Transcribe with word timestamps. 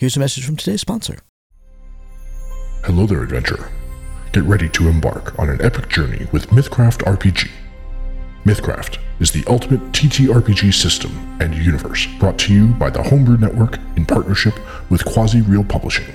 Here's 0.00 0.16
a 0.16 0.20
message 0.20 0.46
from 0.46 0.56
today's 0.56 0.80
sponsor. 0.80 1.18
Hello 2.84 3.04
there, 3.04 3.22
adventurer. 3.22 3.70
Get 4.32 4.44
ready 4.44 4.66
to 4.70 4.88
embark 4.88 5.38
on 5.38 5.50
an 5.50 5.60
epic 5.60 5.90
journey 5.90 6.26
with 6.32 6.48
Mythcraft 6.48 7.04
RPG. 7.04 7.50
Mythcraft 8.44 8.96
is 9.20 9.30
the 9.30 9.44
ultimate 9.46 9.92
TTRPG 9.92 10.72
system 10.72 11.12
and 11.42 11.54
universe 11.54 12.06
brought 12.18 12.38
to 12.38 12.54
you 12.54 12.68
by 12.68 12.88
the 12.88 13.02
Homebrew 13.02 13.36
Network 13.36 13.76
in 13.98 14.06
partnership 14.06 14.54
with 14.88 15.04
Quasi 15.04 15.42
Real 15.42 15.64
Publishing. 15.64 16.06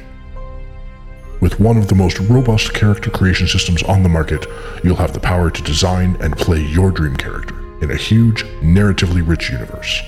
With 1.40 1.60
one 1.60 1.78
of 1.78 1.88
the 1.88 1.94
most 1.94 2.18
robust 2.22 2.74
character 2.74 3.12
creation 3.12 3.46
systems 3.46 3.84
on 3.84 4.02
the 4.02 4.10
market, 4.10 4.48
you'll 4.84 4.96
have 4.96 5.14
the 5.14 5.20
power 5.20 5.52
to 5.52 5.62
design 5.62 6.18
and 6.22 6.36
play 6.36 6.60
your 6.60 6.90
dream 6.90 7.16
character 7.16 7.56
in 7.84 7.92
a 7.92 7.96
huge, 7.96 8.46
narratively 8.64 9.22
rich 9.28 9.52
universe. 9.52 10.02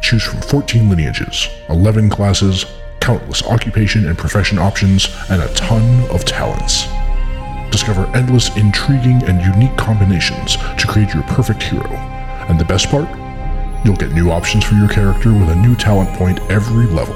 Choose 0.00 0.22
from 0.22 0.40
14 0.40 0.88
lineages, 0.88 1.48
11 1.68 2.10
classes, 2.10 2.64
countless 3.00 3.42
occupation 3.44 4.06
and 4.06 4.16
profession 4.16 4.58
options, 4.58 5.08
and 5.30 5.42
a 5.42 5.52
ton 5.54 6.08
of 6.10 6.24
talents. 6.24 6.86
Discover 7.70 8.06
endless, 8.16 8.54
intriguing, 8.56 9.22
and 9.24 9.40
unique 9.40 9.76
combinations 9.76 10.56
to 10.56 10.86
create 10.86 11.14
your 11.14 11.22
perfect 11.24 11.62
hero. 11.62 11.90
And 12.48 12.58
the 12.58 12.64
best 12.64 12.88
part? 12.88 13.08
You'll 13.84 13.96
get 13.96 14.12
new 14.12 14.30
options 14.30 14.64
for 14.64 14.74
your 14.74 14.88
character 14.88 15.32
with 15.32 15.48
a 15.48 15.54
new 15.54 15.74
talent 15.74 16.10
point 16.16 16.40
every 16.50 16.86
level. 16.86 17.14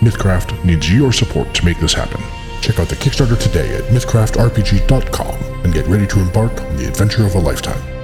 Mythcraft 0.00 0.64
needs 0.64 0.92
your 0.92 1.12
support 1.12 1.52
to 1.54 1.64
make 1.64 1.78
this 1.78 1.94
happen. 1.94 2.22
Check 2.60 2.78
out 2.78 2.88
the 2.88 2.96
Kickstarter 2.96 3.38
today 3.38 3.74
at 3.76 3.84
mythcraftrpg.com 3.84 5.64
and 5.64 5.74
get 5.74 5.86
ready 5.86 6.06
to 6.06 6.20
embark 6.20 6.52
on 6.60 6.76
the 6.76 6.86
adventure 6.86 7.26
of 7.26 7.34
a 7.34 7.38
lifetime. 7.40 8.01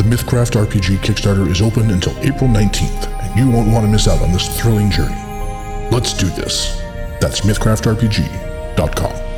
The 0.00 0.16
Mythcraft 0.16 0.56
RPG 0.56 1.00
Kickstarter 1.00 1.46
is 1.50 1.60
open 1.60 1.90
until 1.90 2.18
April 2.20 2.48
19th, 2.48 3.06
and 3.20 3.38
you 3.38 3.50
won't 3.50 3.70
want 3.70 3.84
to 3.84 3.92
miss 3.92 4.08
out 4.08 4.22
on 4.22 4.32
this 4.32 4.48
thrilling 4.58 4.90
journey. 4.90 5.14
Let's 5.90 6.14
do 6.14 6.24
this. 6.30 6.80
That's 7.20 7.42
mythcraftrpg.com. 7.42 9.29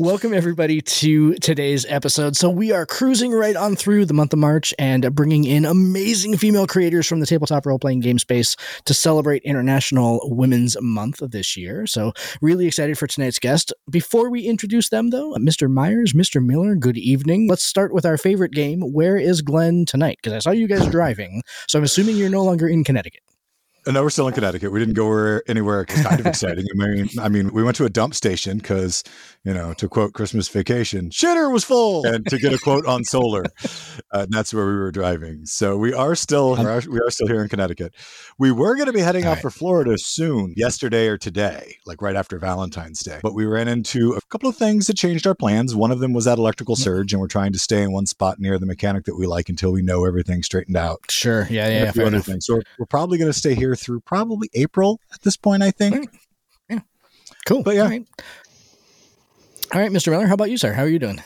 Welcome, 0.00 0.32
everybody, 0.32 0.80
to 0.80 1.34
today's 1.34 1.84
episode. 1.88 2.36
So, 2.36 2.48
we 2.48 2.70
are 2.70 2.86
cruising 2.86 3.32
right 3.32 3.56
on 3.56 3.74
through 3.74 4.04
the 4.04 4.14
month 4.14 4.32
of 4.32 4.38
March 4.38 4.72
and 4.78 5.12
bringing 5.12 5.42
in 5.42 5.64
amazing 5.64 6.36
female 6.36 6.68
creators 6.68 7.08
from 7.08 7.18
the 7.18 7.26
tabletop 7.26 7.66
role 7.66 7.80
playing 7.80 7.98
game 7.98 8.20
space 8.20 8.54
to 8.84 8.94
celebrate 8.94 9.42
International 9.42 10.20
Women's 10.22 10.76
Month 10.80 11.20
of 11.20 11.32
this 11.32 11.56
year. 11.56 11.84
So, 11.84 12.12
really 12.40 12.68
excited 12.68 12.96
for 12.96 13.08
tonight's 13.08 13.40
guest. 13.40 13.72
Before 13.90 14.30
we 14.30 14.42
introduce 14.42 14.88
them, 14.88 15.10
though, 15.10 15.34
Mr. 15.34 15.68
Myers, 15.68 16.12
Mr. 16.12 16.40
Miller, 16.40 16.76
good 16.76 16.96
evening. 16.96 17.48
Let's 17.48 17.64
start 17.64 17.92
with 17.92 18.06
our 18.06 18.16
favorite 18.16 18.52
game. 18.52 18.92
Where 18.92 19.16
is 19.16 19.42
Glen 19.42 19.84
tonight? 19.84 20.18
Because 20.22 20.32
I 20.32 20.38
saw 20.38 20.52
you 20.52 20.68
guys 20.68 20.86
driving. 20.86 21.42
So, 21.66 21.76
I'm 21.76 21.84
assuming 21.84 22.16
you're 22.16 22.30
no 22.30 22.44
longer 22.44 22.68
in 22.68 22.84
Connecticut. 22.84 23.24
Uh, 23.88 23.92
no, 23.92 24.02
we're 24.02 24.10
still 24.10 24.28
in 24.28 24.34
Connecticut. 24.34 24.70
We 24.70 24.80
didn't 24.80 24.94
go 24.94 25.08
where, 25.08 25.42
anywhere 25.48 25.86
kind 25.86 26.20
of 26.20 26.26
exciting. 26.26 26.66
I 26.70 26.86
mean, 26.86 27.08
I 27.20 27.28
mean, 27.28 27.52
we 27.52 27.62
went 27.62 27.76
to 27.78 27.86
a 27.86 27.90
dump 27.90 28.14
station 28.14 28.58
because, 28.58 29.02
you 29.48 29.54
know, 29.54 29.72
to 29.72 29.88
quote 29.88 30.12
Christmas 30.12 30.46
Vacation, 30.48 31.08
shitter 31.08 31.50
was 31.50 31.64
full, 31.64 32.04
and 32.04 32.26
to 32.26 32.36
get 32.36 32.52
a 32.52 32.58
quote 32.58 32.84
on 32.84 33.02
solar, 33.02 33.44
uh, 34.12 34.26
that's 34.28 34.52
where 34.52 34.66
we 34.66 34.76
were 34.76 34.92
driving. 34.92 35.46
So 35.46 35.78
we 35.78 35.94
are 35.94 36.14
still 36.14 36.54
we 36.54 36.66
are, 36.66 37.10
still 37.10 37.26
here 37.26 37.40
in 37.40 37.48
Connecticut. 37.48 37.94
We 38.38 38.52
were 38.52 38.74
going 38.74 38.88
to 38.88 38.92
be 38.92 39.00
heading 39.00 39.24
All 39.24 39.30
out 39.30 39.34
right. 39.36 39.42
for 39.42 39.50
Florida 39.50 39.94
soon, 39.96 40.52
yesterday 40.54 41.08
or 41.08 41.16
today, 41.16 41.78
like 41.86 42.02
right 42.02 42.14
after 42.14 42.38
Valentine's 42.38 43.00
Day. 43.00 43.20
But 43.22 43.32
we 43.32 43.46
ran 43.46 43.68
into 43.68 44.12
a 44.12 44.20
couple 44.28 44.50
of 44.50 44.56
things 44.56 44.86
that 44.88 44.98
changed 44.98 45.26
our 45.26 45.34
plans. 45.34 45.74
One 45.74 45.92
of 45.92 46.00
them 46.00 46.12
was 46.12 46.26
that 46.26 46.36
electrical 46.36 46.76
surge, 46.76 47.14
and 47.14 47.20
we're 47.20 47.26
trying 47.26 47.52
to 47.54 47.58
stay 47.58 47.82
in 47.82 47.90
one 47.90 48.04
spot 48.04 48.38
near 48.38 48.58
the 48.58 48.66
mechanic 48.66 49.06
that 49.06 49.16
we 49.16 49.26
like 49.26 49.48
until 49.48 49.72
we 49.72 49.80
know 49.80 50.04
everything 50.04 50.42
straightened 50.42 50.76
out 50.76 50.98
Sure. 51.10 51.46
Yeah. 51.48 51.68
Yeah. 51.68 51.84
a 51.84 51.92
few 51.92 52.02
other 52.02 52.16
enough. 52.16 52.26
things. 52.26 52.44
So 52.44 52.56
we're, 52.56 52.62
we're 52.80 52.86
probably 52.86 53.16
going 53.16 53.32
to 53.32 53.38
stay 53.38 53.54
here 53.54 53.74
through 53.74 54.00
probably 54.00 54.50
April 54.52 55.00
at 55.10 55.22
this 55.22 55.38
point, 55.38 55.62
I 55.62 55.70
think. 55.70 56.10
Yeah. 56.68 56.80
Cool. 57.46 57.62
But 57.62 57.76
yeah. 57.76 57.88
Right. 57.88 58.06
All 59.70 59.80
right, 59.80 59.92
Mr. 59.92 60.10
Miller, 60.10 60.26
how 60.26 60.34
about 60.34 60.50
you, 60.50 60.56
sir? 60.56 60.72
How 60.72 60.82
are 60.82 60.88
you 60.88 60.98
doing? 60.98 61.22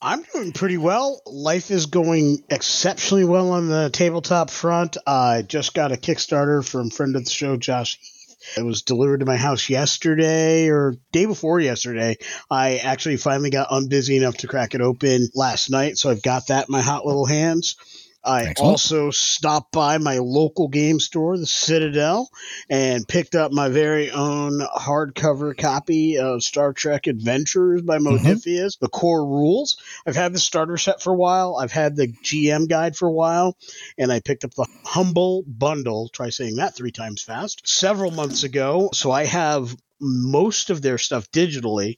I'm 0.00 0.22
doing 0.32 0.52
pretty 0.52 0.76
well. 0.76 1.20
Life 1.26 1.72
is 1.72 1.86
going 1.86 2.44
exceptionally 2.48 3.24
well 3.24 3.50
on 3.50 3.68
the 3.68 3.90
tabletop 3.90 4.50
front. 4.50 4.96
I 5.04 5.42
just 5.42 5.74
got 5.74 5.90
a 5.90 5.96
Kickstarter 5.96 6.64
from 6.64 6.90
friend 6.90 7.16
of 7.16 7.24
the 7.24 7.30
show, 7.30 7.56
Josh 7.56 7.98
Heath. 8.00 8.18
It 8.56 8.62
was 8.64 8.82
delivered 8.82 9.20
to 9.20 9.26
my 9.26 9.36
house 9.36 9.68
yesterday 9.68 10.68
or 10.68 10.94
day 11.10 11.26
before 11.26 11.58
yesterday. 11.58 12.16
I 12.48 12.76
actually 12.76 13.16
finally 13.16 13.50
got 13.50 13.70
unbusy 13.70 14.16
enough 14.16 14.36
to 14.38 14.46
crack 14.46 14.76
it 14.76 14.80
open 14.80 15.28
last 15.34 15.68
night, 15.68 15.98
so 15.98 16.10
I've 16.10 16.22
got 16.22 16.46
that 16.46 16.68
in 16.68 16.72
my 16.72 16.80
hot 16.80 17.04
little 17.04 17.26
hands. 17.26 17.74
I 18.24 18.44
Excellent. 18.46 18.58
also 18.58 19.10
stopped 19.10 19.72
by 19.72 19.98
my 19.98 20.18
local 20.18 20.68
game 20.68 21.00
store, 21.00 21.38
the 21.38 21.46
Citadel, 21.46 22.28
and 22.68 23.06
picked 23.06 23.34
up 23.34 23.52
my 23.52 23.68
very 23.68 24.10
own 24.10 24.60
hardcover 24.60 25.56
copy 25.56 26.18
of 26.18 26.42
Star 26.42 26.72
Trek 26.72 27.06
Adventures 27.06 27.82
by 27.82 27.98
Mhm. 27.98 28.18
Modiphius, 28.18 28.78
the 28.78 28.88
core 28.88 29.24
rules. 29.24 29.76
I've 30.06 30.16
had 30.16 30.34
the 30.34 30.40
starter 30.40 30.76
set 30.76 31.00
for 31.00 31.12
a 31.12 31.16
while. 31.16 31.56
I've 31.56 31.72
had 31.72 31.96
the 31.96 32.08
GM 32.22 32.66
guide 32.66 32.96
for 32.96 33.06
a 33.06 33.12
while, 33.12 33.56
and 33.96 34.12
I 34.12 34.20
picked 34.20 34.44
up 34.44 34.54
the 34.54 34.66
Humble 34.84 35.44
Bundle. 35.46 36.08
Try 36.08 36.30
saying 36.30 36.56
that 36.56 36.74
three 36.76 36.92
times 36.92 37.22
fast. 37.22 37.62
Several 37.66 38.10
months 38.10 38.42
ago, 38.42 38.90
so 38.92 39.10
I 39.10 39.24
have 39.24 39.74
most 40.00 40.70
of 40.70 40.82
their 40.82 40.98
stuff 40.98 41.30
digitally, 41.30 41.96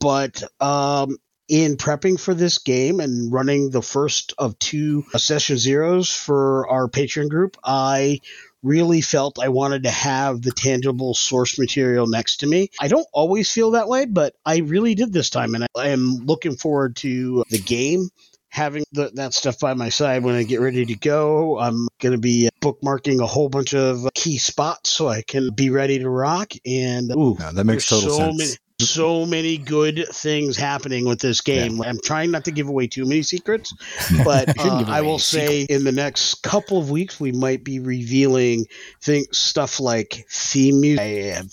but 0.00 0.42
um, 0.60 1.16
in 1.52 1.76
prepping 1.76 2.18
for 2.18 2.32
this 2.32 2.56
game 2.56 2.98
and 2.98 3.30
running 3.30 3.68
the 3.68 3.82
first 3.82 4.32
of 4.38 4.58
two 4.58 5.04
uh, 5.12 5.18
session 5.18 5.58
zeros 5.58 6.10
for 6.10 6.66
our 6.66 6.88
Patreon 6.88 7.28
group, 7.28 7.58
I 7.62 8.20
really 8.62 9.02
felt 9.02 9.38
I 9.38 9.50
wanted 9.50 9.82
to 9.82 9.90
have 9.90 10.40
the 10.40 10.52
tangible 10.52 11.12
source 11.12 11.58
material 11.58 12.06
next 12.06 12.38
to 12.38 12.46
me. 12.46 12.70
I 12.80 12.88
don't 12.88 13.06
always 13.12 13.52
feel 13.52 13.72
that 13.72 13.86
way, 13.86 14.06
but 14.06 14.34
I 14.46 14.60
really 14.60 14.94
did 14.94 15.12
this 15.12 15.28
time, 15.28 15.54
and 15.54 15.66
I 15.76 15.88
am 15.88 16.24
looking 16.24 16.56
forward 16.56 16.96
to 16.96 17.44
the 17.50 17.58
game. 17.58 18.08
Having 18.48 18.84
the, 18.92 19.10
that 19.14 19.32
stuff 19.32 19.58
by 19.58 19.72
my 19.72 19.88
side 19.88 20.22
when 20.22 20.34
I 20.34 20.42
get 20.42 20.60
ready 20.60 20.84
to 20.84 20.94
go, 20.94 21.58
I'm 21.58 21.88
going 22.00 22.12
to 22.12 22.18
be 22.18 22.50
bookmarking 22.60 23.22
a 23.22 23.26
whole 23.26 23.48
bunch 23.48 23.74
of 23.74 24.06
key 24.12 24.36
spots 24.36 24.90
so 24.90 25.08
I 25.08 25.22
can 25.22 25.54
be 25.54 25.70
ready 25.70 25.98
to 25.98 26.08
rock. 26.08 26.52
And 26.66 27.10
ooh, 27.12 27.36
Yeah, 27.40 27.50
that 27.52 27.64
makes 27.64 27.88
total 27.88 28.10
so 28.10 28.16
sense. 28.18 28.38
Many, 28.38 28.52
so 28.88 29.26
many 29.26 29.58
good 29.58 30.06
things 30.10 30.56
happening 30.56 31.06
with 31.06 31.20
this 31.20 31.40
game. 31.40 31.82
I'm 31.82 32.00
trying 32.00 32.30
not 32.30 32.44
to 32.46 32.50
give 32.50 32.68
away 32.68 32.86
too 32.86 33.04
many 33.04 33.22
secrets, 33.22 33.74
but 34.24 34.58
uh, 34.58 34.84
I 34.88 35.02
will 35.02 35.18
say 35.18 35.62
in 35.62 35.84
the 35.84 35.92
next 35.92 36.42
couple 36.42 36.78
of 36.78 36.90
weeks 36.90 37.18
we 37.20 37.32
might 37.32 37.64
be 37.64 37.78
revealing 37.80 38.66
things 39.00 39.36
stuff 39.36 39.80
like 39.80 40.26
theme 40.30 40.80
music. 40.80 41.00
I 41.00 41.34
have 41.34 41.52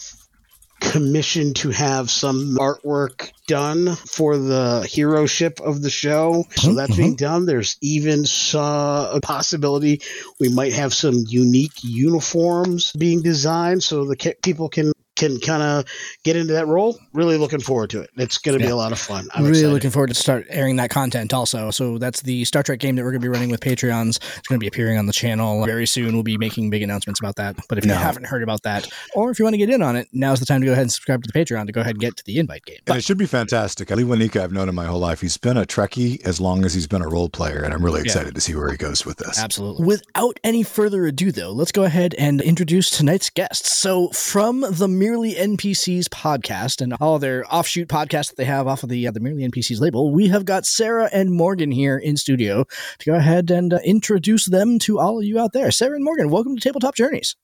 commissioned 0.79 1.57
to 1.57 1.69
have 1.69 2.09
some 2.09 2.55
artwork 2.57 3.31
done 3.47 3.95
for 3.95 4.37
the 4.37 4.87
hero 4.89 5.25
ship 5.25 5.59
of 5.59 5.81
the 5.81 5.89
show. 5.89 6.45
So 6.55 6.73
that's 6.73 6.95
being 6.95 7.15
done. 7.15 7.45
There's 7.45 7.77
even 7.81 8.25
uh, 8.53 9.11
a 9.13 9.19
possibility 9.21 10.01
we 10.39 10.49
might 10.49 10.73
have 10.73 10.93
some 10.93 11.25
unique 11.27 11.83
uniforms 11.83 12.93
being 12.93 13.21
designed 13.21 13.83
so 13.83 14.05
the 14.05 14.35
people 14.41 14.69
can 14.69 14.91
can 15.19 15.39
kind 15.39 15.61
of 15.61 15.85
get 16.23 16.35
into 16.35 16.53
that 16.53 16.67
role. 16.67 16.97
Really 17.13 17.37
looking 17.37 17.59
forward 17.59 17.89
to 17.91 18.01
it. 18.01 18.09
It's 18.17 18.37
going 18.37 18.57
to 18.57 18.63
be 18.63 18.69
a 18.69 18.75
lot 18.75 18.91
of 18.91 18.99
fun. 18.99 19.27
I'm 19.33 19.43
really 19.43 19.59
excited. 19.59 19.73
looking 19.73 19.91
forward 19.91 20.07
to 20.07 20.15
start 20.15 20.47
airing 20.49 20.77
that 20.77 20.89
content 20.89 21.33
also. 21.33 21.71
So 21.71 21.97
that's 21.97 22.21
the 22.21 22.45
Star 22.45 22.63
Trek 22.63 22.79
game 22.79 22.95
that 22.95 23.03
we're 23.03 23.11
going 23.11 23.21
to 23.21 23.25
be 23.25 23.29
running 23.29 23.49
with 23.49 23.59
Patreons. 23.59 24.17
It's 24.37 24.47
going 24.47 24.57
to 24.57 24.63
be 24.63 24.67
appearing 24.67 24.97
on 24.97 25.05
the 25.05 25.13
channel 25.13 25.65
very 25.65 25.85
soon. 25.85 26.13
We'll 26.13 26.23
be 26.23 26.37
making 26.37 26.69
big 26.69 26.81
announcements 26.81 27.19
about 27.19 27.35
that. 27.35 27.57
But 27.67 27.77
if 27.77 27.85
you 27.85 27.91
haven't 27.91 28.25
heard 28.25 28.43
about 28.43 28.63
that, 28.63 28.87
or 29.13 29.29
if 29.29 29.39
you 29.39 29.45
want 29.45 29.53
to 29.53 29.57
get 29.57 29.69
in 29.69 29.81
on 29.81 29.95
it, 29.95 30.07
now's 30.13 30.39
the 30.39 30.45
time 30.45 30.61
to 30.61 30.65
go 30.65 30.71
ahead 30.71 30.83
and 30.83 30.91
subscribe 30.91 31.23
to 31.23 31.31
the 31.31 31.37
Patreon 31.37 31.65
to 31.65 31.71
go 31.71 31.81
ahead 31.81 31.95
and 31.95 31.99
get 31.99 32.15
to 32.17 32.23
the 32.25 32.39
invite 32.39 32.65
game. 32.65 32.77
And 32.87 32.97
it 32.97 33.03
should 33.03 33.17
be 33.17 33.25
fantastic. 33.25 33.89
Lewanika, 33.89 34.41
I've 34.41 34.53
known 34.53 34.69
him 34.69 34.75
my 34.75 34.85
whole 34.85 34.99
life. 34.99 35.21
He's 35.21 35.37
been 35.37 35.57
a 35.57 35.65
Trekkie 35.65 36.25
as 36.25 36.39
long 36.39 36.63
as 36.63 36.73
he's 36.73 36.87
been 36.87 37.01
a 37.01 37.09
role 37.09 37.29
player, 37.29 37.61
and 37.61 37.73
I'm 37.73 37.83
really 37.83 38.01
excited 38.01 38.33
to 38.35 38.41
see 38.41 38.55
where 38.55 38.71
he 38.71 38.77
goes 38.77 39.05
with 39.05 39.17
this. 39.17 39.37
Absolutely. 39.37 39.85
Without 39.85 40.39
any 40.43 40.63
further 40.63 41.05
ado, 41.05 41.31
though, 41.31 41.51
let's 41.51 41.71
go 41.71 41.83
ahead 41.83 42.15
and 42.17 42.41
introduce 42.41 42.89
tonight's 42.89 43.29
guests. 43.29 43.73
So, 43.75 44.09
from 44.09 44.61
the 44.61 44.87
Merely 45.09 45.33
NPCs 45.33 46.03
podcast 46.09 46.81
and 46.81 46.93
all 47.01 47.17
their 47.17 47.43
offshoot 47.51 47.87
podcasts 47.87 48.27
that 48.27 48.37
they 48.37 48.45
have 48.45 48.67
off 48.67 48.83
of 48.83 48.89
the 48.89 49.07
uh, 49.07 49.11
the 49.11 49.19
Merely 49.19 49.41
NPCs 49.41 49.81
label, 49.81 50.11
we 50.11 50.27
have 50.27 50.45
got 50.45 50.67
Sarah 50.67 51.09
and 51.11 51.31
Morgan 51.31 51.71
here 51.71 51.97
in 51.97 52.15
studio 52.15 52.63
to 52.99 53.05
go 53.07 53.15
ahead 53.15 53.49
and 53.49 53.73
uh, 53.73 53.79
introduce 53.83 54.45
them 54.45 54.77
to 54.77 54.99
all 54.99 55.17
of 55.17 55.25
you 55.25 55.39
out 55.39 55.51
there. 55.51 55.71
Sarah 55.71 55.95
and 55.95 56.03
Morgan, 56.03 56.29
welcome 56.29 56.55
to 56.55 56.61
Tabletop 56.61 56.93
Journeys. 56.93 57.35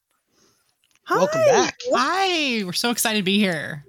Welcome 1.10 1.42
Hi. 1.44 1.66
back. 1.66 1.78
Hi, 1.92 2.64
we're 2.66 2.74
so 2.74 2.92
excited 2.92 3.18
to 3.18 3.24
be 3.24 3.40
here. 3.40 3.84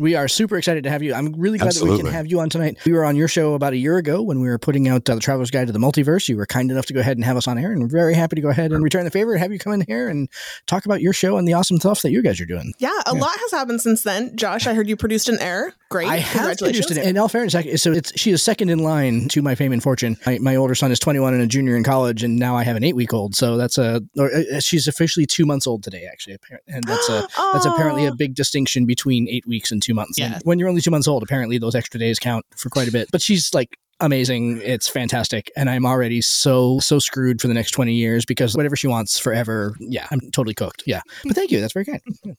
We 0.00 0.14
are 0.14 0.28
super 0.28 0.56
excited 0.56 0.84
to 0.84 0.90
have 0.90 1.02
you. 1.02 1.12
I'm 1.12 1.34
really 1.34 1.58
glad 1.58 1.72
that 1.74 1.84
we 1.84 1.98
can 1.98 2.06
have 2.06 2.26
you 2.26 2.40
on 2.40 2.48
tonight. 2.48 2.78
We 2.86 2.92
were 2.92 3.04
on 3.04 3.16
your 3.16 3.28
show 3.28 3.52
about 3.52 3.74
a 3.74 3.76
year 3.76 3.98
ago 3.98 4.22
when 4.22 4.40
we 4.40 4.48
were 4.48 4.58
putting 4.58 4.88
out 4.88 5.08
uh, 5.10 5.14
the 5.16 5.20
Traveler's 5.20 5.50
Guide 5.50 5.66
to 5.66 5.74
the 5.74 5.78
Multiverse. 5.78 6.26
You 6.26 6.38
were 6.38 6.46
kind 6.46 6.70
enough 6.70 6.86
to 6.86 6.94
go 6.94 7.00
ahead 7.00 7.18
and 7.18 7.24
have 7.26 7.36
us 7.36 7.46
on 7.46 7.58
heir, 7.58 7.70
and 7.70 7.82
we're 7.82 7.88
very 7.88 8.14
happy 8.14 8.36
to 8.36 8.40
go 8.40 8.48
ahead 8.48 8.72
and 8.72 8.82
return 8.82 9.04
the 9.04 9.10
favor 9.10 9.32
and 9.32 9.40
have 9.42 9.52
you 9.52 9.58
come 9.58 9.74
in 9.74 9.82
here 9.86 10.08
and 10.08 10.30
talk 10.66 10.86
about 10.86 11.02
your 11.02 11.12
show 11.12 11.36
and 11.36 11.46
the 11.46 11.52
awesome 11.52 11.78
stuff 11.78 12.00
that 12.00 12.12
you 12.12 12.22
guys 12.22 12.40
are 12.40 12.46
doing. 12.46 12.72
Yeah, 12.78 12.88
a 13.06 13.14
Yeah. 13.14 13.20
lot 13.20 13.38
has 13.40 13.50
happened 13.50 13.82
since 13.82 14.02
then. 14.02 14.34
Josh, 14.38 14.66
I 14.66 14.72
heard 14.72 14.88
you 14.88 14.96
produced 14.96 15.28
an 15.28 15.38
air. 15.38 15.74
Great. 15.90 16.08
I 16.08 16.16
have 16.16 16.32
Congratulations. 16.32 16.86
produced 16.86 17.06
it. 17.06 17.10
In 17.10 17.18
all 17.18 17.28
fairness, 17.28 17.82
so 17.82 17.92
it's 17.92 18.18
she 18.18 18.30
is 18.30 18.42
second 18.42 18.70
in 18.70 18.78
line 18.78 19.28
to 19.28 19.42
my 19.42 19.54
fame 19.54 19.72
and 19.72 19.82
fortune. 19.82 20.16
My, 20.24 20.38
my 20.38 20.56
older 20.56 20.74
son 20.74 20.92
is 20.92 20.98
21 20.98 21.34
and 21.34 21.42
a 21.42 21.46
junior 21.46 21.76
in 21.76 21.84
college, 21.84 22.24
and 22.24 22.38
now 22.38 22.56
I 22.56 22.62
have 22.64 22.76
an 22.76 22.84
eight 22.84 22.96
week 22.96 23.12
old. 23.12 23.34
So 23.34 23.58
that's 23.58 23.76
a 23.76 24.00
or, 24.16 24.32
uh, 24.34 24.60
she's 24.60 24.88
officially 24.88 25.26
two 25.26 25.44
months 25.44 25.66
old 25.66 25.82
today, 25.82 26.08
actually, 26.10 26.36
appar- 26.36 26.58
and 26.68 26.84
that's 26.84 27.06
a 27.10 27.28
that's 27.52 27.66
apparently 27.66 28.06
a 28.06 28.14
big 28.14 28.34
distinction 28.34 28.86
between 28.86 29.28
eight 29.28 29.46
weeks 29.46 29.70
and 29.70 29.82
two 29.82 29.89
months. 29.94 30.18
And 30.18 30.32
Yeah. 30.34 30.40
when 30.44 30.58
you're 30.58 30.68
only 30.68 30.80
two 30.80 30.90
months 30.90 31.08
old, 31.08 31.22
apparently 31.22 31.58
those 31.58 31.74
extra 31.74 31.98
days 32.00 32.18
count 32.18 32.44
for 32.56 32.68
quite 32.70 32.88
a 32.88 32.92
bit. 32.92 33.08
But 33.12 33.22
she's 33.22 33.52
like 33.54 33.76
amazing. 34.00 34.60
It's 34.62 34.88
fantastic. 34.88 35.50
And 35.56 35.68
I'm 35.70 35.86
already 35.86 36.20
so, 36.20 36.78
so 36.80 36.98
screwed 36.98 37.40
for 37.40 37.48
the 37.48 37.54
next 37.54 37.72
20 37.72 37.92
years 37.92 38.24
because 38.24 38.56
whatever 38.56 38.76
she 38.76 38.86
wants 38.88 39.18
forever. 39.18 39.74
Yeah, 39.80 40.06
I'm 40.10 40.20
totally 40.32 40.54
cooked. 40.54 40.82
Yeah. 40.86 41.00
But 41.24 41.34
thank 41.34 41.50
you. 41.50 41.60
That's 41.60 41.72
very 41.72 41.84
kind. 41.84 42.00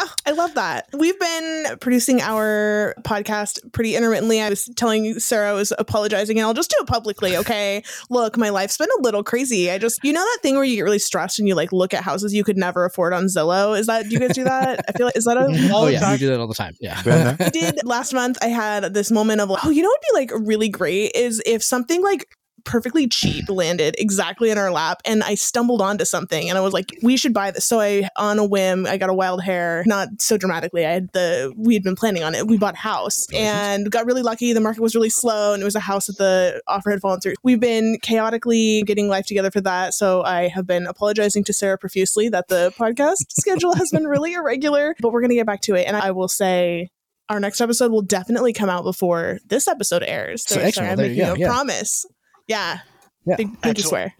Oh, 0.00 0.12
I 0.26 0.30
love 0.30 0.54
that. 0.54 0.88
We've 0.96 1.18
been 1.18 1.76
producing 1.80 2.20
our 2.20 2.94
podcast 3.02 3.58
pretty 3.72 3.96
intermittently. 3.96 4.40
I 4.40 4.48
was 4.48 4.64
telling 4.76 5.04
you, 5.04 5.18
Sarah 5.18 5.50
I 5.50 5.52
was 5.52 5.72
apologizing, 5.78 6.38
and 6.38 6.46
I'll 6.46 6.54
just 6.54 6.70
do 6.70 6.76
it 6.80 6.86
publicly. 6.86 7.36
Okay. 7.36 7.82
Look, 8.10 8.36
my 8.36 8.50
life's 8.50 8.76
been 8.76 8.88
a 8.98 9.02
little 9.02 9.22
crazy. 9.24 9.70
I 9.70 9.78
just, 9.78 9.98
you 10.04 10.12
know, 10.12 10.20
that 10.20 10.38
thing 10.42 10.54
where 10.54 10.64
you 10.64 10.76
get 10.76 10.82
really 10.82 10.98
stressed 11.00 11.38
and 11.38 11.46
you 11.48 11.54
like 11.54 11.72
look 11.72 11.94
at 11.94 12.02
houses 12.04 12.32
you 12.32 12.44
could 12.44 12.56
never 12.56 12.84
afford 12.84 13.12
on 13.12 13.24
Zillow. 13.24 13.78
Is 13.78 13.86
that, 13.86 14.04
do 14.04 14.10
you 14.10 14.20
guys 14.20 14.34
do 14.34 14.44
that? 14.44 14.84
I 14.88 14.92
feel 14.92 15.06
like, 15.06 15.16
is 15.16 15.24
that 15.24 15.36
a, 15.36 15.46
Oh, 15.72 15.86
yeah. 15.88 16.00
time. 16.00 16.12
You 16.12 16.18
do 16.18 16.28
that 16.28 16.40
all 16.40 16.48
the 16.48 16.54
time. 16.54 16.74
Yeah. 16.80 17.36
I 17.38 17.48
did 17.50 17.84
last 17.84 18.12
month. 18.12 18.38
I 18.40 18.48
had 18.48 18.94
this 18.94 19.10
moment 19.10 19.40
of 19.40 19.50
like, 19.50 19.64
oh, 19.64 19.70
you 19.70 19.82
know, 19.82 19.90
it'd 19.90 20.28
be 20.30 20.36
like 20.36 20.46
really 20.46 20.68
great 20.68 20.97
is 21.06 21.42
if 21.46 21.62
something 21.62 22.02
like 22.02 22.26
perfectly 22.68 23.08
cheap 23.08 23.44
landed 23.48 23.96
exactly 23.98 24.50
in 24.50 24.58
our 24.58 24.70
lap 24.70 25.00
and 25.04 25.22
I 25.22 25.34
stumbled 25.34 25.80
onto 25.80 26.04
something 26.04 26.48
and 26.48 26.56
I 26.56 26.60
was 26.60 26.72
like, 26.72 26.96
we 27.02 27.16
should 27.16 27.32
buy 27.32 27.50
this. 27.50 27.64
So 27.64 27.80
I, 27.80 28.08
on 28.16 28.38
a 28.38 28.44
whim, 28.44 28.86
I 28.86 28.96
got 28.96 29.10
a 29.10 29.14
wild 29.14 29.42
hair, 29.42 29.82
not 29.86 30.08
so 30.18 30.36
dramatically. 30.36 30.86
I 30.86 30.90
had 30.90 31.08
the, 31.12 31.52
we 31.56 31.74
had 31.74 31.82
been 31.82 31.96
planning 31.96 32.22
on 32.22 32.34
it. 32.34 32.46
We 32.46 32.58
bought 32.58 32.74
a 32.74 32.78
house 32.78 33.26
and 33.32 33.90
got 33.90 34.06
really 34.06 34.22
lucky. 34.22 34.52
The 34.52 34.60
market 34.60 34.82
was 34.82 34.94
really 34.94 35.10
slow 35.10 35.54
and 35.54 35.62
it 35.62 35.64
was 35.64 35.74
a 35.74 35.80
house 35.80 36.06
that 36.06 36.18
the 36.18 36.60
offer 36.66 36.90
had 36.90 37.00
fallen 37.00 37.20
through. 37.20 37.34
We've 37.42 37.60
been 37.60 37.98
chaotically 38.02 38.82
getting 38.82 39.08
life 39.08 39.26
together 39.26 39.50
for 39.50 39.60
that. 39.62 39.94
So 39.94 40.22
I 40.22 40.48
have 40.48 40.66
been 40.66 40.86
apologizing 40.86 41.44
to 41.44 41.52
Sarah 41.52 41.78
profusely 41.78 42.28
that 42.28 42.48
the 42.48 42.72
podcast 42.78 43.16
schedule 43.30 43.74
has 43.74 43.90
been 43.90 44.06
really 44.06 44.32
irregular, 44.34 44.94
but 45.00 45.12
we're 45.12 45.20
going 45.20 45.30
to 45.30 45.36
get 45.36 45.46
back 45.46 45.62
to 45.62 45.74
it. 45.74 45.86
And 45.86 45.96
I 45.96 46.10
will 46.10 46.28
say, 46.28 46.90
our 47.28 47.40
next 47.40 47.60
episode 47.60 47.90
will 47.92 48.02
definitely 48.02 48.52
come 48.52 48.68
out 48.70 48.84
before 48.84 49.38
this 49.46 49.68
episode 49.68 50.02
airs. 50.06 50.44
So 50.46 50.56
So, 50.56 50.60
excellent. 50.60 50.74
sorry, 50.74 50.88
I'm 50.90 50.96
There 50.96 51.06
you 51.06 51.12
making 51.22 51.26
go. 51.26 51.34
a 51.34 51.38
Yeah. 51.38 51.46
promise. 51.48 52.06
Yeah. 52.46 52.78
Yeah. 53.26 53.36
Big 53.36 53.48
pinky 53.60 53.68
Excellent. 53.82 53.88
swear. 53.88 54.14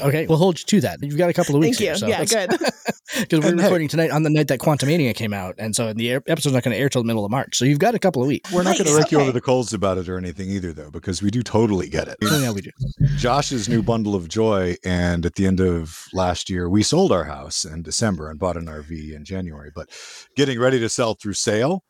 Okay. 0.00 0.26
We'll 0.28 0.38
hold 0.38 0.60
you 0.60 0.64
to 0.66 0.80
that. 0.82 1.02
You've 1.02 1.16
got 1.18 1.28
a 1.28 1.32
couple 1.32 1.56
of 1.56 1.60
weeks 1.60 1.78
Thank 1.78 1.80
you. 1.80 1.86
here, 1.86 1.96
so 1.96 2.06
yeah, 2.06 2.24
good. 2.24 2.50
because 3.20 3.40
we're 3.44 3.56
recording 3.60 3.88
tonight 3.88 4.12
on 4.12 4.22
the 4.22 4.30
night 4.30 4.46
that 4.46 4.60
Quantumania 4.60 5.12
came 5.12 5.32
out, 5.34 5.56
and 5.58 5.74
so 5.74 5.92
the 5.92 6.08
air- 6.12 6.22
episode's 6.28 6.52
not 6.54 6.62
going 6.62 6.72
to 6.74 6.80
air 6.80 6.88
till 6.88 7.02
the 7.02 7.06
middle 7.06 7.24
of 7.24 7.32
March. 7.32 7.56
So 7.56 7.64
you've 7.64 7.80
got 7.80 7.92
a 7.94 7.98
couple 7.98 8.22
of 8.22 8.28
weeks. 8.28 8.52
We're 8.52 8.62
not 8.62 8.76
going 8.78 8.84
to 8.86 8.92
Nice, 8.92 9.02
rake 9.04 9.10
you 9.12 9.20
over 9.20 9.32
the 9.32 9.40
coals 9.40 9.72
about 9.72 9.98
it 9.98 10.08
or 10.08 10.16
anything 10.18 10.48
either, 10.50 10.72
though, 10.72 10.90
because 10.92 11.20
we 11.20 11.32
do 11.32 11.42
totally 11.42 11.88
get 11.88 12.06
it. 12.06 12.16
So 12.22 12.38
yeah, 12.38 12.52
we 12.52 12.60
do. 12.60 12.70
Josh's 13.16 13.68
new 13.68 13.82
bundle 13.82 14.14
of 14.14 14.28
joy, 14.28 14.76
and 14.84 15.26
at 15.26 15.34
the 15.34 15.46
end 15.48 15.58
of 15.58 16.04
last 16.12 16.48
year, 16.48 16.68
we 16.68 16.84
sold 16.84 17.10
our 17.10 17.24
house 17.24 17.64
in 17.64 17.82
December 17.82 18.30
and 18.30 18.38
bought 18.38 18.56
an 18.56 18.66
RV 18.66 19.12
in 19.16 19.24
January. 19.24 19.72
But 19.74 19.90
getting 20.36 20.60
ready 20.60 20.78
to 20.78 20.88
sell 20.88 21.14
through 21.14 21.34
sale 21.34 21.82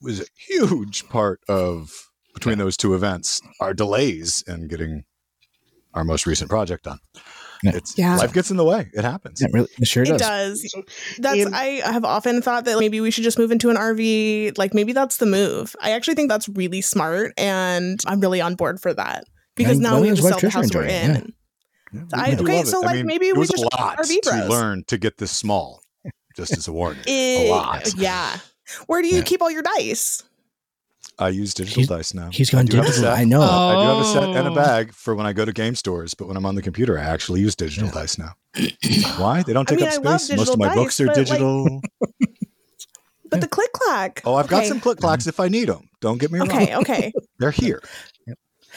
was 0.00 0.20
a 0.20 0.26
huge 0.36 1.08
part 1.08 1.40
of 1.48 1.92
between 2.34 2.58
those 2.58 2.76
two 2.76 2.94
events. 2.94 3.40
Our 3.60 3.74
delays 3.74 4.42
in 4.46 4.68
getting 4.68 5.04
our 5.94 6.04
most 6.04 6.26
recent 6.26 6.50
project 6.50 6.84
done. 6.84 6.98
Yeah. 7.64 7.72
It's 7.74 7.98
Yeah. 7.98 8.16
life 8.16 8.32
gets 8.32 8.52
in 8.52 8.56
the 8.56 8.64
way. 8.64 8.88
It 8.92 9.02
happens. 9.02 9.40
Yeah, 9.40 9.48
really, 9.52 9.68
it 9.80 9.88
sure 9.88 10.04
It 10.04 10.16
does. 10.18 10.20
does. 10.62 10.74
That's 11.18 11.38
in- 11.40 11.54
I 11.54 11.80
have 11.84 12.04
often 12.04 12.40
thought 12.40 12.64
that 12.66 12.78
maybe 12.78 13.00
we 13.00 13.10
should 13.10 13.24
just 13.24 13.36
move 13.38 13.50
into 13.50 13.68
an 13.70 13.76
RV. 13.76 14.52
Like 14.56 14.74
maybe 14.74 14.92
that's 14.92 15.16
the 15.16 15.26
move. 15.26 15.74
I 15.82 15.90
actually 15.92 16.14
think 16.14 16.28
that's 16.28 16.48
really 16.48 16.80
smart 16.82 17.32
and 17.36 18.00
I'm 18.06 18.20
really 18.20 18.40
on 18.40 18.54
board 18.54 18.80
for 18.80 18.94
that. 18.94 19.24
Because 19.56 19.78
now 19.80 20.00
we 20.00 20.06
have 20.08 20.18
to 20.18 20.22
his 20.22 20.28
sell 20.30 20.38
the 20.38 20.46
wife 20.46 20.54
Trish 20.54 20.56
house 20.56 20.74
we're 20.74 20.84
it, 20.84 20.90
in. 20.90 21.10
yeah. 21.10 21.16
And 21.16 21.32
Yeah, 21.92 22.00
I- 22.12 22.34
do 22.36 22.42
okay, 22.44 22.56
love 22.58 22.66
it. 22.66 22.68
so, 22.68 22.82
I 22.82 22.86
like, 22.86 22.96
mean, 22.96 23.06
maybe 23.06 23.26
it 23.28 23.34
we 23.34 23.40
was 23.40 23.48
just 23.48 23.64
a 23.64 23.68
lot 23.76 23.98
RV 23.98 24.20
to 24.22 24.46
learn 24.48 24.84
to 24.86 24.98
get 24.98 25.16
this 25.18 25.32
small. 25.32 25.82
Just 26.36 26.56
as 26.56 26.68
a 26.68 26.72
warning, 26.72 27.02
It- 27.06 27.48
a 27.48 27.50
lot. 27.50 27.92
Yeah. 27.96 28.38
Where 28.86 29.02
do 29.02 29.08
you 29.08 29.18
Yeah. 29.18 29.22
keep 29.22 29.42
all 29.42 29.50
your 29.50 29.62
dice? 29.62 30.22
I 31.20 31.30
use 31.30 31.52
digital 31.54 31.80
He's- 31.80 31.88
dice 31.88 32.14
now. 32.14 32.30
He's 32.30 32.52
I 32.54 32.58
gone 32.58 32.66
do 32.66 32.76
have 32.76 32.86
digital. 32.86 33.10
I 33.10 33.24
know. 33.24 33.42
it. 33.42 33.46
I 33.46 33.74
do 33.74 33.88
have 33.88 33.98
a 33.98 34.04
set 34.04 34.22
and 34.36 34.48
a 34.48 34.50
Oh. 34.50 34.54
bag 34.54 34.92
for 34.94 35.14
when 35.16 35.26
I 35.26 35.32
go 35.32 35.44
to 35.44 35.52
game 35.52 35.74
stores, 35.74 36.14
but 36.14 36.28
when 36.28 36.36
I'm 36.36 36.46
on 36.46 36.54
the 36.54 36.62
computer, 36.62 36.96
I 36.98 37.02
actually 37.02 37.40
use 37.40 37.56
digital 37.56 37.88
Yeah. 37.88 37.94
dice 37.94 38.18
now. 38.18 38.34
Why? 39.18 39.42
They 39.42 39.52
don't 39.52 39.68
I 39.70 39.74
take 39.74 39.80
mean, 39.80 39.88
up 40.06 40.20
space. 40.20 40.36
Most 40.36 40.50
of 40.52 40.58
my 40.58 40.66
dice, 40.68 40.76
books 40.76 41.00
are 41.00 41.06
but, 41.06 41.16
like- 41.16 41.26
digital. 41.26 41.80
But 43.30 43.42
the 43.42 43.48
click 43.48 43.70
clack. 43.74 44.22
oh, 44.24 44.36
I've 44.36 44.48
got 44.48 44.64
some 44.64 44.80
click 44.80 44.98
clacks 45.00 45.24
mm-hmm. 45.24 45.28
if 45.28 45.38
I 45.40 45.48
need 45.48 45.68
them. 45.68 45.90
Don't 46.00 46.18
get 46.18 46.32
me 46.32 46.38
wrong. 46.38 46.50
Okay, 46.50 46.74
okay. 46.76 47.12
They're 47.38 47.50
here. 47.50 47.82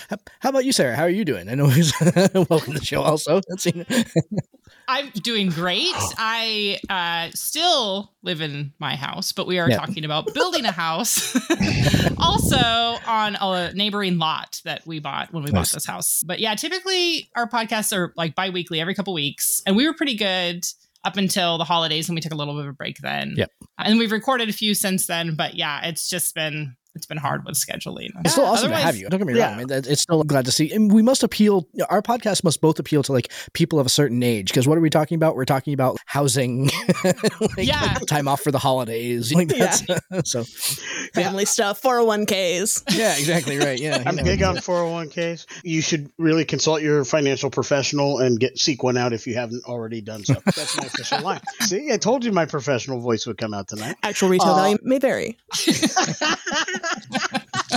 How, 0.09 0.17
how 0.39 0.49
about 0.49 0.65
you, 0.65 0.71
Sarah? 0.71 0.95
How 0.95 1.03
are 1.03 1.09
you 1.09 1.25
doing? 1.25 1.49
I 1.49 1.55
know 1.55 1.67
he's 1.69 1.93
welcome 2.01 2.73
to 2.73 2.79
the 2.79 2.85
show. 2.85 3.01
Also, 3.01 3.41
I'm 4.87 5.09
doing 5.09 5.49
great. 5.49 5.93
I 6.17 6.79
uh, 6.89 7.31
still 7.35 8.11
live 8.23 8.41
in 8.41 8.73
my 8.79 8.95
house, 8.95 9.31
but 9.31 9.47
we 9.47 9.59
are 9.59 9.69
Yeah. 9.69 9.77
talking 9.77 10.05
about 10.05 10.33
building 10.33 10.65
a 10.65 10.71
house 10.71 11.35
also 12.17 12.57
on 12.57 13.35
a 13.39 13.73
neighboring 13.73 14.17
lot 14.17 14.61
that 14.65 14.85
we 14.85 14.99
bought 14.99 15.33
when 15.33 15.43
we 15.43 15.51
Nice. 15.51 15.69
bought 15.69 15.75
this 15.75 15.85
house. 15.85 16.23
But 16.25 16.39
yeah, 16.39 16.55
typically 16.55 17.29
our 17.35 17.47
podcasts 17.47 17.95
are 17.95 18.13
like 18.15 18.35
bi 18.35 18.49
weekly, 18.49 18.79
every 18.79 18.93
couple 18.95 19.13
weeks. 19.13 19.61
And 19.65 19.75
we 19.75 19.87
were 19.87 19.93
pretty 19.93 20.15
good 20.15 20.65
up 21.03 21.17
until 21.17 21.57
the 21.57 21.63
holidays 21.63 22.07
and 22.09 22.15
we 22.15 22.21
took 22.21 22.31
a 22.31 22.35
little 22.35 22.53
bit 22.53 22.61
of 22.65 22.69
a 22.69 22.73
break 22.73 22.97
then. 22.99 23.33
Yep. 23.35 23.49
And 23.79 23.97
we've 23.97 24.11
recorded 24.11 24.49
a 24.49 24.53
few 24.53 24.75
since 24.75 25.07
then. 25.07 25.35
But 25.35 25.55
yeah, 25.55 25.85
it's 25.87 26.07
just 26.09 26.35
been 26.35 26.75
it's 26.93 27.05
been 27.05 27.17
hard 27.17 27.45
with 27.45 27.55
scheduling. 27.55 28.09
It's 28.25 28.33
still 28.33 28.45
awesome 28.45 28.69
to 28.69 28.75
have 28.75 28.95
you. 28.97 29.07
Don't 29.09 29.19
get 29.19 29.27
me 29.27 29.35
Yeah. 29.37 29.51
wrong. 29.51 29.53
I 29.61 29.65
mean, 29.65 29.83
it's 29.87 30.01
still 30.01 30.23
glad 30.23 30.45
to 30.45 30.51
see. 30.51 30.71
And 30.73 30.91
we 30.91 31.01
must 31.01 31.23
appeal. 31.23 31.67
Our 31.89 32.01
podcast 32.01 32.43
must 32.43 32.59
both 32.61 32.79
appeal 32.79 33.01
to 33.03 33.11
like 33.13 33.31
people 33.53 33.79
of 33.79 33.85
a 33.85 33.89
certain 33.89 34.21
age. 34.23 34.47
Because 34.49 34.67
what 34.67 34.77
are 34.77 34.81
we 34.81 34.89
talking 34.89 35.15
about? 35.15 35.35
We're 35.35 35.45
talking 35.45 35.73
about 35.73 35.97
housing, 36.05 36.69
like, 37.03 37.15
Yeah. 37.57 37.93
time 38.07 38.27
off 38.27 38.41
for 38.41 38.51
the 38.51 38.59
holidays. 38.59 39.33
Like 39.33 39.51
Yeah. 39.55 39.71
so 40.25 40.43
Family 41.13 41.45
stuff, 41.45 41.81
401ks. 41.81 42.83
yeah, 42.97 43.17
exactly 43.17 43.57
right. 43.57 43.79
Yeah, 43.79 44.03
I'm 44.05 44.17
big 44.17 44.43
on 44.43 44.57
401ks. 44.57 45.45
You 45.63 45.81
should 45.81 46.09
really 46.17 46.45
consult 46.45 46.81
your 46.81 47.03
financial 47.05 47.49
professional 47.49 48.19
and 48.19 48.39
get 48.39 48.57
seek 48.57 48.83
one 48.83 48.97
out 48.97 49.13
if 49.13 49.25
you 49.27 49.35
haven't 49.35 49.63
already 49.65 50.01
done 50.01 50.23
so. 50.25 50.35
That's 50.45 50.77
my 50.77 50.85
official 50.87 51.21
line. 51.23 51.41
See, 51.61 51.91
I 51.91 51.97
told 51.97 52.23
you 52.25 52.31
my 52.31 52.45
professional 52.45 52.99
voice 52.99 53.25
would 53.27 53.37
come 53.37 53.53
out 53.53 53.67
tonight. 53.67 53.95
Actual 54.03 54.29
retail 54.29 54.49
Uh, 54.49 54.55
value 54.55 54.77
may 54.83 54.99
vary. 54.99 55.37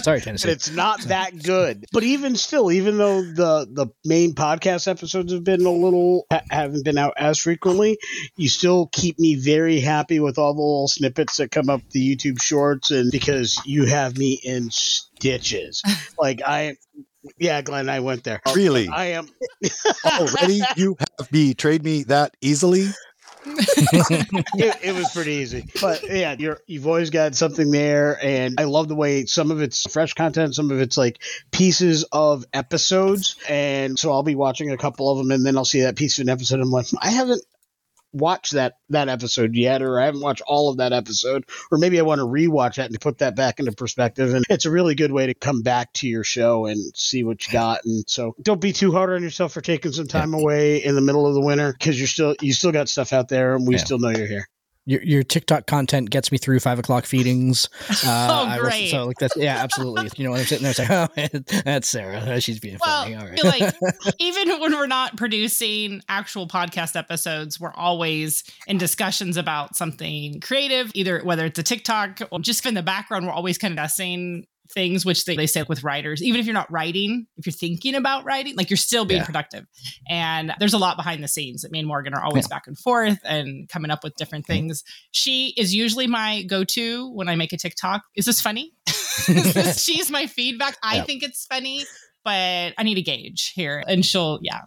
Sorry, 0.02 0.16
and 0.18 0.24
Tennessee. 0.24 0.50
it's 0.50 0.70
not 0.70 1.00
that 1.02 1.42
good. 1.42 1.86
But 1.92 2.02
even 2.02 2.36
still, 2.36 2.70
even 2.70 2.98
though 2.98 3.22
the 3.22 3.66
the 3.70 3.86
main 4.04 4.34
podcast 4.34 4.88
episodes 4.88 5.32
have 5.32 5.44
been 5.44 5.64
a 5.64 5.70
little 5.70 6.26
ha- 6.30 6.42
haven't 6.50 6.84
been 6.84 6.98
out 6.98 7.14
as 7.16 7.38
frequently, 7.38 7.98
you 8.36 8.48
still 8.48 8.88
keep 8.92 9.18
me 9.18 9.36
very 9.36 9.80
happy 9.80 10.20
with 10.20 10.38
all 10.38 10.52
the 10.52 10.60
little 10.60 10.88
snippets 10.88 11.38
that 11.38 11.50
come 11.50 11.70
up 11.70 11.80
the 11.90 12.16
YouTube 12.16 12.40
shorts, 12.42 12.90
and 12.90 13.10
because 13.10 13.60
you 13.64 13.86
have 13.86 14.18
me 14.18 14.40
in 14.42 14.70
stitches. 14.70 15.82
like 16.18 16.42
I, 16.44 16.76
yeah, 17.38 17.62
Glen, 17.62 17.88
I 17.88 18.00
went 18.00 18.24
there. 18.24 18.40
Really? 18.54 18.88
I 18.88 19.06
am. 19.06 19.28
Already 20.04 20.60
you 20.76 20.96
have 21.18 21.30
betrayed 21.30 21.82
me 21.82 22.04
that 22.04 22.36
easily? 22.40 22.88
it, 23.46 24.78
it 24.82 24.94
was 24.94 25.10
pretty 25.12 25.32
easy. 25.32 25.66
But 25.80 26.02
yeah, 26.08 26.34
you're 26.38 26.60
you've 26.66 26.86
always 26.86 27.10
got 27.10 27.34
something 27.34 27.70
there, 27.70 28.18
and 28.22 28.58
I 28.58 28.64
love 28.64 28.88
the 28.88 28.94
way 28.94 29.26
some 29.26 29.50
of 29.50 29.60
it's 29.60 29.90
fresh 29.92 30.14
content, 30.14 30.54
some 30.54 30.70
of 30.70 30.80
it's 30.80 30.96
like 30.96 31.22
pieces 31.50 32.04
of 32.12 32.44
episodes, 32.52 33.36
and 33.48 33.98
so 33.98 34.12
I'll 34.12 34.22
be 34.22 34.34
watching 34.34 34.70
a 34.70 34.76
couple 34.76 35.10
of 35.10 35.18
them, 35.18 35.30
and 35.30 35.44
then 35.44 35.56
I'll 35.56 35.64
see 35.64 35.82
that 35.82 35.96
piece 35.96 36.18
of 36.18 36.22
an 36.22 36.30
episode. 36.30 36.56
And 36.56 36.64
I'm 36.64 36.70
like, 36.70 36.86
I 37.00 37.10
haven't 37.10 37.42
watched 38.14 38.52
that 38.52 38.78
that 38.90 39.08
episode 39.08 39.54
yet, 39.54 39.82
or 39.82 40.00
I 40.00 40.06
haven't 40.06 40.20
watched 40.20 40.42
all 40.46 40.70
of 40.70 40.78
that 40.78 40.92
episode, 40.92 41.44
or 41.70 41.78
maybe 41.78 41.98
I 41.98 42.02
want 42.02 42.20
to 42.20 42.26
rewatch 42.26 42.76
that 42.76 42.90
and 42.90 43.00
put 43.00 43.18
that 43.18 43.36
back 43.36 43.58
into 43.58 43.72
perspective. 43.72 44.32
And 44.32 44.44
it's 44.48 44.64
a 44.64 44.70
really 44.70 44.94
good 44.94 45.12
way 45.12 45.26
to 45.26 45.34
come 45.34 45.62
back 45.62 45.92
to 45.94 46.08
your 46.08 46.24
show 46.24 46.66
and 46.66 46.78
see 46.96 47.24
what 47.24 47.46
you 47.46 47.52
got. 47.52 47.80
And 47.84 48.04
so 48.08 48.34
don't 48.40 48.60
be 48.60 48.72
too 48.72 48.92
hard 48.92 49.10
on 49.10 49.22
yourself 49.22 49.52
for 49.52 49.60
taking 49.60 49.92
some 49.92 50.06
time 50.06 50.32
away 50.32 50.82
in 50.84 50.94
the 50.94 51.00
middle 51.00 51.26
of 51.26 51.34
the 51.34 51.40
winter 51.40 51.72
because 51.72 51.98
you're 51.98 52.06
still 52.06 52.34
you 52.40 52.52
still 52.52 52.72
got 52.72 52.88
stuff 52.88 53.12
out 53.12 53.28
there, 53.28 53.54
and 53.56 53.66
we 53.66 53.74
Yeah. 53.74 53.84
still 53.84 53.98
know 53.98 54.10
you're 54.10 54.26
here. 54.26 54.48
Your, 54.86 55.02
your 55.02 55.22
TikTok 55.22 55.66
content 55.66 56.10
gets 56.10 56.30
me 56.30 56.36
through 56.38 56.60
five 56.60 56.78
o'clock 56.78 57.06
feedings. 57.06 57.68
Uh, 58.06 58.56
Oh, 58.56 58.60
great. 58.60 58.90
so 58.90 59.06
like 59.06 59.16
that's 59.18 59.34
yeah, 59.36 59.56
absolutely. 59.56 60.10
You 60.16 60.24
know, 60.24 60.32
when 60.32 60.40
I'm 60.40 60.46
sitting 60.46 60.64
there 60.64 60.74
saying, 60.74 60.90
"Oh, 60.92 61.60
that's 61.64 61.88
Sarah. 61.88 62.40
She's 62.40 62.60
being 62.60 62.76
Well, 62.84 63.04
funny." 63.04 63.14
All 63.14 63.26
right. 63.26 63.44
like 63.44 63.74
even 64.18 64.60
when 64.60 64.72
we're 64.72 64.86
not 64.86 65.16
producing 65.16 66.02
actual 66.08 66.46
podcast 66.46 66.96
episodes, 66.96 67.58
we're 67.58 67.72
always 67.74 68.44
in 68.66 68.76
discussions 68.78 69.36
about 69.36 69.76
something 69.76 70.40
creative, 70.40 70.90
either 70.94 71.20
whether 71.22 71.46
it's 71.46 71.58
a 71.58 71.62
TikTok 71.62 72.20
or 72.30 72.40
just 72.40 72.66
in 72.66 72.74
the 72.74 72.82
background, 72.82 73.26
we're 73.26 73.32
always 73.32 73.56
kind 73.58 73.72
of 73.72 73.76
discussing 73.94 74.46
things 74.72 75.04
which 75.04 75.24
they, 75.24 75.36
they 75.36 75.46
say 75.46 75.62
with 75.68 75.84
writers 75.84 76.22
even 76.22 76.40
if 76.40 76.46
you're 76.46 76.54
not 76.54 76.70
writing 76.70 77.26
if 77.36 77.46
you're 77.46 77.52
thinking 77.52 77.94
about 77.94 78.24
writing 78.24 78.56
like 78.56 78.70
you're 78.70 78.76
still 78.76 79.04
being 79.04 79.20
Yeah. 79.20 79.26
productive 79.26 79.66
and 80.08 80.52
there's 80.58 80.72
a 80.72 80.78
lot 80.78 80.96
behind 80.96 81.22
the 81.22 81.28
scenes 81.28 81.62
that 81.62 81.70
me 81.70 81.78
and 81.80 81.88
morgan 81.88 82.14
are 82.14 82.22
always 82.24 82.48
back 82.48 82.66
and 82.66 82.78
forth 82.78 83.18
and 83.24 83.68
coming 83.68 83.90
up 83.90 84.02
with 84.02 84.14
different 84.16 84.44
mm-hmm. 84.44 84.54
things 84.54 84.82
she 85.10 85.54
is 85.56 85.74
usually 85.74 86.06
my 86.06 86.42
go-to 86.44 87.10
when 87.12 87.28
i 87.28 87.34
make 87.34 87.52
a 87.52 87.58
tiktok 87.58 88.02
is 88.16 88.24
this 88.24 88.40
funny 88.40 88.72
Is 88.86 89.26
this- 89.54 89.82
she's 89.84 90.10
my 90.10 90.26
feedback 90.26 90.76
i 90.82 90.96
Yeah. 90.96 91.04
think 91.04 91.22
it's 91.22 91.44
funny 91.46 91.84
but 92.24 92.72
I 92.78 92.82
need 92.82 92.98
a 92.98 93.02
gauge 93.02 93.52
here. 93.54 93.84
And 93.86 94.04
she'll, 94.04 94.38
yeah. 94.40 94.62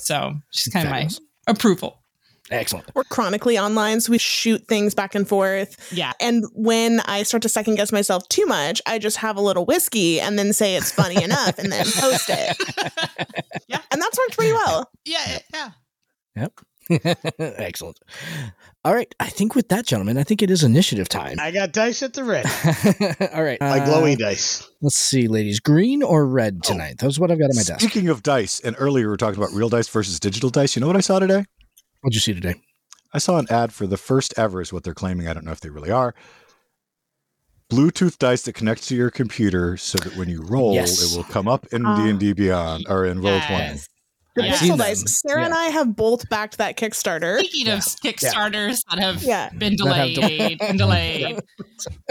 So 0.00 0.34
she's 0.50 0.72
kind 0.72 0.86
of 0.86 0.90
my 0.90 1.08
approval. 1.46 1.97
Excellent. 2.50 2.86
We're 2.94 3.04
chronically 3.04 3.58
online, 3.58 4.00
so 4.00 4.10
we 4.12 4.18
shoot 4.18 4.66
things 4.66 4.94
back 4.94 5.14
and 5.14 5.28
forth. 5.28 5.92
Yeah. 5.92 6.12
And 6.20 6.44
when 6.54 7.00
I 7.00 7.22
start 7.22 7.42
to 7.42 7.48
second 7.48 7.76
guess 7.76 7.92
myself 7.92 8.28
too 8.28 8.46
much, 8.46 8.80
I 8.86 8.98
just 8.98 9.18
have 9.18 9.36
a 9.36 9.40
little 9.40 9.64
whiskey 9.66 10.20
and 10.20 10.38
then 10.38 10.52
say 10.52 10.76
it's 10.76 10.90
funny 10.90 11.22
enough 11.22 11.58
and 11.58 11.70
then 11.70 11.84
post 11.84 12.28
it. 12.28 12.56
Yeah. 13.68 13.80
And 13.90 14.00
that's 14.00 14.16
worked 14.16 14.34
pretty 14.34 14.52
well. 14.52 14.90
Yeah. 15.04 15.38
Yeah. 15.52 15.70
Yep. 16.36 16.60
Excellent. 17.38 17.98
All 18.82 18.94
right. 18.94 19.14
I 19.20 19.28
think 19.28 19.54
with 19.54 19.68
that, 19.68 19.84
gentlemen, 19.84 20.16
I 20.16 20.22
think 20.22 20.42
it 20.42 20.50
is 20.50 20.62
initiative 20.62 21.06
time. 21.06 21.36
I 21.38 21.50
got 21.50 21.72
dice 21.72 22.02
at 22.02 22.14
the 22.14 22.24
ready. 22.24 22.48
All 23.34 23.42
right. 23.42 23.60
My 23.60 23.80
uh, 23.80 23.86
glowy 23.86 24.16
dice. 24.16 24.66
Let's 24.80 24.96
see, 24.96 25.28
ladies. 25.28 25.60
Green 25.60 26.02
or 26.02 26.24
red 26.26 26.62
tonight? 26.62 26.96
That's 26.98 27.18
what 27.18 27.30
I've 27.30 27.38
got 27.38 27.50
on 27.50 27.56
my 27.56 27.62
desk. 27.62 27.80
Speaking 27.80 28.08
of 28.08 28.22
dice, 28.22 28.60
and 28.60 28.74
earlier 28.78 29.04
we 29.04 29.10
were 29.10 29.16
talking 29.18 29.38
about 29.38 29.52
real 29.52 29.68
dice 29.68 29.88
versus 29.88 30.18
digital 30.18 30.48
dice. 30.48 30.76
You 30.76 30.80
know 30.80 30.86
what 30.86 30.96
I 30.96 31.00
saw 31.00 31.18
today? 31.18 31.44
What'd 32.00 32.14
you 32.14 32.20
see 32.20 32.34
today? 32.34 32.54
I 33.12 33.18
saw 33.18 33.38
an 33.38 33.46
ad 33.50 33.72
for 33.72 33.86
the 33.86 33.96
first 33.96 34.34
ever, 34.38 34.60
is 34.60 34.72
what 34.72 34.84
they're 34.84 34.94
claiming. 34.94 35.28
I 35.28 35.32
don't 35.32 35.44
know 35.44 35.52
if 35.52 35.60
they 35.60 35.70
really 35.70 35.90
are. 35.90 36.14
Bluetooth 37.70 38.18
dice 38.18 38.42
that 38.42 38.54
connects 38.54 38.86
to 38.88 38.96
your 38.96 39.10
computer 39.10 39.76
so 39.76 39.98
that 39.98 40.16
when 40.16 40.28
you 40.28 40.42
roll, 40.42 40.74
Yes. 40.74 41.02
it 41.02 41.16
will 41.16 41.24
come 41.24 41.48
up 41.48 41.66
in 41.72 41.84
Ah. 41.84 41.96
D 42.02 42.08
and 42.10 42.18
D 42.18 42.32
Beyond 42.32 42.86
or 42.88 43.04
in 43.04 43.18
Roll20. 43.20 43.88
Yes. 44.44 44.60
The 44.60 44.66
I've 44.66 44.72
pixel 44.72 44.78
dice. 44.78 45.20
Sarah 45.26 45.44
and 45.44 45.54
I 45.54 45.64
have 45.66 45.94
both 45.96 46.28
backed 46.28 46.58
that 46.58 46.76
Kickstarter. 46.76 47.38
Speaking 47.38 47.68
of 47.72 47.80
Kickstarters 47.80 48.80
that 48.90 48.98
have 48.98 49.22
Yeah. 49.22 49.50
been 49.50 49.76
That 49.76 49.94
have 49.96 50.14
delayed 50.14 50.62
and 50.62 50.78
delayed. 50.78 51.40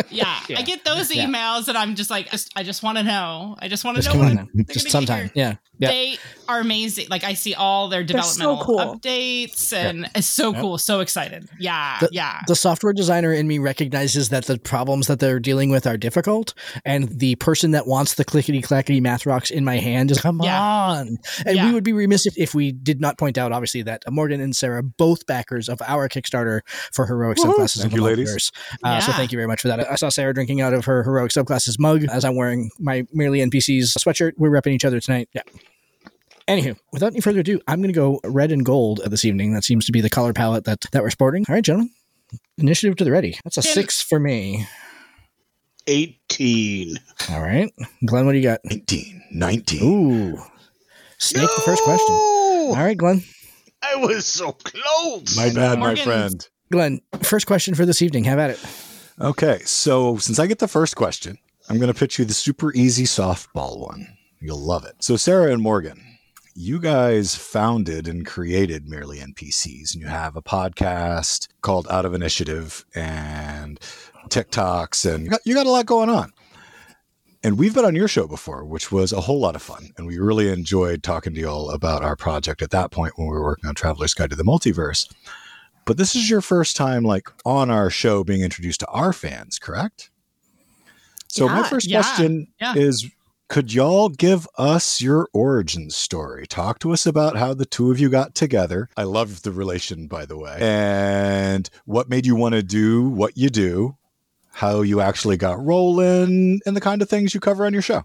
Yeah. 0.10 0.40
Yeah. 0.48 0.60
I 0.60 0.62
get 0.62 0.86
those 0.86 1.14
Yeah. 1.14 1.26
emails 1.26 1.68
and 1.68 1.78
I'm 1.78 1.96
just 1.96 2.10
like, 2.10 2.30
I 2.56 2.64
just 2.64 2.84
want 2.84 2.98
to 3.00 3.04
know. 3.04 3.56
I 3.60 3.68
just 3.68 3.84
want 3.84 4.02
to 4.02 4.10
know 4.10 4.18
what 4.18 4.30
on 4.30 4.36
now. 4.36 4.48
they're 4.54 4.64
Just 4.66 4.86
gonna 4.86 5.06
sometime. 5.06 5.32
Yeah. 5.34 5.56
Yeah. 5.80 5.90
They 5.90 6.18
are 6.48 6.60
amazing. 6.62 7.08
Like 7.10 7.24
I 7.26 7.34
see 7.34 7.54
all 7.54 7.90
their 7.90 8.04
They're 8.04 8.22
so 8.24 8.56
developmental 8.56 8.66
cool. 8.66 9.00
updates 9.00 9.74
and 9.74 10.10
it's 10.16 10.26
so 10.28 10.54
Yep. 10.54 10.62
cool. 10.62 10.78
So 10.78 11.02
excited. 11.02 11.50
Yeah. 11.60 11.98
The- 12.00 12.10
yeah. 12.14 12.40
the 12.48 12.56
software 12.56 12.94
designer 12.94 13.34
in 13.34 13.48
me 13.48 13.60
recognizes 13.60 14.30
that 14.30 14.46
the 14.46 14.58
problems 14.58 15.08
that 15.08 15.20
they're 15.20 15.40
dealing 15.40 15.70
with 15.70 15.86
are 15.86 15.98
difficult, 15.98 16.54
and 16.86 17.08
the 17.20 17.36
person 17.36 17.72
that 17.72 17.86
wants 17.88 18.14
the 18.16 18.24
clickety 18.24 18.62
clackety 18.62 19.02
math 19.02 19.26
rocks 19.26 19.52
in 19.52 19.64
my 19.66 19.78
hand 19.78 20.10
is 20.12 20.20
come 20.22 20.40
Yeah. 20.42 20.62
on. 20.62 21.18
And 21.46 21.56
Yeah. 21.58 21.66
we 21.68 21.74
would 21.74 21.84
be 21.84 21.94
remiss 21.94 22.17
if, 22.26 22.38
if 22.38 22.56
we 22.56 22.72
did 22.72 23.00
not 23.02 23.18
point 23.18 23.38
out, 23.38 23.52
obviously, 23.52 23.82
that 23.84 24.04
Morgan 24.10 24.42
and 24.42 24.56
Sarah, 24.56 24.82
both 24.84 25.26
backers 25.26 25.70
of 25.70 25.82
our 25.86 26.10
Kickstarter 26.10 26.62
for 26.92 27.06
heroic 27.06 27.38
Woohoo. 27.38 27.56
subclasses 27.56 27.82
Thank 27.82 27.94
you, 27.94 28.02
ladies. 28.02 28.34
Multiverse. 28.34 28.52
Uh, 28.84 29.00
So 29.02 29.12
thank 29.12 29.32
you 29.32 29.38
very 29.38 29.48
much 29.48 29.62
for 29.62 29.68
that. 29.68 29.92
I 29.92 29.96
saw 29.96 30.10
Sarah 30.10 30.34
drinking 30.34 30.62
out 30.62 30.74
of 30.74 30.86
her 30.86 31.04
heroic 31.04 31.32
subclasses 31.32 31.80
mug 31.80 32.06
as 32.06 32.26
I'm 32.26 32.36
wearing 32.36 32.72
my 32.80 33.06
merely 33.14 33.40
NPCs 33.40 33.98
sweatshirt. 33.98 34.34
We're 34.38 34.50
repping 34.52 34.74
each 34.74 34.86
other 34.86 35.00
tonight. 35.00 35.30
Yeah. 35.34 35.42
Anywho, 36.48 36.78
without 36.94 37.12
any 37.12 37.20
further 37.20 37.42
ado, 37.42 37.60
I'm 37.68 37.80
going 37.82 37.94
to 37.94 37.98
go 38.00 38.22
red 38.24 38.52
and 38.54 38.66
gold 38.66 39.02
this 39.06 39.26
evening. 39.26 39.54
That 39.54 39.66
seems 39.66 39.86
to 39.86 39.92
be 39.92 40.00
the 40.00 40.10
color 40.10 40.32
palette 40.32 40.64
that, 40.64 40.86
that 40.94 41.04
we're 41.04 41.10
sporting. 41.10 41.46
All 41.50 41.56
right, 41.56 41.64
gentlemen. 41.64 41.92
Initiative 42.58 42.96
to 42.98 43.04
the 43.04 43.12
ready. 43.12 43.38
That's 43.44 43.58
a 43.58 43.62
six 43.62 44.02
for 44.02 44.20
me. 44.20 44.66
18. 45.88 46.98
All 47.32 47.42
right. 47.42 47.72
Glen, 48.06 48.26
what 48.26 48.34
do 48.34 48.38
you 48.38 48.44
got? 48.44 48.60
19, 48.66 49.24
19. 49.32 49.84
Ooh. 49.84 50.38
Snake 51.18 51.50
the 51.56 51.62
first 51.64 51.84
question. 51.84 52.16
All 52.16 52.76
right, 52.76 52.98
No! 52.98 53.00
Glen. 53.00 53.24
I 53.82 53.96
was 53.96 54.26
so 54.26 54.52
close. 54.52 55.38
My 55.38 55.52
bad, 55.54 55.80
my 55.80 55.96
friend. 55.96 56.48
Glen, 56.72 57.02
first 57.22 57.48
question 57.48 57.76
for 57.76 57.86
this 57.86 58.02
evening. 58.02 58.24
Have 58.26 58.40
at 58.40 58.52
it. 58.52 58.60
Okay, 59.20 59.60
so 59.66 60.18
since 60.18 60.38
I 60.40 60.48
get 60.48 60.60
the 60.60 60.68
first 60.68 60.96
question, 60.96 61.38
I'm 61.70 61.78
going 61.78 61.92
to 61.92 61.98
pitch 61.98 62.20
you 62.20 62.26
the 62.26 62.34
super 62.34 62.74
easy 62.74 63.06
softball 63.06 63.80
one. 63.80 64.08
You'll 64.42 64.60
love 64.60 64.86
it. 64.86 64.96
So, 65.00 65.16
Sarah 65.16 65.52
and 65.52 65.62
Morgan, 65.62 66.00
you 66.54 66.80
guys 66.80 67.36
founded 67.36 68.08
and 68.08 68.26
created 68.26 68.88
Merely 68.88 69.20
NPCs, 69.20 69.94
and 69.94 70.02
you 70.02 70.08
have 70.08 70.36
a 70.36 70.42
podcast 70.42 71.48
called 71.62 71.88
Out 71.90 72.06
of 72.06 72.14
Initiative 72.14 72.86
and 72.94 73.80
TikToks, 74.30 75.12
and 75.12 75.26
you 75.26 75.30
got, 75.32 75.42
you 75.46 75.54
got 75.56 75.66
a 75.66 75.72
lot 75.72 75.86
going 75.86 76.10
on. 76.10 76.32
And 77.44 77.58
we've 77.58 77.74
been 77.74 77.86
on 77.86 77.96
your 77.96 78.08
show 78.08 78.28
before, 78.28 78.66
which 78.66 78.92
was 78.92 79.14
a 79.14 79.22
whole 79.22 79.40
lot 79.40 79.56
of 79.56 79.62
fun. 79.62 79.92
And 79.98 80.08
we 80.08 80.18
really 80.18 80.50
enjoyed 80.50 81.04
talking 81.04 81.34
to 81.34 81.40
you 81.40 81.48
all 81.48 81.70
about 81.70 82.04
our 82.04 82.16
project 82.16 82.62
at 82.62 82.72
that 82.72 82.92
point 82.92 83.14
when 83.16 83.28
we 83.28 83.34
were 83.34 83.44
working 83.44 83.68
on 83.68 83.76
Traveler's 83.76 84.14
Guide 84.14 84.32
to 84.32 84.36
the 84.36 84.44
Multiverse. 84.44 85.12
But 85.86 85.98
this 85.98 86.16
is 86.16 86.30
your 86.30 86.42
first 86.42 86.76
time 86.76 87.04
like 87.04 87.30
on 87.46 87.70
our 87.70 87.90
show 87.90 88.24
being 88.24 88.42
introduced 88.42 88.82
to 88.82 88.88
our 88.88 89.14
fans, 89.14 89.60
correct? 89.60 90.10
So 91.28 91.48
my 91.48 91.64
first 91.64 91.88
yeah, 91.88 92.02
question 92.02 92.48
yeah. 92.60 92.74
is 92.76 93.10
could 93.48 93.74
y'all 93.74 94.10
give 94.10 94.48
us 94.58 95.02
your 95.02 95.30
origin 95.32 95.90
story? 95.90 96.46
Talk 96.48 96.80
to 96.80 96.92
us 96.92 97.06
about 97.06 97.38
how 97.38 97.54
the 97.54 97.66
two 97.66 97.92
of 97.92 98.00
you 98.00 98.10
got 98.10 98.36
together. 98.36 98.90
I 98.98 99.04
love 99.04 99.44
the 99.44 99.52
relation, 99.52 100.08
by 100.08 100.26
the 100.26 100.38
way. 100.38 100.58
And 100.60 101.70
what 101.86 102.10
made 102.10 102.26
you 102.26 102.36
want 102.36 102.56
to 102.56 102.64
do 102.64 103.08
what 103.08 103.38
you 103.38 103.50
do, 103.50 103.96
how 104.58 104.82
you 104.82 105.02
actually 105.02 105.38
got 105.38 105.64
rolling, 105.64 106.60
and 106.66 106.76
the 106.76 106.82
kind 106.82 107.04
of 107.04 107.10
things 107.10 107.32
you 107.32 107.40
cover 107.40 107.64
on 107.64 107.74
your 107.74 107.84
show. 107.84 108.04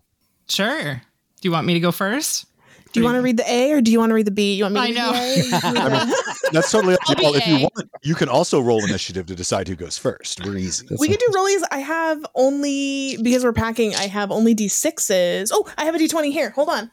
Sure. 0.49 0.95
Do 1.41 1.49
you 1.49 1.51
want 1.51 1.67
me 1.67 1.73
to 1.73 1.81
go 1.81 1.91
first? 1.91 2.45
Do 2.93 3.01
you 3.01 3.05
want 3.05 3.17
to 3.17 3.23
read 3.23 3.39
the 3.39 3.51
A 3.51 3.73
or 3.73 3.81
do 3.81 3.91
you 3.91 3.99
want 3.99 4.11
to 4.11 4.15
read 4.15 4.27
the 4.27 4.33
B? 4.33 4.55
You 4.57 4.65
want 4.65 4.75
me 4.75 4.81
to 4.81 4.85
I 4.85 4.89
read 4.89 4.97
know. 4.97 5.13
the 5.13 5.19
A? 5.19 5.37
You 5.45 5.61
can 5.61 5.75
read 5.75 5.93
I 5.93 6.05
mean, 6.05 6.15
That's 6.53 6.71
totally 6.71 6.93
up 6.93 7.01
to 7.07 7.15
you. 7.17 7.23
Well, 7.23 7.35
if 7.37 7.47
you 7.47 7.59
want, 7.61 7.91
you 8.03 8.15
can 8.15 8.29
also 8.29 8.61
roll 8.61 8.85
initiative 8.85 9.25
to 9.27 9.35
decide 9.35 9.67
who 9.67 9.77
goes 9.77 9.97
first. 9.97 10.45
We're 10.45 10.59
easy. 10.59 10.87
That's 10.91 11.01
we 11.01 11.09
can 11.09 11.17
do 11.17 11.27
rollies. 11.35 11.63
I 11.71 11.79
have 11.79 12.23
only 12.35 13.17
because 13.23 13.45
we're 13.45 13.55
packing. 13.55 13.95
I 13.95 14.09
have 14.09 14.31
only 14.31 14.55
d6s. 14.55 15.49
Oh, 15.55 15.67
I 15.79 15.87
have 15.87 15.95
a 15.95 15.99
d20 15.99 16.33
here. 16.33 16.51
Hold 16.51 16.69
on. 16.69 16.91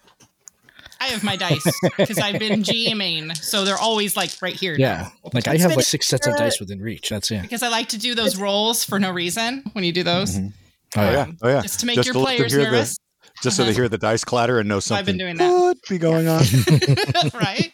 I 1.02 1.06
have 1.08 1.24
my 1.24 1.36
dice 1.38 1.64
because 1.98 2.18
I've 2.18 2.40
been 2.40 2.62
GMing, 2.62 3.36
so 3.38 3.64
they're 3.64 3.78
always 3.78 4.18
like 4.18 4.32
right 4.42 4.54
here. 4.54 4.74
now. 4.78 4.78
Yeah, 4.78 5.10
like 5.34 5.48
I 5.48 5.58
have 5.58 5.76
like 5.76 5.86
six 5.86 6.08
sets 6.08 6.28
of 6.28 6.36
dice 6.36 6.60
within 6.60 6.82
reach. 6.82 7.10
That's 7.10 7.32
it. 7.32 7.42
Because 7.42 7.64
I 7.64 7.70
like 7.70 7.88
to 7.90 7.98
do 7.98 8.16
those 8.16 8.38
rolls 8.38 8.84
for 8.84 9.00
no 9.00 9.10
reason 9.12 9.64
when 9.74 9.84
you 9.86 9.92
do 9.94 10.04
those. 10.04 10.38
Oh, 10.38 10.52
Oh 10.98 11.02
yeah. 11.04 11.12
yeah, 11.12 11.28
oh 11.44 11.48
yeah. 11.50 11.62
Just 11.62 11.80
to 11.82 11.86
make 11.86 11.96
Just 11.96 12.08
your 12.08 12.14
to 12.16 12.20
players 12.20 12.52
hear 12.52 12.64
the- 12.66 12.72
nervous. 12.72 12.98
Just 13.44 13.56
so 13.56 13.64
they 13.64 13.70
Uh-huh. 13.70 13.82
hear 13.82 13.90
the 13.90 13.98
dice 13.98 14.26
clatter 14.26 14.60
and 14.60 14.68
know 14.68 14.80
So 14.82 14.96
I've 14.96 15.06
been 15.06 15.18
something 15.20 15.38
doing 15.38 15.38
that. 15.38 15.76
could 15.84 15.90
be 15.90 15.98
going 16.00 16.28
on. 16.28 16.40
right? 17.40 17.72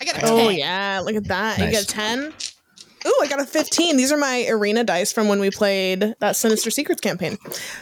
I 0.00 0.04
got 0.04 0.22
a 0.22 0.26
Oh 0.26 0.48
10. 0.50 0.56
yeah, 0.58 1.00
look 1.02 1.16
at 1.16 1.24
that. 1.28 1.58
You 1.58 1.64
Nice. 1.64 1.72
get 1.72 1.82
a 1.84 1.86
10. 1.86 2.32
Ooh, 3.06 3.18
I 3.20 3.26
got 3.28 3.40
a 3.40 3.44
15. 3.44 3.96
These 3.96 4.12
are 4.12 4.16
my 4.16 4.46
arena 4.48 4.84
dice 4.84 5.12
from 5.12 5.28
when 5.28 5.38
we 5.38 5.50
played 5.50 6.14
that 6.20 6.36
Sinister 6.36 6.70
Secrets 6.70 7.00
campaign. 7.00 7.36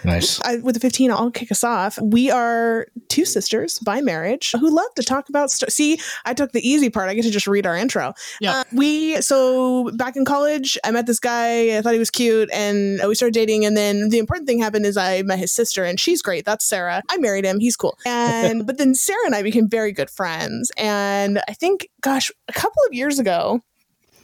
Nice. 0.04 0.40
I, 0.42 0.56
with 0.56 0.74
the 0.74 0.80
15, 0.80 1.10
I'll 1.10 1.30
kick 1.30 1.52
us 1.52 1.62
off. 1.62 1.98
We 2.00 2.30
are 2.30 2.86
two 3.08 3.24
sisters 3.24 3.78
by 3.78 4.00
marriage 4.00 4.52
who 4.58 4.74
love 4.74 4.92
to 4.96 5.02
talk 5.02 5.28
about. 5.28 5.50
St- 5.50 5.70
See, 5.70 5.98
I 6.24 6.34
took 6.34 6.52
the 6.52 6.66
easy 6.66 6.90
part. 6.90 7.08
I 7.08 7.14
get 7.14 7.22
to 7.22 7.30
just 7.30 7.46
read 7.46 7.66
our 7.66 7.76
intro. 7.76 8.14
Yeah. 8.40 8.60
Uh, 8.60 8.64
we 8.72 9.20
so 9.20 9.90
back 9.96 10.16
in 10.16 10.24
college, 10.24 10.76
I 10.84 10.90
met 10.90 11.06
this 11.06 11.20
guy. 11.20 11.76
I 11.76 11.82
thought 11.82 11.92
he 11.92 11.98
was 11.98 12.10
cute, 12.10 12.50
and 12.52 13.00
we 13.06 13.14
started 13.14 13.34
dating. 13.34 13.64
And 13.64 13.76
then 13.76 14.08
the 14.08 14.18
important 14.18 14.48
thing 14.48 14.58
happened 14.60 14.86
is 14.86 14.96
I 14.96 15.22
met 15.22 15.38
his 15.38 15.52
sister, 15.52 15.84
and 15.84 16.00
she's 16.00 16.22
great. 16.22 16.44
That's 16.44 16.64
Sarah. 16.64 17.02
I 17.10 17.16
married 17.18 17.44
him. 17.44 17.60
He's 17.60 17.76
cool. 17.76 17.96
And 18.04 18.66
but 18.66 18.78
then 18.78 18.94
Sarah 18.94 19.26
and 19.26 19.34
I 19.34 19.42
became 19.42 19.68
very 19.68 19.92
good 19.92 20.10
friends. 20.10 20.72
And 20.76 21.40
I 21.48 21.52
think, 21.54 21.88
gosh, 22.00 22.30
a 22.48 22.52
couple 22.52 22.82
of 22.88 22.94
years 22.94 23.18
ago, 23.18 23.60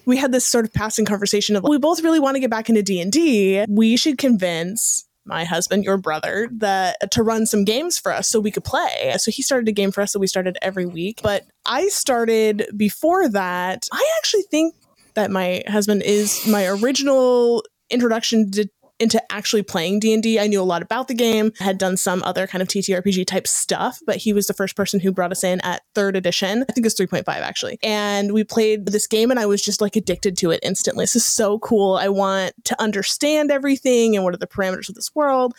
we 0.08 0.16
had 0.16 0.32
this 0.32 0.46
sort 0.46 0.64
of 0.64 0.72
passing 0.72 1.04
conversation 1.04 1.54
of 1.54 1.62
we 1.62 1.78
both 1.78 2.02
really 2.02 2.18
want 2.18 2.34
to 2.34 2.40
get 2.40 2.50
back 2.50 2.70
into 2.70 2.82
D&D. 2.82 3.66
We 3.68 3.96
should 3.98 4.16
convince 4.16 5.04
my 5.26 5.44
husband, 5.44 5.84
your 5.84 5.98
brother, 5.98 6.48
that 6.50 7.10
to 7.10 7.22
run 7.22 7.44
some 7.44 7.62
games 7.62 7.98
for 7.98 8.10
us 8.10 8.26
so 8.26 8.40
we 8.40 8.50
could 8.50 8.64
play. 8.64 9.14
So 9.18 9.30
he 9.30 9.42
started 9.42 9.68
a 9.68 9.72
game 9.72 9.92
for 9.92 10.00
us 10.00 10.14
that 10.14 10.18
we 10.18 10.26
started 10.26 10.56
every 10.62 10.86
week. 10.86 11.20
But 11.22 11.44
I 11.66 11.88
started 11.88 12.66
before 12.74 13.28
that. 13.28 13.86
I 13.92 14.10
actually 14.16 14.44
think 14.50 14.74
that 15.12 15.30
my 15.30 15.62
husband 15.68 16.02
is 16.02 16.46
my 16.46 16.66
original 16.66 17.62
introduction 17.90 18.50
to 18.52 18.66
into 19.00 19.22
actually 19.32 19.62
playing 19.62 20.00
D&D. 20.00 20.38
I 20.38 20.46
knew 20.46 20.60
a 20.60 20.64
lot 20.64 20.82
about 20.82 21.08
the 21.08 21.14
game, 21.14 21.52
had 21.58 21.78
done 21.78 21.96
some 21.96 22.22
other 22.24 22.46
kind 22.46 22.62
of 22.62 22.68
TTRPG 22.68 23.26
type 23.26 23.46
stuff, 23.46 24.00
but 24.06 24.16
he 24.16 24.32
was 24.32 24.46
the 24.46 24.54
first 24.54 24.76
person 24.76 25.00
who 25.00 25.12
brought 25.12 25.32
us 25.32 25.44
in 25.44 25.60
at 25.60 25.82
3rd 25.94 26.16
edition. 26.16 26.64
I 26.68 26.72
think 26.72 26.86
it's 26.86 26.98
3.5 26.98 27.26
actually. 27.28 27.78
And 27.82 28.32
we 28.32 28.44
played 28.44 28.86
this 28.86 29.06
game 29.06 29.30
and 29.30 29.38
I 29.38 29.46
was 29.46 29.62
just 29.62 29.80
like 29.80 29.96
addicted 29.96 30.36
to 30.38 30.50
it 30.50 30.60
instantly. 30.62 31.04
This 31.04 31.16
is 31.16 31.24
so 31.24 31.58
cool. 31.58 31.94
I 31.96 32.08
want 32.08 32.52
to 32.64 32.80
understand 32.80 33.50
everything 33.50 34.14
and 34.14 34.24
what 34.24 34.34
are 34.34 34.38
the 34.38 34.46
parameters 34.46 34.88
of 34.88 34.94
this 34.94 35.14
world. 35.14 35.54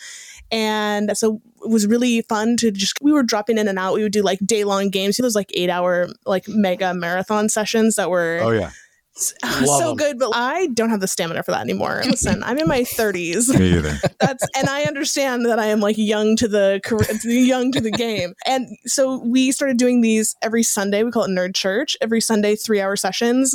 And 0.50 1.16
so 1.16 1.40
it 1.62 1.70
was 1.70 1.86
really 1.86 2.22
fun 2.22 2.56
to 2.58 2.70
just 2.70 2.98
we 3.00 3.12
were 3.12 3.22
dropping 3.22 3.58
in 3.58 3.68
and 3.68 3.78
out. 3.78 3.94
We 3.94 4.02
would 4.02 4.12
do 4.12 4.22
like 4.22 4.38
day 4.40 4.64
long 4.64 4.90
games. 4.90 5.16
Those 5.16 5.36
like 5.36 5.50
8-hour 5.56 6.08
like 6.24 6.48
mega 6.48 6.94
marathon 6.94 7.48
sessions 7.48 7.96
that 7.96 8.10
were 8.10 8.40
Oh 8.42 8.50
yeah, 8.50 8.70
Ah, 8.70 8.74
Love 9.44 9.66
so 9.66 9.90
'em. 9.90 9.96
good, 9.96 10.18
but 10.18 10.30
I 10.34 10.68
don't 10.68 10.90
have 10.90 11.00
the 11.00 11.08
stamina 11.08 11.42
for 11.42 11.50
that 11.50 11.60
anymore. 11.60 12.02
Listen, 12.06 12.42
I'm 12.44 12.58
in 12.58 12.68
my 12.68 12.82
30s. 12.82 13.58
me 13.58 13.76
either. 13.76 13.96
That's 14.20 14.44
and 14.56 14.68
I 14.68 14.84
understand 14.84 15.44
that 15.46 15.58
I 15.58 15.66
am 15.66 15.80
like 15.80 15.98
young 15.98 16.36
to 16.36 16.48
the 16.48 16.80
young 17.24 17.72
to 17.72 17.80
the 17.80 17.90
game. 17.90 18.34
And 18.46 18.68
so 18.86 19.22
we 19.24 19.52
started 19.52 19.76
doing 19.76 20.00
these 20.00 20.36
every 20.42 20.62
Sunday. 20.62 21.02
We 21.02 21.10
call 21.10 21.24
it 21.24 21.30
Nerd 21.30 21.54
Church. 21.54 21.96
Every 22.00 22.20
Sunday, 22.20 22.56
three 22.56 22.80
hour 22.80 22.96
sessions 22.96 23.54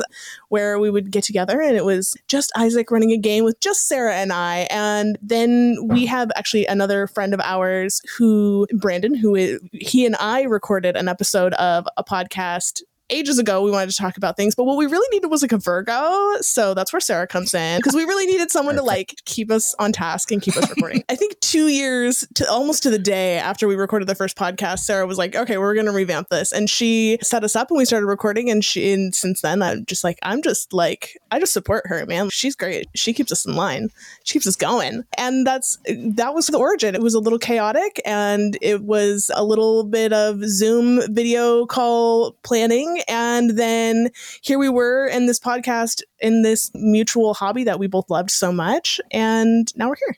where 0.49 0.77
we 0.77 0.89
would 0.89 1.11
get 1.11 1.23
together, 1.23 1.61
and 1.61 1.75
it 1.75 1.85
was 1.85 2.15
just 2.27 2.51
Isaac 2.55 2.91
running 2.91 3.11
a 3.11 3.17
game 3.17 3.43
with 3.43 3.59
just 3.59 3.87
Sarah 3.87 4.15
and 4.15 4.31
I. 4.33 4.67
And 4.69 5.17
then 5.21 5.77
we 5.83 6.05
have 6.05 6.31
actually 6.35 6.65
another 6.65 7.07
friend 7.07 7.33
of 7.33 7.39
ours 7.39 8.01
who 8.17 8.67
Brandon, 8.73 9.15
who 9.15 9.35
is, 9.35 9.59
he 9.73 10.05
and 10.05 10.15
I 10.19 10.43
recorded 10.43 10.95
an 10.95 11.07
episode 11.07 11.53
of 11.53 11.87
a 11.97 12.03
podcast 12.03 12.81
ages 13.09 13.37
ago 13.37 13.61
we 13.61 13.71
wanted 13.71 13.89
to 13.89 13.95
talk 13.95 14.17
about 14.17 14.35
things 14.35 14.55
but 14.55 14.63
what 14.63 14.77
we 14.77 14.85
really 14.85 15.07
needed 15.11 15.27
was 15.27 15.41
like 15.41 15.51
a 15.51 15.57
virgo. 15.57 16.37
So 16.41 16.73
that's 16.73 16.91
where 16.91 16.99
sarah 16.99 17.27
comes 17.27 17.53
in 17.53 17.79
because 17.79 17.93
we 17.93 18.03
really 18.03 18.25
needed 18.25 18.51
someone 18.51 18.75
to 18.75 18.83
like 18.83 19.15
keep 19.25 19.51
us 19.51 19.75
on 19.79 19.91
task 19.91 20.31
and 20.31 20.41
keep 20.41 20.55
us 20.57 20.69
recording. 20.69 21.03
I 21.09 21.15
think 21.15 21.39
two 21.39 21.67
years 21.67 22.27
to 22.35 22.49
almost 22.49 22.83
to 22.83 22.89
the 22.89 22.99
day 22.99 23.37
after 23.37 23.67
we 23.67 23.75
recorded 23.75 24.07
the 24.07 24.15
first 24.15 24.37
podcast 24.37 24.79
sarah 24.79 25.05
was 25.05 25.17
like 25.17 25.35
okay 25.35 25.57
we're 25.57 25.75
gonna 25.75 25.91
revamp 25.91 26.29
this. 26.29 26.51
And 26.51 26.69
she 26.69 27.17
set 27.21 27.43
us 27.43 27.55
up 27.55 27.69
and 27.69 27.77
we 27.77 27.85
started 27.85 28.07
recording 28.07 28.49
and 28.49 28.63
she 28.63 28.93
and 28.93 29.13
since 29.13 29.41
then 29.41 29.61
i'm 29.61 29.85
just 29.85 30.03
like 30.03 30.19
i'm 30.23 30.41
just 30.41 30.73
like 30.73 31.17
i 31.31 31.39
just 31.39 31.53
support 31.53 31.83
her 31.87 32.05
man. 32.05 32.29
She's 32.29 32.55
great. 32.55 32.87
She 32.95 33.13
keeps 33.13 33.31
us 33.31 33.45
in 33.45 33.55
line. 33.55 33.89
She 34.23 34.33
keeps 34.33 34.47
us 34.47 34.55
going. 34.55 35.03
And 35.17 35.45
that's 35.45 35.77
that 35.87 36.33
was 36.33 36.47
the 36.47 36.57
origin. 36.57 36.95
It 36.95 37.01
was 37.01 37.13
a 37.13 37.19
little 37.19 37.39
chaotic 37.39 38.01
and 38.05 38.57
it 38.61 38.83
was 38.83 39.31
a 39.33 39.43
little 39.43 39.83
bit 39.83 40.13
of 40.13 40.43
zoom 40.43 41.01
video 41.13 41.65
call 41.65 42.33
planning 42.43 42.94
and 43.07 43.51
then 43.57 44.09
here 44.41 44.57
we 44.59 44.69
were 44.69 45.05
in 45.07 45.25
this 45.27 45.39
podcast 45.39 46.01
in 46.19 46.41
this 46.41 46.71
mutual 46.73 47.33
hobby 47.33 47.63
that 47.63 47.79
we 47.79 47.87
both 47.87 48.09
loved 48.09 48.31
so 48.31 48.51
much 48.51 48.99
and 49.11 49.71
now 49.75 49.89
we're 49.89 49.95
here 50.07 50.17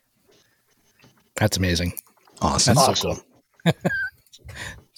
That's 1.36 1.58
amazing. 1.58 1.94
Awesome. 2.42 2.76
That's 2.76 2.86
so 3.02 3.10
Awesome. 3.10 3.24
cool. 3.66 3.74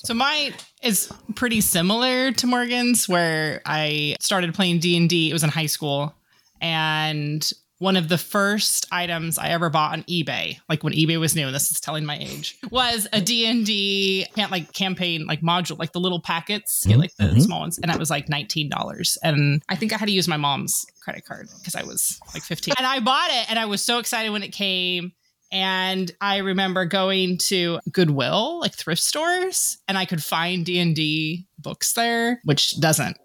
So 0.02 0.13
mine 0.13 0.54
is 0.82 1.12
pretty 1.36 1.60
similar 1.60 2.32
to 2.32 2.48
Morgan's, 2.48 3.10
where 3.10 3.62
I 3.65 4.15
started 4.22 4.54
playing 4.54 4.80
D 4.80 4.96
and 4.96 5.10
D. 5.10 5.30
It 5.30 5.34
was 5.34 5.44
in 5.44 5.50
high 5.50 5.65
school, 5.65 6.15
and 6.62 7.52
one 7.80 7.98
of 7.98 8.10
the 8.10 8.18
first 8.18 8.86
items 8.92 9.38
I 9.38 9.50
ever 9.50 9.70
bought 9.70 9.94
on 9.94 10.04
eBay, 10.04 10.58
like 10.70 10.84
when 10.84 10.94
eBay 10.94 11.20
was 11.20 11.36
new, 11.36 11.46
and 11.48 11.56
this 11.56 11.72
is 11.72 11.80
telling 11.80 12.06
my 12.06 12.18
age, 12.20 12.58
was 12.72 13.08
a 13.13 13.20
D 13.22 13.46
and 13.48 13.65
D 13.65 14.26
can't 14.36 14.52
like 14.52 14.72
campaign 14.74 15.26
like 15.26 15.42
module, 15.42 15.80
like 15.80 15.94
the 15.94 16.00
little 16.00 16.22
packets, 16.22 16.86
get, 16.86 16.98
like 17.00 17.15
the 17.15 17.24
Mhm. 17.26 17.42
small 17.42 17.62
ones, 17.62 17.80
and 17.82 17.89
it 17.92 17.98
was 17.98 18.10
like 18.10 18.30
nineteen 18.30 18.70
dollars. 18.70 19.18
And 19.24 19.63
I 19.70 19.76
think 19.76 19.94
I 19.94 19.98
had 19.98 20.06
to 20.08 20.12
use 20.12 20.28
my 20.28 20.38
mom's 20.38 20.86
credit 21.02 21.26
card 21.26 21.48
because 21.60 21.76
I 21.76 21.84
was 21.84 22.20
like 22.34 22.44
fifteen, 22.44 22.74
and 22.78 22.86
I 22.86 23.00
bought 23.00 23.30
it, 23.32 23.50
and 23.50 23.58
I 23.58 23.65
was 23.65 23.82
so 23.84 23.98
excited 24.00 24.30
when 24.32 24.44
it 24.44 24.52
came. 24.52 25.13
And 25.52 26.12
I 26.22 26.38
remember 26.38 26.86
going 26.86 27.39
to 27.48 27.80
Goodwill, 27.92 28.60
like 28.60 28.76
thrift 28.76 29.02
stores, 29.02 29.80
and 29.88 29.98
I 29.98 30.06
could 30.06 30.24
find 30.24 30.63
D 30.63 30.78
and 30.78 30.96
D 30.96 31.48
books 31.58 31.94
there, 31.94 32.39
which 32.44 32.80
doesn't. 32.80 33.18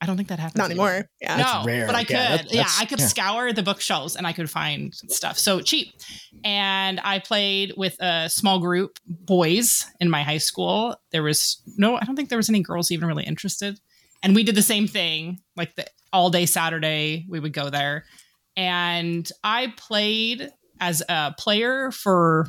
I 0.00 0.06
don't 0.06 0.16
think 0.16 0.28
that 0.28 0.38
happens 0.38 0.56
not 0.56 0.70
anymore 0.70 1.04
yeah 1.20 1.36
That's 1.36 1.54
no, 1.54 1.64
rare. 1.70 1.86
but 1.86 1.94
I 1.94 2.00
Yeah, 2.00 2.36
could. 2.38 2.46
that- 2.48 2.52
yeah, 2.54 2.68
I 2.78 2.86
could 2.86 3.00
yeah. 3.00 3.06
scour 3.06 3.52
the 3.52 3.62
bookshelves 3.62 4.16
and 4.16 4.26
I 4.26 4.32
could 4.32 4.48
find 4.50 4.94
stuff. 4.94 5.38
So 5.38 5.60
cheap. 5.60 5.92
And 6.44 7.00
I 7.04 7.18
played 7.18 7.74
with 7.76 7.96
a 8.00 8.28
small 8.30 8.60
group 8.60 8.98
boys 9.06 9.84
in 10.00 10.08
my 10.08 10.22
high 10.22 10.38
school. 10.38 10.96
There 11.12 11.22
was 11.22 11.62
no, 11.76 11.96
I 11.96 12.04
don't 12.04 12.16
think 12.16 12.28
there 12.30 12.38
was 12.38 12.48
any 12.48 12.60
girls 12.62 12.90
even 12.90 13.08
really 13.08 13.24
interested. 13.24 13.78
And 14.22 14.34
we 14.34 14.42
did 14.42 14.54
the 14.54 14.62
same 14.62 14.86
thing, 14.86 15.38
like 15.56 15.74
the 15.76 15.86
all 16.12 16.30
day 16.30 16.46
Saturday, 16.46 17.26
we 17.28 17.38
would 17.40 17.52
go 17.52 17.70
there. 17.70 18.04
And 18.56 19.30
I 19.44 19.72
played 19.76 20.48
as 20.80 21.02
a 21.08 21.34
player 21.38 21.90
for 21.90 22.46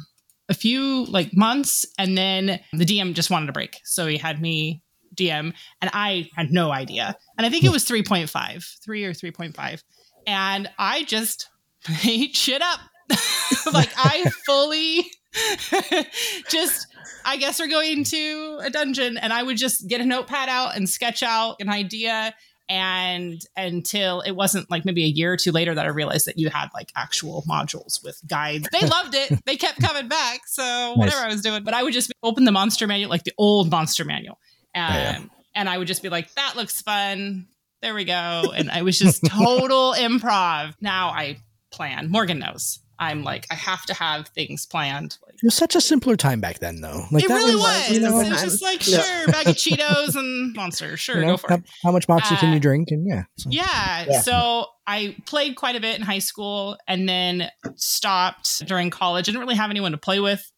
a 0.50 0.54
few 0.54 1.06
like 1.06 1.36
months 1.36 1.86
and 1.98 2.18
then 2.18 2.60
the 2.74 2.86
DM 2.86 3.14
just 3.14 3.30
wanted 3.30 3.50
a 3.50 3.54
break. 3.54 3.80
So 3.84 4.08
he 4.08 4.18
had 4.18 4.42
me 4.42 4.82
DM 5.22 5.54
and 5.82 5.92
I 5.94 6.30
had 6.36 6.52
no 6.52 6.72
idea. 6.72 7.16
And 7.38 7.46
I 7.46 7.50
think 7.50 7.64
it 7.64 7.72
was 7.72 7.86
3.5, 7.86 8.82
3 8.84 9.06
or 9.06 9.14
3.5. 9.14 9.84
And 10.28 10.70
I 10.78 11.04
just 11.04 11.50
made 12.06 12.36
shit 12.36 12.62
up. 12.62 12.80
like 13.74 13.90
I 13.98 14.30
fully 14.46 15.12
just 16.50 16.88
I 17.26 17.38
guess 17.38 17.60
we're 17.60 17.68
going 17.68 18.04
to 18.06 18.60
a 18.64 18.70
dungeon 18.70 19.18
and 19.18 19.34
I 19.34 19.44
would 19.44 19.58
just 19.58 19.88
get 19.88 20.02
a 20.02 20.06
notepad 20.06 20.50
out 20.50 20.76
and 20.76 20.90
sketch 20.90 21.22
out 21.24 21.58
an 21.60 21.70
idea 21.70 22.34
and 22.72 23.42
until 23.58 24.22
it 24.22 24.32
wasn't 24.32 24.72
like 24.72 24.86
maybe 24.86 25.04
a 25.04 25.08
year 25.08 25.34
or 25.34 25.38
two 25.38 25.52
later 25.52 25.76
that 25.76 25.86
I 25.86 25.90
realized 25.90 26.26
that 26.28 26.38
you 26.38 26.50
had 26.50 26.70
like 26.74 26.90
actual 26.96 27.44
modules 27.48 28.02
with 28.02 28.22
guides. 28.26 28.66
They 28.72 28.88
loved 28.88 29.14
it. 29.14 29.44
They 29.46 29.58
kept 29.58 29.82
coming 29.82 30.08
back. 30.08 30.48
So 30.48 30.94
whatever 30.96 31.18
I 31.18 31.28
was 31.28 31.42
doing, 31.42 31.66
but 31.66 31.74
I 31.74 31.84
would 31.84 31.92
just 31.92 32.14
open 32.24 32.46
the 32.46 32.52
monster 32.54 32.88
manual, 32.88 33.10
like 33.10 33.26
the 33.26 33.34
old 33.38 33.70
monster 33.70 34.06
manual. 34.06 34.40
Um. 34.76 35.32
And 35.54 35.68
I 35.68 35.78
would 35.78 35.88
just 35.88 36.02
be 36.02 36.10
like, 36.10 36.34
that 36.36 36.56
looks 36.56 36.82
fun. 36.82 37.48
There 37.82 37.94
we 37.94 38.06
go. 38.06 38.54
And 38.56 38.72
I 38.72 38.84
was 38.84 38.98
just 38.98 39.26
total 39.26 39.94
improv. 39.98 40.76
Now 40.80 41.10
I 41.10 41.38
plan. 41.72 42.10
Morgan 42.10 42.40
knows. 42.40 42.80
I'm 43.00 43.24
like, 43.24 43.48
I 43.50 43.56
have 43.56 43.84
to 43.88 43.96
have 43.96 44.28
things 44.28 44.68
planned. 44.68 45.18
Like, 45.26 45.34
It 45.34 45.44
was 45.44 45.56
such 45.56 45.76
a 45.76 45.82
simpler 45.82 46.16
time 46.16 46.40
back 46.40 46.60
then, 46.60 46.82
though. 46.82 47.02
Like 47.12 47.24
it 47.24 47.30
that 47.30 47.34
really 47.34 47.56
was, 47.56 47.64
was. 47.64 47.90
you 47.90 48.00
know, 48.00 48.20
it 48.20 48.30
was 48.30 48.42
just 48.44 48.62
like, 48.62 48.88
Yeah. 48.88 49.02
sure, 49.02 49.28
bag 49.34 49.48
of 49.48 49.56
Cheetos 49.56 50.16
and 50.16 50.54
Monster. 50.56 50.96
Sure, 50.98 51.16
you 51.16 51.22
know, 51.26 51.32
go 51.34 51.38
for 51.38 51.50
how, 51.50 51.56
it. 51.56 51.64
how 51.84 51.92
much 51.92 52.08
moxie 52.08 52.36
can 52.36 52.52
Uh, 52.52 52.54
you 52.54 52.60
drink? 52.60 52.90
And 52.92 53.08
yeah, 53.08 53.24
so- 53.40 53.50
Yeah. 53.52 54.06
Yeah. 54.08 54.22
So 54.22 54.68
I 54.86 55.16
played 55.26 55.56
quite 55.56 55.76
a 55.76 55.80
bit 55.80 55.98
in 55.98 56.04
high 56.06 56.20
school 56.20 56.78
and 56.88 57.10
then 57.10 57.50
stopped 57.76 58.66
during 58.68 58.92
college. 58.92 59.28
I 59.28 59.32
didn't 59.32 59.42
really 59.42 59.56
have 59.56 59.72
anyone 59.72 59.92
to 59.94 59.98
play 59.98 60.20
with. 60.20 60.50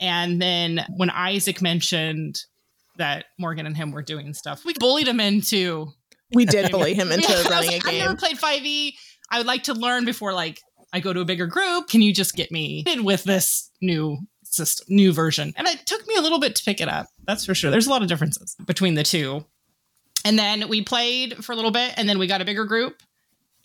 And 0.00 0.42
then 0.42 0.84
when 0.96 1.08
Isaac 1.10 1.62
mentioned 1.62 2.40
that 2.96 3.26
Morgan 3.38 3.66
and 3.66 3.76
him 3.76 3.92
were 3.92 4.02
doing 4.02 4.34
stuff. 4.34 4.64
We 4.64 4.74
bullied 4.74 5.08
him 5.08 5.20
into. 5.20 5.88
We 6.34 6.44
did 6.44 6.70
bully 6.70 6.94
him 6.98 7.12
into 7.12 7.28
Yeah, 7.28 7.42
running 7.48 7.70
a 7.70 7.72
like, 7.72 7.86
I've 7.86 7.94
never 7.94 8.16
played 8.16 8.38
5e. 8.38 8.94
I 9.30 9.38
would 9.38 9.46
like 9.46 9.64
to 9.64 9.74
learn 9.74 10.04
before 10.04 10.32
like 10.32 10.60
I 10.92 11.00
go 11.00 11.12
to 11.12 11.20
a 11.20 11.24
bigger 11.24 11.46
group. 11.46 11.88
Can 11.88 12.02
you 12.02 12.12
just 12.12 12.34
get 12.34 12.50
me 12.50 12.84
in 12.86 13.04
with 13.04 13.24
this 13.24 13.70
new 13.80 14.18
system, 14.44 14.86
new 14.90 15.12
version? 15.12 15.54
And 15.56 15.66
it 15.66 15.86
took 15.86 16.06
me 16.06 16.16
a 16.16 16.20
little 16.20 16.38
bit 16.38 16.54
to 16.56 16.64
pick 16.64 16.80
it 16.80 16.88
up. 16.88 17.06
That's 17.26 17.46
for 17.46 17.54
sure. 17.54 17.70
There's 17.70 17.86
a 17.86 17.90
lot 17.90 18.02
of 18.02 18.08
differences 18.08 18.54
between 18.66 18.94
the 18.94 19.02
two. 19.02 19.46
And 20.24 20.38
then 20.38 20.68
we 20.68 20.82
played 20.82 21.44
for 21.44 21.52
a 21.52 21.56
little 21.56 21.70
bit, 21.70 21.94
and 21.96 22.08
then 22.08 22.18
we 22.18 22.26
got 22.26 22.40
a 22.40 22.44
bigger 22.44 22.64
group, 22.64 23.02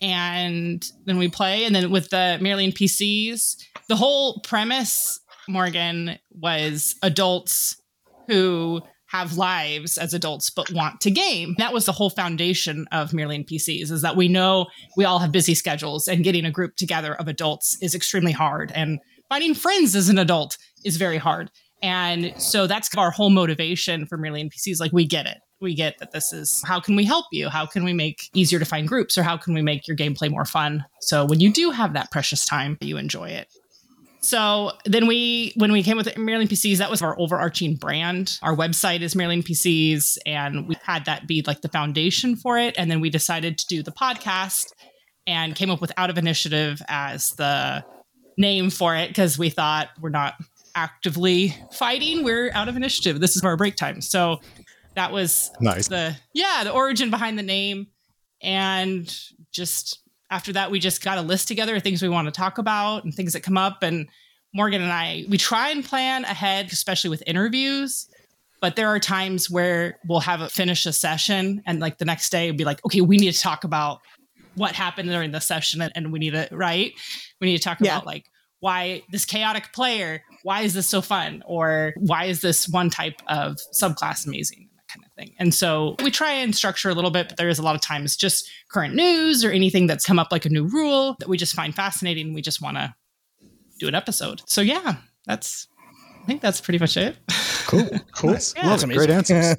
and 0.01 0.83
then 1.05 1.17
we 1.17 1.27
play, 1.27 1.65
and 1.65 1.75
then 1.75 1.91
with 1.91 2.09
the 2.09 2.39
Merely 2.41 2.71
NPCs, 2.71 3.57
the 3.87 3.95
whole 3.95 4.39
premise, 4.39 5.19
Morgan, 5.47 6.17
was 6.31 6.95
adults 7.03 7.79
who 8.27 8.81
have 9.07 9.37
lives 9.37 9.97
as 9.97 10.13
adults 10.13 10.49
but 10.49 10.71
want 10.71 11.01
to 11.01 11.11
game. 11.11 11.55
That 11.57 11.73
was 11.73 11.85
the 11.85 11.91
whole 11.91 12.09
foundation 12.09 12.85
of 12.91 13.13
Merely 13.13 13.43
NPCs 13.43 13.91
is 13.91 14.01
that 14.01 14.15
we 14.15 14.27
know 14.27 14.67
we 14.95 15.05
all 15.05 15.19
have 15.19 15.31
busy 15.31 15.55
schedules 15.55 16.07
and 16.07 16.23
getting 16.23 16.45
a 16.45 16.51
group 16.51 16.75
together 16.75 17.15
of 17.15 17.27
adults 17.27 17.77
is 17.81 17.95
extremely 17.95 18.33
hard 18.33 18.71
and 18.73 18.99
finding 19.29 19.53
friends 19.53 19.95
as 19.95 20.09
an 20.09 20.17
adult 20.17 20.57
is 20.83 20.97
very 20.97 21.17
hard. 21.17 21.49
And 21.81 22.33
so 22.41 22.67
that's 22.67 22.89
our 22.95 23.11
whole 23.11 23.29
motivation 23.29 24.05
for 24.05 24.17
Merely 24.17 24.43
NPCs 24.43 24.79
like 24.79 24.91
we 24.91 25.05
get 25.05 25.25
it. 25.25 25.37
We 25.59 25.73
get 25.73 25.97
that 25.99 26.11
this 26.11 26.33
is 26.33 26.63
how 26.65 26.79
can 26.79 26.95
we 26.95 27.03
help 27.03 27.25
you? 27.31 27.49
How 27.49 27.65
can 27.65 27.83
we 27.83 27.93
make 27.93 28.29
easier 28.33 28.59
to 28.59 28.65
find 28.65 28.87
groups 28.87 29.17
or 29.17 29.23
how 29.23 29.37
can 29.37 29.53
we 29.53 29.61
make 29.61 29.87
your 29.87 29.97
gameplay 29.97 30.29
more 30.29 30.45
fun? 30.45 30.85
So 31.01 31.25
when 31.25 31.39
you 31.39 31.51
do 31.51 31.71
have 31.71 31.93
that 31.93 32.11
precious 32.11 32.45
time, 32.45 32.77
you 32.81 32.97
enjoy 32.97 33.29
it. 33.29 33.47
So 34.27 34.73
then 34.83 35.07
we, 35.07 35.53
when 35.55 35.71
we 35.71 35.83
came 35.83 35.95
with 35.95 36.17
Merely 36.17 36.45
NPCs, 36.45 36.79
that 36.79 36.91
was 36.91 37.01
our 37.01 37.17
overarching 37.17 37.75
brand. 37.75 38.37
Our 38.41 38.53
website 38.53 38.99
is 38.99 39.15
Merely 39.15 39.41
NPCs, 39.41 40.17
and 40.25 40.67
we 40.67 40.75
had 40.83 41.05
that 41.05 41.27
be 41.27 41.43
like 41.47 41.61
the 41.61 41.69
foundation 41.69 42.35
for 42.35 42.57
it. 42.57 42.75
And 42.77 42.91
then 42.91 42.99
we 42.99 43.09
decided 43.09 43.57
to 43.57 43.65
do 43.67 43.81
the 43.81 43.91
podcast 43.91 44.65
and 45.25 45.55
came 45.55 45.69
up 45.69 45.79
with 45.79 45.93
Out 45.95 46.09
of 46.09 46.17
Initiative 46.17 46.81
as 46.89 47.29
the 47.37 47.85
name 48.37 48.69
for 48.69 48.97
it 48.97 49.07
because 49.07 49.39
we 49.39 49.49
thought 49.49 49.87
we're 50.01 50.09
not 50.09 50.33
actively 50.75 51.55
fighting, 51.71 52.25
we're 52.25 52.51
out 52.51 52.67
of 52.67 52.75
initiative. 52.75 53.21
This 53.21 53.37
is 53.37 53.43
our 53.45 53.55
break 53.55 53.77
time. 53.77 54.01
So 54.01 54.41
that 54.95 55.13
was 55.13 55.51
Nice. 55.61 55.87
the 55.87 56.17
yeah 56.33 56.65
the 56.65 56.71
origin 56.71 57.09
behind 57.11 57.39
the 57.39 57.43
name 57.43 57.87
and 58.41 59.09
just 59.53 60.01
after 60.29 60.53
that 60.53 60.71
we 60.71 60.79
just 60.79 61.03
got 61.03 61.17
a 61.17 61.21
list 61.21 61.47
together 61.47 61.75
of 61.75 61.83
things 61.83 62.01
we 62.01 62.09
want 62.09 62.27
to 62.27 62.31
talk 62.31 62.57
about 62.57 63.03
and 63.03 63.13
things 63.13 63.33
that 63.33 63.41
come 63.41 63.57
up 63.57 63.83
and 63.83 64.07
morgan 64.53 64.81
and 64.81 64.91
i 64.91 65.23
we 65.29 65.37
try 65.37 65.69
and 65.69 65.83
plan 65.85 66.23
ahead 66.25 66.71
especially 66.71 67.09
with 67.09 67.23
interviews 67.27 68.07
but 68.59 68.75
there 68.75 68.87
are 68.87 68.99
times 68.99 69.49
where 69.49 69.99
we'll 70.07 70.19
have 70.19 70.41
a 70.41 70.49
finish 70.49 70.85
a 70.85 70.93
session 70.93 71.61
and 71.65 71.79
like 71.79 71.97
the 71.97 72.05
next 72.05 72.29
day 72.31 72.47
it'll 72.47 72.57
be 72.57 72.65
like 72.65 72.83
okay 72.85 73.01
we 73.01 73.17
need 73.17 73.31
to 73.33 73.39
talk 73.39 73.63
about 73.63 73.99
what 74.55 74.73
happened 74.73 75.07
during 75.09 75.31
the 75.31 75.39
session 75.39 75.81
and, 75.81 75.91
and 75.95 76.11
we 76.11 76.17
need 76.17 76.31
to 76.31 76.47
right? 76.51 76.91
We 77.39 77.45
need 77.47 77.57
to 77.57 77.63
talk 77.63 77.77
Yeah. 77.79 77.97
about 77.97 78.07
like 78.07 78.25
why 78.59 79.03
this 79.11 79.23
chaotic 79.23 79.71
player 79.71 80.23
why 80.41 80.61
is 80.61 80.73
this 80.73 80.87
so 80.87 81.01
fun? 81.01 81.43
Or 81.45 81.93
why 81.97 82.25
is 82.25 82.41
this 82.41 82.67
one 82.67 82.89
type 82.89 83.21
of 83.27 83.57
subclass 83.79 84.25
amazing 84.25 84.66
that 85.17 85.23
kind 85.23 85.29
of 85.29 85.35
thing 85.35 85.35
and 85.39 85.53
so 85.53 85.95
we 86.03 86.11
try 86.11 86.31
and 86.31 86.55
structure 86.55 86.89
a 86.89 86.93
little 86.93 87.11
bit 87.11 87.27
but 87.27 87.37
there 87.37 87.49
is 87.49 87.59
a 87.59 87.63
lot 87.63 87.75
of 87.75 87.81
times 87.81 88.15
just 88.15 88.49
current 88.69 88.95
news 88.95 89.43
or 89.43 89.51
anything 89.51 89.87
that's 89.87 90.05
come 90.05 90.19
up 90.19 90.31
like 90.31 90.45
a 90.45 90.49
new 90.49 90.65
rule 90.65 91.15
that 91.19 91.27
we 91.27 91.37
just 91.37 91.55
find 91.55 91.75
fascinating 91.75 92.33
we 92.33 92.41
just 92.41 92.61
want 92.61 92.77
to 92.77 92.93
do 93.79 93.87
an 93.87 93.95
episode 93.95 94.41
so 94.45 94.61
yeah 94.61 94.95
that's 95.25 95.67
i 96.23 96.25
think 96.25 96.41
that's 96.41 96.61
pretty 96.61 96.79
much 96.79 96.97
it 96.97 97.17
Cool. 97.67 97.89
Cool. 98.15 98.31
Nice. 98.31 98.53
Yeah. 98.57 98.67
Well, 98.67 98.87
great 98.87 99.09
answers. 99.09 99.55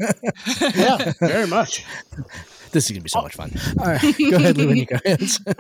Yeah, 0.75 1.12
very 1.21 1.47
much. 1.47 1.85
This 2.70 2.87
is 2.87 2.92
gonna 2.92 3.02
be 3.02 3.09
so 3.09 3.22
much 3.22 3.35
fun. 3.35 3.52
All 3.78 3.87
right, 3.87 4.00
go 4.31 4.37
ahead, 4.37 4.57
Lou, 4.57 4.68
when 4.68 4.76
you 4.76 4.87
go 4.87 4.96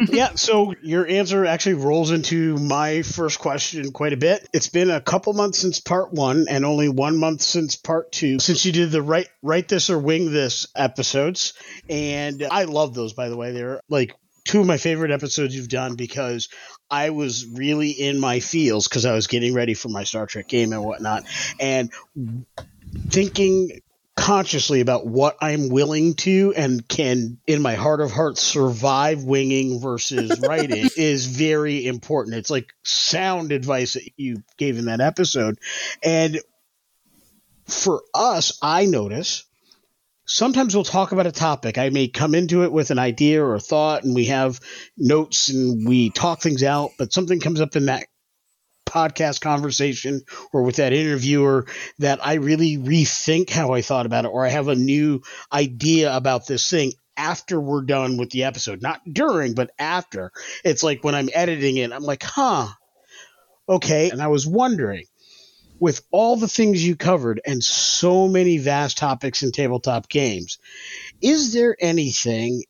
yeah, 0.08 0.34
so 0.34 0.74
your 0.82 1.06
answer 1.06 1.44
actually 1.44 1.74
rolls 1.74 2.10
into 2.10 2.56
my 2.56 3.02
first 3.02 3.38
question 3.38 3.92
quite 3.92 4.12
a 4.12 4.16
bit. 4.16 4.48
It's 4.52 4.68
been 4.68 4.90
a 4.90 5.00
couple 5.00 5.32
months 5.32 5.58
since 5.58 5.80
part 5.80 6.12
one 6.12 6.46
and 6.48 6.64
only 6.64 6.88
one 6.88 7.16
month 7.16 7.42
since 7.42 7.76
part 7.76 8.12
two, 8.12 8.38
since 8.38 8.64
you 8.64 8.72
did 8.72 8.90
the 8.90 9.02
write 9.02 9.28
write 9.42 9.68
this 9.68 9.90
or 9.90 9.98
wing 9.98 10.32
this 10.32 10.66
episodes. 10.76 11.54
And 11.88 12.46
I 12.50 12.64
love 12.64 12.94
those 12.94 13.12
by 13.12 13.28
the 13.28 13.36
way. 13.36 13.52
They're 13.52 13.80
like 13.88 14.14
two 14.44 14.60
of 14.60 14.66
my 14.66 14.78
favorite 14.78 15.10
episodes 15.10 15.54
you've 15.54 15.68
done 15.68 15.94
because 15.94 16.48
I 16.90 17.10
was 17.10 17.46
really 17.46 17.90
in 17.90 18.18
my 18.18 18.40
feels 18.40 18.88
because 18.88 19.04
I 19.04 19.12
was 19.12 19.26
getting 19.26 19.54
ready 19.54 19.74
for 19.74 19.88
my 19.88 20.04
Star 20.04 20.26
Trek 20.26 20.48
game 20.48 20.72
and 20.72 20.82
whatnot. 20.82 21.24
And 21.60 21.92
thinking 23.10 23.80
consciously 24.18 24.80
about 24.80 25.06
what 25.06 25.36
I'm 25.40 25.68
willing 25.68 26.14
to 26.14 26.52
and 26.56 26.86
can, 26.86 27.38
in 27.46 27.62
my 27.62 27.74
heart 27.74 28.00
of 28.00 28.10
hearts, 28.10 28.42
survive 28.42 29.22
winging 29.22 29.80
versus 29.80 30.40
writing 30.46 30.88
is 30.96 31.26
very 31.26 31.86
important. 31.86 32.36
It's 32.36 32.50
like 32.50 32.74
sound 32.82 33.52
advice 33.52 33.92
that 33.94 34.10
you 34.16 34.42
gave 34.56 34.76
in 34.76 34.86
that 34.86 35.00
episode. 35.00 35.58
And 36.02 36.40
for 37.66 38.02
us, 38.12 38.58
I 38.60 38.86
notice 38.86 39.44
sometimes 40.24 40.74
we'll 40.74 40.84
talk 40.84 41.12
about 41.12 41.26
a 41.26 41.32
topic. 41.32 41.78
I 41.78 41.90
may 41.90 42.08
come 42.08 42.34
into 42.34 42.64
it 42.64 42.72
with 42.72 42.90
an 42.90 42.98
idea 42.98 43.42
or 43.42 43.54
a 43.54 43.60
thought, 43.60 44.02
and 44.02 44.16
we 44.16 44.26
have 44.26 44.60
notes 44.96 45.48
and 45.48 45.88
we 45.88 46.10
talk 46.10 46.42
things 46.42 46.64
out, 46.64 46.90
but 46.98 47.12
something 47.12 47.38
comes 47.38 47.60
up 47.60 47.76
in 47.76 47.86
that 47.86 48.07
podcast 48.88 49.40
conversation 49.40 50.22
or 50.52 50.62
with 50.62 50.76
that 50.76 50.92
interviewer 50.92 51.66
that 51.98 52.24
I 52.24 52.34
really 52.34 52.78
rethink 52.78 53.50
how 53.50 53.72
I 53.72 53.82
thought 53.82 54.06
about 54.06 54.24
it, 54.24 54.28
or 54.28 54.44
I 54.44 54.48
have 54.48 54.68
a 54.68 54.74
new 54.74 55.22
idea 55.52 56.16
about 56.16 56.46
this 56.46 56.68
thing 56.68 56.92
after 57.16 57.60
we're 57.60 57.82
done 57.82 58.16
with 58.16 58.30
the 58.30 58.44
episode. 58.44 58.80
Not 58.82 59.00
during, 59.10 59.54
but 59.54 59.70
after. 59.78 60.32
It's 60.64 60.82
like 60.82 61.04
when 61.04 61.14
I'm 61.14 61.28
editing 61.34 61.76
it, 61.76 61.92
I'm 61.92 62.04
like, 62.04 62.22
huh, 62.22 62.68
okay. 63.68 64.10
And 64.10 64.22
I 64.22 64.28
was 64.28 64.46
wondering, 64.46 65.04
with 65.80 66.00
all 66.10 66.36
the 66.36 66.48
things 66.48 66.84
you 66.84 66.96
covered 66.96 67.40
and 67.46 67.62
so 67.62 68.26
many 68.26 68.58
vast 68.58 68.98
topics 68.98 69.42
in 69.42 69.52
tabletop 69.52 70.08
games, 70.08 70.58
is 71.20 71.52
there 71.52 71.76
anything 71.78 72.64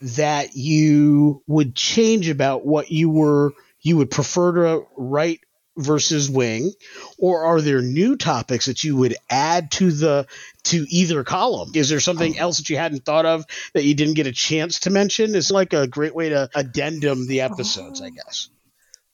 that 0.00 0.54
you 0.54 1.42
would 1.46 1.74
change 1.74 2.28
about 2.28 2.64
what 2.64 2.90
you 2.90 3.10
were 3.10 3.52
you 3.80 3.96
would 3.96 4.10
prefer 4.10 4.52
to 4.52 4.86
write 4.96 5.40
versus 5.76 6.28
wing 6.28 6.72
or 7.18 7.44
are 7.44 7.60
there 7.60 7.80
new 7.80 8.16
topics 8.16 8.66
that 8.66 8.82
you 8.82 8.96
would 8.96 9.14
add 9.30 9.70
to 9.70 9.92
the 9.92 10.26
to 10.64 10.84
either 10.90 11.22
column 11.22 11.70
is 11.74 11.88
there 11.88 12.00
something 12.00 12.34
oh. 12.36 12.42
else 12.42 12.58
that 12.58 12.68
you 12.68 12.76
hadn't 12.76 13.04
thought 13.04 13.24
of 13.24 13.44
that 13.74 13.84
you 13.84 13.94
didn't 13.94 14.14
get 14.14 14.26
a 14.26 14.32
chance 14.32 14.80
to 14.80 14.90
mention 14.90 15.36
it's 15.36 15.52
like 15.52 15.72
a 15.72 15.86
great 15.86 16.16
way 16.16 16.30
to 16.30 16.50
addendum 16.56 17.28
the 17.28 17.42
episodes 17.42 18.02
i 18.02 18.10
guess 18.10 18.48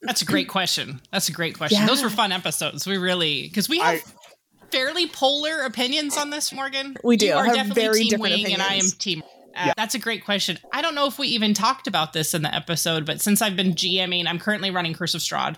That's 0.04 0.22
a 0.22 0.26
great 0.26 0.48
question. 0.48 1.00
That's 1.10 1.28
a 1.28 1.32
great 1.32 1.56
question. 1.56 1.80
Yeah. 1.80 1.86
Those 1.86 2.02
were 2.02 2.10
fun 2.10 2.30
episodes. 2.30 2.86
We 2.86 2.98
really 2.98 3.48
because 3.48 3.68
we 3.68 3.78
have 3.78 3.94
I- 3.94 4.70
fairly 4.70 5.08
polar 5.08 5.62
opinions 5.62 6.16
on 6.16 6.30
this, 6.30 6.52
Morgan. 6.52 6.96
We 7.02 7.16
do. 7.16 7.26
You 7.26 7.32
are 7.34 7.44
Have 7.46 7.54
definitely 7.54 7.82
very 7.82 7.98
team 8.00 8.10
different 8.10 8.34
wing, 8.42 8.52
and 8.52 8.62
I 8.62 8.74
am 8.74 8.86
team. 8.98 9.22
Uh, 9.56 9.72
That's 9.76 9.94
a 9.94 9.98
great 9.98 10.24
question. 10.24 10.58
I 10.72 10.82
don't 10.82 10.94
know 10.94 11.06
if 11.06 11.18
we 11.18 11.28
even 11.28 11.54
talked 11.54 11.86
about 11.86 12.12
this 12.12 12.34
in 12.34 12.42
the 12.42 12.54
episode, 12.54 13.06
but 13.06 13.20
since 13.20 13.40
I've 13.40 13.56
been 13.56 13.72
GMing, 13.72 14.26
I'm 14.26 14.38
currently 14.38 14.70
running 14.70 14.94
Curse 14.94 15.14
of 15.14 15.20
Strahd, 15.20 15.56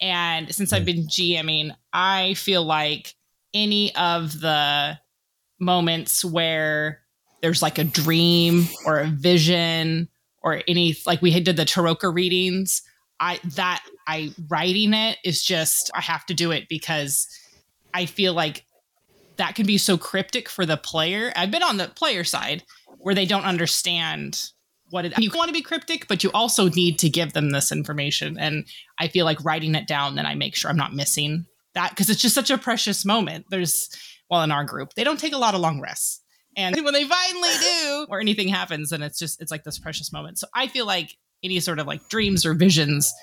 and 0.00 0.54
since 0.54 0.72
I've 0.72 0.84
been 0.84 1.06
GMing, 1.06 1.74
I 1.92 2.34
feel 2.34 2.64
like 2.64 3.14
any 3.54 3.94
of 3.96 4.40
the 4.40 4.98
moments 5.58 6.24
where 6.24 7.00
there's 7.42 7.62
like 7.62 7.78
a 7.78 7.84
dream 7.84 8.66
or 8.84 8.98
a 8.98 9.06
vision 9.06 10.08
or 10.42 10.62
any 10.68 10.96
like 11.06 11.22
we 11.22 11.38
did 11.40 11.56
the 11.56 11.64
Tarokka 11.64 12.12
readings 12.12 12.82
I 13.20 13.40
that 13.54 13.82
I 14.06 14.32
writing 14.48 14.92
it 14.94 15.18
is 15.24 15.42
just 15.42 15.90
I 15.94 16.00
have 16.00 16.26
to 16.26 16.34
do 16.34 16.50
it 16.50 16.68
because 16.68 17.28
I 17.94 18.06
feel 18.06 18.34
like 18.34 18.64
that 19.36 19.54
can 19.54 19.66
be 19.66 19.78
so 19.78 19.98
cryptic 19.98 20.48
for 20.48 20.64
the 20.64 20.76
player. 20.76 21.32
I've 21.36 21.50
been 21.50 21.62
on 21.62 21.76
the 21.76 21.88
player 21.88 22.24
side 22.24 22.62
where 23.06 23.14
they 23.14 23.24
don't 23.24 23.44
understand 23.44 24.50
what 24.90 25.04
it 25.04 25.16
you 25.16 25.30
want 25.32 25.46
to 25.46 25.52
be 25.52 25.62
cryptic, 25.62 26.08
but 26.08 26.24
you 26.24 26.30
also 26.34 26.68
need 26.70 26.98
to 26.98 27.08
give 27.08 27.34
them 27.34 27.50
this 27.50 27.70
information. 27.70 28.36
And 28.36 28.66
I 28.98 29.06
feel 29.06 29.24
like 29.24 29.44
writing 29.44 29.76
it 29.76 29.86
down, 29.86 30.16
then 30.16 30.26
I 30.26 30.34
make 30.34 30.56
sure 30.56 30.72
I'm 30.72 30.76
not 30.76 30.92
missing 30.92 31.46
that 31.74 31.90
because 31.90 32.10
it's 32.10 32.20
just 32.20 32.34
such 32.34 32.50
a 32.50 32.58
precious 32.58 33.04
moment. 33.04 33.46
There's 33.48 33.90
well 34.28 34.42
in 34.42 34.50
our 34.50 34.64
group, 34.64 34.94
they 34.94 35.04
don't 35.04 35.20
take 35.20 35.34
a 35.34 35.38
lot 35.38 35.54
of 35.54 35.60
long 35.60 35.80
rests. 35.80 36.20
And 36.56 36.74
when 36.84 36.94
they 36.94 37.04
finally 37.04 37.48
do, 37.60 38.06
or 38.10 38.18
anything 38.18 38.48
happens, 38.48 38.90
and 38.90 39.04
it's 39.04 39.20
just 39.20 39.40
it's 39.40 39.52
like 39.52 39.62
this 39.62 39.78
precious 39.78 40.12
moment. 40.12 40.40
So 40.40 40.48
I 40.52 40.66
feel 40.66 40.84
like 40.84 41.16
any 41.44 41.60
sort 41.60 41.78
of 41.78 41.86
like 41.86 42.08
dreams 42.08 42.44
or 42.44 42.54
visions, 42.54 43.14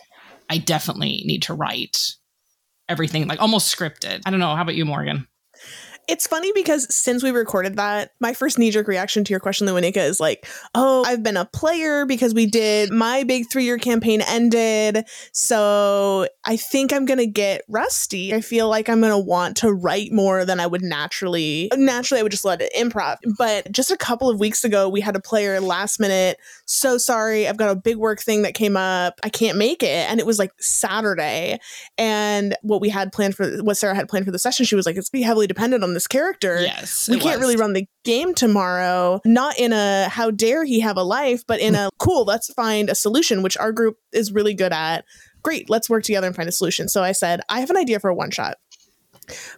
I 0.50 0.60
definitely 0.60 1.24
need 1.26 1.42
to 1.44 1.54
write 1.54 1.98
everything 2.88 3.28
like 3.28 3.42
almost 3.42 3.76
scripted. 3.76 4.22
I 4.26 4.32
don't 4.32 4.40
know. 4.40 4.56
How 4.56 4.62
about 4.62 4.76
you, 4.76 4.86
Morgan? 4.86 5.28
It's 6.08 6.28
funny 6.28 6.52
because 6.54 6.94
since 6.94 7.24
we 7.24 7.32
recorded 7.32 7.78
that, 7.78 8.12
my 8.20 8.34
first 8.34 8.60
knee 8.60 8.72
jerk 8.72 8.88
reaction 8.88 9.24
to 9.24 9.32
your 9.32 9.40
question, 9.40 9.68
Lewanika, 9.68 9.98
is 9.98 10.20
like, 10.20 10.46
oh, 10.76 11.04
I've 11.06 11.24
been 11.24 11.38
a 11.38 11.46
player 11.46 12.06
because 12.06 12.34
we 12.34 12.46
did 12.46 12.92
my 12.92 13.24
big 13.24 13.46
three 13.50 13.64
year 13.64 13.78
campaign 13.78 14.22
ended. 14.22 15.06
So 15.32 16.28
I 16.44 16.58
think 16.58 16.92
I'm 16.92 17.06
going 17.06 17.20
to 17.20 17.26
get 17.26 17.62
rusty. 17.70 18.34
I 18.34 18.42
feel 18.42 18.68
like 18.68 18.90
I'm 18.90 19.00
going 19.00 19.14
to 19.14 19.18
want 19.18 19.56
to 19.58 19.72
write 19.72 20.12
more 20.12 20.44
than 20.44 20.60
I 20.60 20.68
would 20.68 20.82
naturally. 20.82 21.72
Naturally, 21.74 22.20
I 22.20 22.24
would 22.24 22.32
just 22.32 22.46
let 22.46 22.62
it 22.62 22.74
improv. 22.78 23.18
But 23.38 23.72
just 23.72 23.90
a 23.90 23.98
couple 23.98 24.30
of 24.30 24.40
weeks 24.40 24.66
ago, 24.66 24.90
we 24.90 25.00
had 25.00 25.16
a 25.16 25.22
player 25.22 25.62
last 25.62 26.00
minute. 26.00 26.38
So 26.66 26.98
sorry, 26.98 27.48
I've 27.48 27.58
got 27.58 27.72
a 27.72 27.76
big 27.76 27.96
work 27.96 28.22
thing 28.22 28.42
that 28.42 28.56
came 28.56 28.76
up. 28.76 29.20
I 29.24 29.30
can't 29.30 29.58
make 29.58 29.84
it. 29.84 30.10
And 30.10 30.20
it 30.20 30.26
was 30.26 30.38
like 30.38 30.52
Saturday. 30.60 31.60
And 31.98 32.58
what 32.62 32.82
we 32.82 32.90
had 32.90 33.14
planned 33.14 33.36
for 33.36 33.50
what 33.64 33.78
Sarah 33.78 33.96
had 33.96 34.10
planned 34.10 34.26
for 34.26 34.32
the 34.32 34.40
session, 34.40 34.66
she 34.66 34.76
was 34.76 34.86
like, 34.86 34.98
it's 34.98 35.10
be 35.10 35.22
heavily 35.22 35.48
dependent 35.48 35.84
on 35.84 35.93
this 35.94 36.08
character. 36.08 36.62
Yes. 36.62 37.08
we 37.10 37.20
can't 37.20 37.40
was. 37.40 37.42
really 37.42 37.56
run 37.56 37.74
the 37.74 37.88
game 38.04 38.34
tomorrow. 38.34 39.22
Not 39.26 39.58
in 39.58 39.74
a 39.74 40.10
how 40.10 40.32
dare 40.32 40.64
he 40.64 40.80
have 40.82 40.98
a 40.98 41.04
life, 41.04 41.44
but 41.48 41.60
in 41.60 41.76
a 41.76 41.90
cool, 42.00 42.26
let's 42.26 42.52
find 42.54 42.90
a 42.90 42.96
solution, 42.96 43.42
which 43.42 43.58
our 43.58 43.72
group 43.72 43.98
is 44.12 44.32
really 44.32 44.54
good 44.54 44.74
at. 44.74 45.06
Great, 45.44 45.70
let's 45.70 45.90
work 45.90 46.04
together 46.04 46.28
and 46.28 46.36
find 46.36 46.48
a 46.48 46.54
solution. 46.54 46.88
So 46.88 47.04
I 47.04 47.12
said, 47.12 47.42
I 47.50 47.60
have 47.60 47.70
an 47.70 47.78
idea 47.78 48.00
for 48.00 48.10
a 48.10 48.16
one 48.16 48.32
shot 48.32 48.56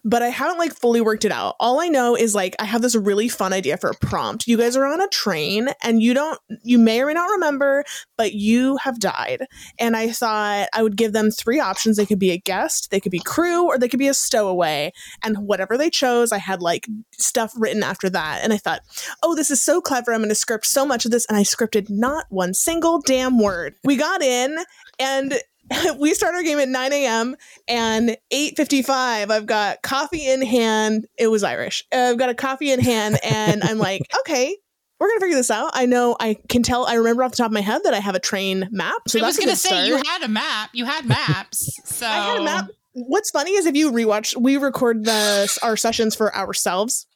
but 0.03 0.21
I 0.21 0.29
haven't 0.29 0.57
like 0.57 0.73
fully 0.73 1.01
worked 1.01 1.25
it 1.25 1.31
out. 1.31 1.55
All 1.59 1.79
I 1.79 1.87
know 1.87 2.15
is 2.15 2.35
like 2.35 2.55
I 2.59 2.65
have 2.65 2.81
this 2.81 2.95
really 2.95 3.27
fun 3.27 3.53
idea 3.53 3.77
for 3.77 3.89
a 3.89 3.95
prompt. 3.95 4.47
You 4.47 4.57
guys 4.57 4.75
are 4.75 4.85
on 4.85 5.01
a 5.01 5.07
train 5.07 5.69
and 5.83 6.01
you 6.01 6.13
don't 6.13 6.39
you 6.63 6.77
may 6.77 7.01
or 7.01 7.07
may 7.07 7.13
not 7.13 7.29
remember, 7.29 7.83
but 8.17 8.33
you 8.33 8.77
have 8.77 8.99
died. 8.99 9.45
And 9.79 9.95
I 9.95 10.09
thought 10.09 10.69
I 10.73 10.83
would 10.83 10.97
give 10.97 11.13
them 11.13 11.31
three 11.31 11.59
options. 11.59 11.97
They 11.97 12.05
could 12.05 12.19
be 12.19 12.31
a 12.31 12.37
guest, 12.37 12.91
they 12.91 12.99
could 12.99 13.11
be 13.11 13.19
crew, 13.19 13.65
or 13.65 13.77
they 13.77 13.87
could 13.87 13.99
be 13.99 14.07
a 14.07 14.13
stowaway. 14.13 14.91
And 15.23 15.37
whatever 15.47 15.77
they 15.77 15.89
chose, 15.89 16.31
I 16.31 16.37
had 16.37 16.61
like 16.61 16.87
stuff 17.13 17.53
written 17.57 17.83
after 17.83 18.09
that. 18.09 18.41
And 18.43 18.53
I 18.53 18.57
thought, 18.57 18.81
oh, 19.23 19.35
this 19.35 19.51
is 19.51 19.61
so 19.61 19.81
clever. 19.81 20.13
I'm 20.13 20.21
gonna 20.21 20.35
script 20.35 20.65
so 20.65 20.85
much 20.85 21.05
of 21.05 21.11
this. 21.11 21.25
And 21.27 21.37
I 21.37 21.43
scripted 21.43 21.89
not 21.89 22.25
one 22.29 22.53
single 22.53 23.01
damn 23.01 23.39
word. 23.39 23.75
We 23.83 23.95
got 23.95 24.21
in 24.21 24.57
and 24.99 25.39
we 25.97 26.13
start 26.13 26.35
our 26.35 26.43
game 26.43 26.59
at 26.59 26.69
9 26.69 26.93
a.m. 26.93 27.35
and 27.67 28.17
8:55. 28.31 29.31
I've 29.31 29.45
got 29.45 29.81
coffee 29.81 30.27
in 30.27 30.41
hand. 30.41 31.07
It 31.17 31.27
was 31.27 31.43
Irish. 31.43 31.83
I've 31.91 32.17
got 32.17 32.29
a 32.29 32.35
coffee 32.35 32.71
in 32.71 32.79
hand, 32.79 33.19
and 33.23 33.63
I'm 33.63 33.77
like, 33.77 34.01
okay, 34.21 34.55
we're 34.99 35.07
gonna 35.09 35.19
figure 35.19 35.35
this 35.35 35.51
out. 35.51 35.71
I 35.73 35.85
know. 35.85 36.15
I 36.19 36.37
can 36.49 36.63
tell. 36.63 36.85
I 36.85 36.95
remember 36.95 37.23
off 37.23 37.31
the 37.31 37.37
top 37.37 37.47
of 37.47 37.53
my 37.53 37.61
head 37.61 37.81
that 37.83 37.93
I 37.93 37.99
have 37.99 38.15
a 38.15 38.19
train 38.19 38.67
map. 38.71 39.01
So 39.07 39.19
I 39.19 39.23
was 39.23 39.37
that's 39.37 39.37
a 39.37 39.47
gonna 39.47 39.55
say 39.55 39.69
start. 39.69 39.87
you 39.87 40.09
had 40.09 40.23
a 40.23 40.27
map. 40.27 40.69
You 40.73 40.85
had 40.85 41.05
maps. 41.05 41.71
So 41.85 42.05
I 42.05 42.17
had 42.17 42.39
a 42.39 42.43
map. 42.43 42.67
What's 42.93 43.31
funny 43.31 43.51
is 43.51 43.65
if 43.65 43.75
you 43.75 43.91
rewatch, 43.91 44.35
we 44.39 44.57
record 44.57 45.05
the 45.05 45.59
our 45.63 45.77
sessions 45.77 46.15
for 46.15 46.35
ourselves, 46.35 47.07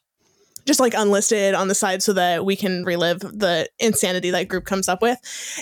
just 0.66 0.80
like 0.80 0.94
unlisted 0.94 1.54
on 1.54 1.68
the 1.68 1.74
side, 1.74 2.02
so 2.02 2.12
that 2.14 2.44
we 2.44 2.56
can 2.56 2.84
relive 2.84 3.20
the 3.20 3.68
insanity 3.78 4.30
that 4.30 4.48
group 4.48 4.64
comes 4.64 4.88
up 4.88 5.02
with. 5.02 5.18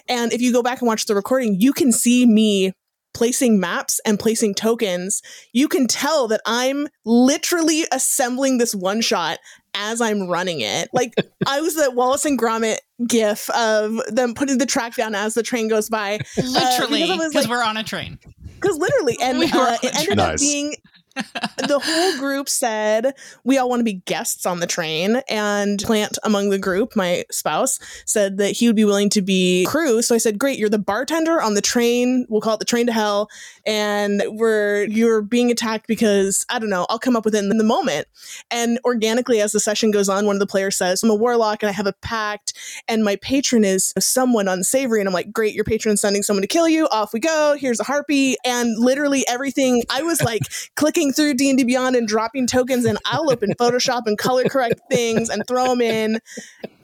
And 0.09 0.33
if 0.33 0.41
you 0.41 0.53
go 0.53 0.63
back 0.63 0.81
and 0.81 0.89
watch 0.89 1.07
the 1.07 1.15
recording, 1.15 1.61
you 1.61 1.73
can 1.73 1.93
see 1.93 2.27
me 2.27 2.73
placing 3.19 3.59
maps 3.59 4.01
and 4.07 4.17
placing 4.19 4.55
tokens. 4.55 5.23
You 5.53 5.67
can 5.67 5.89
tell 5.89 6.29
that 6.29 6.41
I'm 6.47 6.87
literally 7.05 7.85
assembling 7.91 8.59
this 8.59 8.77
one 8.77 9.01
shot 9.01 9.39
as 9.75 10.01
I'm 10.01 10.29
running 10.29 10.61
it. 10.61 10.89
Like 10.93 11.15
I 11.47 11.61
was 11.61 11.75
the 11.75 11.91
Wallace 11.91 12.25
and 12.25 12.39
Gromit 12.39 12.77
gif 13.09 13.51
of 13.51 13.99
them 14.07 14.35
putting 14.35 14.59
the 14.59 14.67
track 14.67 14.95
down 14.95 15.17
as 15.17 15.35
the 15.35 15.43
train 15.43 15.67
goes 15.69 15.89
by. 15.91 16.21
Literally, 16.37 17.03
because 17.03 17.11
I 17.11 17.17
because 17.17 17.19
was 17.19 17.35
like- 17.35 17.49
we're 17.49 17.65
on 17.65 17.77
a 17.77 17.83
train. 17.85 18.19
Because 18.55 18.77
literally, 18.79 19.17
and 19.21 19.39
We 19.39 19.47
uh, 19.53 19.77
it 19.83 19.97
ended 19.97 20.17
Nice. 20.17 20.35
up 20.35 20.39
being 20.41 20.75
the 21.15 21.81
whole 21.83 22.19
group 22.19 22.49
said 22.49 23.15
we 23.45 23.59
all 23.59 23.69
want 23.69 23.81
to 23.81 23.85
be 23.85 23.95
guests 24.07 24.47
on 24.47 24.61
the 24.61 24.67
train, 24.67 25.23
and 25.29 25.83
Plant 25.83 26.19
among 26.23 26.51
the 26.51 26.59
group, 26.59 26.95
my 26.95 27.25
spouse, 27.31 27.79
said 28.05 28.39
that 28.39 28.51
he 28.53 28.67
would 28.67 28.77
be 28.77 28.85
willing 28.85 29.11
to 29.11 29.23
be 29.23 29.67
crew. 29.69 30.03
So 30.03 30.15
I 30.15 30.19
said, 30.19 30.39
"Great, 30.39 30.59
you're 30.59 30.69
the 30.69 30.79
bartender 30.79 31.41
on 31.41 31.55
the 31.55 31.61
train. 31.61 32.27
We'll 32.29 32.41
call 32.41 32.55
it 32.55 32.59
the 32.59 32.65
train 32.65 32.87
to 32.87 32.93
hell, 32.93 33.29
and 33.69 34.23
we're 34.29 34.87
you're 34.87 35.21
being 35.21 35.51
attacked 35.51 35.87
because 35.87 36.47
I 36.49 36.59
don't 36.59 36.71
know. 36.71 36.87
I'll 36.89 36.99
come 36.99 37.15
up 37.15 37.25
with 37.25 37.35
it 37.35 37.45
in 37.45 37.59
the 37.59 37.65
moment." 37.65 38.09
And 38.51 38.81
organically, 38.85 39.41
as 39.41 39.53
the 39.53 39.61
session 39.61 39.91
goes 39.91 40.09
on, 40.09 40.25
one 40.25 40.35
of 40.37 40.41
the 40.41 40.47
players 40.47 40.77
says, 40.77 41.03
"I'm 41.03 41.11
a 41.11 41.15
warlock 41.15 41.63
and 41.63 41.69
I 41.69 41.73
have 41.73 41.87
a 41.87 41.93
pact, 42.01 42.55
and 42.89 43.05
my 43.05 43.17
patron 43.17 43.65
is 43.65 43.93
someone 43.99 44.49
unsavory." 44.49 45.01
And 45.01 45.09
I'm 45.09 45.13
like, 45.13 45.31
"Great, 45.33 45.55
your 45.55 45.65
patron's 45.65 46.01
sending 46.01 46.23
someone 46.23 46.43
to 46.43 46.49
kill 46.49 46.69
you. 46.69 46.89
Off 46.89 47.13
we 47.13 47.21
go. 47.21 47.57
Here's 47.61 47.79
a 47.79 47.85
harpy." 47.85 48.37
And 48.45 48.79
literally 48.79 49.25
everything, 49.29 49.85
I 49.91 50.03
was 50.03 50.23
like 50.23 50.43
clicking 50.77 51.13
through 51.13 51.35
D 51.35 51.51
and 51.51 51.59
D 51.59 51.65
Beyond 51.65 51.95
and 51.95 52.09
dropping 52.09 52.47
tokens, 52.47 52.87
and 52.87 52.97
I'll 53.05 53.31
open 53.31 53.53
Photoshop 53.61 54.03
and 54.07 54.17
color 54.17 54.45
correct 54.45 54.81
things 54.91 55.29
and 55.29 55.43
throw 55.47 55.69
them 55.69 55.83
in. 55.83 56.21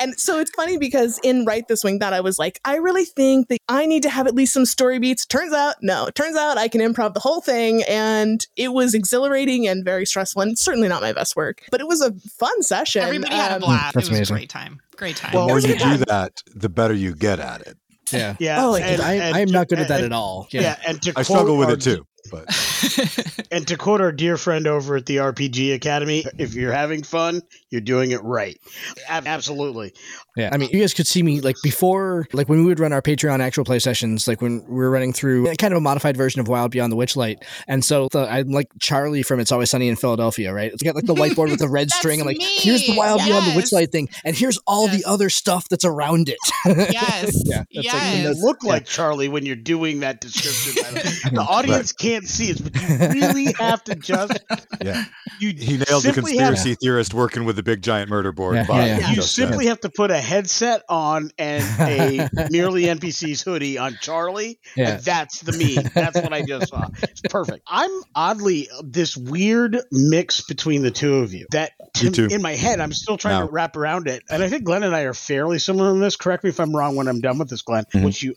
And 0.01 0.19
so 0.19 0.39
it's 0.39 0.51
funny 0.51 0.77
because 0.77 1.19
in 1.23 1.45
Write 1.47 1.69
This 1.69 1.85
Wing 1.85 2.01
that 2.01 2.13
I 2.13 2.21
was 2.21 2.39
like, 2.39 2.61
I 2.65 2.77
really 2.77 3.05
think 3.05 3.49
that 3.49 3.59
I 3.69 3.87
need 3.87 4.03
to 4.03 4.11
have 4.11 4.27
at 4.27 4.35
least 4.35 4.53
some 4.53 4.67
story 4.67 4.99
beats. 4.99 5.25
Turns 5.25 5.53
out, 5.53 5.77
no. 5.83 6.11
Turns 6.11 6.37
out 6.37 6.59
I 6.59 6.69
can 6.79 6.93
improv 6.95 7.15
the 7.15 7.21
whole 7.21 7.41
thing, 7.41 7.83
and 7.89 8.45
it 8.57 8.73
was 8.73 8.95
exhilarating 8.95 9.67
and 9.69 9.85
very 9.85 10.05
stressful, 10.05 10.43
and 10.43 10.59
certainly 10.59 10.89
not 10.89 11.01
my 11.03 11.13
best 11.13 11.37
work, 11.37 11.63
but 11.71 11.81
it 11.81 11.87
was 11.89 12.01
a 12.01 12.13
fun 12.39 12.63
session. 12.63 13.03
Everybody 13.03 13.35
had 13.35 13.53
a 13.53 13.55
Um, 13.57 13.61
blast. 13.61 13.95
that's 13.95 14.07
it 14.09 14.11
was 14.11 14.19
amazing. 14.19 14.35
a 14.35 14.39
great 14.39 14.49
time. 14.51 14.81
Great 14.97 15.17
time. 15.17 15.33
The 15.33 15.39
Well, 15.39 15.49
more 15.49 15.59
you 15.61 15.79
do 15.79 15.97
that, 16.09 16.43
the 16.55 16.69
better 16.69 16.95
you 16.95 17.15
get 17.15 17.39
at 17.41 17.61
it. 17.63 17.77
Yeah. 18.13 18.37
Yeah, 18.39 18.65
Oh, 18.67 18.73
like, 18.73 18.83
and- 18.85 19.01
I, 19.03 19.13
and 19.15 19.37
I'm 19.37 19.51
not 19.51 19.69
good 19.69 19.79
at 19.79 19.89
that 19.89 19.99
and- 20.03 20.07
at 20.07 20.13
all. 20.13 20.47
Yeah. 20.51 20.61
Yeah. 20.61 20.77
and 20.87 21.01
to 21.03 21.13
I 21.17 21.23
struggle 21.23 21.57
with 21.57 21.69
our- 21.69 21.75
it 21.75 21.81
too, 21.81 22.07
but 22.31 22.45
And 23.51 23.67
to 23.69 23.77
quote 23.77 24.01
our 24.01 24.13
dear 24.13 24.37
friend 24.37 24.67
over 24.67 24.97
at 24.97 25.07
the 25.07 25.17
RPG 25.19 25.75
Academy, 25.75 26.25
if 26.39 26.55
you're 26.55 26.73
having 26.73 27.03
fun, 27.03 27.41
you're 27.75 27.81
doing 27.83 28.13
it 28.13 28.23
right. 28.23 28.57
Absolutely. 29.09 29.93
Yeah, 30.37 30.51
I 30.53 30.57
mean, 30.57 30.71
you 30.73 30.81
guys 30.81 30.95
could 30.95 31.07
see 31.07 31.23
me 31.23 31.41
like 31.41 31.57
before, 31.63 32.27
like 32.33 32.49
when 32.49 32.59
we 32.61 32.65
would 32.67 32.81
run 32.81 32.93
our 32.93 33.03
Patreon 33.03 33.41
actual 33.41 33.65
play 33.65 33.79
sessions, 33.79 34.27
like 34.27 34.41
when 34.41 34.65
we 34.67 34.75
were 34.77 34.91
running 34.91 35.13
through 35.13 35.47
kind 35.57 35.73
of 35.73 35.79
a 35.79 35.81
modified 35.81 36.17
version 36.17 36.41
of 36.41 36.49
Wild 36.49 36.71
Beyond 36.73 36.91
the 36.93 36.97
Witchlight. 36.97 37.45
And 37.69 37.85
so 37.85 38.09
the, 38.11 38.29
I'm 38.31 38.49
like 38.51 38.69
Charlie 38.81 39.23
from 39.23 39.39
It's 39.41 39.53
Always 39.53 39.71
Sunny 39.71 39.89
in 39.89 39.97
Philadelphia, 39.97 40.53
right? 40.53 40.73
It's 40.73 40.83
got 40.83 40.95
like 40.95 41.05
the 41.07 41.15
whiteboard 41.15 41.51
with 41.51 41.59
the 41.61 41.69
red 41.69 41.89
That's 41.89 41.99
string, 41.99 42.21
and 42.21 42.27
like 42.27 42.39
me. 42.39 42.45
here's 42.57 42.85
the 42.87 42.97
Wild 42.97 43.21
Beyond 43.25 43.47
the 43.47 43.51
Yes. 43.51 43.71
Witchlight 43.73 43.93
thing, 43.93 44.09
and 44.25 44.35
here's 44.37 44.59
all 44.67 44.87
Yes. 44.87 45.03
the 45.03 45.09
other 45.09 45.31
stuff 45.31 45.69
that's 45.69 45.85
around 45.85 46.29
it. 46.29 46.39
yes. 46.67 47.43
Yeah, 47.45 47.59
that's 47.59 47.75
like 47.75 47.85
yes. 47.85 48.37
You 48.37 48.45
look 48.45 48.63
like 48.65 48.87
Charlie 48.87 49.29
when 49.29 49.45
you're 49.47 49.57
doing 49.57 50.01
that 50.01 50.21
description. 50.21 50.95
the 51.35 51.41
audience 51.49 51.93
can't 51.93 52.27
see 52.27 52.51
it, 52.51 52.63
but 52.63 52.75
you 52.83 52.99
really 53.21 53.53
have 53.59 53.83
to 53.85 53.95
just 53.95 54.39
yeah, 54.83 55.05
you 55.41 55.51
he 55.51 55.75
nailed 55.77 56.03
the 56.03 56.13
simply 56.13 56.37
have 56.39 56.55
conspiracy 56.55 56.75
theorist 56.81 57.15
working 57.15 57.45
with 57.45 57.57
the 57.57 57.63
big 57.65 57.83
giant 57.83 58.11
murder 58.11 58.31
board. 58.33 58.57
Yeah, 58.57 58.67
Bob 58.67 58.77
yeah, 58.79 58.99
yeah. 58.99 59.09
you 59.11 59.15
just 59.17 59.35
said. 59.35 59.49
simply 59.49 59.67
have 59.67 59.81
to 59.81 59.89
put 59.91 60.11
a 60.11 60.19
headset 60.19 60.83
on 60.89 61.31
and 61.39 61.65
a 61.81 62.29
merely 62.51 62.83
NPC's 62.85 63.43
hoodie 63.43 63.79
on 63.79 63.97
Charlie, 64.01 64.61
Yeah. 64.77 64.91
and 64.95 65.03
that's 65.03 65.41
the 65.41 65.53
me. 65.53 65.77
That's 65.95 66.17
what 66.21 66.33
I 66.33 66.43
just 66.43 66.69
saw. 66.69 66.89
It's 67.03 67.21
perfect. 67.23 67.65
I'm 67.67 67.91
oddly 68.15 68.69
this 68.83 69.17
weird 69.17 69.79
mix 69.91 70.43
between 70.43 70.83
the 70.83 70.91
two 70.91 71.17
of 71.17 71.33
you. 71.33 71.47
That 71.51 71.73
to- 71.97 72.11
too. 72.11 72.29
in 72.31 72.43
my 72.43 72.55
head, 72.55 72.81
I'm 72.81 72.93
still 72.93 73.17
trying 73.17 73.41
No. 73.41 73.47
to 73.47 73.53
wrap 73.53 73.77
around 73.77 74.07
it, 74.09 74.23
and 74.31 74.43
I 74.43 74.49
think 74.49 74.65
Glen 74.65 74.83
and 74.83 74.95
I 74.95 75.03
are 75.03 75.15
fairly 75.15 75.59
similar 75.59 75.91
in 75.91 76.01
this. 76.01 76.17
Correct 76.17 76.45
me 76.45 76.51
if 76.51 76.61
I'm 76.61 76.75
wrong 76.77 76.97
when 76.97 77.09
I'm 77.09 77.21
done 77.21 77.39
with 77.39 77.49
this, 77.49 77.63
Glen. 77.63 77.85
Mhm. 77.95 78.05
Which 78.05 78.23
you, 78.23 78.35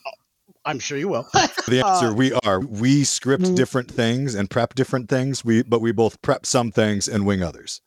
I'm 0.66 0.80
sure 0.80 0.98
you 0.98 1.08
will. 1.08 1.28
The 1.34 1.82
answer 1.86 2.08
Uh, 2.08 2.14
we 2.14 2.34
are. 2.44 2.60
We 2.60 3.04
script 3.04 3.44
Mhm. 3.46 3.56
different 3.56 3.90
things 3.92 4.36
and 4.36 4.50
prep 4.50 4.76
different 4.76 5.10
things. 5.10 5.44
We 5.46 5.64
but 5.64 5.82
we 5.82 5.92
both 5.92 6.22
prep 6.22 6.46
some 6.46 6.72
things 6.72 7.08
and 7.08 7.26
wing 7.26 7.42
others. 7.42 7.82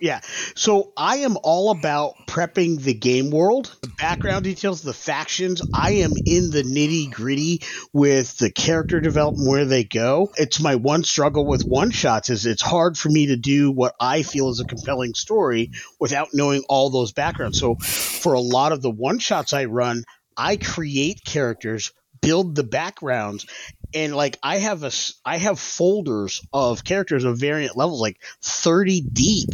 Yeah. 0.00 0.20
So 0.56 0.92
I 0.96 1.18
am 1.18 1.36
all 1.42 1.70
about 1.70 2.26
prepping 2.26 2.80
the 2.80 2.94
game 2.94 3.30
world, 3.30 3.74
the 3.80 3.88
background 3.96 4.44
details, 4.44 4.82
the 4.82 4.92
factions. 4.92 5.62
I 5.72 5.92
am 5.92 6.10
in 6.26 6.50
the 6.50 6.62
nitty 6.62 7.12
gritty 7.12 7.62
with 7.92 8.36
the 8.38 8.50
character 8.50 9.00
development, 9.00 9.48
where 9.48 9.64
they 9.64 9.84
go. 9.84 10.32
It's 10.36 10.60
my 10.60 10.74
one 10.74 11.04
struggle 11.04 11.46
with 11.46 11.62
one 11.62 11.90
shots 11.90 12.28
is 12.28 12.44
it's 12.44 12.60
hard 12.60 12.98
for 12.98 13.08
me 13.08 13.26
to 13.28 13.36
do 13.36 13.70
what 13.70 13.94
I 14.00 14.22
feel 14.22 14.50
is 14.50 14.60
a 14.60 14.64
compelling 14.64 15.14
story 15.14 15.70
without 16.00 16.28
knowing 16.34 16.64
all 16.68 16.90
those 16.90 17.12
backgrounds. 17.12 17.60
So 17.60 17.76
for 17.76 18.34
a 18.34 18.40
lot 18.40 18.72
of 18.72 18.82
the 18.82 18.90
one 18.90 19.20
shots 19.20 19.52
I 19.52 19.66
run, 19.66 20.04
I 20.36 20.56
create 20.56 21.24
characters, 21.24 21.92
build 22.20 22.56
the 22.56 22.64
backgrounds, 22.64 23.46
and 23.94 24.14
like 24.14 24.38
I 24.42 24.58
have 24.58 24.82
a 24.82 24.90
I 25.24 25.36
have 25.36 25.60
folders 25.60 26.44
of 26.52 26.84
characters 26.84 27.24
of 27.24 27.38
variant 27.38 27.76
levels, 27.76 28.00
like 28.00 28.18
30 28.42 29.00
deep 29.00 29.50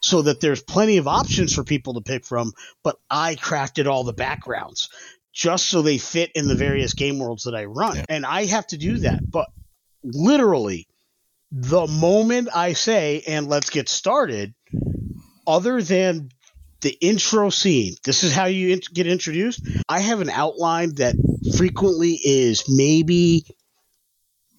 so 0.00 0.22
that 0.22 0.40
there's 0.40 0.62
plenty 0.62 0.96
of 0.96 1.06
options 1.06 1.54
for 1.54 1.62
people 1.62 1.94
to 1.94 2.00
pick 2.00 2.24
from, 2.24 2.52
but 2.82 2.96
I 3.10 3.36
crafted 3.36 3.86
all 3.86 4.04
the 4.04 4.12
backgrounds 4.12 4.88
just 5.32 5.68
so 5.68 5.82
they 5.82 5.98
fit 5.98 6.32
in 6.34 6.48
the 6.48 6.54
various 6.54 6.94
game 6.94 7.18
worlds 7.18 7.44
that 7.44 7.54
I 7.54 7.66
run. 7.66 7.96
Yeah. 7.96 8.04
And 8.08 8.26
I 8.26 8.46
have 8.46 8.66
to 8.68 8.78
do 8.78 8.98
that. 8.98 9.20
But 9.30 9.48
literally, 10.02 10.88
the 11.52 11.86
moment 11.86 12.48
I 12.54 12.72
say, 12.72 13.22
and 13.26 13.46
let's 13.46 13.70
get 13.70 13.88
started, 13.88 14.54
other 15.46 15.82
than 15.82 16.30
the 16.80 16.96
intro 17.00 17.50
scene, 17.50 17.94
this 18.04 18.24
is 18.24 18.32
how 18.32 18.46
you 18.46 18.70
int- 18.70 18.92
get 18.92 19.06
introduced. 19.06 19.60
I 19.88 20.00
have 20.00 20.20
an 20.20 20.30
outline 20.30 20.94
that 20.96 21.14
frequently 21.56 22.18
is 22.22 22.64
maybe 22.68 23.44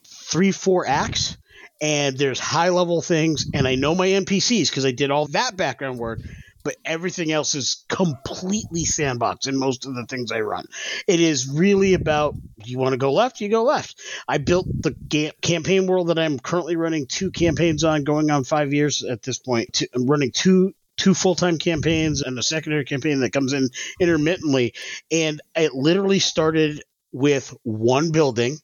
three, 0.05 0.51
four 0.51 0.87
acts. 0.87 1.37
And 1.81 2.17
there's 2.17 2.39
high 2.39 2.69
level 2.69 3.01
things, 3.01 3.47
and 3.53 3.67
I 3.67 3.75
know 3.75 3.95
my 3.95 4.07
NPCs 4.07 4.69
because 4.69 4.85
I 4.85 4.91
did 4.91 5.11
all 5.11 5.27
that 5.29 5.57
background 5.57 5.99
work. 5.99 6.21
But 6.63 6.75
everything 6.85 7.31
else 7.31 7.55
is 7.55 7.85
completely 7.89 8.85
sandbox 8.85 9.47
in 9.47 9.57
most 9.57 9.87
of 9.87 9.95
the 9.95 10.05
things 10.05 10.31
I 10.31 10.41
run. 10.41 10.67
It 11.07 11.19
is 11.19 11.49
really 11.49 11.95
about 11.95 12.35
you 12.63 12.77
want 12.77 12.93
to 12.93 12.97
go 12.97 13.13
left, 13.13 13.41
you 13.41 13.49
go 13.49 13.63
left. 13.63 13.99
I 14.27 14.37
built 14.37 14.67
the 14.83 14.95
ga- 15.09 15.31
campaign 15.41 15.87
world 15.87 16.09
that 16.09 16.19
I'm 16.19 16.37
currently 16.37 16.75
running 16.75 17.07
two 17.07 17.31
campaigns 17.31 17.83
on, 17.83 18.03
going 18.03 18.29
on 18.29 18.43
five 18.43 18.73
years 18.73 19.03
at 19.03 19.23
this 19.23 19.39
point. 19.39 19.81
I'm 19.95 20.05
running 20.05 20.31
two 20.31 20.73
two 20.97 21.13
full-time 21.15 21.57
campaigns 21.57 22.21
and 22.21 22.37
a 22.37 22.43
secondary 22.43 22.85
campaign 22.85 23.21
that 23.21 23.33
comes 23.33 23.53
in 23.53 23.69
intermittently 23.99 24.73
and 25.09 25.41
it 25.55 25.73
literally 25.73 26.19
started 26.19 26.83
with 27.11 27.55
one 27.63 28.11
building 28.11 28.57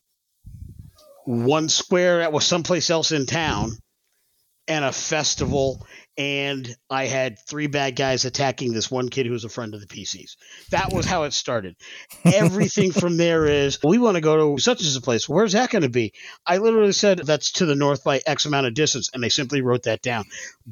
one 1.28 1.68
square 1.68 2.20
that 2.20 2.32
was 2.32 2.46
someplace 2.46 2.90
else 2.90 3.12
in 3.12 3.26
town 3.26 3.72
and 4.66 4.86
a 4.86 4.94
festival 4.94 5.86
and 6.18 6.74
I 6.90 7.06
had 7.06 7.38
three 7.38 7.68
bad 7.68 7.96
guys 7.96 8.24
attacking 8.24 8.72
this 8.72 8.90
one 8.90 9.10
kid 9.10 9.26
who 9.26 9.34
was 9.34 9.44
a 9.44 9.50
friend 9.50 9.74
of 9.76 9.82
the 9.82 9.88
PCs. 9.88 10.36
That 10.72 10.92
was 10.92 11.06
how 11.06 11.24
it 11.24 11.34
started. 11.34 11.76
Everything 12.26 12.92
from 12.92 13.18
there 13.18 13.46
is 13.46 13.78
we 13.84 14.00
want 14.00 14.16
to 14.16 14.22
go 14.22 14.56
to 14.56 14.62
such 14.62 14.82
as 14.82 14.96
a 14.96 15.02
place. 15.02 15.28
Where's 15.28 15.52
that 15.52 15.70
going 15.70 15.84
to 15.84 15.90
be? 15.90 16.13
I 16.46 16.58
literally 16.58 16.94
said 16.94 17.20
that's 17.20 17.52
to 17.54 17.66
the 17.66 17.76
north 17.76 18.04
by 18.04 18.22
X 18.26 18.46
amount 18.46 18.66
of 18.66 18.74
distance, 18.74 19.12
and 19.13 19.22
they 19.22 19.30
simply 19.30 19.62
wrote 19.62 19.84
that 19.84 20.02
down. 20.02 20.26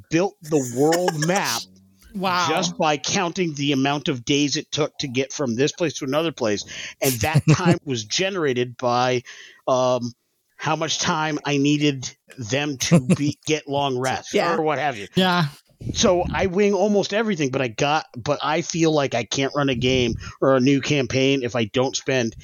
Built 0.09 0.35
the 0.41 0.73
world 0.77 1.27
map 1.27 1.61
Wow. 2.15 2.47
just 2.47 2.77
by 2.77 2.95
counting 2.95 3.53
the 3.55 3.73
amount 3.73 4.07
of 4.07 4.23
days 4.23 4.55
it 4.55 4.71
took 4.71 4.97
to 4.99 5.07
get 5.09 5.33
from 5.33 5.55
this 5.55 5.73
place 5.73 5.95
to 5.95 6.05
another 6.05 6.31
place, 6.31 6.63
and 7.01 7.11
that 7.21 7.43
time 7.51 7.77
was 7.83 8.05
generated 8.05 8.77
by 8.77 9.23
um, 9.67 10.13
how 10.55 10.75
much 10.75 10.99
time 10.99 11.39
I 11.45 11.57
needed 11.57 12.09
them 12.37 12.77
to 12.77 12.99
be 12.99 13.37
get 13.45 13.67
long 13.67 13.97
rest 13.97 14.33
Yeah. 14.33 14.55
or 14.55 14.61
what 14.61 14.79
have 14.79 14.97
you. 14.97 15.07
yeah. 15.15 15.45
So 15.93 16.23
I 16.33 16.47
wing 16.47 16.73
almost 16.73 17.13
everything, 17.13 17.49
but 17.51 17.61
I 17.61 17.67
got 17.67 18.05
but 18.17 18.39
I 18.41 18.61
feel 18.61 18.91
like 18.91 19.13
I 19.13 19.23
can't 19.23 19.53
run 19.55 19.69
a 19.69 19.75
game 19.75 20.13
or 20.41 20.55
a 20.55 20.59
new 20.59 20.81
campaign 20.81 21.43
if 21.43 21.55
I 21.55 21.65
don't 21.65 21.95
spend 21.95 22.35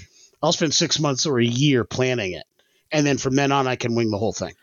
I'll 0.44 0.52
spend 0.52 0.74
six 0.74 1.00
months 1.00 1.26
or 1.26 1.40
a 1.40 1.46
year 1.46 1.84
planning 1.84 2.34
it. 2.34 2.44
And 2.92 3.06
then 3.06 3.18
from 3.18 3.36
then 3.36 3.52
on 3.52 3.68
I 3.68 3.76
can 3.78 3.96
wing 3.96 4.12
the 4.12 4.18
whole 4.18 4.34
thing. 4.34 4.54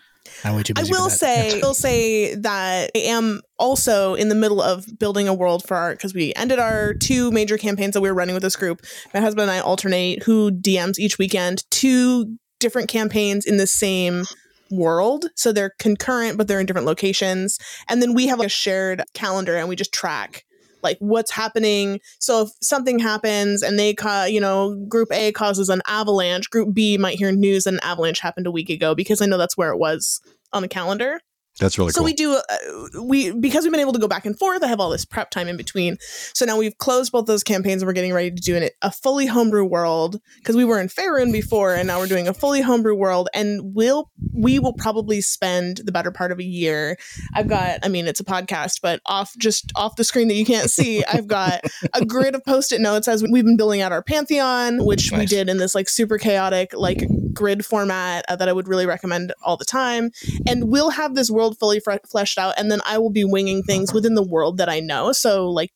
I'm 0.45 0.55
way 0.55 0.63
too 0.63 0.75
I 0.77 0.81
busy 0.83 0.93
for 0.93 1.01
will 1.01 1.11
say, 1.11 1.57
I 1.57 1.61
will 1.67 1.73
say 1.75 2.35
that 2.35 2.91
I 2.95 2.99
am 2.99 3.41
also 3.59 4.15
in 4.15 4.29
the 4.29 4.35
middle 4.35 4.61
of 4.61 4.87
building 4.99 5.27
a 5.27 5.33
world 5.35 5.67
for 5.67 5.75
art 5.77 5.97
because 5.97 6.13
we 6.13 6.35
ended 6.35 6.59
our 6.59 6.93
two 6.95 7.31
major 7.31 7.57
campaigns 7.57 7.95
that 7.95 8.03
we 8.03 8.11
were 8.11 8.15
running 8.15 8.35
with 8.35 8.43
this 8.43 8.55
group. 8.57 8.85
My 9.15 9.21
husband 9.21 9.43
and 9.43 9.51
I 9.51 9.61
alternate 9.61 10.25
who 10.25 10.51
DMs 10.53 10.99
each 10.99 11.17
weekend, 11.19 11.65
two 11.71 12.37
different 12.59 12.89
campaigns 12.89 13.47
in 13.47 13.57
the 13.57 13.67
same 13.67 14.25
world. 14.71 15.27
So 15.35 15.53
they're 15.53 15.73
concurrent, 15.79 16.37
but 16.37 16.49
they're 16.49 16.61
in 16.61 16.67
different 16.67 16.87
locations. 16.87 17.59
And 17.89 18.03
then 18.03 18.15
we 18.15 18.27
have 18.27 18.41
a 18.41 18.49
shared 18.49 19.03
calendar 19.15 19.57
and 19.57 19.69
we 19.69 19.77
just 19.77 19.93
track 19.93 20.45
like 20.83 20.97
what's 21.01 21.31
happening. 21.31 22.01
So 22.19 22.43
if 22.43 22.51
something 22.63 22.99
happens 22.99 23.63
and 23.63 23.79
they, 23.79 23.95
ca- 23.95 24.29
you 24.31 24.41
know, 24.41 24.77
group 24.89 25.09
A 25.13 25.33
causes 25.33 25.69
an 25.69 25.83
avalanche, 25.87 26.51
group 26.51 26.75
B 26.75 26.99
might 26.99 27.19
hear 27.19 27.33
news 27.33 27.65
that 27.65 27.75
an 27.75 27.81
avalanche 27.83 28.21
happened 28.21 28.47
a 28.47 28.53
week 28.53 28.71
ago 28.71 28.95
because 28.95 29.21
I 29.21 29.27
know 29.27 29.39
that's 29.39 29.57
where 29.57 29.71
it 29.71 29.79
was 29.79 30.21
on 30.53 30.63
the 30.63 30.69
calendar. 30.69 31.21
That's 31.59 31.79
really 31.79 31.89
cool. 31.89 31.93
so 31.93 32.01
cool. 32.01 32.07
we 32.07 32.15
do 32.15 32.35
uh, 32.37 33.03
we 33.03 33.33
because 33.33 33.65
we've 33.65 33.73
been 33.73 33.81
able 33.81 33.93
to 33.93 33.99
go 33.99 34.09
back 34.09 34.27
and 34.27 34.39
forth. 34.39 34.63
I 34.63 34.69
have 34.69 34.81
all 34.81 34.91
this 34.91 35.05
prep 35.05 35.31
time 35.31 35.49
in 35.49 35.57
between. 35.57 35.99
So 36.35 36.45
now 36.45 36.57
we've 36.57 36.77
closed 36.79 37.13
both 37.13 37.27
those 37.27 37.43
campaigns 37.43 37.83
and 37.83 37.87
we're 37.87 37.95
getting 37.95 38.13
ready 38.13 38.31
to 38.31 38.41
do 38.41 38.57
an, 38.57 38.69
a 38.83 38.91
fully 38.91 39.27
homebrew 39.27 39.65
world 39.65 40.21
because 40.37 40.57
we 40.57 40.65
were 40.65 40.81
in 40.81 40.89
Faerun 40.89 41.33
before 41.33 41.75
and 41.75 41.87
now 41.87 41.99
we're 41.99 42.07
doing 42.07 42.29
a 42.29 42.35
fully 42.35 42.61
homebrew 42.61 42.95
world 42.95 43.29
and 43.35 43.75
we'll 43.75 44.11
we 44.33 44.59
will 44.59 44.73
probably 44.73 45.21
spend 45.21 45.79
the 45.79 45.93
better 45.93 46.11
part 46.11 46.33
of 46.33 46.39
a 46.39 46.45
year. 46.45 46.97
I've 47.35 47.49
got 47.49 47.81
I 47.83 47.89
mean 47.89 48.07
it's 48.07 48.21
a 48.21 48.25
podcast 48.25 48.81
but 48.83 49.01
off 49.07 49.35
just 49.39 49.73
off 49.75 49.97
the 49.97 50.05
screen 50.05 50.29
that 50.29 50.35
you 50.35 50.45
can't 50.45 50.71
see 50.71 51.05
I've 51.05 51.27
got 51.27 51.63
a 51.95 52.05
grid 52.05 52.35
of 52.35 52.45
post-it 52.45 52.81
notes 52.81 53.09
as 53.09 53.23
we've 53.23 53.45
been 53.45 53.57
building 53.57 53.81
out 53.81 53.93
our 53.93 54.03
pantheon 54.03 54.85
which 54.85 55.11
we 55.13 55.27
did 55.27 55.49
in 55.49 55.59
this 55.59 55.75
like 55.75 55.89
super 55.89 56.19
chaotic 56.19 56.73
like 56.75 57.03
grid 57.33 57.65
format 57.65 58.25
uh, 58.29 58.37
that 58.37 58.49
I 58.49 58.53
would 58.53 58.69
really 58.69 58.87
recommend 58.87 59.33
all 59.43 59.57
the 59.57 59.65
time 59.65 60.11
and 60.47 60.69
we'll 60.69 60.91
have 60.91 61.15
this 61.15 61.31
world 61.31 61.48
fully 61.57 61.81
fre- 61.81 62.05
fleshed 62.09 62.39
out 62.39 62.55
and 62.57 62.71
then 62.71 62.81
i 62.87 62.99
will 62.99 63.11
be 63.11 63.25
winging 63.25 63.63
things 63.63 63.93
within 63.93 64.15
the 64.15 64.23
world 64.23 64.59
that 64.59 64.69
i 64.69 64.81
know. 64.81 65.13
So 65.13 65.49
like 65.49 65.71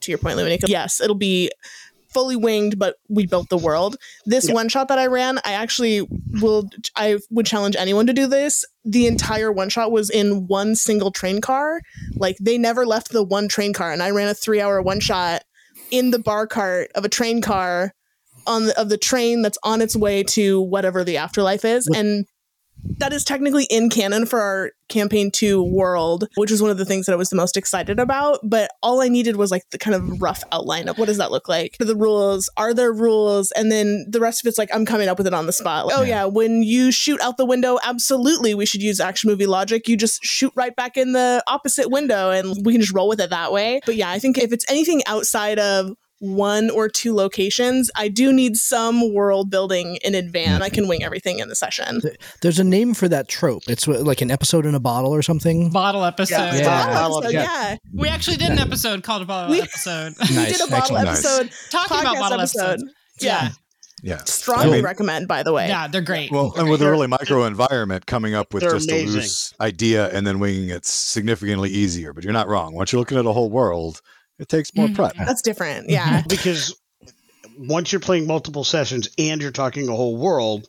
to 0.00 0.10
your 0.10 0.18
point 0.18 0.38
Lewanika, 0.38 0.68
yes 0.68 1.00
it'll 1.00 1.14
be 1.14 1.50
fully 2.08 2.36
winged 2.36 2.78
but 2.78 2.96
we 3.08 3.26
built 3.26 3.48
the 3.48 3.56
world. 3.56 3.96
This 4.26 4.50
one 4.50 4.68
shot 4.68 4.88
that 4.88 4.98
i 4.98 5.06
ran 5.06 5.38
i 5.44 5.52
actually 5.52 6.06
will 6.40 6.68
i 6.96 7.18
would 7.30 7.46
challenge 7.46 7.76
anyone 7.76 8.06
to 8.06 8.12
do 8.12 8.26
this. 8.26 8.64
The 8.84 9.06
entire 9.06 9.52
one 9.52 9.68
shot 9.68 9.92
was 9.92 10.10
in 10.10 10.46
one 10.46 10.74
single 10.74 11.10
train 11.10 11.40
car. 11.40 11.80
Like 12.16 12.36
they 12.40 12.58
never 12.58 12.84
left 12.84 13.12
the 13.12 13.22
one 13.22 13.48
train 13.48 13.72
car 13.72 13.92
and 13.92 14.02
i 14.02 14.10
ran 14.10 14.28
a 14.28 14.34
three 14.34 14.60
hour 14.60 14.82
one 14.82 15.00
shot 15.00 15.42
in 15.90 16.10
the 16.10 16.18
bar 16.18 16.46
cart 16.46 16.90
of 16.94 17.04
a 17.04 17.08
train 17.08 17.40
car 17.40 17.94
on 18.46 18.66
the, 18.66 18.80
of 18.80 18.88
the 18.88 18.98
train 18.98 19.42
that's 19.42 19.58
on 19.62 19.80
its 19.80 19.94
way 19.94 20.22
to 20.22 20.60
whatever 20.60 21.04
the 21.04 21.16
afterlife 21.16 21.64
is 21.64 21.86
and 21.94 22.26
that 22.98 23.12
is 23.12 23.24
technically 23.24 23.64
in 23.64 23.90
canon 23.90 24.26
for 24.26 24.40
our 24.40 24.72
campaign 24.88 25.30
2 25.30 25.62
world 25.62 26.28
which 26.36 26.50
was 26.50 26.60
one 26.60 26.70
of 26.70 26.78
the 26.78 26.84
things 26.84 27.06
that 27.06 27.12
i 27.12 27.16
was 27.16 27.30
the 27.30 27.36
most 27.36 27.56
excited 27.56 27.98
about. 27.98 28.38
But 28.42 28.70
all 28.82 29.00
i 29.00 29.08
needed 29.08 29.36
was 29.36 29.50
like 29.50 29.68
the 29.70 29.78
kind 29.78 29.94
of 29.94 30.20
rough 30.20 30.42
outline 30.52 30.88
of 30.88 30.98
what 30.98 31.06
does 31.06 31.16
that 31.18 31.30
look 31.30 31.48
like? 31.48 31.76
The 31.78 31.96
rules 31.96 32.50
are 32.56 32.74
there 32.74 32.92
rules? 32.92 33.50
And 33.52 33.70
then 33.72 34.06
the 34.08 34.20
rest 34.20 34.44
of 34.44 34.48
it's 34.48 34.58
like 34.58 34.68
i'm 34.74 34.84
coming 34.84 35.08
up 35.08 35.18
with 35.18 35.26
it 35.26 35.34
on 35.34 35.46
the 35.46 35.52
spot. 35.52 35.86
Like, 35.86 35.98
oh 35.98 36.02
yeah 36.02 36.24
when 36.24 36.62
you 36.62 36.92
shoot 36.92 37.20
out 37.20 37.36
the 37.36 37.46
window 37.46 37.78
absolutely 37.82 38.54
we 38.54 38.66
should 38.66 38.82
use 38.82 39.00
action 39.00 39.30
movie 39.30 39.46
logic. 39.46 39.88
You 39.88 39.96
just 39.96 40.22
shoot 40.24 40.52
right 40.56 40.74
back 40.74 40.96
in 40.96 41.12
the 41.12 41.42
opposite 41.46 41.90
window 41.90 42.30
and 42.30 42.64
we 42.64 42.72
can 42.72 42.80
just 42.80 42.94
roll 42.94 43.08
with 43.08 43.20
it 43.20 43.30
that 43.30 43.52
way. 43.52 43.80
But 43.86 43.96
yeah 43.96 44.10
i 44.10 44.18
think 44.18 44.38
if 44.38 44.52
it's 44.52 44.64
anything 44.68 45.02
outside 45.06 45.58
of 45.58 45.96
one 46.22 46.70
or 46.70 46.88
two 46.88 47.12
locations, 47.12 47.90
I 47.96 48.06
do 48.06 48.32
need 48.32 48.54
some 48.56 49.12
world 49.12 49.50
building 49.50 49.96
in 50.04 50.14
advance. 50.14 50.62
I 50.62 50.68
mm-hmm. 50.68 50.74
can 50.74 50.88
wing 50.88 51.02
everything 51.02 51.40
in 51.40 51.48
the 51.48 51.56
session. 51.56 52.00
There's 52.42 52.60
a 52.60 52.64
name 52.64 52.94
for 52.94 53.08
that 53.08 53.26
trope. 53.26 53.64
It's 53.66 53.88
like 53.88 54.20
an 54.20 54.30
episode 54.30 54.64
in 54.64 54.76
a 54.76 54.80
bottle 54.80 55.12
or 55.12 55.22
something. 55.22 55.70
Bottle 55.70 56.04
episode. 56.04 56.36
Yeah. 56.36 56.54
Yeah. 56.54 56.86
Bottle 56.94 57.18
episode, 57.18 57.36
that. 57.38 57.80
yeah. 57.82 57.90
We 57.92 58.08
actually 58.08 58.36
did 58.36 58.50
an 58.52 58.60
episode 58.60 59.02
called 59.02 59.22
a 59.22 59.24
bottle 59.24 59.50
We- 59.50 59.62
episode. 59.62 60.14
We 60.30 60.36
Nice. 60.36 60.58
did 60.58 60.68
a 60.68 60.70
bottle 60.70 60.96
Excellent. 60.96 61.04
Nice. 61.06 61.24
episode. 61.24 61.50
Talking 61.70 62.00
about 62.00 62.14
bottle 62.14 62.40
episode. 62.40 62.60
episodes. 62.60 62.84
Yeah. 63.20 63.48
yeah. 64.04 64.18
Strongly 64.24 64.68
I 64.68 64.72
mean- 64.74 64.84
recommend, 64.84 65.26
by 65.26 65.42
the 65.42 65.52
way. 65.52 65.66
Yeah, 65.66 65.88
they're 65.88 66.02
great. 66.02 66.30
Well, 66.30 66.54
and 66.56 66.70
with 66.70 66.82
a 66.82 66.88
really 66.88 67.08
micro 67.08 67.46
environment, 67.46 68.06
coming 68.06 68.36
up 68.36 68.54
with 68.54 68.62
They're 68.62 68.74
just 68.74 68.88
amazing. 68.88 69.08
a 69.08 69.22
loose 69.22 69.54
idea 69.60 70.08
and 70.10 70.24
then 70.24 70.38
winging 70.38 70.70
it's 70.70 70.88
significantly 70.88 71.70
easier. 71.70 72.12
But 72.12 72.22
you're 72.22 72.32
not 72.32 72.46
wrong. 72.46 72.74
Once 72.74 72.92
you're 72.92 73.00
looking 73.00 73.18
at 73.18 73.26
a 73.26 73.32
whole 73.32 73.50
world, 73.50 74.00
it 74.42 74.48
takes 74.48 74.74
more 74.74 74.88
Mhm. 74.88 74.94
prep. 74.94 75.14
That's 75.16 75.42
different. 75.42 75.88
Yeah. 75.88 76.22
because 76.28 76.74
once 77.58 77.92
you're 77.92 78.00
playing 78.00 78.26
multiple 78.26 78.64
sessions 78.64 79.08
and 79.18 79.40
you're 79.40 79.50
talking 79.50 79.88
a 79.88 79.92
whole 79.94 80.16
world, 80.16 80.66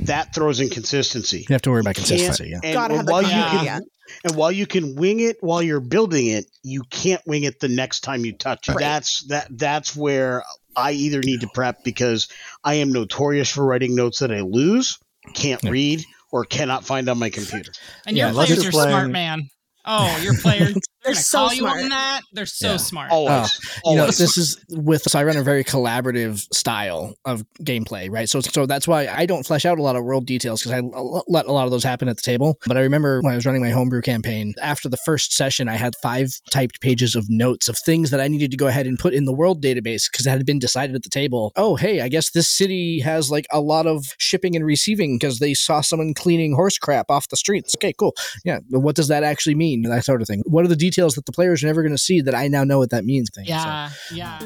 that 0.00 0.34
throws 0.34 0.60
inconsistency. 0.60 1.46
You 1.48 1.54
have 1.54 1.62
to 1.62 1.70
worry 1.70 1.80
about 1.80 1.94
consistency. 1.94 2.50
Yeah. 2.50 2.60
And 2.62 2.74
Gotta 2.74 2.96
have 2.96 3.06
the 3.06 3.12
while 3.12 3.22
you 3.22 3.28
can, 3.28 3.64
yeah. 3.64 3.78
and 4.24 4.36
while 4.36 4.52
you 4.52 4.66
can 4.66 4.94
wing 4.96 5.20
it 5.20 5.36
while 5.40 5.62
you're 5.62 5.80
building 5.80 6.26
it, 6.26 6.44
you 6.62 6.82
can't 6.90 7.22
wing 7.26 7.44
it 7.44 7.60
the 7.60 7.68
next 7.68 8.00
time 8.00 8.24
you 8.24 8.32
touch 8.32 8.68
it. 8.68 8.72
Right. 8.72 8.80
That's 8.80 9.22
that. 9.28 9.46
That's 9.50 9.96
where 9.96 10.42
I 10.76 10.92
either 10.92 11.20
need 11.20 11.40
to 11.40 11.48
prep 11.54 11.82
because 11.84 12.28
I 12.62 12.74
am 12.74 12.92
notorious 12.92 13.48
for 13.50 13.64
writing 13.64 13.94
notes 13.94 14.18
that 14.18 14.30
I 14.30 14.40
lose, 14.42 14.98
can't 15.34 15.62
Yeah. 15.64 15.70
read, 15.70 16.04
or 16.30 16.44
cannot 16.44 16.84
find 16.84 17.08
on 17.08 17.18
my 17.18 17.30
computer. 17.30 17.72
and 18.06 18.16
yeah, 18.16 18.26
your 18.26 18.34
players 18.34 18.50
you're 18.62 18.68
are 18.68 18.72
smart, 18.90 19.10
man. 19.10 19.48
Oh, 19.86 20.18
your 20.22 20.36
players. 20.38 20.76
They're 21.10 21.14
They're 21.14 21.22
so 21.22 21.38
call 21.38 21.52
you 21.52 21.58
smart. 21.60 21.82
on 21.82 21.88
that. 21.90 22.20
They're 22.32 22.46
so 22.46 22.70
Yeah. 22.72 22.76
smart. 22.76 23.10
Always, 23.10 23.58
oh, 23.84 23.90
You 23.90 23.96
know, 23.98 24.06
this 24.06 24.36
is 24.38 24.56
with 24.70 25.02
so 25.02 25.18
I 25.18 25.24
run 25.24 25.36
a 25.36 25.42
very 25.42 25.64
collaborative 25.64 26.46
style 26.54 27.14
of 27.24 27.44
gameplay, 27.62 28.08
right? 28.10 28.28
So 28.28 28.40
so 28.40 28.66
that's 28.66 28.86
why 28.86 29.06
I 29.08 29.26
don't 29.26 29.44
flesh 29.46 29.64
out 29.64 29.78
a 29.78 29.82
lot 29.82 29.96
of 29.96 30.04
world 30.04 30.26
details 30.26 30.62
because 30.62 30.72
I 30.72 30.80
let 31.28 31.46
a 31.46 31.52
lot 31.52 31.64
of 31.64 31.70
those 31.70 31.84
happen 31.84 32.08
at 32.08 32.16
the 32.16 32.22
table. 32.22 32.58
But 32.66 32.76
I 32.76 32.80
remember 32.80 33.20
when 33.22 33.32
I 33.32 33.36
was 33.36 33.46
running 33.46 33.62
my 33.62 33.70
homebrew 33.70 34.02
campaign, 34.02 34.54
after 34.62 34.88
the 34.88 34.98
first 35.04 35.32
session, 35.34 35.68
I 35.68 35.76
had 35.76 35.94
five 36.02 36.30
typed 36.50 36.80
pages 36.80 37.14
of 37.16 37.26
notes 37.28 37.68
of 37.68 37.76
things 37.78 38.10
that 38.10 38.20
I 38.20 38.28
needed 38.28 38.50
to 38.52 38.56
go 38.56 38.66
ahead 38.66 38.86
and 38.86 38.98
put 38.98 39.14
in 39.14 39.24
the 39.24 39.32
world 39.32 39.62
database 39.62 40.10
because 40.10 40.26
it 40.26 40.30
had 40.30 40.46
been 40.46 40.58
decided 40.58 40.94
at 40.94 41.02
the 41.02 41.08
table. 41.08 41.52
Oh, 41.56 41.76
hey, 41.76 42.00
I 42.00 42.08
guess 42.08 42.30
this 42.30 42.48
city 42.48 43.00
has 43.00 43.30
like 43.30 43.46
a 43.50 43.60
lot 43.60 43.86
of 43.86 44.04
shipping 44.18 44.54
and 44.56 44.64
receiving 44.64 45.16
because 45.18 45.38
they 45.38 45.54
saw 45.54 45.80
someone 45.80 46.14
cleaning 46.14 46.54
horse 46.54 46.78
crap 46.78 47.10
off 47.10 47.28
the 47.28 47.36
streets. 47.36 47.74
Okay, 47.76 47.92
cool. 47.98 48.14
Yeah, 48.44 48.60
but 48.68 48.80
what 48.80 48.96
does 48.96 49.08
that 49.08 49.24
actually 49.24 49.54
mean? 49.54 49.82
That 49.82 50.04
sort 50.04 50.22
of 50.22 50.28
thing. 50.28 50.42
What 50.46 50.64
are 50.64 50.68
the 50.68 50.76
details 50.76 50.99
that 51.08 51.26
the 51.26 51.32
players 51.32 51.62
are 51.62 51.66
never 51.66 51.82
going 51.82 51.94
to 51.94 51.98
see 51.98 52.20
that 52.20 52.34
I 52.34 52.48
now 52.48 52.64
know 52.64 52.78
what 52.78 52.90
that 52.90 53.04
means? 53.04 53.30
Thing. 53.34 53.46
So- 53.46 53.50
Yeah, 53.52 53.90
yeah. 54.12 54.38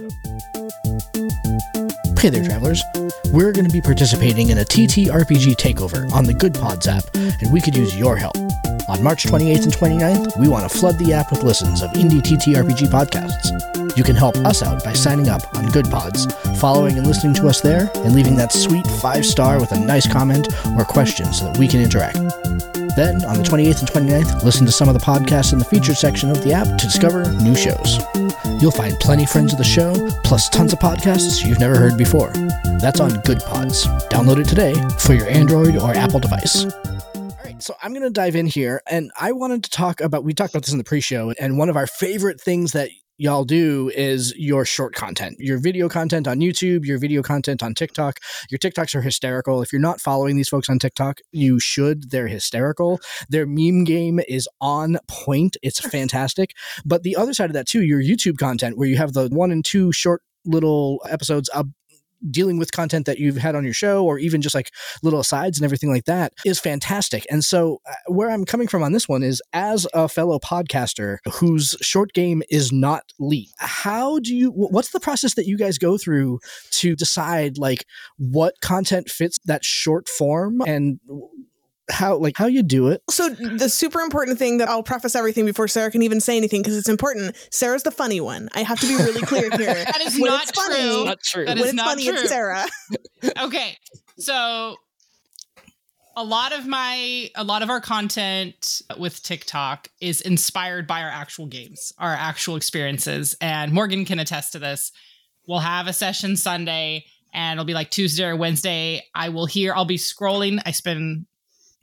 Hey 2.19 2.31
there, 2.31 2.43
travelers. 2.45 2.83
We're 3.33 3.53
going 3.53 3.67
to 3.67 3.73
be 3.73 3.83
participating 3.83 4.49
in 4.49 4.59
a 4.59 4.63
TTRPG 4.65 5.57
takeover 5.57 6.11
on 6.13 6.25
the 6.25 6.33
Good 6.33 6.55
Pods 6.55 6.87
app, 6.89 7.05
and 7.15 7.53
we 7.53 7.61
could 7.61 7.77
use 7.77 7.95
your 7.99 8.17
help. 8.17 8.37
On 8.89 9.03
March 9.03 9.25
28th 9.25 9.65
and 9.65 9.73
29th, 9.75 10.39
we 10.41 10.49
want 10.49 10.71
to 10.71 10.79
flood 10.79 10.99
the 10.99 11.13
app 11.13 11.31
with 11.31 11.43
listens 11.43 11.83
of 11.83 11.91
indie 11.93 12.23
TTRPG 12.23 12.89
podcasts. 12.89 13.97
You 13.97 14.05
can 14.05 14.17
help 14.17 14.37
us 14.39 14.63
out 14.63 14.83
by 14.83 14.93
signing 14.95 15.29
up 15.29 15.43
on 15.55 15.71
Good 15.71 15.87
Pods, 15.91 16.27
following 16.61 16.97
and 16.97 17.07
listening 17.07 17.35
to 17.35 17.47
us 17.49 17.61
there, 17.61 17.91
and 17.97 18.15
leaving 18.15 18.37
that 18.37 18.53
sweet 18.53 18.87
five 18.87 19.27
star 19.27 19.61
with 19.61 19.73
a 19.73 19.79
nice 19.81 20.11
comment 20.11 20.49
or 20.79 20.85
question 20.85 21.33
so 21.33 21.45
that 21.45 21.59
we 21.59 21.69
can 21.69 21.81
interact. 21.83 22.17
Then, 22.97 23.25
on 23.25 23.39
the 23.39 23.43
28th 23.43 23.81
and 23.81 23.89
29th, 24.09 24.45
listen 24.45 24.65
to 24.67 24.73
some 24.73 24.89
of 24.89 24.95
the 24.95 25.01
podcasts 25.01 25.53
in 25.53 25.59
the 25.59 25.65
featured 25.65 25.97
section 25.97 26.31
of 26.31 26.45
the 26.45 26.53
app 26.53 26.67
to 26.67 26.87
discover 26.87 27.31
new 27.43 27.57
shows. 27.57 27.99
You'll 28.61 28.71
find 28.71 28.99
plenty 29.01 29.27
friends 29.27 29.53
of 29.53 29.59
the 29.59 29.65
show, 29.65 29.93
plus 30.23 30.49
tons 30.49 30.73
of 30.73 30.79
podcasts 30.79 31.45
you've 31.45 31.59
never 31.59 31.77
heard 31.77 31.99
before. 31.99 32.31
That's 32.81 33.01
on 33.01 33.21
Good 33.23 33.41
Pods. 33.41 33.87
Download 34.11 34.39
it 34.39 34.49
today 34.49 34.75
for 34.99 35.15
your 35.15 35.29
Android 35.29 35.77
or 35.77 35.93
Apple 35.93 36.21
device. 36.21 36.65
All 36.65 37.37
right, 37.45 37.61
so 37.61 37.75
I'm 37.83 37.93
going 37.93 38.03
to 38.05 38.11
dive 38.11 38.37
in 38.37 38.47
here, 38.47 38.81
and 38.89 39.11
I 39.21 39.33
wanted 39.33 39.65
to 39.65 39.71
talk 39.71 40.01
about. 40.01 40.23
We 40.23 40.33
talked 40.33 40.55
about 40.55 40.63
this 40.63 40.73
in 40.73 40.79
the 40.79 40.85
pre-show, 40.85 41.35
and 41.41 41.59
one 41.59 41.69
of 41.69 41.77
our 41.77 41.87
favorite 41.87 42.41
things 42.41 42.73
that 42.73 42.91
y'all 43.17 43.45
do 43.45 43.91
is 43.95 44.35
your 44.37 44.65
short 44.65 44.95
content, 44.95 45.37
your 45.39 45.59
video 45.59 45.89
content 45.89 46.27
on 46.27 46.39
YouTube, 46.39 46.85
your 46.85 46.99
video 46.99 47.23
content 47.23 47.63
on 47.63 47.75
TikTok. 47.75 48.19
Your 48.51 48.59
TikToks 48.59 48.95
are 48.95 49.03
hysterical. 49.03 49.63
If 49.63 49.73
you're 49.73 49.81
not 49.81 50.01
following 50.01 50.37
these 50.37 50.49
folks 50.49 50.69
on 50.69 50.79
TikTok, 50.79 51.19
you 51.33 51.61
should. 51.61 52.11
They're 52.11 52.29
hysterical. 52.29 53.01
Their 53.29 53.47
meme 53.47 53.85
game 53.85 54.21
is 54.29 54.49
on 54.61 54.99
point. 55.09 55.57
It's 55.63 55.81
fantastic. 55.81 56.55
But 56.85 57.03
the 57.03 57.17
other 57.17 57.35
side 57.35 57.51
of 57.51 57.55
that 57.55 57.69
too, 57.69 57.83
your 57.83 58.03
YouTube 58.03 58.39
content 58.39 58.77
where 58.77 58.89
you 58.89 58.97
have 58.97 59.13
the 59.13 59.29
one 59.29 59.51
and 59.51 59.65
two 59.65 59.93
short 59.93 60.23
little 60.45 61.01
episodes 61.09 61.49
of 61.51 61.69
dealing 62.31 62.59
with 62.59 62.73
content 62.73 63.07
that 63.07 63.19
you've 63.19 63.37
had 63.37 63.55
on 63.55 63.65
your 63.65 63.75
show 63.75 64.05
or 64.05 64.19
even 64.19 64.43
just 64.43 64.55
like 64.55 64.71
little 65.03 65.21
asides 65.21 65.59
and 65.59 65.65
everything 65.65 65.91
like 65.91 66.05
that 66.05 66.33
is 66.45 66.61
fantastic. 66.61 67.27
And 67.31 67.45
so 67.45 67.81
uh, 67.89 67.93
where 68.07 68.31
I'm 68.31 68.45
coming 68.45 68.69
from 68.69 68.83
on 68.83 68.93
this 68.93 69.09
one 69.09 69.23
is 69.23 69.43
as 69.53 69.87
a 69.95 70.09
fellow 70.09 70.39
podcaster 70.39 71.19
whose 71.35 71.77
short 71.81 72.13
game 72.13 72.43
is 72.51 72.73
not 72.73 73.13
lead, 73.19 73.49
how 73.59 74.19
do 74.19 74.35
you 74.35 74.51
what's 74.51 74.91
the 74.91 75.01
process 75.01 75.35
that 75.35 75.47
you 75.47 75.57
guys 75.57 75.79
go 75.79 75.99
through 75.99 76.41
to 76.71 76.97
decide 76.97 77.59
like 77.59 77.85
what 78.17 78.61
content 78.61 79.09
fits 79.09 79.39
that 79.45 79.65
short 79.65 80.09
form 80.09 80.61
and 80.67 81.01
how 81.91 82.17
like 82.17 82.37
how 82.37 82.47
you 82.47 82.63
do 82.63 82.89
it. 82.89 83.03
So 83.11 83.29
the 83.29 83.69
super 83.69 84.01
important 84.01 84.39
thing 84.39 84.59
that 84.59 84.69
I'll 84.69 84.83
preface 84.83 85.15
everything 85.15 85.45
before 85.45 85.69
Sarah 85.69 85.91
can 85.91 86.03
even 86.03 86.21
say 86.21 86.37
anything 86.37 86.63
because 86.63 86.77
it's 86.77 86.89
important. 86.89 87.37
Sarah's 87.51 87.83
the 87.83 87.91
funny 87.91 88.21
one. 88.21 88.49
I 88.55 88.63
have 88.63 88.81
to 88.81 88.87
be 88.87 88.97
really 88.97 89.23
clear 89.23 89.51
here. 89.51 89.75
that 89.85 90.01
is 90.01 90.15
when 90.19 90.31
not 90.31 90.49
it's 90.49 90.53
funny, 90.53 90.83
true. 90.83 91.05
Not 91.05 91.21
true. 91.23 91.45
That 91.45 91.57
when 91.57 91.65
is 91.65 91.71
it's 91.71 91.75
not 91.75 91.87
funny, 91.87 92.05
true. 92.05 92.15
it's 92.15 92.29
Sarah. 92.29 92.65
okay 93.43 93.77
so 94.19 94.77
a 96.17 96.25
lot 96.25 96.53
of 96.53 96.67
my 96.67 97.29
a 97.35 97.45
lot 97.45 97.63
of 97.63 97.71
our 97.71 97.81
content 97.81 98.83
with 98.99 99.23
tiktok 99.23 99.89
is 100.01 100.21
inspired 100.21 100.87
by 100.87 101.03
our 101.03 101.09
actual 101.09 101.47
games 101.47 101.93
our 101.99 102.15
actual 102.15 102.57
experiences 102.57 103.37
and 103.41 103.73
morgan 103.73 104.05
can 104.05 104.19
attest 104.19 104.53
to 104.53 104.59
this 104.59 104.93
we'll 105.49 105.59
have 105.59 105.87
a 105.87 105.93
session 105.93 106.37
sunday 106.37 107.05
and 107.33 107.59
it'll 107.59 107.67
be 107.67 107.75
like 107.75 107.91
tuesday 107.91 108.25
or 108.25 108.37
wednesday 108.37 109.03
i 109.15 109.29
will 109.29 109.47
hear 109.47 109.75
i'll 109.75 109.85
be 109.85 109.97
scrolling 109.97 110.61
i 110.65 110.71
spend 110.71 111.27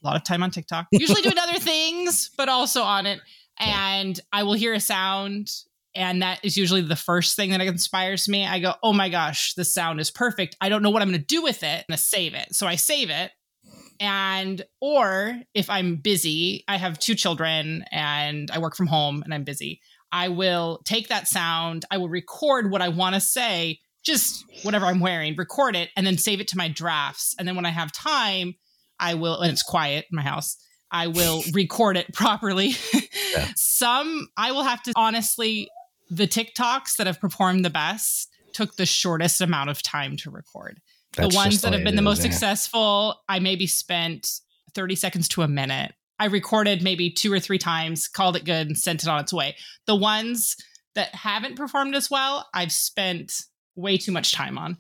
a 0.04 0.08
lot 0.08 0.16
of 0.16 0.24
time 0.24 0.44
on 0.44 0.52
tiktok 0.52 0.88
usually 0.92 1.22
doing 1.22 1.38
other 1.38 1.60
things 1.60 2.30
but 2.38 2.50
also 2.50 2.82
on 2.82 3.06
it 3.06 3.20
and 3.60 4.20
i 4.32 4.44
will 4.44 4.54
hear 4.54 4.74
a 4.74 4.80
sound 4.80 5.50
and 5.96 6.22
that 6.22 6.40
is 6.44 6.58
usually 6.58 6.82
the 6.82 6.96
first 6.96 7.36
thing 7.36 7.52
that 7.52 7.62
inspires 7.62 8.30
me. 8.30 8.46
I 8.46 8.60
go, 8.60 8.76
oh 8.82 8.94
my 8.94 9.10
gosh, 9.10 9.54
this 9.56 9.74
sound 9.74 10.00
is 10.00 10.10
perfect. 10.10 10.56
I 10.62 10.70
don't 10.70 10.82
know 10.82 10.90
what 10.90 11.02
I'm 11.02 11.10
going 11.10 11.20
to 11.20 11.26
do 11.26 11.42
with 11.42 11.64
it. 11.64 11.66
I'm 11.66 11.86
going 11.90 11.98
to 11.98 12.04
save 12.04 12.34
it. 12.34 12.56
So 12.56 12.66
I 12.66 12.76
save 12.76 13.10
it. 13.10 13.32
And, 14.00 14.64
or 14.80 15.40
if 15.54 15.70
I'm 15.70 15.98
busy, 15.98 16.64
I 16.68 16.78
have 16.78 16.98
two 16.98 17.14
children 17.14 17.86
and 17.92 18.50
I 18.50 18.60
work 18.60 18.76
from 18.76 18.88
home 18.88 19.22
and 19.22 19.34
I'm 19.34 19.44
busy, 19.44 19.80
I 20.12 20.30
will 20.30 20.82
take 20.86 21.10
that 21.10 21.28
sound, 21.28 21.86
I 21.92 21.98
will 21.98 22.10
record 22.10 22.72
what 22.72 22.82
I 22.82 22.90
want 22.90 23.16
to 23.16 23.22
say, 23.22 23.80
just 24.04 24.44
whatever 24.64 24.88
I'm 24.88 25.00
wearing, 25.00 25.36
record 25.36 25.76
it, 25.76 25.90
and 25.96 26.06
then 26.06 26.18
save 26.18 26.42
it 26.42 26.48
to 26.50 26.58
my 26.58 26.68
drafts. 26.68 27.36
And 27.38 27.48
then 27.48 27.56
when 27.56 27.66
I 27.66 27.70
have 27.70 27.92
time, 27.92 28.56
I 29.02 29.16
will, 29.16 29.42
and 29.42 29.52
it's 29.52 29.64
quiet 29.64 30.06
in 30.12 30.16
my 30.16 30.22
house. 30.22 30.56
I 30.92 31.08
will 31.08 31.44
record 31.54 31.98
it 31.98 32.14
properly. 32.14 32.76
Yeah. 33.34 33.48
Some 33.56 34.28
I 34.38 34.52
will 34.52 34.64
have 34.64 34.82
to 34.84 34.94
honestly 34.96 35.70
the 36.10 36.28
TikToks 36.28 36.98
that 36.98 37.08
have 37.08 37.20
performed 37.20 37.64
the 37.64 37.70
best 37.70 38.30
took 38.54 38.76
the 38.76 38.86
shortest 38.86 39.40
amount 39.42 39.70
of 39.70 39.82
time 39.82 40.18
to 40.18 40.30
record. 40.30 40.82
That's 41.16 41.30
the 41.30 41.36
ones 41.36 41.62
that 41.62 41.74
have 41.74 41.84
been 41.84 41.96
the 41.96 42.02
most 42.02 42.22
successful, 42.22 43.16
I 43.28 43.40
maybe 43.40 43.68
spent 43.68 44.30
30 44.76 44.96
seconds 44.96 45.28
to 45.30 45.42
a 45.42 45.48
minute. 45.48 45.94
I 46.20 46.26
recorded 46.26 46.84
maybe 46.84 47.10
two 47.10 47.34
or 47.34 47.40
three 47.40 47.58
times, 47.58 48.08
called 48.08 48.36
it 48.36 48.46
good, 48.46 48.68
and 48.68 48.78
sent 48.78 49.04
it 49.04 49.10
on 49.10 49.22
its 49.22 49.34
way. 49.34 49.56
The 49.88 49.96
ones 49.96 50.56
that 50.96 51.16
haven't 51.16 51.56
performed 51.56 51.96
as 51.96 52.12
well, 52.12 52.48
I've 52.54 52.72
spent 52.72 53.34
way 53.76 53.98
too 53.98 54.12
much 54.12 54.34
time 54.34 54.58
on. 54.58 54.78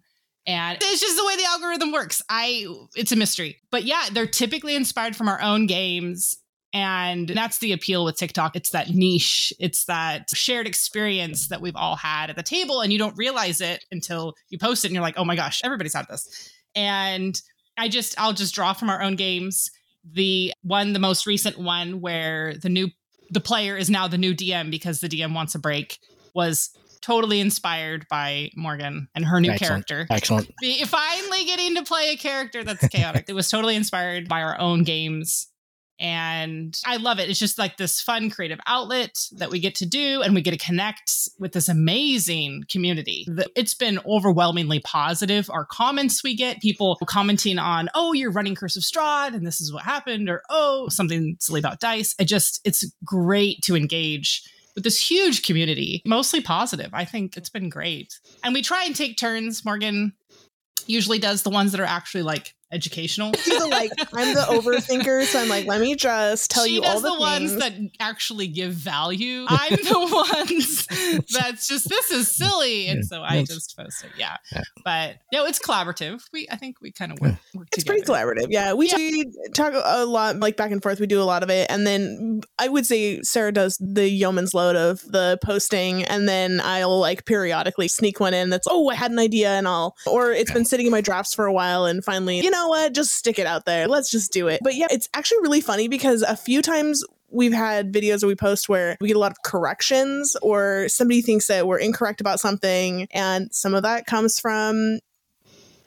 And 0.47 0.77
it's 0.81 1.01
just 1.01 1.17
the 1.17 1.25
way 1.25 1.35
the 1.35 1.45
algorithm 1.45 1.91
works. 1.91 2.21
I 2.29 2.65
it's 2.95 3.11
a 3.11 3.15
mystery. 3.15 3.57
But 3.69 3.83
yeah, 3.83 4.05
they're 4.11 4.25
typically 4.25 4.75
inspired 4.75 5.15
from 5.15 5.29
our 5.29 5.41
own 5.41 5.67
games. 5.67 6.37
And 6.73 7.27
that's 7.27 7.59
the 7.59 7.73
appeal 7.73 8.05
with 8.05 8.15
TikTok. 8.15 8.55
It's 8.55 8.71
that 8.71 8.91
niche, 8.91 9.51
it's 9.59 9.85
that 9.85 10.29
shared 10.33 10.67
experience 10.67 11.49
that 11.49 11.61
we've 11.61 11.75
all 11.75 11.97
had 11.97 12.29
at 12.29 12.37
the 12.37 12.43
table, 12.43 12.79
and 12.79 12.93
you 12.93 12.97
don't 12.97 13.17
realize 13.17 13.59
it 13.59 13.83
until 13.91 14.35
you 14.49 14.57
post 14.57 14.85
it 14.85 14.87
and 14.87 14.95
you're 14.95 15.03
like, 15.03 15.17
oh 15.17 15.25
my 15.25 15.35
gosh, 15.35 15.61
everybody's 15.65 15.93
had 15.93 16.07
this. 16.07 16.49
And 16.73 17.39
I 17.77 17.89
just, 17.89 18.17
I'll 18.17 18.31
just 18.31 18.55
draw 18.55 18.71
from 18.71 18.89
our 18.89 19.01
own 19.01 19.17
games. 19.17 19.69
The 20.13 20.53
one, 20.63 20.93
the 20.93 20.99
most 20.99 21.27
recent 21.27 21.59
one 21.59 21.99
where 21.99 22.55
the 22.55 22.69
new, 22.69 22.89
the 23.29 23.41
player 23.41 23.75
is 23.75 23.89
now 23.89 24.07
the 24.07 24.17
new 24.17 24.33
DM 24.33 24.71
because 24.71 25.01
the 25.01 25.09
DM 25.09 25.35
wants 25.35 25.55
a 25.55 25.59
break 25.59 25.99
was 26.33 26.69
totally 27.01 27.39
inspired 27.39 28.05
by 28.09 28.51
Morgan 28.55 29.07
and 29.15 29.25
her 29.25 29.39
new 29.39 29.51
Excellent. 29.51 29.87
character. 29.87 30.13
Excellent. 30.13 30.51
Finally 30.87 31.45
getting 31.45 31.75
to 31.75 31.83
play 31.83 32.11
a 32.11 32.17
character 32.17 32.63
that's 32.63 32.87
chaotic. 32.87 33.25
it 33.27 33.33
was 33.33 33.49
totally 33.49 33.75
inspired 33.75 34.27
by 34.27 34.41
our 34.41 34.59
own 34.59 34.83
games. 34.83 35.47
And 35.99 36.75
I 36.83 36.97
love 36.97 37.19
it. 37.19 37.29
It's 37.29 37.37
just 37.37 37.59
like 37.59 37.77
this 37.77 38.01
fun 38.01 38.31
creative 38.31 38.59
outlet 38.65 39.15
that 39.33 39.51
we 39.51 39.59
get 39.59 39.75
to 39.75 39.85
do, 39.85 40.23
and 40.23 40.33
we 40.33 40.41
get 40.41 40.49
to 40.49 40.57
connect 40.57 41.29
with 41.37 41.51
this 41.51 41.69
amazing 41.69 42.63
community. 42.71 43.27
It's 43.55 43.75
been 43.75 43.99
overwhelmingly 44.07 44.79
positive. 44.79 45.47
Our 45.51 45.63
comments 45.63 46.23
we 46.23 46.35
get, 46.35 46.59
people 46.59 46.97
commenting 47.05 47.59
on, 47.59 47.87
oh, 47.93 48.13
you're 48.13 48.31
running 48.31 48.55
Curse 48.55 48.77
of 48.77 48.81
Strahd, 48.81 49.35
and 49.35 49.45
this 49.45 49.61
is 49.61 49.71
what 49.71 49.83
happened, 49.83 50.27
or 50.27 50.41
oh, 50.49 50.89
something 50.89 51.37
silly 51.39 51.59
about 51.59 51.79
dice. 51.79 52.15
It 52.17 52.25
just, 52.25 52.61
it's 52.65 52.83
great 53.05 53.61
to 53.65 53.75
engage 53.75 54.41
with 54.75 54.83
this 54.83 55.09
huge 55.09 55.43
community, 55.43 56.01
mostly 56.05 56.41
positive. 56.41 56.89
I 56.93 57.05
think 57.05 57.37
it's 57.37 57.49
been 57.49 57.69
great. 57.69 58.19
And 58.43 58.53
we 58.53 58.61
try 58.61 58.85
and 58.85 58.95
take 58.95 59.17
turns. 59.17 59.65
Morgan 59.65 60.13
usually 60.87 61.19
does 61.19 61.43
the 61.43 61.49
ones 61.49 61.71
that 61.71 61.81
are 61.81 61.85
actually 61.85 62.23
like 62.23 62.55
educational. 62.71 63.33
She's 63.33 63.57
the, 63.57 63.67
like 63.67 63.91
I'm 64.13 64.33
the 64.33 64.41
overthinker, 64.41 65.25
so 65.25 65.39
I'm 65.39 65.49
like, 65.49 65.65
let 65.65 65.81
me 65.81 65.95
just 65.95 66.51
tell 66.51 66.65
she 66.65 66.75
you 66.75 66.81
does 66.81 67.03
all 67.03 67.11
the, 67.11 67.15
the, 67.15 67.19
ones 67.19 67.55
that 67.57 67.73
actually 67.99 68.47
give 68.47 68.73
value. 68.73 69.45
I'm 69.49 69.75
the 69.75 70.25
ones 70.29 71.25
that's 71.27 71.67
just 71.67 71.89
this 71.89 72.11
is 72.11 72.35
silly, 72.35 72.87
and 72.87 73.05
so 73.05 73.21
I 73.21 73.43
just 73.43 73.75
post 73.77 74.03
it. 74.03 74.11
Yeah, 74.17 74.37
Yeah. 74.51 74.61
but 74.83 75.17
no, 75.31 75.45
it's 75.45 75.59
collaborative. 75.59 76.21
We 76.31 76.47
I 76.49 76.55
think 76.55 76.81
we 76.81 76.91
kind 76.91 77.11
of 77.11 77.19
work, 77.19 77.35
work 77.53 77.67
It's 77.73 77.83
together. 77.83 78.03
pretty 78.03 78.11
collaborative. 78.11 78.47
Yeah, 78.49 78.73
we, 78.73 78.89
Yeah. 78.89 78.97
we 78.97 79.25
talk 79.53 79.73
a 79.75 80.05
lot, 80.05 80.37
like 80.39 80.57
back 80.57 80.71
and 80.71 80.81
forth. 80.81 80.99
We 80.99 81.07
do 81.07 81.21
a 81.21 81.23
lot 81.25 81.43
of 81.43 81.49
it, 81.49 81.69
and 81.69 81.85
then 81.85 82.41
I 82.59 82.67
would 82.67 82.85
say 82.85 83.21
Sarah 83.21 83.51
does 83.51 83.77
the 83.79 84.09
yeoman's 84.09 84.53
load 84.53 84.75
of 84.75 85.01
the 85.01 85.39
posting, 85.43 86.03
and 86.03 86.27
then 86.27 86.61
I'll 86.63 86.99
like 86.99 87.25
periodically 87.25 87.87
sneak 87.87 88.19
one 88.19 88.33
in. 88.33 88.49
That's 88.49 88.67
oh, 88.69 88.89
I 88.89 88.95
had 88.95 89.11
an 89.11 89.19
idea, 89.19 89.49
and 89.51 89.67
I'll 89.67 89.95
or 90.07 90.31
it's 90.31 90.51
been 90.51 90.65
sitting 90.65 90.85
in 90.85 90.91
my 90.91 91.01
drafts 91.01 91.33
for 91.33 91.45
a 91.45 91.53
while, 91.53 91.85
and 91.85 92.03
finally, 92.03 92.39
you 92.39 92.49
know 92.49 92.60
what, 92.67 92.93
just 92.93 93.13
stick 93.13 93.39
it 93.39 93.47
out 93.47 93.65
there. 93.65 93.87
Let's 93.87 94.09
just 94.09 94.31
do 94.31 94.47
it. 94.47 94.61
But 94.63 94.75
yeah, 94.75 94.87
it's 94.89 95.09
actually 95.13 95.39
really 95.41 95.61
funny 95.61 95.87
because 95.87 96.21
a 96.21 96.35
few 96.35 96.61
times 96.61 97.03
we've 97.29 97.53
had 97.53 97.91
videos 97.93 98.21
that 98.21 98.27
we 98.27 98.35
post 98.35 98.69
where 98.69 98.97
we 98.99 99.07
get 99.07 99.15
a 99.15 99.19
lot 99.19 99.31
of 99.31 99.41
corrections 99.43 100.35
or 100.41 100.87
somebody 100.89 101.21
thinks 101.21 101.47
that 101.47 101.65
we're 101.67 101.79
incorrect 101.79 102.21
about 102.21 102.39
something 102.39 103.07
and 103.11 103.53
some 103.53 103.73
of 103.73 103.83
that 103.83 104.05
comes 104.05 104.39
from 104.39 104.99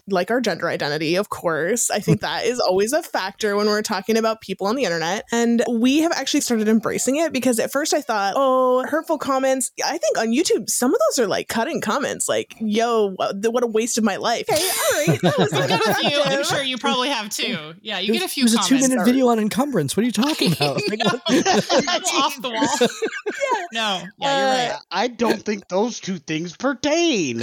like 0.09 0.30
our 0.30 0.40
gender 0.40 0.68
identity, 0.68 1.16
of 1.16 1.30
course. 1.30 1.90
I 1.90 1.98
think 1.98 2.20
that 2.20 2.44
is 2.44 2.61
always 2.61 2.92
a 2.92 3.02
factor 3.02 3.57
when 3.57 3.66
we're 3.66 3.82
talking 3.82 4.16
about 4.16 4.40
people 4.40 4.66
on 4.66 4.76
the 4.76 4.84
internet. 4.84 5.24
And 5.32 5.64
we 5.70 6.00
have 6.00 6.12
actually 6.12 6.42
started 6.42 6.68
embracing 6.68 7.16
it 7.16 7.32
because 7.32 7.59
at 7.59 7.72
first 7.72 7.94
I 7.94 8.00
thought, 8.02 8.34
oh, 8.36 8.84
hurtful 8.86 9.16
comments. 9.18 9.72
I 9.84 9.96
think 9.98 10.18
on 10.18 10.28
YouTube, 10.28 10.68
some 10.68 10.92
of 10.94 11.00
those 11.09 11.24
are 11.24 11.26
like 11.28 11.48
cutting 11.48 11.80
comments, 11.80 12.28
like, 12.28 12.55
yo, 12.61 13.12
what 13.16 13.36
what 13.50 13.62
a 13.64 13.66
waste 13.66 13.96
of 13.98 14.05
my 14.05 14.16
life. 14.16 14.44
Okay, 14.50 14.62
all 14.62 15.07
right. 15.07 15.20
That 15.22 15.38
was 15.38 15.52
You 15.52 15.59
like 15.61 15.68
get 15.68 15.80
a 15.86 15.94
few. 15.94 16.22
I'm 16.22 16.44
sure 16.44 16.62
you 16.62 16.76
probably 16.78 17.09
have 17.09 17.30
too. 17.30 17.74
Yeah, 17.80 17.98
you 17.98 18.12
It 18.12 18.18
get 18.18 18.24
a 18.26 18.28
few 18.28 18.42
It 18.42 18.44
was 18.44 18.55
a 18.55 18.59
two 18.59 18.62
comments. 18.76 18.88
minute 18.90 19.05
video 19.05 19.28
on 19.28 19.38
encumbrance. 19.38 19.96
What 19.96 20.02
are 20.02 20.07
you 20.07 20.12
talking 20.12 20.52
about? 20.57 20.80
Like, 20.88 21.02
what- 21.05 21.22
off 22.14 22.40
the 22.42 22.50
wall. 22.50 22.88
No, 23.72 24.02
yeah, 24.18 24.38
you're 24.38 24.46
right. 24.68 24.70
Uh, 24.76 24.78
I 24.92 25.09
don't 25.09 25.42
think 25.42 25.66
those 25.68 25.98
two 25.98 26.18
things 26.18 26.57
pertain. 26.57 27.40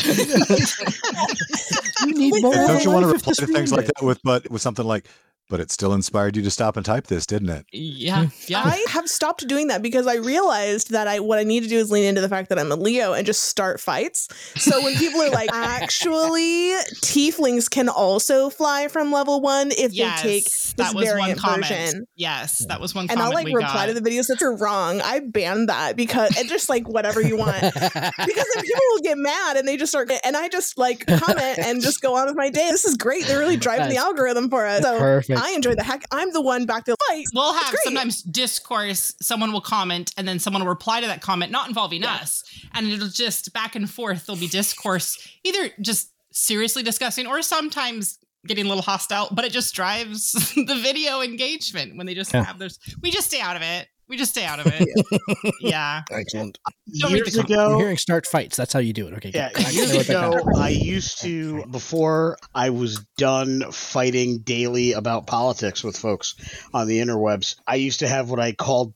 you 2.05 2.13
need 2.13 2.41
more. 2.41 2.50
Don't 2.51 2.83
you 2.83 2.91
want 2.91 3.05
to 3.05 3.11
reply 3.11 3.33
to 3.37 3.47
things 3.47 3.71
like 3.71 3.85
that 3.85 4.01
with 4.03 4.19
but 4.23 4.49
with 4.51 4.61
something 4.61 4.85
like 4.85 5.07
but 5.51 5.59
it 5.59 5.69
still 5.69 5.93
inspired 5.93 6.37
you 6.37 6.41
to 6.41 6.49
stop 6.49 6.77
and 6.77 6.85
type 6.85 7.07
this, 7.07 7.25
didn't 7.25 7.49
it? 7.49 7.65
Yeah. 7.73 8.23
Hmm. 8.23 8.29
Yeah. 8.47 8.61
I 8.63 8.83
have 8.87 9.09
stopped 9.09 9.45
doing 9.47 9.67
that 9.67 9.81
because 9.81 10.07
I 10.07 10.15
realized 10.15 10.91
that 10.91 11.07
I 11.07 11.19
what 11.19 11.37
I 11.39 11.43
need 11.43 11.63
to 11.63 11.69
do 11.69 11.77
is 11.77 11.91
lean 11.91 12.05
into 12.05 12.21
the 12.21 12.29
fact 12.29 12.47
that 12.49 12.57
I'm 12.57 12.71
a 12.71 12.75
Leo 12.75 13.11
and 13.11 13.25
just 13.25 13.43
start 13.43 13.81
fights. 13.81 14.29
So 14.55 14.81
when 14.81 14.95
people 14.95 15.21
are 15.21 15.29
like, 15.29 15.49
actually, 15.53 16.71
tieflings 17.03 17.69
can 17.69 17.89
also 17.89 18.49
fly 18.49 18.87
from 18.87 19.11
level 19.11 19.41
one 19.41 19.71
if 19.77 19.91
yes, 19.91 20.23
they 20.23 20.29
take 20.29 20.43
this 20.45 20.73
that 20.77 20.93
this 20.95 21.11
was 21.11 21.19
one 21.19 21.35
comment. 21.35 21.67
version. 21.67 22.07
Yes, 22.15 22.65
that 22.67 22.79
was 22.79 22.95
one 22.95 23.07
And 23.09 23.19
I'll 23.19 23.33
like 23.33 23.45
we 23.45 23.53
reply 23.53 23.73
got. 23.73 23.85
to 23.87 23.93
the 23.93 24.09
videos 24.09 24.27
that 24.27 24.41
are 24.41 24.55
wrong. 24.55 25.01
I 25.01 25.19
banned 25.19 25.67
that 25.67 25.97
because 25.97 26.37
and 26.37 26.47
just 26.47 26.69
like 26.69 26.87
whatever 26.87 27.21
you 27.21 27.35
want. 27.35 27.61
because 27.61 27.83
then 27.83 28.63
people 28.63 28.81
will 28.91 29.01
get 29.03 29.17
mad 29.17 29.57
and 29.57 29.67
they 29.67 29.75
just 29.75 29.91
start 29.91 30.09
and 30.23 30.37
I 30.37 30.47
just 30.47 30.77
like 30.77 31.05
comment 31.05 31.59
and 31.59 31.81
just 31.81 32.01
go 32.01 32.15
on 32.15 32.27
with 32.27 32.37
my 32.37 32.49
day. 32.49 32.69
This 32.71 32.85
is 32.85 32.95
great. 32.95 33.25
They're 33.25 33.39
really 33.39 33.57
driving 33.57 33.89
the 33.89 33.97
algorithm 33.97 34.49
for 34.49 34.65
us. 34.65 34.81
So 34.81 34.97
Perfect. 34.97 35.40
I 35.41 35.51
enjoy 35.51 35.75
the 35.75 35.83
heck. 35.83 36.03
I'm 36.11 36.31
the 36.31 36.41
one 36.41 36.65
back 36.65 36.85
to 36.85 36.95
fight. 37.09 37.25
We'll 37.33 37.53
have 37.53 37.75
sometimes 37.83 38.21
discourse. 38.21 39.15
Someone 39.21 39.51
will 39.51 39.61
comment, 39.61 40.13
and 40.17 40.27
then 40.27 40.39
someone 40.39 40.61
will 40.63 40.69
reply 40.69 41.01
to 41.01 41.07
that 41.07 41.21
comment, 41.21 41.51
not 41.51 41.67
involving 41.67 42.03
us, 42.03 42.43
and 42.73 42.87
it'll 42.87 43.07
just 43.07 43.51
back 43.53 43.75
and 43.75 43.89
forth. 43.89 44.25
There'll 44.25 44.39
be 44.39 44.47
discourse, 44.47 45.27
either 45.43 45.71
just 45.81 46.11
seriously 46.31 46.83
discussing, 46.83 47.27
or 47.27 47.41
sometimes 47.41 48.19
getting 48.47 48.65
a 48.65 48.67
little 48.67 48.81
hostile. 48.83 49.27
But 49.31 49.45
it 49.45 49.51
just 49.51 49.73
drives 49.75 50.31
the 50.55 50.79
video 50.81 51.21
engagement 51.21 51.95
when 51.97 52.05
they 52.07 52.13
just 52.15 52.33
Yeah. 52.33 52.43
have 52.43 52.59
those. 52.59 52.79
We 53.01 53.11
just 53.11 53.27
stay 53.27 53.39
out 53.41 53.55
of 53.55 53.61
it. 53.61 53.87
We 54.11 54.17
just 54.17 54.31
stay 54.31 54.43
out 54.43 54.59
of 54.59 54.67
it. 54.75 55.55
yeah. 55.61 56.01
Excellent. 56.11 56.59
Don't 56.99 57.13
read 57.13 57.19
Years 57.19 57.33
the 57.35 57.39
I'm 57.39 57.45
ago, 57.45 57.77
hearing 57.77 57.95
start 57.95 58.27
fights. 58.27 58.57
That's 58.57 58.73
how 58.73 58.79
you 58.79 58.91
do 58.91 59.07
it. 59.07 59.13
Okay. 59.13 59.31
Yeah, 59.33 59.51
good. 59.53 59.65
I 59.65 59.69
years 59.69 59.89
know 59.89 59.97
what 59.99 60.07
that 60.07 60.33
ago. 60.33 60.59
I 60.59 60.67
used 60.67 61.21
to, 61.21 61.65
before 61.67 62.37
I 62.53 62.71
was 62.71 63.05
done 63.17 63.71
fighting 63.71 64.39
daily 64.39 64.91
about 64.91 65.27
politics 65.27 65.81
with 65.81 65.95
folks 65.95 66.35
on 66.73 66.87
the 66.87 66.99
interwebs, 66.99 67.55
I 67.65 67.75
used 67.75 68.01
to 68.01 68.07
have 68.09 68.29
what 68.29 68.41
I 68.41 68.51
called 68.51 68.93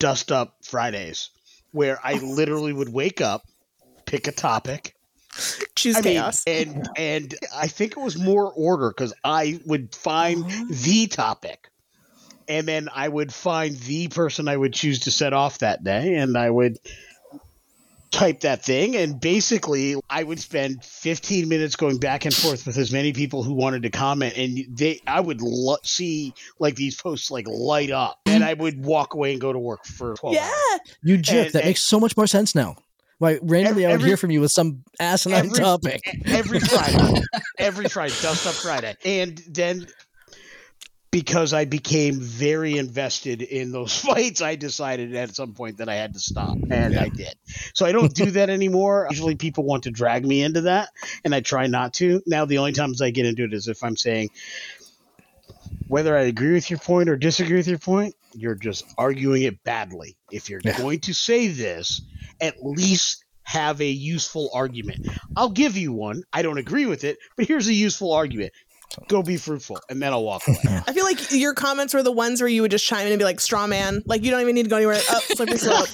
Dust 0.00 0.32
Up 0.32 0.56
Fridays, 0.64 1.30
where 1.70 2.00
I 2.02 2.14
literally 2.14 2.72
would 2.72 2.92
wake 2.92 3.20
up, 3.20 3.44
pick 4.06 4.26
a 4.26 4.32
topic, 4.32 4.96
Choose 5.76 5.96
I 5.96 6.00
mean, 6.00 6.14
chaos. 6.14 6.42
and 6.46 6.88
and 6.96 7.34
I 7.54 7.66
think 7.66 7.92
it 7.92 8.00
was 8.00 8.18
more 8.18 8.52
order 8.52 8.90
because 8.90 9.14
I 9.24 9.60
would 9.64 9.94
find 9.94 10.44
oh. 10.46 10.66
the 10.68 11.06
topic, 11.06 11.68
and 12.48 12.66
then 12.66 12.88
I 12.94 13.08
would 13.08 13.32
find 13.32 13.76
the 13.76 14.08
person 14.08 14.48
I 14.48 14.56
would 14.56 14.72
choose 14.72 15.00
to 15.00 15.10
set 15.10 15.32
off 15.32 15.58
that 15.58 15.82
day, 15.84 16.14
and 16.16 16.36
I 16.36 16.48
would 16.50 16.78
type 18.10 18.40
that 18.40 18.62
thing, 18.62 18.94
and 18.94 19.18
basically 19.18 19.96
I 20.10 20.22
would 20.22 20.38
spend 20.38 20.84
15 20.84 21.48
minutes 21.48 21.76
going 21.76 21.96
back 21.96 22.26
and 22.26 22.34
forth 22.34 22.66
with 22.66 22.76
as 22.76 22.92
many 22.92 23.14
people 23.14 23.42
who 23.42 23.54
wanted 23.54 23.84
to 23.84 23.90
comment, 23.90 24.36
and 24.36 24.58
they 24.76 25.00
I 25.06 25.18
would 25.20 25.40
lo- 25.40 25.78
see 25.82 26.34
like 26.58 26.74
these 26.76 27.00
posts 27.00 27.30
like 27.30 27.46
light 27.48 27.90
up, 27.90 28.18
and 28.26 28.44
I 28.44 28.52
would 28.52 28.84
walk 28.84 29.14
away 29.14 29.32
and 29.32 29.40
go 29.40 29.50
to 29.52 29.58
work 29.58 29.86
for 29.86 30.14
12 30.14 30.34
yeah. 30.36 30.42
hours. 30.42 30.80
You 31.02 31.16
jerk. 31.16 31.34
and- 31.46 31.52
that 31.54 31.60
and- 31.60 31.68
makes 31.70 31.84
so 31.86 31.98
much 31.98 32.14
more 32.16 32.26
sense 32.26 32.54
now. 32.54 32.76
Why 33.18 33.38
randomly 33.40 33.86
I 33.86 33.90
would 33.90 33.94
Every- 34.00 34.08
hear 34.10 34.16
from 34.18 34.30
you 34.32 34.40
with 34.42 34.50
some 34.50 34.82
asinine 35.00 35.46
every- 35.46 35.58
topic. 35.58 36.00
every 36.26 36.58
Friday, 36.60 37.22
every 37.58 37.88
Friday, 37.88 38.12
Dust 38.20 38.46
Up 38.46 38.52
Friday, 38.54 38.94
and 39.06 39.38
then 39.48 39.86
because 41.12 41.52
I 41.52 41.66
became 41.66 42.18
very 42.18 42.78
invested 42.78 43.42
in 43.42 43.70
those 43.70 43.96
fights, 44.04 44.42
I 44.42 44.56
decided 44.56 45.14
at 45.14 45.36
some 45.36 45.54
point 45.54 45.78
that 45.78 45.88
I 45.88 45.94
had 45.94 46.14
to 46.14 46.18
stop, 46.20 46.58
and 46.70 46.96
I 46.96 47.10
did. 47.10 47.34
So 47.74 47.86
I 47.86 47.92
don't 47.92 48.12
do 48.12 48.32
that 48.32 48.50
anymore. 48.50 49.06
Usually, 49.10 49.36
people 49.36 49.64
want 49.64 49.84
to 49.84 49.92
drag 49.92 50.26
me 50.26 50.42
into 50.42 50.62
that, 50.62 50.88
and 51.24 51.34
I 51.34 51.40
try 51.40 51.68
not 51.68 51.92
to. 51.94 52.20
Now, 52.26 52.46
the 52.46 52.58
only 52.58 52.72
times 52.72 53.00
I 53.00 53.10
get 53.10 53.26
into 53.26 53.44
it 53.44 53.52
is 53.52 53.68
if 53.68 53.84
I'm 53.84 53.96
saying 53.96 54.30
whether 55.86 56.16
I 56.16 56.22
agree 56.22 56.54
with 56.54 56.70
your 56.70 56.78
point 56.78 57.10
or 57.10 57.16
disagree 57.16 57.58
with 57.58 57.68
your 57.68 57.78
point, 57.78 58.14
you're 58.32 58.54
just 58.54 58.84
arguing 58.96 59.42
it 59.42 59.62
badly. 59.62 60.16
If 60.30 60.48
you're 60.48 60.62
Yeah. 60.64 60.76
going 60.78 61.00
to 61.00 61.12
say 61.12 61.48
this, 61.48 62.00
at 62.40 62.54
least 62.62 63.24
have 63.42 63.80
a 63.82 63.90
useful 63.90 64.50
argument. 64.54 64.98
I'll 65.36 65.50
give 65.50 65.76
you 65.76 65.92
one. 65.92 66.22
I 66.32 66.40
don't 66.40 66.58
agree 66.58 66.86
with 66.86 67.04
it, 67.04 67.18
but 67.36 67.46
here's 67.46 67.68
a 67.68 67.74
useful 67.74 68.12
argument. 68.12 68.52
Go 69.08 69.22
be 69.22 69.36
fruitful, 69.36 69.78
and 69.88 70.00
then 70.02 70.12
I'll 70.12 70.24
walk 70.24 70.46
away. 70.48 70.58
I 70.86 70.92
feel 70.92 71.04
like 71.04 71.32
your 71.32 71.54
comments 71.54 71.94
were 71.94 72.02
the 72.02 72.12
ones 72.12 72.40
where 72.40 72.48
you 72.48 72.62
would 72.62 72.70
just 72.70 72.84
chime 72.86 73.06
in 73.06 73.12
and 73.12 73.18
be 73.18 73.24
like, 73.24 73.40
straw 73.40 73.66
man. 73.66 74.02
Like, 74.06 74.22
you 74.24 74.30
don't 74.30 74.40
even 74.40 74.54
need 74.54 74.64
to 74.64 74.68
go 74.70 74.76
anywhere. 74.76 75.00
Up, 75.10 75.22
slippery 75.22 75.58
slope. 75.58 75.88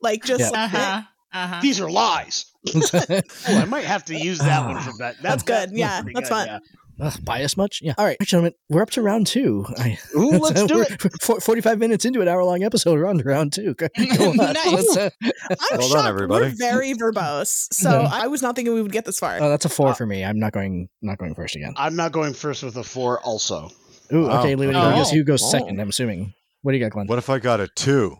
like, 0.00 0.24
just 0.24 0.40
Yeah. 0.40 0.50
like, 0.50 0.74
Uh 0.74 0.78
huh. 0.78 1.02
Uh 1.32 1.46
huh. 1.46 1.60
These 1.62 1.80
are 1.80 1.90
lies. 1.90 2.46
Oh, 2.92 3.56
I 3.56 3.64
might 3.64 3.84
have 3.84 4.04
to 4.06 4.14
use 4.14 4.38
that 4.40 4.66
one 4.66 4.80
for 4.82 4.92
that. 4.98 5.16
That's 5.22 5.42
good. 5.42 5.70
Yeah, 5.72 6.02
pretty 6.02 6.14
that's 6.14 6.28
fun. 6.28 6.46
yeah. 6.46 6.58
Ugh, 7.00 7.24
bias 7.24 7.56
much? 7.56 7.80
Yeah. 7.82 7.94
All 7.96 8.04
right, 8.04 8.16
gentlemen, 8.22 8.52
we're 8.68 8.82
up 8.82 8.90
to 8.90 9.02
round 9.02 9.26
two. 9.26 9.64
I, 9.78 9.98
Ooh, 10.16 10.30
let's 10.38 10.64
do 10.64 10.80
it. 10.82 11.00
for- 11.22 11.40
45 11.40 11.78
minutes 11.78 12.04
into 12.04 12.20
an 12.20 12.28
hour 12.28 12.44
long 12.44 12.62
episode. 12.62 12.98
We're 12.98 13.06
on 13.06 13.18
to 13.18 13.24
round 13.24 13.52
two. 13.52 13.74
Go 13.74 13.88
go 14.18 14.30
on. 14.30 14.36
Nice. 14.36 14.66
Let's, 14.72 14.96
uh, 14.96 15.10
I'm 15.22 15.30
Well 15.50 15.80
done, 15.80 15.88
shocked. 15.90 16.08
everybody. 16.08 16.44
We're 16.46 16.54
very 16.56 16.92
verbose. 16.94 17.72
So 17.72 17.90
I 18.10 18.26
was 18.26 18.42
not 18.42 18.54
thinking 18.56 18.74
we 18.74 18.82
would 18.82 18.92
get 18.92 19.04
this 19.04 19.18
far. 19.18 19.38
oh, 19.40 19.48
that's 19.48 19.64
a 19.64 19.68
four 19.70 19.94
for 19.94 20.04
me. 20.06 20.24
I'm 20.24 20.38
not 20.38 20.52
going. 20.52 20.88
Not 21.02 21.18
going 21.18 21.34
first 21.34 21.56
again. 21.56 21.72
I'm 21.76 21.96
not 21.96 22.12
going 22.12 22.34
first 22.34 22.62
with 22.62 22.76
a 22.76 22.84
four. 22.84 23.20
Also, 23.20 23.70
Ooh, 24.12 24.26
Wow. 24.26 24.40
okay, 24.40 24.54
Louis. 24.54 24.74
Oh. 24.74 24.90
Who 24.90 24.96
goes, 24.96 25.10
who 25.10 25.24
goes 25.24 25.42
Oh. 25.42 25.48
second? 25.50 25.80
I'm 25.80 25.88
assuming. 25.88 26.34
What 26.62 26.72
do 26.72 26.78
you 26.78 26.84
got, 26.84 26.92
Glen? 26.92 27.06
What 27.06 27.16
if 27.18 27.30
I 27.30 27.38
got 27.38 27.60
a 27.60 27.68
two? 27.68 28.16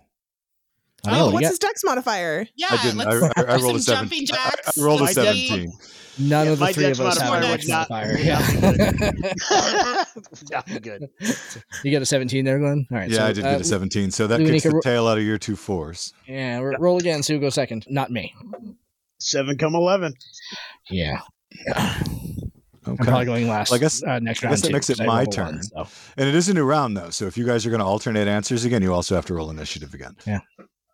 Oh, 1.06 1.10
oh, 1.10 1.26
you 1.28 1.32
what's 1.34 1.42
got 1.44 1.48
his 1.50 1.58
dex 1.58 1.82
modifier? 1.84 2.46
Yeah. 2.56 2.66
I 2.70 2.82
didn't. 2.82 2.98
Let's 2.98 3.22
I, 3.36 3.54
I 3.54 3.56
do 3.56 3.62
rolled 3.64 3.76
a 3.76 3.80
some 3.80 3.80
seven. 3.80 4.08
jumping 4.08 4.26
I, 4.32 4.36
I 4.36 4.50
jacks. 4.50 4.78
rolled 4.78 5.02
a 5.02 5.06
seventeen. 5.08 5.72
none 6.18 6.46
Yeah, 6.46 6.52
of 6.52 6.58
the 6.58 6.66
three 6.68 6.84
of 6.90 7.00
us 7.00 7.18
have 7.18 7.28
a 7.28 7.30
modifier 7.30 7.56
dex 7.56 7.64
would 7.64 7.70
not- 7.70 7.90
modifier. 7.90 8.12
would 8.12 8.26
Yeah. 10.50 10.62
good. 10.82 11.08
you 11.84 11.92
got 11.92 12.02
a 12.02 12.06
17 12.06 12.44
there, 12.44 12.58
Glen. 12.58 12.86
All 12.90 12.98
right. 12.98 13.10
Yeah, 13.10 13.16
so, 13.18 13.24
I 13.26 13.32
did 13.32 13.44
uh, 13.44 13.52
get 13.52 13.60
a 13.60 13.64
seventeen. 13.64 14.10
So 14.10 14.26
that 14.26 14.40
Louis, 14.40 14.50
kicks 14.52 14.64
Nico, 14.64 14.70
the 14.70 14.74
ro- 14.76 14.80
tail 14.82 15.06
out 15.06 15.18
of 15.18 15.24
your 15.24 15.38
two 15.38 15.56
fours. 15.56 16.12
Yeah, 16.26 16.58
ro- 16.58 16.76
roll 16.78 16.98
again. 16.98 17.22
See 17.22 17.34
who 17.34 17.40
goes 17.40 17.54
second. 17.54 17.84
Not 17.88 18.10
me. 18.10 18.34
Seven 19.18 19.58
come 19.58 19.74
eleven. 19.74 20.14
Yeah, 20.90 21.20
Okay. 21.68 21.80
I'm 22.86 22.94
Okay. 22.94 23.04
probably 23.04 23.26
going 23.26 23.48
last. 23.48 23.70
Well, 23.70 23.76
I 23.76 23.80
guess- 23.80 24.02
uh, 24.02 24.18
next 24.20 24.42
I 24.42 24.46
round. 24.46 24.52
guess 24.56 24.62
that 24.62 24.72
makes 24.72 24.90
it 24.90 24.94
'cause 24.98 25.00
I 25.00 25.06
my 25.06 25.22
rolled 25.24 25.38
a 25.38 25.42
one, 25.42 25.52
turn. 25.54 25.62
so. 25.62 25.86
And 26.16 26.28
it 26.28 26.34
is 26.34 26.48
a 26.48 26.54
new 26.54 26.64
round 26.64 26.96
though, 26.96 27.10
so 27.10 27.26
if 27.26 27.36
you 27.36 27.44
guys 27.46 27.66
are 27.66 27.70
going 27.70 27.80
to 27.80 27.86
alternate 27.86 28.26
answers 28.26 28.64
again, 28.64 28.82
you 28.82 28.92
also 28.94 29.14
have 29.14 29.26
to 29.26 29.34
roll 29.34 29.50
initiative 29.50 29.92
again. 29.94 30.16
Yeah. 30.26 30.40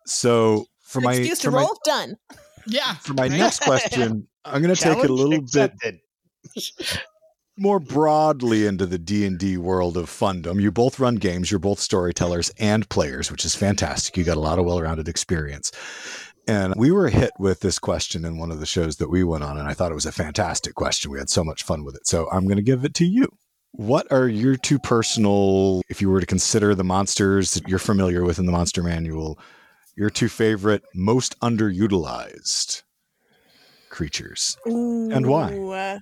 So 0.09 0.65
for 0.81 1.01
my 1.01 1.13
Excuse 1.13 1.39
to 1.39 1.51
my, 1.51 1.59
roll? 1.59 1.77
Done. 1.83 2.17
Yeah. 2.65 2.95
for 2.95 3.13
my 3.13 3.27
next 3.27 3.61
question, 3.61 4.27
I'm 4.45 4.61
going 4.61 4.73
to 4.75 4.81
take 4.81 4.97
it 4.97 5.05
a 5.05 5.07
Challenge 5.07 5.53
little 5.53 5.69
bit 5.69 6.01
more 7.57 7.79
broadly 7.79 8.67
into 8.67 8.85
the 8.85 8.99
D&D 8.99 9.57
world 9.57 9.97
of 9.97 10.09
fundom. 10.09 10.61
You 10.61 10.71
both 10.71 10.99
run 10.99 11.15
games, 11.15 11.49
you're 11.49 11.59
both 11.59 11.79
storytellers 11.79 12.51
and 12.59 12.87
players, 12.89 13.31
which 13.31 13.45
is 13.45 13.55
fantastic. 13.55 14.15
You 14.15 14.23
got 14.23 14.37
a 14.37 14.41
lot 14.41 14.59
of 14.59 14.65
well-rounded 14.65 15.07
experience. 15.07 15.71
And 16.47 16.73
we 16.77 16.91
were 16.91 17.09
hit 17.09 17.31
with 17.39 17.59
this 17.59 17.77
question 17.77 18.23
in 18.23 18.37
one 18.37 18.51
of 18.51 18.59
the 18.59 18.65
shows 18.65 18.97
that 18.97 19.09
we 19.09 19.23
went 19.23 19.43
on 19.43 19.57
and 19.57 19.67
I 19.67 19.73
thought 19.73 19.91
it 19.91 19.95
was 19.95 20.05
a 20.05 20.13
fantastic 20.13 20.75
question. 20.75 21.11
We 21.11 21.19
had 21.19 21.29
so 21.29 21.43
much 21.43 21.63
fun 21.63 21.83
with 21.83 21.95
it. 21.95 22.07
So 22.07 22.29
I'm 22.31 22.45
going 22.45 22.57
to 22.57 22.63
give 22.63 22.85
it 22.85 22.93
to 22.95 23.05
you. 23.05 23.27
What 23.71 24.09
are 24.11 24.29
your 24.29 24.55
two 24.55 24.79
personal 24.79 25.81
if 25.89 26.01
you 26.01 26.09
were 26.09 26.21
to 26.21 26.25
consider 26.25 26.73
the 26.73 26.85
monsters 26.85 27.51
that 27.51 27.67
you're 27.67 27.79
familiar 27.79 28.23
with 28.23 28.39
in 28.39 28.45
the 28.45 28.51
monster 28.51 28.81
manual, 28.81 29.39
your 29.97 30.09
two 30.09 30.29
favorite 30.29 30.83
most 30.95 31.37
underutilized 31.41 32.83
creatures? 33.89 34.55
And 34.65 35.25
why? 35.27 35.53
Ooh, 35.53 35.71
uh, 35.71 35.99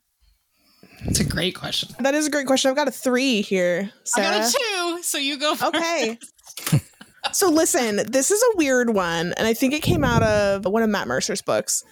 It's 1.06 1.20
a 1.20 1.24
great 1.26 1.56
question. 1.56 1.90
That 2.00 2.14
is 2.14 2.28
a 2.28 2.30
great 2.30 2.46
question. 2.48 2.70
I've 2.70 2.76
got 2.76 2.88
a 2.88 2.92
three 2.92 3.42
here, 3.42 3.90
I 3.92 4.00
Sarah. 4.04 4.40
got 4.40 4.50
a 4.50 4.54
two, 4.98 5.04
so 5.04 5.18
you 5.18 5.38
go 5.40 5.56
first. 5.56 5.76
Okay. 5.76 6.18
so 7.32 7.50
listen, 7.50 8.02
this 8.12 8.32
is 8.32 8.42
a 8.54 8.58
weird 8.58 8.92
one, 8.94 9.34
and 9.38 9.48
I 9.48 9.54
think 9.54 9.74
it 9.74 9.82
came 9.82 10.04
out 10.04 10.24
of 10.24 10.66
one 10.66 10.84
of 10.84 10.90
Matt 10.90 11.08
Mercer's 11.08 11.42
books. 11.42 11.84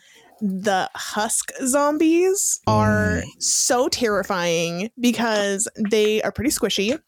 The 0.41 0.89
husk 0.93 1.51
zombies 1.65 2.59
are 2.67 3.23
so 3.39 3.87
terrifying 3.87 4.89
because 4.99 5.69
they 5.89 6.21
are 6.23 6.31
pretty 6.33 6.49
squishy. 6.49 6.99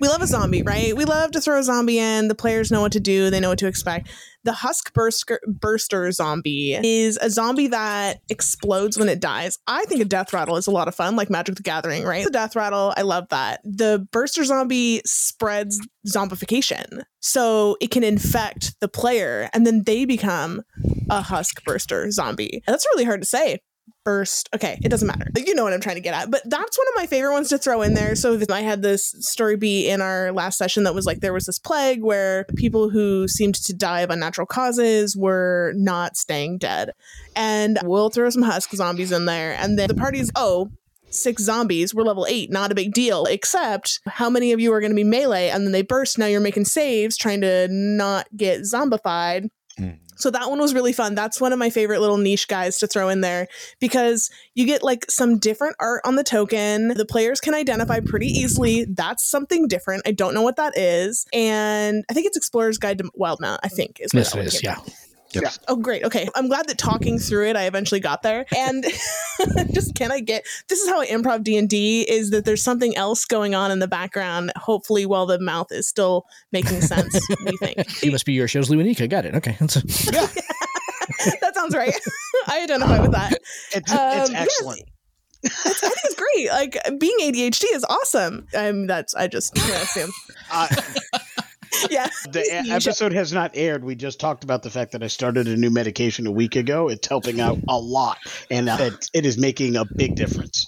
We 0.00 0.08
love 0.08 0.22
a 0.22 0.26
zombie, 0.26 0.62
right? 0.62 0.96
We 0.96 1.04
love 1.04 1.32
to 1.32 1.40
throw 1.40 1.58
a 1.58 1.62
zombie 1.62 1.98
in. 1.98 2.28
The 2.28 2.34
players 2.34 2.70
know 2.70 2.80
what 2.80 2.92
to 2.92 3.00
do, 3.00 3.30
they 3.30 3.40
know 3.40 3.50
what 3.50 3.58
to 3.58 3.66
expect. 3.66 4.08
The 4.44 4.52
husk 4.52 4.92
burster, 4.92 5.40
burster 5.46 6.10
zombie 6.10 6.74
is 6.74 7.16
a 7.22 7.30
zombie 7.30 7.68
that 7.68 8.20
explodes 8.28 8.98
when 8.98 9.08
it 9.08 9.20
dies. 9.20 9.58
I 9.68 9.84
think 9.84 10.00
a 10.00 10.04
death 10.04 10.32
rattle 10.32 10.56
is 10.56 10.66
a 10.66 10.72
lot 10.72 10.88
of 10.88 10.96
fun, 10.96 11.14
like 11.14 11.30
Magic 11.30 11.54
the 11.54 11.62
Gathering, 11.62 12.02
right? 12.02 12.24
The 12.24 12.30
death 12.30 12.56
rattle, 12.56 12.92
I 12.96 13.02
love 13.02 13.28
that. 13.28 13.60
The 13.62 14.06
burster 14.10 14.42
zombie 14.42 15.00
spreads 15.06 15.80
zombification. 16.08 17.02
So 17.20 17.76
it 17.80 17.92
can 17.92 18.02
infect 18.02 18.80
the 18.80 18.88
player 18.88 19.48
and 19.52 19.64
then 19.64 19.84
they 19.84 20.04
become 20.04 20.62
a 21.08 21.22
husk 21.22 21.62
burster 21.64 22.10
zombie. 22.10 22.62
And 22.66 22.74
that's 22.74 22.86
really 22.92 23.04
hard 23.04 23.22
to 23.22 23.28
say 23.28 23.60
burst. 24.04 24.48
Okay, 24.54 24.78
it 24.82 24.88
doesn't 24.88 25.06
matter. 25.06 25.28
You 25.36 25.54
know 25.54 25.64
what 25.64 25.72
I'm 25.72 25.80
trying 25.80 25.96
to 25.96 26.00
get 26.00 26.14
at. 26.14 26.30
But 26.30 26.42
that's 26.44 26.78
one 26.78 26.86
of 26.88 26.94
my 26.96 27.06
favorite 27.06 27.32
ones 27.32 27.48
to 27.50 27.58
throw 27.58 27.82
in 27.82 27.94
there. 27.94 28.14
So 28.14 28.38
I 28.50 28.60
had 28.60 28.82
this 28.82 29.14
story 29.20 29.56
be 29.56 29.88
in 29.88 30.00
our 30.00 30.32
last 30.32 30.58
session 30.58 30.84
that 30.84 30.94
was 30.94 31.06
like 31.06 31.20
there 31.20 31.32
was 31.32 31.46
this 31.46 31.58
plague 31.58 32.02
where 32.02 32.44
people 32.56 32.90
who 32.90 33.28
seemed 33.28 33.54
to 33.56 33.72
die 33.72 34.00
of 34.00 34.10
unnatural 34.10 34.46
causes 34.46 35.16
were 35.16 35.72
not 35.76 36.16
staying 36.16 36.58
dead. 36.58 36.92
And 37.36 37.78
we'll 37.84 38.10
throw 38.10 38.28
some 38.30 38.42
husk 38.42 38.70
zombies 38.70 39.12
in 39.12 39.26
there. 39.26 39.54
And 39.58 39.78
then 39.78 39.88
the 39.88 39.94
party's, 39.94 40.30
oh, 40.34 40.70
six 41.10 41.42
zombies. 41.42 41.94
We're 41.94 42.04
level 42.04 42.26
eight, 42.28 42.50
not 42.50 42.72
a 42.72 42.74
big 42.74 42.92
deal. 42.92 43.24
Except 43.26 44.00
how 44.06 44.30
many 44.30 44.52
of 44.52 44.60
you 44.60 44.72
are 44.72 44.80
going 44.80 44.92
to 44.92 44.96
be 44.96 45.04
melee 45.04 45.48
and 45.48 45.64
then 45.64 45.72
they 45.72 45.82
burst. 45.82 46.18
Now 46.18 46.26
you're 46.26 46.40
making 46.40 46.64
saves, 46.64 47.16
trying 47.16 47.42
to 47.42 47.68
not 47.70 48.26
get 48.36 48.62
zombified. 48.62 49.48
Mm. 49.78 49.98
So 50.22 50.30
that 50.30 50.48
one 50.48 50.60
was 50.60 50.72
really 50.72 50.92
fun. 50.92 51.14
That's 51.14 51.40
one 51.40 51.52
of 51.52 51.58
my 51.58 51.70
favorite 51.70 52.00
little 52.00 52.16
niche 52.16 52.48
guys 52.48 52.78
to 52.78 52.86
throw 52.86 53.08
in 53.08 53.20
there 53.20 53.48
because 53.80 54.30
you 54.54 54.66
get 54.66 54.82
like 54.82 55.10
some 55.10 55.38
different 55.38 55.76
art 55.80 56.02
on 56.04 56.16
the 56.16 56.24
token. 56.24 56.88
The 56.88 57.04
players 57.06 57.40
can 57.40 57.54
identify 57.54 58.00
pretty 58.00 58.28
easily. 58.28 58.86
That's 58.88 59.24
something 59.24 59.68
different. 59.68 60.02
I 60.06 60.12
don't 60.12 60.34
know 60.34 60.42
what 60.42 60.56
that 60.56 60.78
is. 60.78 61.26
And 61.32 62.04
I 62.10 62.14
think 62.14 62.26
it's 62.26 62.36
Explorer's 62.36 62.78
Guide 62.78 62.98
to 62.98 63.04
Wildemount, 63.18 63.58
I 63.62 63.68
think 63.68 63.98
is 64.00 64.14
what 64.14 64.20
Yes, 64.20 64.34
it 64.34 64.46
is. 64.46 64.62
Yeah. 64.62 64.76
from. 64.76 64.92
Yep. 65.34 65.42
Yeah. 65.44 65.50
Oh, 65.68 65.76
great. 65.76 66.04
Okay. 66.04 66.28
I'm 66.34 66.48
glad 66.48 66.68
that 66.68 66.78
talking 66.78 67.18
through 67.18 67.48
it, 67.48 67.56
I 67.56 67.64
eventually 67.64 68.00
got 68.00 68.22
there. 68.22 68.44
And 68.56 68.84
just 69.72 69.94
can 69.94 70.12
I 70.12 70.20
get 70.20 70.44
this 70.68 70.80
is 70.80 70.88
how 70.88 71.00
I 71.00 71.06
improv 71.06 71.42
D&D 71.42 72.02
is 72.08 72.30
that 72.30 72.44
there's 72.44 72.62
something 72.62 72.96
else 72.96 73.24
going 73.24 73.54
on 73.54 73.70
in 73.70 73.78
the 73.78 73.88
background, 73.88 74.52
hopefully 74.56 75.06
while 75.06 75.26
the 75.26 75.38
mouth 75.40 75.72
is 75.72 75.88
still 75.88 76.26
making 76.52 76.80
sense, 76.82 77.18
we 77.44 77.56
think. 77.56 78.02
You 78.02 78.10
must 78.12 78.26
be 78.26 78.32
your 78.34 78.48
show's 78.48 78.68
Lewanika. 78.68 79.08
Got 79.08 79.24
it. 79.26 79.34
Okay. 79.34 79.56
That's 79.58 79.76
a, 79.76 79.80
that 81.40 81.52
sounds 81.54 81.74
right. 81.74 81.94
I 82.46 82.62
identify 82.62 83.00
with 83.00 83.12
that. 83.12 83.32
It's, 83.32 83.92
it's 83.92 83.92
Um, 83.92 84.32
yes. 84.32 84.34
excellent. 84.34 84.82
It's, 85.44 85.82
I 85.82 85.88
think 85.88 85.98
it's 86.04 86.14
great. 86.14 86.48
Like 86.50 87.00
being 87.00 87.16
ADHD 87.20 87.64
is 87.74 87.84
awesome. 87.88 88.46
I'm 88.56 88.86
that's 88.86 89.12
I 89.14 89.26
just 89.26 89.56
yeah, 89.56 89.82
assume. 89.82 90.10
Uh, 90.52 90.68
Yeah. 91.90 92.08
the 92.30 92.44
episode 92.70 93.12
has 93.12 93.32
not 93.32 93.50
aired. 93.54 93.84
We 93.84 93.94
just 93.94 94.20
talked 94.20 94.44
about 94.44 94.62
the 94.62 94.70
fact 94.70 94.92
that 94.92 95.02
I 95.02 95.06
started 95.08 95.48
a 95.48 95.56
new 95.56 95.70
medication 95.70 96.26
a 96.26 96.30
week 96.32 96.56
ago. 96.56 96.88
It's 96.88 97.06
helping 97.08 97.40
out 97.40 97.58
a 97.68 97.78
lot, 97.78 98.18
and 98.50 98.68
uh, 98.68 98.76
it, 98.80 99.10
it 99.14 99.26
is 99.26 99.38
making 99.38 99.76
a 99.76 99.84
big 99.96 100.14
difference. 100.14 100.66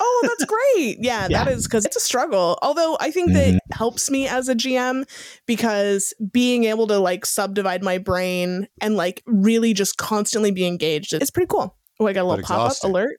Oh, 0.00 0.20
that's 0.22 0.44
great. 0.76 0.98
Yeah, 1.00 1.26
Yeah. 1.28 1.44
that 1.44 1.52
is 1.52 1.64
because 1.66 1.84
it's 1.84 1.96
a 1.96 2.00
struggle. 2.00 2.58
Although 2.62 2.96
I 3.00 3.10
think 3.10 3.32
that 3.32 3.60
helps 3.72 4.10
me 4.10 4.26
as 4.28 4.48
a 4.48 4.54
GM 4.54 5.04
because 5.46 6.14
being 6.32 6.64
able 6.64 6.86
to 6.86 6.98
like 6.98 7.26
subdivide 7.26 7.82
my 7.82 7.98
brain 7.98 8.66
and 8.80 8.96
like 8.96 9.22
really 9.26 9.74
just 9.74 9.96
constantly 9.98 10.50
be 10.52 10.66
engaged 10.66 11.12
is 11.14 11.30
pretty 11.30 11.48
cool. 11.48 11.76
Oh, 12.00 12.06
I 12.06 12.12
got 12.12 12.22
a 12.22 12.28
little 12.28 12.44
pop 12.44 12.70
up 12.70 12.76
alert. 12.82 13.16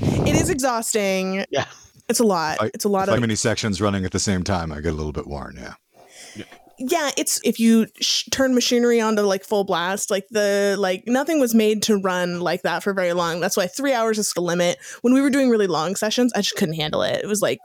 It 0.00 0.34
is 0.34 0.48
exhausting. 0.50 1.44
Yeah. 1.50 1.66
It's 2.08 2.20
a 2.20 2.24
lot. 2.24 2.58
I- 2.60 2.70
it's 2.72 2.84
a 2.84 2.88
lot 2.88 3.06
Too 3.06 3.14
of 3.14 3.20
many 3.20 3.34
sections 3.36 3.80
running 3.80 4.04
at 4.04 4.12
the 4.12 4.18
same 4.18 4.44
time. 4.44 4.72
I 4.72 4.80
get 4.80 4.92
a 4.92 4.96
little 4.96 5.12
bit 5.12 5.26
worn. 5.26 5.56
Yeah. 5.58 5.74
Yeah 6.78 7.10
it's 7.16 7.40
if 7.44 7.58
you 7.58 7.86
sh- 8.00 8.24
turn 8.30 8.54
machinery 8.54 9.00
onto 9.00 9.22
like 9.22 9.44
full 9.44 9.64
blast 9.64 10.10
like 10.10 10.26
the 10.30 10.76
like 10.78 11.04
nothing 11.06 11.40
was 11.40 11.54
made 11.54 11.82
to 11.82 11.96
run 11.96 12.40
like 12.40 12.62
that 12.62 12.82
for 12.82 12.92
very 12.92 13.12
long. 13.12 13.40
That's 13.40 13.56
why 13.56 13.66
three 13.66 13.92
hours 13.92 14.18
is 14.18 14.32
the 14.32 14.40
limit. 14.40 14.78
When 15.02 15.14
we 15.14 15.20
were 15.20 15.30
doing 15.30 15.48
really 15.50 15.66
long 15.66 15.96
sessions 15.96 16.32
i 16.34 16.40
just 16.40 16.56
couldn't 16.56 16.74
handle 16.74 17.02
it. 17.02 17.22
It 17.22 17.26
was 17.26 17.42
like 17.42 17.58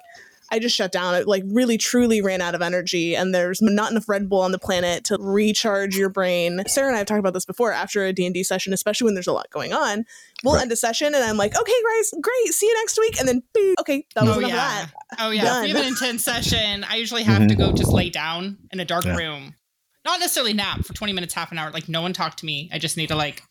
i 0.51 0.59
just 0.59 0.75
shut 0.75 0.91
down 0.91 1.15
it 1.15 1.27
like 1.27 1.43
really 1.47 1.77
truly 1.77 2.21
ran 2.21 2.41
out 2.41 2.53
of 2.53 2.61
energy 2.61 3.15
and 3.15 3.33
there's 3.33 3.61
not 3.61 3.91
enough 3.91 4.07
red 4.07 4.29
bull 4.29 4.41
on 4.41 4.51
the 4.51 4.59
planet 4.59 5.03
to 5.03 5.17
recharge 5.19 5.95
your 5.97 6.09
brain 6.09 6.61
sarah 6.67 6.87
and 6.87 6.95
i 6.95 6.99
have 6.99 7.07
talked 7.07 7.19
about 7.19 7.33
this 7.33 7.45
before 7.45 7.71
after 7.71 8.05
a 8.05 8.13
d&d 8.13 8.43
session 8.43 8.73
especially 8.73 9.05
when 9.05 9.13
there's 9.13 9.27
a 9.27 9.33
lot 9.33 9.49
going 9.49 9.73
on 9.73 10.05
we'll 10.43 10.53
Right. 10.55 10.63
end 10.63 10.71
a 10.71 10.75
session 10.75 11.07
and 11.15 11.23
i'm 11.23 11.37
like 11.37 11.57
okay 11.59 11.71
guys 11.97 12.13
great 12.21 12.47
see 12.53 12.67
you 12.67 12.73
next 12.75 12.99
week 12.99 13.19
and 13.19 13.27
then 13.27 13.41
beep, 13.53 13.75
okay 13.79 14.05
that 14.15 14.23
was 14.23 14.35
Oh 14.35 14.39
enough 14.39 14.51
yeah. 14.51 14.83
of 14.83 14.89
that 14.89 14.93
Oh 15.19 15.29
yeah. 15.31 15.41
If 15.41 15.45
Done. 15.47 15.63
we 15.63 15.69
have 15.71 15.77
an 15.79 15.85
intense 15.87 16.23
session, 16.23 16.85
I 16.85 16.95
usually 16.95 17.23
have 17.23 17.45
to 17.47 17.53
mm-hmm. 17.53 17.61
go 17.71 17.73
just 17.73 17.91
lay 17.91 18.09
down 18.09 18.57
in 18.71 18.79
a 18.79 18.85
dark 18.85 19.03
Yeah. 19.03 19.17
room. 19.17 19.55
Not 20.05 20.21
necessarily 20.21 20.53
nap 20.53 20.85
for 20.85 20.93
20 20.93 21.11
minutes, 21.11 21.33
half 21.33 21.51
an 21.51 21.57
hour. 21.57 21.69
Like 21.69 21.89
no 21.89 22.01
one 22.01 22.13
talk 22.13 22.37
to 22.37 22.45
me. 22.45 22.69
I 22.71 22.79
just 22.79 22.95
need 22.95 23.07
to 23.07 23.15
like 23.17 23.43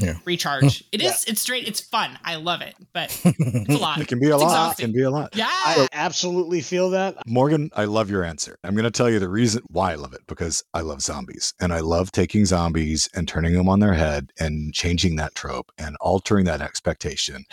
Yeah. 0.00 0.18
recharge. 0.24 0.84
It 0.92 1.02
is 1.02 1.24
it's 1.24 1.40
straight, 1.40 1.66
it's 1.66 1.80
fun. 1.80 2.18
I 2.24 2.36
love 2.36 2.60
it. 2.60 2.74
But 2.92 3.10
it's 3.24 3.74
a 3.74 3.78
lot. 3.78 4.00
It 4.00 4.08
can 4.08 4.20
be 4.20 4.28
a 4.30 4.34
It's 4.34 4.42
lot. 4.42 4.78
It 4.78 4.82
can 4.82 4.92
be 4.92 5.02
a 5.02 5.10
lot. 5.10 5.34
Yeah. 5.34 5.48
I 5.48 5.88
absolutely 5.92 6.60
feel 6.60 6.90
that. 6.90 7.16
Morgan, 7.26 7.70
I 7.74 7.84
love 7.84 8.10
your 8.10 8.22
answer. 8.24 8.58
I'm 8.64 8.74
going 8.74 8.84
to 8.84 8.90
tell 8.90 9.10
you 9.10 9.18
the 9.18 9.28
reason 9.28 9.62
why 9.70 9.92
I 9.92 9.94
love 9.96 10.12
it 10.14 10.20
because 10.26 10.62
I 10.72 10.80
love 10.82 11.00
zombies 11.02 11.52
and 11.60 11.72
I 11.72 11.80
love 11.80 12.12
taking 12.12 12.44
zombies 12.44 13.08
and 13.14 13.26
turning 13.26 13.54
them 13.54 13.68
on 13.68 13.80
their 13.80 13.94
head 13.94 14.30
and 14.38 14.72
changing 14.72 15.16
that 15.16 15.34
trope 15.34 15.72
and 15.78 15.96
altering 16.00 16.44
that 16.46 16.60
expectation 16.60 17.44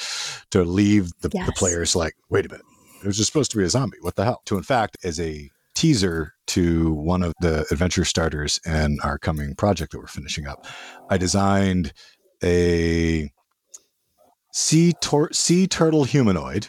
to 0.51 0.63
leave 0.63 1.11
the, 1.21 1.29
the 1.29 1.53
players 1.55 1.95
like, 1.95 2.13
wait 2.29 2.45
a 2.45 2.49
minute, 2.49 2.65
it 3.03 3.07
was 3.07 3.17
just 3.17 3.31
supposed 3.31 3.51
to 3.51 3.57
be 3.57 3.63
a 3.63 3.69
zombie. 3.69 3.97
What 4.01 4.15
the 4.15 4.25
hell? 4.25 4.41
To, 4.45 4.57
in 4.57 4.63
fact, 4.63 4.97
as 5.03 5.19
a 5.19 5.49
teaser 5.73 6.33
to 6.47 6.93
one 6.93 7.23
of 7.23 7.33
the 7.41 7.65
adventure 7.71 8.05
starters 8.05 8.59
in 8.65 8.99
our 9.03 9.17
coming 9.17 9.55
project 9.55 9.93
that 9.93 9.99
we're 9.99 10.07
finishing 10.07 10.45
up, 10.47 10.65
I 11.09 11.17
designed 11.17 11.93
a 12.43 13.31
sea, 14.51 14.93
tor- 15.01 15.33
sea 15.33 15.67
turtle 15.67 16.03
humanoid 16.03 16.67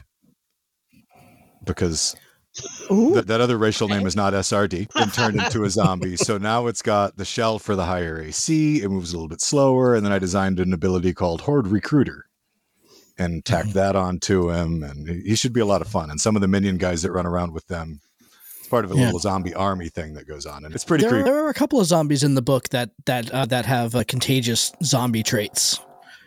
because 1.64 2.14
Ooh. 2.90 3.20
that, 3.20 3.40
other 3.40 3.56
racial 3.56 3.88
name 3.88 4.06
is 4.06 4.16
not 4.16 4.32
SRD 4.32 4.88
and 4.94 5.12
turned 5.12 5.40
into 5.40 5.64
a 5.64 5.70
zombie. 5.70 6.16
So 6.22 6.38
now 6.38 6.66
it's 6.66 6.82
got 6.82 7.16
the 7.16 7.24
shell 7.24 7.58
for 7.58 7.74
the 7.74 7.84
higher 7.84 8.20
AC. 8.20 8.82
It 8.82 8.88
moves 8.88 9.12
a 9.12 9.16
little 9.16 9.28
bit 9.28 9.40
slower. 9.40 9.94
And 9.94 10.04
then 10.04 10.12
I 10.12 10.18
designed 10.18 10.60
an 10.60 10.72
ability 10.72 11.14
called 11.14 11.42
Horde 11.42 11.66
Recruiter 11.66 12.26
and 13.18 13.44
tacked 13.44 13.68
mm-hmm. 13.68 13.78
that 13.78 13.96
onto 13.96 14.50
him. 14.50 14.82
And 14.82 15.08
he 15.08 15.34
should 15.34 15.52
be 15.52 15.60
a 15.60 15.66
lot 15.66 15.82
of 15.82 15.88
fun. 15.88 16.10
And 16.10 16.20
some 16.20 16.36
of 16.36 16.42
the 16.42 16.48
minion 16.48 16.76
guys 16.76 17.02
that 17.02 17.12
run 17.12 17.26
around 17.26 17.52
with 17.52 17.66
them, 17.66 18.00
part 18.72 18.84
of 18.86 18.90
a 18.90 18.96
Yeah. 18.96 19.04
little 19.04 19.20
zombie 19.20 19.54
army 19.54 19.88
thing 19.90 20.14
that 20.14 20.26
goes 20.26 20.46
on. 20.46 20.64
And 20.64 20.74
it's 20.74 20.82
pretty 20.84 21.02
there, 21.02 21.10
are, 21.10 21.14
creepy. 21.16 21.30
there 21.30 21.44
are 21.44 21.50
a 21.50 21.54
couple 21.54 21.78
of 21.78 21.86
zombies 21.86 22.22
in 22.24 22.34
the 22.34 22.42
book 22.42 22.70
that 22.70 22.90
that 23.04 23.30
uh, 23.30 23.44
that 23.46 23.66
have 23.66 23.94
uh, 23.94 24.02
contagious 24.08 24.72
zombie 24.82 25.22
traits. 25.22 25.78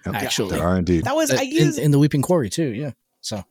Yep, 0.05 0.15
actually. 0.15 0.51
There 0.51 0.67
are 0.67 0.77
indeed. 0.77 1.03
that 1.05 1.15
was 1.15 1.31
Uh, 1.31 1.37
i 1.39 1.43
in, 1.43 1.49
used 1.51 1.79
in 1.79 1.89
the 1.91 1.97
Weeping 1.99 2.21
Quarry 2.21 2.49
too. 2.51 2.67
Yeah. 2.67 2.91
So, 3.21 3.43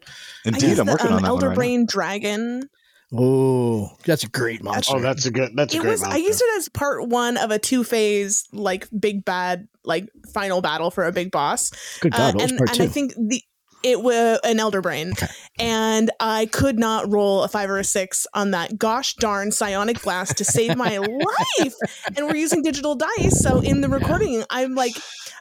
Indeed, 0.45 0.63
used 0.63 0.79
I'm 0.79 0.87
the, 0.87 0.93
working 0.93 1.09
um, 1.09 1.15
on 1.15 1.23
that 1.23 1.29
elder 1.29 1.47
one 1.47 1.49
right 1.49 1.55
now. 1.55 1.57
brain 1.57 1.87
dragon 1.87 2.71
oh, 3.13 3.91
that's 4.05 4.23
a 4.25 4.29
great 4.29 4.63
monster. 4.63 4.97
Oh, 4.97 5.01
that's 5.01 5.27
a 5.27 5.31
good. 5.33 5.51
That's 5.57 5.75
a 5.75 5.77
it 5.77 5.81
great. 5.81 5.91
was 5.91 6.03
i 6.05 6.17
used 6.17 6.41
it 6.41 6.57
as 6.59 6.69
part 6.69 7.09
one 7.09 7.37
of 7.37 7.51
a 7.51 7.59
two 7.59 7.83
phase 7.85 8.47
like 8.53 8.89
big 8.99 9.25
bad 9.25 9.67
like 9.85 10.09
final 10.33 10.61
battle 10.63 10.91
for 10.93 11.05
a 11.05 11.13
big 11.13 11.31
boss 11.33 11.71
good 12.01 12.13
God. 12.13 12.21
Uh, 12.21 12.25
what 12.27 12.43
was 12.43 12.51
and, 12.51 12.59
part 12.59 12.71
and 12.71 12.79
two? 12.79 12.85
i 12.85 12.87
think 12.87 13.15
the 13.17 13.43
it 13.85 14.03
was 14.03 14.41
an 14.43 14.59
elder 14.59 14.81
brain. 14.81 15.13
Okay. 15.13 15.29
and 15.59 16.11
i 16.19 16.47
could 16.47 16.79
not 16.79 17.11
roll 17.13 17.43
a 17.45 17.49
five 17.49 17.71
or 17.71 17.79
a 17.79 17.85
six 17.85 18.27
on 18.35 18.51
that 18.51 18.77
gosh 18.79 19.15
darn 19.15 19.53
psionic 19.53 20.03
blast 20.03 20.39
to 20.39 20.45
save 20.45 20.77
my 20.77 20.99
life. 21.59 21.75
And 22.17 22.27
we're 22.27 22.37
using 22.37 22.63
digital 22.63 22.97
dice. 22.97 23.41
So 23.41 23.61
in 23.61 23.81
the 23.81 23.89
recording 23.89 24.43
i'm 24.51 24.75
like 24.75 24.95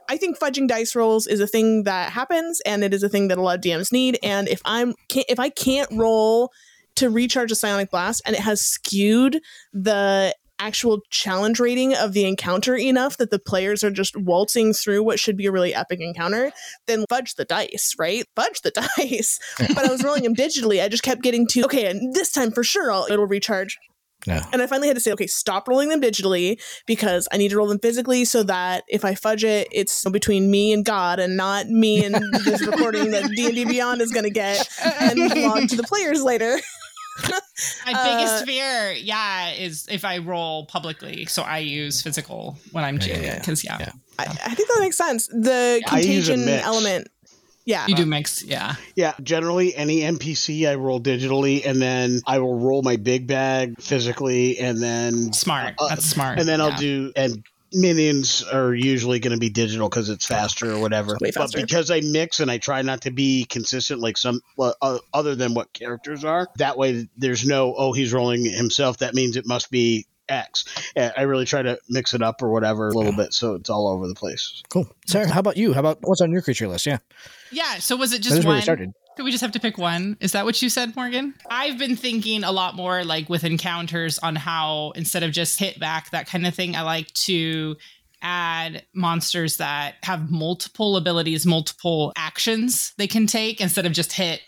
i 0.09 0.17
think 0.17 0.37
fudging 0.37 0.67
dice 0.67 0.95
rolls 0.95 1.25
is 1.25 1.39
a 1.39 1.47
thing 1.47 1.83
that 1.83 2.11
happens 2.11 2.61
and 2.65 2.83
it 2.83 2.93
is 2.93 3.01
a 3.01 3.09
thing 3.09 3.29
that 3.29 3.37
a 3.37 3.41
lot 3.41 3.55
of 3.55 3.61
dms 3.61 3.91
need. 3.91 4.19
And 4.21 4.47
if 4.47 4.61
i'm 4.65 4.93
can't, 5.07 5.25
if 5.29 5.39
i 5.39 5.49
can't 5.49 5.89
roll 5.91 6.51
to 6.95 7.09
recharge 7.09 7.51
a 7.51 7.55
psionic 7.55 7.89
blast 7.89 8.21
and 8.25 8.35
it 8.35 8.41
has 8.41 8.61
skewed 8.61 9.41
the 9.71 10.35
actual 10.63 11.01
challenge 11.09 11.59
rating 11.59 11.93
of 11.93 12.13
the 12.13 12.25
encounter 12.25 12.75
enough 12.75 13.17
that 13.17 13.31
the 13.31 13.39
players 13.39 13.83
are 13.83 13.91
just 13.91 14.15
waltzing 14.15 14.73
through 14.73 15.03
what 15.03 15.19
should 15.19 15.35
be 15.35 15.45
a 15.45 15.51
really 15.51 15.75
epic 15.75 15.99
encounter, 15.99 16.51
then 16.87 17.03
fudge 17.09 17.35
the 17.35 17.43
dice, 17.43 17.93
right? 17.99 18.25
Fudge 18.35 18.61
the 18.61 18.71
dice. 18.97 19.39
but 19.57 19.79
I 19.79 19.91
was 19.91 20.03
rolling 20.03 20.23
them 20.23 20.35
digitally. 20.35 20.81
I 20.81 20.87
just 20.87 21.03
kept 21.03 21.21
getting 21.21 21.45
to, 21.47 21.65
okay, 21.65 21.89
and 21.89 22.13
this 22.13 22.31
time 22.31 22.51
for 22.51 22.63
sure 22.63 22.91
I'll, 22.91 23.05
it'll 23.09 23.27
recharge. 23.27 23.77
Yeah. 24.25 24.45
And 24.53 24.61
I 24.61 24.67
finally 24.67 24.87
had 24.87 24.95
to 24.95 25.01
say, 25.01 25.11
okay, 25.11 25.27
stop 25.27 25.67
rolling 25.67 25.89
them 25.89 25.99
digitally 25.99 26.61
because 26.87 27.27
I 27.33 27.37
need 27.37 27.49
to 27.49 27.57
roll 27.57 27.67
them 27.67 27.79
physically 27.79 28.23
so 28.23 28.43
that 28.43 28.85
if 28.87 29.03
I 29.03 29.15
fudge 29.15 29.43
it, 29.43 29.67
it's 29.71 30.09
between 30.09 30.49
me 30.49 30.71
and 30.71 30.85
God 30.85 31.19
and 31.19 31.35
not 31.35 31.67
me 31.67 32.05
and 32.05 32.15
this 32.45 32.65
recording 32.65 33.11
that 33.11 33.29
D&D 33.31 33.65
Beyond 33.65 34.01
is 34.01 34.11
going 34.11 34.23
to 34.23 34.29
get 34.29 34.65
and 35.01 35.19
log 35.43 35.67
to 35.67 35.75
the 35.75 35.83
players 35.83 36.23
later. 36.23 36.57
My 37.85 37.93
Uh, 37.93 38.17
biggest 38.17 38.45
fear, 38.45 38.91
yeah, 38.93 39.51
is 39.51 39.87
if 39.91 40.03
I 40.03 40.17
roll 40.17 40.65
publicly. 40.65 41.25
So 41.25 41.43
I 41.43 41.59
use 41.59 42.01
physical 42.01 42.57
when 42.71 42.83
I'm 42.83 42.97
Yeah, 42.97 43.05
yeah, 43.05 43.15
GMing 43.15 43.23
yeah. 43.25 43.39
because 43.39 43.63
yeah, 43.63 43.77
Yeah. 43.79 43.91
I, 44.19 44.23
I 44.23 44.55
think 44.55 44.69
that 44.69 44.77
makes 44.79 44.97
sense. 44.97 45.27
The 45.27 45.81
I 45.85 45.89
contagion 45.89 46.49
element. 46.49 47.07
Yeah. 47.65 47.87
you 47.87 47.95
do 47.95 48.05
mix. 48.05 48.43
Yeah, 48.43 48.75
Yeah, 48.95 49.13
generally 49.23 49.73
any 49.73 50.01
NPC 50.01 50.67
I 50.69 50.75
roll 50.75 50.99
digitally, 50.99 51.65
and 51.65 51.81
then 51.81 52.19
I 52.27 52.39
will 52.39 52.59
roll 52.59 52.81
my 52.81 52.97
big 52.97 53.25
bag 53.27 53.79
physically, 53.81 54.57
and 54.59 54.81
then 54.83 55.31
smart. 55.31 55.75
Uh, 55.79 55.87
That's 55.89 56.05
smart. 56.05 56.39
and 56.39 56.47
then 56.47 56.59
I'll 56.59 56.71
Yeah. 56.71 56.77
do 56.77 57.11
and 57.15 57.41
minions 57.73 58.43
are 58.43 58.73
usually 58.73 59.19
going 59.19 59.33
to 59.33 59.39
be 59.39 59.49
digital 59.49 59.89
because 59.89 60.09
it's 60.09 60.25
faster 60.25 60.71
or 60.71 60.79
whatever. 60.79 61.17
Way 61.19 61.31
But 61.35 61.53
because 61.53 61.91
I 61.91 62.01
mix 62.01 62.39
and 62.39 62.49
I 62.49 62.57
try 62.57 62.81
not 62.81 63.01
to 63.01 63.11
be 63.11 63.45
consistent, 63.45 64.01
like 64.01 64.17
some 64.17 64.41
uh, 64.59 64.99
other 65.13 65.35
than 65.35 65.53
what 65.53 65.73
characters 65.73 66.23
are, 66.23 66.47
that 66.57 66.77
way 66.77 67.07
there's 67.17 67.45
no 67.45 67.73
oh 67.75 67.93
he's 67.93 68.13
rolling 68.13 68.45
himself. 68.45 68.99
That 68.99 69.13
means 69.13 69.35
it 69.35 69.47
must 69.47 69.71
be 69.71 70.07
X. 70.29 70.65
I 70.95 71.23
really 71.23 71.45
try 71.45 71.61
to 71.61 71.79
mix 71.89 72.13
it 72.13 72.21
up 72.21 72.41
or 72.41 72.49
whatever 72.49 72.87
a 72.87 72.93
little 72.93 73.15
bit 73.15 73.33
so 73.33 73.55
it's 73.55 73.69
all 73.69 73.87
over 73.87 74.07
the 74.07 74.15
place. 74.15 74.63
Cool. 74.69 74.87
Sarah, 75.05 75.27
how 75.27 75.39
about 75.39 75.57
you? 75.57 75.73
How 75.73 75.81
about 75.81 75.99
what's 76.01 76.21
on 76.21 76.31
your 76.31 76.41
creature 76.41 76.67
list? 76.67 76.85
Yeah. 76.85 76.99
Yeah. 77.51 77.75
So 77.79 77.95
was 77.95 78.13
it 78.13 78.21
just 78.21 78.37
is 78.37 78.45
where 78.45 78.53
we 78.53 78.57
one? 78.57 78.61
started. 78.61 78.93
Do 79.15 79.23
we 79.23 79.31
just 79.31 79.41
have 79.41 79.51
to 79.51 79.59
pick 79.59 79.77
one? 79.77 80.17
Is 80.19 80.31
that 80.31 80.45
what 80.45 80.61
you 80.61 80.69
said, 80.69 80.95
Morgan? 80.95 81.35
I've 81.49 81.77
been 81.77 81.95
thinking 81.95 82.43
a 82.43 82.51
lot 82.51 82.75
more 82.75 83.03
like 83.03 83.29
with 83.29 83.43
encounters 83.43 84.17
on 84.19 84.35
how 84.35 84.91
instead 84.95 85.21
of 85.23 85.31
just 85.31 85.59
hit 85.59 85.79
back, 85.79 86.09
that 86.11 86.27
kind 86.27 86.47
of 86.47 86.55
thing, 86.55 86.75
I 86.75 86.81
like 86.81 87.13
to 87.13 87.75
add 88.23 88.85
monsters 88.93 89.57
that 89.57 89.95
have 90.03 90.31
multiple 90.31 90.97
abilities, 90.97 91.45
multiple 91.45 92.11
actions 92.15 92.93
they 92.97 93.05
can 93.07 93.27
take 93.27 93.61
instead 93.61 93.85
of 93.85 93.91
just 93.91 94.13
hit 94.13 94.41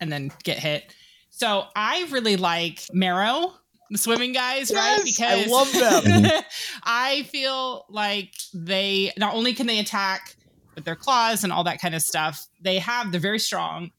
and 0.00 0.12
then 0.12 0.30
get 0.44 0.58
hit. 0.58 0.94
So 1.30 1.64
I 1.74 2.06
really 2.10 2.36
like 2.36 2.82
Merrow, 2.92 3.54
the 3.90 3.98
swimming 3.98 4.32
guys, 4.32 4.72
right? 4.72 5.00
Because 5.02 5.46
I 5.46 5.50
love 5.50 5.72
them. 5.72 6.42
I 6.84 7.22
feel 7.24 7.86
like 7.88 8.34
they 8.54 9.12
not 9.16 9.34
only 9.34 9.54
can 9.54 9.66
they 9.66 9.78
attack 9.78 10.36
with 10.74 10.84
their 10.84 10.96
claws 10.96 11.42
and 11.42 11.52
all 11.52 11.64
that 11.64 11.80
kind 11.80 11.94
of 11.94 12.02
stuff, 12.02 12.46
they 12.60 12.78
have 12.78 13.10
they're 13.10 13.20
very 13.20 13.38
strong. 13.38 13.90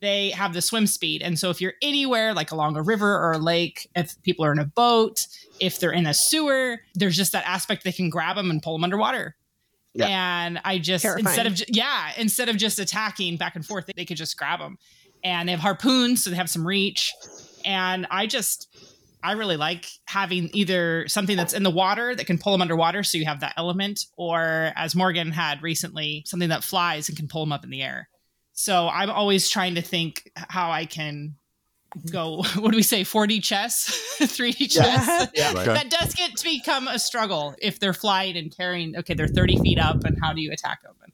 They 0.00 0.30
have 0.30 0.52
the 0.52 0.62
swim 0.62 0.86
speed. 0.86 1.22
And 1.22 1.38
so 1.38 1.50
if 1.50 1.60
you're 1.60 1.74
anywhere 1.80 2.34
like 2.34 2.50
along 2.50 2.76
a 2.76 2.82
river 2.82 3.16
or 3.16 3.32
a 3.32 3.38
lake, 3.38 3.88
if 3.96 4.20
people 4.22 4.44
are 4.44 4.52
in 4.52 4.58
a 4.58 4.64
boat, 4.64 5.26
if 5.60 5.78
they're 5.78 5.92
in 5.92 6.06
a 6.06 6.14
sewer, 6.14 6.80
there's 6.94 7.16
just 7.16 7.32
that 7.32 7.46
aspect 7.46 7.84
they 7.84 7.92
can 7.92 8.10
grab 8.10 8.36
them 8.36 8.50
and 8.50 8.62
pull 8.62 8.74
them 8.74 8.84
underwater. 8.84 9.36
Yeah. 9.94 10.06
And 10.08 10.60
I 10.64 10.78
just 10.78 11.02
Terrifying. 11.02 11.26
instead 11.26 11.46
of 11.46 11.54
ju- 11.54 11.64
yeah, 11.68 12.10
instead 12.18 12.48
of 12.48 12.56
just 12.56 12.78
attacking 12.78 13.36
back 13.36 13.54
and 13.54 13.64
forth, 13.64 13.86
they, 13.86 13.92
they 13.96 14.04
could 14.04 14.16
just 14.16 14.36
grab 14.36 14.58
them. 14.58 14.76
And 15.22 15.48
they 15.48 15.52
have 15.52 15.60
harpoons, 15.60 16.22
so 16.22 16.30
they 16.30 16.36
have 16.36 16.50
some 16.50 16.66
reach. 16.66 17.14
And 17.64 18.06
I 18.10 18.26
just 18.26 18.68
I 19.24 19.32
really 19.32 19.56
like 19.56 19.86
having 20.04 20.50
either 20.52 21.08
something 21.08 21.34
that's 21.34 21.54
in 21.54 21.62
the 21.62 21.70
water 21.70 22.14
that 22.14 22.26
can 22.26 22.36
pull 22.36 22.52
them 22.52 22.60
underwater, 22.60 23.02
so 23.02 23.16
you 23.16 23.24
have 23.24 23.40
that 23.40 23.54
element, 23.56 24.04
or 24.18 24.70
as 24.76 24.94
Morgan 24.94 25.30
had 25.30 25.62
recently, 25.62 26.24
something 26.26 26.50
that 26.50 26.62
flies 26.62 27.08
and 27.08 27.16
can 27.16 27.26
pull 27.26 27.40
them 27.40 27.50
up 27.50 27.64
in 27.64 27.70
the 27.70 27.80
air. 27.80 28.10
So 28.54 28.88
I'm 28.88 29.10
always 29.10 29.48
trying 29.48 29.74
to 29.74 29.82
think 29.82 30.30
how 30.36 30.70
I 30.70 30.86
can 30.86 31.34
mm-hmm. 31.96 32.08
go. 32.08 32.36
What 32.60 32.70
do 32.70 32.76
we 32.76 32.82
say? 32.82 33.02
4D 33.02 33.42
chess, 33.42 34.16
3D 34.20 34.70
chess. 34.72 35.30
Yeah. 35.34 35.52
Right. 35.52 35.66
That 35.66 35.90
does 35.90 36.14
get 36.14 36.36
to 36.36 36.44
become 36.44 36.88
a 36.88 36.98
struggle 36.98 37.54
if 37.60 37.80
they're 37.80 37.92
flying 37.92 38.36
and 38.36 38.56
carrying. 38.56 38.96
Okay, 38.96 39.14
they're 39.14 39.28
30 39.28 39.58
feet 39.58 39.78
up, 39.78 40.04
and 40.04 40.16
how 40.22 40.32
do 40.32 40.40
you 40.40 40.52
attack 40.52 40.82
them? 40.82 40.94
And 41.02 41.12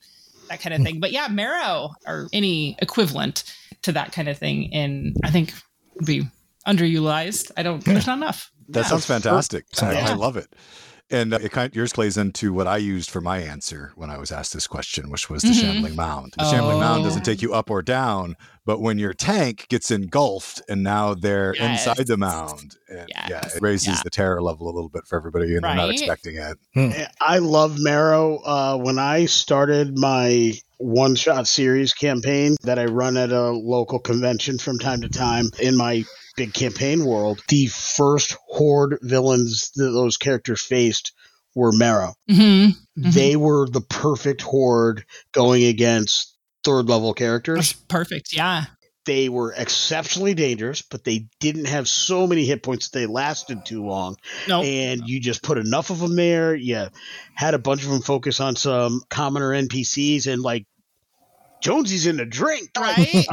that 0.48 0.60
kind 0.60 0.74
of 0.74 0.78
hmm. 0.78 0.84
thing. 0.84 1.00
But 1.00 1.12
yeah, 1.12 1.28
Merrow 1.28 1.94
or 2.06 2.28
any 2.32 2.76
equivalent 2.80 3.44
to 3.82 3.92
that 3.92 4.12
kind 4.12 4.28
of 4.28 4.38
thing, 4.38 4.64
in 4.64 5.14
I 5.24 5.30
think 5.30 5.54
would 5.94 6.06
be 6.06 6.24
underutilized. 6.66 7.50
I 7.56 7.62
don't. 7.62 7.82
There's 7.82 8.06
not 8.06 8.18
enough. 8.18 8.52
That 8.68 8.86
sounds 8.86 9.06
fantastic. 9.06 9.64
I, 9.82 10.10
I 10.10 10.12
love 10.12 10.36
it. 10.36 10.54
And 11.12 11.34
uh, 11.34 11.38
it 11.42 11.50
kind 11.50 11.68
of, 11.70 11.74
yours 11.74 11.92
plays 11.92 12.16
into 12.16 12.52
what 12.52 12.66
I 12.66 12.76
used 12.76 13.10
for 13.10 13.20
my 13.20 13.38
answer 13.38 13.92
when 13.96 14.10
I 14.10 14.18
was 14.18 14.30
asked 14.30 14.52
this 14.52 14.66
question, 14.66 15.10
which 15.10 15.28
was 15.28 15.42
the 15.42 15.48
Mhm. 15.48 15.60
shambling 15.60 15.96
mound. 15.96 16.34
The 16.38 16.48
shambling 16.50 16.78
mound 16.78 17.02
doesn't 17.04 17.22
Oh. 17.22 17.24
take 17.24 17.42
you 17.42 17.52
up 17.52 17.68
or 17.68 17.82
down, 17.82 18.36
but 18.64 18.80
when 18.80 18.98
your 18.98 19.12
tank 19.12 19.66
gets 19.68 19.90
engulfed 19.90 20.62
and 20.68 20.82
now 20.84 21.14
they're 21.14 21.54
Yes. 21.56 21.86
inside 21.86 22.06
the 22.06 22.16
mound, 22.16 22.76
and 22.88 23.08
yeah, 23.28 23.40
it 23.44 23.60
raises 23.60 23.88
Yeah. 23.88 24.00
the 24.04 24.10
terror 24.10 24.40
level 24.40 24.66
a 24.68 24.72
little 24.72 24.88
bit 24.88 25.06
for 25.08 25.16
everybody, 25.18 25.54
and 25.56 25.64
they're 25.64 25.74
not 25.74 25.90
expecting 25.90 26.36
it. 26.36 27.08
I 27.20 27.38
love 27.38 27.78
Merrow. 27.78 28.38
Uh, 28.44 28.76
when 28.78 28.98
I 29.00 29.26
started 29.26 29.98
my 29.98 30.54
one 30.80 31.14
shot 31.14 31.46
series 31.46 31.92
campaign 31.92 32.56
that 32.62 32.78
I 32.78 32.86
run 32.86 33.16
at 33.16 33.32
a 33.32 33.50
local 33.50 33.98
convention 33.98 34.58
from 34.58 34.78
time 34.78 35.02
to 35.02 35.08
time 35.08 35.50
in 35.60 35.76
my 35.76 36.04
big 36.36 36.54
campaign 36.54 37.04
world, 37.04 37.42
the 37.48 37.66
first 37.66 38.36
horde 38.48 38.98
villains 39.02 39.70
that 39.76 39.90
those 39.90 40.16
characters 40.16 40.62
faced 40.62 41.12
were 41.54 41.72
Merrow. 41.72 42.14
Mm-hmm. 42.30 43.02
Mhm. 43.02 43.12
They 43.12 43.36
were 43.36 43.68
the 43.68 43.80
perfect 43.82 44.40
horde 44.40 45.04
going 45.32 45.64
against 45.64 46.34
third 46.64 46.88
level 46.88 47.12
characters. 47.12 47.74
Perfect. 47.88 48.32
Yeah. 48.32 48.64
They 49.10 49.28
were 49.28 49.52
exceptionally 49.52 50.34
dangerous, 50.34 50.82
but 50.82 51.02
they 51.02 51.26
didn't 51.40 51.64
have 51.64 51.88
so 51.88 52.28
many 52.28 52.44
hit 52.44 52.62
points 52.62 52.88
that 52.90 52.96
they 53.00 53.06
lasted 53.06 53.66
too 53.66 53.84
long 53.84 54.14
No. 54.46 54.62
and 54.62 55.02
you 55.08 55.18
just 55.18 55.42
put 55.42 55.58
enough 55.58 55.90
of 55.90 55.98
them 55.98 56.14
there. 56.14 56.54
You 56.54 56.86
had 57.34 57.54
a 57.54 57.58
bunch 57.58 57.82
of 57.82 57.90
them 57.90 58.02
focus 58.02 58.38
on 58.38 58.54
some 58.54 59.02
commoner 59.08 59.50
NPCs, 59.50 60.32
and 60.32 60.42
like 60.42 60.64
Jonesy's 61.60 62.06
in 62.06 62.20
a 62.20 62.24
drink. 62.24 62.70
Right? 62.78 63.26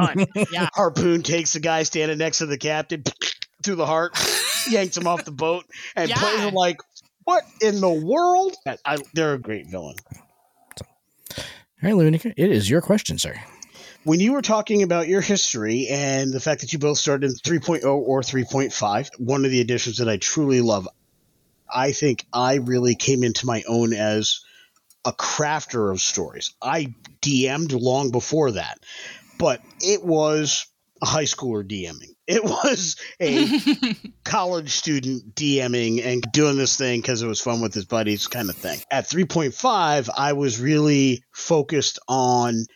Yeah. 0.51 0.67
Harpoon 0.73 1.21
takes 1.21 1.53
the 1.53 1.59
guy 1.59 1.83
standing 1.83 2.17
next 2.17 2.39
to 2.39 2.47
the 2.47 2.57
captain 2.57 3.03
through 3.63 3.75
the 3.75 3.85
heart, 3.85 4.17
yanks 4.71 4.97
him 4.97 5.05
off 5.05 5.25
the 5.25 5.31
boat, 5.31 5.65
and 5.95 6.09
Yeah. 6.09 6.17
plays 6.17 6.39
him 6.39 6.55
like, 6.55 6.77
"What 7.25 7.43
in 7.61 7.81
the 7.81 7.91
world?" 7.93 8.55
I, 8.83 8.97
they're 9.13 9.35
a 9.35 9.39
great 9.39 9.67
villain. 9.67 9.97
All 11.37 11.43
right, 11.83 11.93
Lewanika, 11.93 12.33
it 12.35 12.51
is 12.51 12.67
your 12.67 12.81
question, 12.81 13.19
sir. 13.19 13.35
When 14.07 14.21
you 14.21 14.31
were 14.31 14.41
talking 14.41 14.83
about 14.83 15.09
your 15.09 15.19
history 15.19 15.87
and 15.89 16.31
the 16.31 16.39
fact 16.39 16.61
that 16.61 16.71
you 16.71 16.79
both 16.79 16.97
started 16.97 17.29
in 17.29 17.35
3.0 17.35 17.83
or 17.83 18.21
3.5, 18.21 19.09
one 19.19 19.43
of 19.43 19.51
the 19.51 19.59
additions 19.59 19.97
that 19.97 20.07
I 20.07 20.15
truly 20.15 20.61
love, 20.61 20.87
I 21.69 21.91
think 21.91 22.25
I 22.31 22.55
really 22.55 22.95
came 22.95 23.25
into 23.25 23.45
my 23.45 23.63
own 23.67 23.91
as 23.91 24.45
a 25.03 25.11
crafter 25.11 25.91
of 25.91 25.99
stories. 25.99 26.53
I 26.61 26.93
DM'd 27.21 27.73
long 27.73 28.11
before 28.11 28.51
that, 28.51 28.79
but 29.37 29.61
it 29.81 30.05
was 30.05 30.67
a 31.01 31.05
high 31.05 31.25
schooler 31.25 31.69
DMing. 31.69 32.15
It 32.27 32.45
was 32.45 32.95
a 33.19 33.93
college 34.23 34.69
student 34.69 35.35
DMing 35.35 36.05
and 36.05 36.23
doing 36.31 36.55
this 36.55 36.77
thing 36.77 37.01
because 37.01 37.23
it 37.23 37.27
was 37.27 37.41
fun 37.41 37.59
with 37.59 37.73
his 37.73 37.85
buddies, 37.85 38.27
kind 38.27 38.49
of 38.49 38.55
thing. 38.55 38.79
At 38.89 39.09
3.5, 39.09 40.09
I 40.17 40.31
was 40.31 40.61
really 40.61 41.25
focused 41.33 41.99
on 42.07 42.67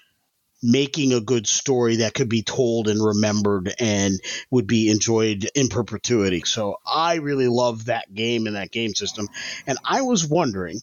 making 0.62 1.14
a 1.14 1.22
good 1.22 1.48
story 1.48 1.98
that 1.98 2.14
could 2.14 2.30
be 2.30 2.44
told 2.44 2.88
and 2.88 3.04
remembered 3.04 3.74
and 3.80 4.20
would 4.52 4.68
be 4.68 4.90
enjoyed 4.90 5.50
in 5.56 5.70
perpetuity. 5.70 6.44
So 6.46 6.78
I 6.86 7.16
really 7.16 7.48
love 7.48 7.86
that 7.86 8.14
game 8.14 8.48
and 8.48 8.56
that 8.56 8.72
game 8.72 8.94
system. 8.94 9.28
And 9.66 9.78
I 9.84 10.02
was 10.02 10.28
wondering, 10.28 10.82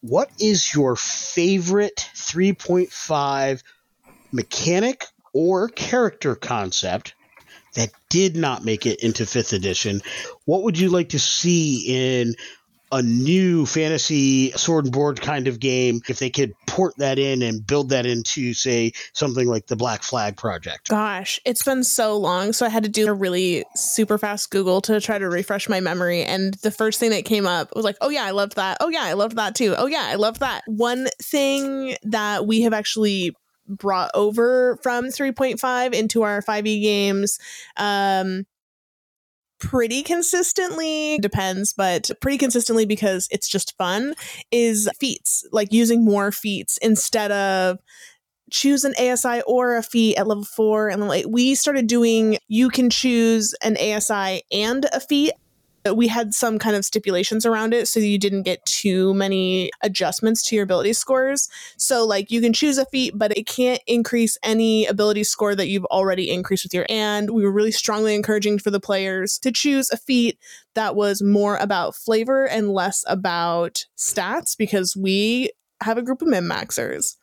what 0.00 0.30
is 0.40 0.74
your 0.74 0.96
favorite 0.96 2.08
3.5 2.14 3.62
mechanic 4.32 5.06
or 5.32 5.68
character 5.68 6.34
concept 6.34 7.14
that 7.74 7.90
did 8.08 8.36
not 8.36 8.64
make 8.64 8.86
it 8.86 9.00
into 9.00 9.26
fifth 9.26 9.52
edition? 9.52 10.02
What 10.44 10.62
would 10.64 10.78
you 10.78 10.88
like 10.88 11.10
to 11.10 11.18
see 11.18 12.20
in 12.22 12.34
a 12.92 13.02
new 13.02 13.66
fantasy 13.66 14.50
sword 14.52 14.84
and 14.84 14.92
board 14.92 15.20
kind 15.20 15.48
of 15.48 15.58
game 15.60 16.00
if 16.08 16.18
they 16.18 16.30
could 16.30 16.52
port 16.66 16.94
that 16.98 17.18
in 17.18 17.42
and 17.42 17.66
build 17.66 17.88
that 17.88 18.06
into 18.06 18.54
say 18.54 18.92
something 19.12 19.48
like 19.48 19.66
the 19.66 19.76
black 19.76 20.02
flag 20.02 20.36
project 20.36 20.88
Gosh, 20.88 21.40
it's 21.44 21.62
been 21.62 21.84
so 21.84 22.16
long. 22.16 22.52
So 22.52 22.66
I 22.66 22.68
had 22.68 22.84
to 22.84 22.88
do 22.88 23.08
a 23.08 23.12
really 23.12 23.64
super 23.74 24.18
fast 24.18 24.50
Google 24.50 24.80
to 24.82 25.00
try 25.00 25.18
to 25.18 25.28
refresh 25.28 25.68
my 25.68 25.80
memory. 25.80 26.22
And 26.22 26.54
the 26.54 26.70
first 26.70 27.00
thing 27.00 27.10
that 27.10 27.24
came 27.24 27.46
up 27.46 27.74
was 27.74 27.84
like, 27.84 27.96
oh, 28.00 28.08
yeah, 28.08 28.24
I 28.24 28.30
loved 28.30 28.56
that. 28.56 28.78
Oh, 28.80 28.88
yeah, 28.88 29.02
I 29.02 29.14
loved 29.14 29.36
that 29.36 29.54
too. 29.54 29.74
Oh, 29.76 29.86
yeah, 29.86 30.04
I 30.06 30.14
loved 30.14 30.40
that. 30.40 30.62
One 30.66 31.08
thing 31.22 31.96
that 32.04 32.46
we 32.46 32.62
have 32.62 32.72
actually 32.72 33.34
brought 33.68 34.10
over 34.14 34.78
from 34.82 35.06
3.5 35.06 35.92
into 35.92 36.22
our 36.22 36.40
5e 36.40 36.80
games 36.82 37.40
um 37.76 38.46
pretty 39.58 40.02
consistently 40.02 41.18
depends 41.18 41.72
but 41.72 42.10
pretty 42.20 42.36
consistently 42.36 42.84
because 42.84 43.26
it's 43.30 43.48
just 43.48 43.76
fun 43.78 44.14
is 44.50 44.88
feats 45.00 45.44
like 45.50 45.72
using 45.72 46.04
more 46.04 46.30
feats 46.30 46.78
instead 46.82 47.32
of 47.32 47.78
choose 48.50 48.84
an 48.84 48.94
ASI 48.98 49.42
or 49.46 49.76
a 49.76 49.82
feat 49.82 50.16
at 50.16 50.26
level 50.26 50.44
four. 50.44 50.88
And 50.88 51.06
like 51.08 51.26
we 51.28 51.54
started 51.54 51.86
doing, 51.86 52.38
you 52.48 52.70
can 52.70 52.90
choose 52.90 53.54
an 53.62 53.76
ASI 53.76 54.42
and 54.52 54.86
a 54.92 55.00
feat. 55.00 55.32
Uh, 55.86 55.94
we 55.94 56.08
had 56.08 56.34
some 56.34 56.58
kind 56.58 56.76
of 56.76 56.84
stipulations 56.84 57.46
around 57.46 57.74
it 57.74 57.88
so 57.88 58.00
you 58.00 58.18
didn't 58.18 58.42
get 58.42 58.64
too 58.64 59.14
many 59.14 59.70
adjustments 59.82 60.46
to 60.48 60.54
your 60.54 60.64
ability 60.64 60.92
scores. 60.92 61.48
So, 61.76 62.04
like, 62.04 62.30
you 62.30 62.40
can 62.40 62.52
choose 62.52 62.78
a 62.78 62.86
feat, 62.86 63.12
but 63.16 63.36
it 63.36 63.46
can't 63.46 63.80
increase 63.86 64.38
any 64.42 64.86
ability 64.86 65.24
score 65.24 65.54
that 65.54 65.68
you've 65.68 65.84
already 65.86 66.30
increased 66.30 66.64
with 66.64 66.74
your. 66.74 66.86
And 66.88 67.30
we 67.30 67.44
were 67.44 67.52
really 67.52 67.72
strongly 67.72 68.14
encouraging 68.14 68.58
for 68.58 68.70
the 68.70 68.80
players 68.80 69.38
to 69.40 69.52
choose 69.52 69.90
a 69.90 69.96
feat 69.96 70.38
that 70.74 70.96
was 70.96 71.22
more 71.22 71.56
about 71.56 71.94
flavor 71.94 72.46
and 72.46 72.72
less 72.72 73.04
about 73.06 73.84
stats 73.96 74.56
because 74.56 74.96
we 74.96 75.50
have 75.82 75.98
a 75.98 76.02
group 76.02 76.22
of 76.22 76.28
min 76.28 76.44
maxers. 76.44 77.16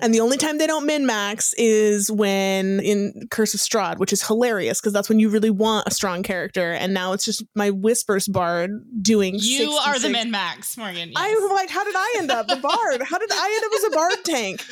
And 0.00 0.12
the 0.12 0.20
only 0.20 0.36
time 0.36 0.58
they 0.58 0.66
don't 0.66 0.84
min 0.84 1.06
max 1.06 1.54
is 1.56 2.10
when 2.10 2.80
in 2.80 3.28
Curse 3.30 3.54
of 3.54 3.60
Strahd, 3.60 3.98
which 3.98 4.12
is 4.12 4.26
hilarious 4.26 4.80
because 4.80 4.92
that's 4.92 5.08
when 5.08 5.18
you 5.18 5.30
really 5.30 5.50
want 5.50 5.86
a 5.86 5.90
strong 5.90 6.22
character. 6.22 6.72
And 6.72 6.92
now 6.92 7.12
it's 7.12 7.24
just 7.24 7.44
my 7.54 7.70
Whispers 7.70 8.28
Bard 8.28 8.70
doing. 9.00 9.36
You 9.38 9.70
are 9.72 9.98
the 9.98 10.10
min 10.10 10.30
max, 10.30 10.76
Morgan. 10.76 11.12
yes. 11.12 11.16
I'm 11.16 11.50
like, 11.50 11.70
how 11.70 11.84
did 11.84 11.94
I 11.96 12.14
end 12.18 12.30
up 12.30 12.46
a 12.50 12.56
bard? 12.56 13.02
How 13.02 13.18
did 13.18 13.30
I 13.32 13.54
end 13.54 13.64
up 13.64 13.78
as 13.78 13.84
a 13.84 13.90
bard 13.90 14.24
tank? 14.24 14.64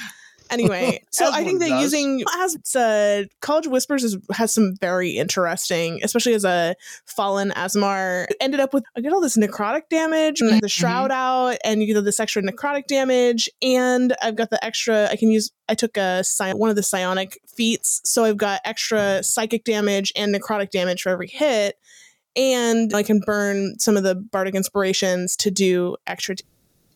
Anyway, 0.50 1.02
so 1.10 1.30
I 1.32 1.44
think 1.44 1.60
that 1.60 1.68
does. 1.68 1.82
using 1.82 2.22
as 2.38 2.76
uh, 2.76 3.24
College 3.40 3.66
Whispers 3.66 4.04
is, 4.04 4.16
has 4.32 4.52
some 4.52 4.76
very 4.80 5.10
interesting, 5.10 6.00
especially 6.02 6.34
as 6.34 6.44
a 6.44 6.76
fallen 7.06 7.50
Aasimar. 7.50 8.26
Ended 8.40 8.60
up 8.60 8.74
with 8.74 8.84
I 8.96 9.00
get 9.00 9.12
all 9.12 9.20
this 9.20 9.36
necrotic 9.36 9.88
damage 9.90 10.40
and 10.40 10.60
the 10.60 10.68
shroud 10.68 11.10
out, 11.10 11.58
and 11.64 11.82
you 11.82 11.92
get 11.92 12.00
this 12.02 12.20
extra 12.20 12.42
necrotic 12.42 12.86
damage, 12.86 13.48
and 13.62 14.14
I've 14.22 14.36
got 14.36 14.50
the 14.50 14.62
extra. 14.64 15.08
I 15.10 15.16
can 15.16 15.30
use. 15.30 15.50
I 15.68 15.74
took 15.74 15.96
a 15.96 16.24
one 16.54 16.70
of 16.70 16.76
the 16.76 16.82
psionic 16.82 17.38
feats, 17.46 18.00
so 18.04 18.24
I've 18.24 18.36
got 18.36 18.60
extra 18.64 19.22
psychic 19.22 19.64
damage 19.64 20.12
and 20.16 20.34
necrotic 20.34 20.70
damage 20.70 21.02
for 21.02 21.10
every 21.10 21.28
hit 21.28 21.78
and 22.36 22.92
I 22.92 23.04
can 23.04 23.20
burn 23.20 23.78
some 23.78 23.96
of 23.96 24.02
the 24.02 24.16
bardic 24.16 24.56
inspirations 24.56 25.36
to 25.36 25.52
do 25.52 25.96
extra 26.08 26.34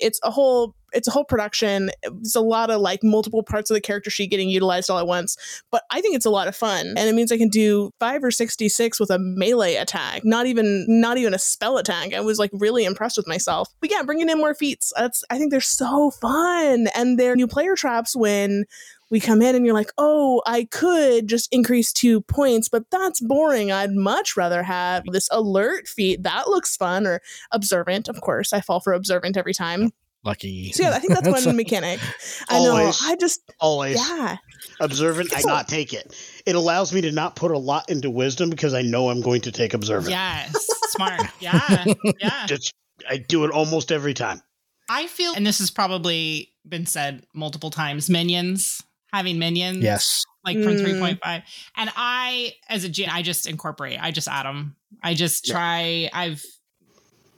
it's 0.01 0.21
a 0.23 0.31
whole 0.31 0.75
it's 0.93 1.09
a 1.09 1.11
whole 1.11 1.25
production. 1.25 1.91
It's 2.03 2.35
a 2.35 2.41
lot 2.41 2.71
of 2.71 2.81
like 2.81 3.03
multiple 3.03 3.43
parts 3.43 3.71
of 3.71 3.75
the 3.75 3.81
character 3.81 4.11
sheet 4.11 4.31
getting 4.31 4.49
utilized 4.49 4.91
all 4.91 4.99
at 4.99 5.07
once. 5.07 5.37
But 5.71 5.83
I 5.91 6.01
think 6.01 6.17
it's 6.17 6.27
a 6.27 6.31
lot 6.31 6.49
of 6.49 6.57
fun. 6.57 6.95
And 6.97 7.09
it 7.09 7.15
means 7.15 7.31
I 7.31 7.39
can 7.39 7.49
do 7.49 7.93
five 8.01 8.25
or 8.25 8.31
sixty-six 8.31 8.99
with 8.99 9.11
a 9.11 9.19
melee 9.19 9.75
attack, 9.75 10.25
not 10.25 10.47
even 10.47 10.87
not 10.89 11.19
even 11.19 11.35
a 11.35 11.39
spell 11.39 11.79
attack. 11.79 12.15
I 12.15 12.21
was 12.21 12.39
like 12.39 12.51
really 12.53 12.85
impressed 12.85 13.17
with 13.17 13.27
myself. 13.27 13.69
But 13.81 13.91
yeah, 13.91 14.03
bringing 14.03 14.29
in 14.29 14.39
more 14.39 14.55
feats. 14.55 14.93
That's 14.97 15.25
I 15.31 15.39
think 15.39 15.51
they're 15.51 15.61
so 15.61 16.11
fun. 16.11 16.89
And 16.95 17.19
they're 17.19 17.37
new 17.37 17.47
player 17.47 17.77
traps 17.77 18.17
when 18.17 18.65
we 19.11 19.21
come 19.21 19.41
in 19.41 19.55
and 19.55 19.65
you're 19.65 19.75
like, 19.75 19.91
oh, 19.97 20.43
I 20.47 20.65
could 20.65 21.29
just 21.29 21.49
increase 21.51 21.95
two 21.95 22.21
points, 22.21 22.69
but 22.69 22.91
that's 22.91 23.21
boring. 23.21 23.73
I'd 23.73 23.93
much 23.93 24.37
rather 24.37 24.63
have 24.63 25.03
this 25.11 25.31
alert 25.33 25.89
feat. 25.89 26.25
That 26.25 26.49
looks 26.49 26.77
fun. 26.77 27.07
Or 27.07 27.23
observant, 27.51 28.09
of 28.09 28.21
course. 28.21 28.53
I 28.53 28.61
fall 28.61 28.81
for 28.81 28.93
observant 28.93 29.39
every 29.39 29.55
time. 29.55 29.93
Lucky. 30.25 30.73
So 30.73 30.83
yeah, 30.85 30.91
I 30.91 30.99
think 30.99 31.15
that's 31.21 31.47
one 31.47 31.57
mechanic. 31.57 32.01
I 32.49 32.59
know. 32.59 32.77
Always. 32.77 32.99
I 33.03 33.17
just 33.17 33.41
Always 33.61 33.97
yeah. 33.97 34.37
observant. 34.81 35.33
I 35.33 35.37
It's 35.37 35.45
a- 35.45 35.49
not 35.49 35.69
take 35.69 35.93
it. 35.93 36.15
It 36.47 36.57
allows 36.57 36.93
me 36.93 37.01
to 37.03 37.13
not 37.13 37.37
put 37.37 37.51
a 37.51 37.59
lot 37.59 37.89
into 37.91 38.11
wisdom 38.11 38.51
because 38.51 38.75
I 38.75 38.83
know 38.83 39.11
I'm 39.11 39.21
going 39.21 39.41
to 39.43 39.53
take 39.53 39.75
observant. 39.75 40.11
Yes, 40.11 40.55
smart. 40.91 41.21
Yeah, 41.41 41.85
yeah. 42.21 42.47
Just 42.47 42.75
I 43.09 43.19
do 43.19 43.45
it 43.45 43.51
almost 43.53 43.93
every 43.93 44.15
time. 44.15 44.43
I 44.91 45.07
feel, 45.07 45.35
and 45.35 45.47
this 45.47 45.59
has 45.59 45.71
probably 45.71 46.53
been 46.67 46.87
said 46.87 47.25
multiple 47.35 47.71
times, 47.71 48.09
minions, 48.11 48.83
having 49.13 49.39
minions. 49.39 49.79
Yes. 49.85 50.25
Like 50.45 50.57
from 50.63 50.77
Mm. 50.77 51.19
3.5. 51.21 51.43
And 51.77 51.91
I, 51.95 52.55
as 52.71 52.85
a 52.85 52.89
gen, 52.89 53.11
I 53.11 53.21
just 53.21 53.47
incorporate, 53.47 54.03
I 54.03 54.11
just 54.13 54.29
add 54.29 54.47
them. 54.47 54.77
I 55.03 55.13
just 55.13 55.47
Yeah. 55.47 55.55
try, 55.55 56.11
I've 56.13 56.43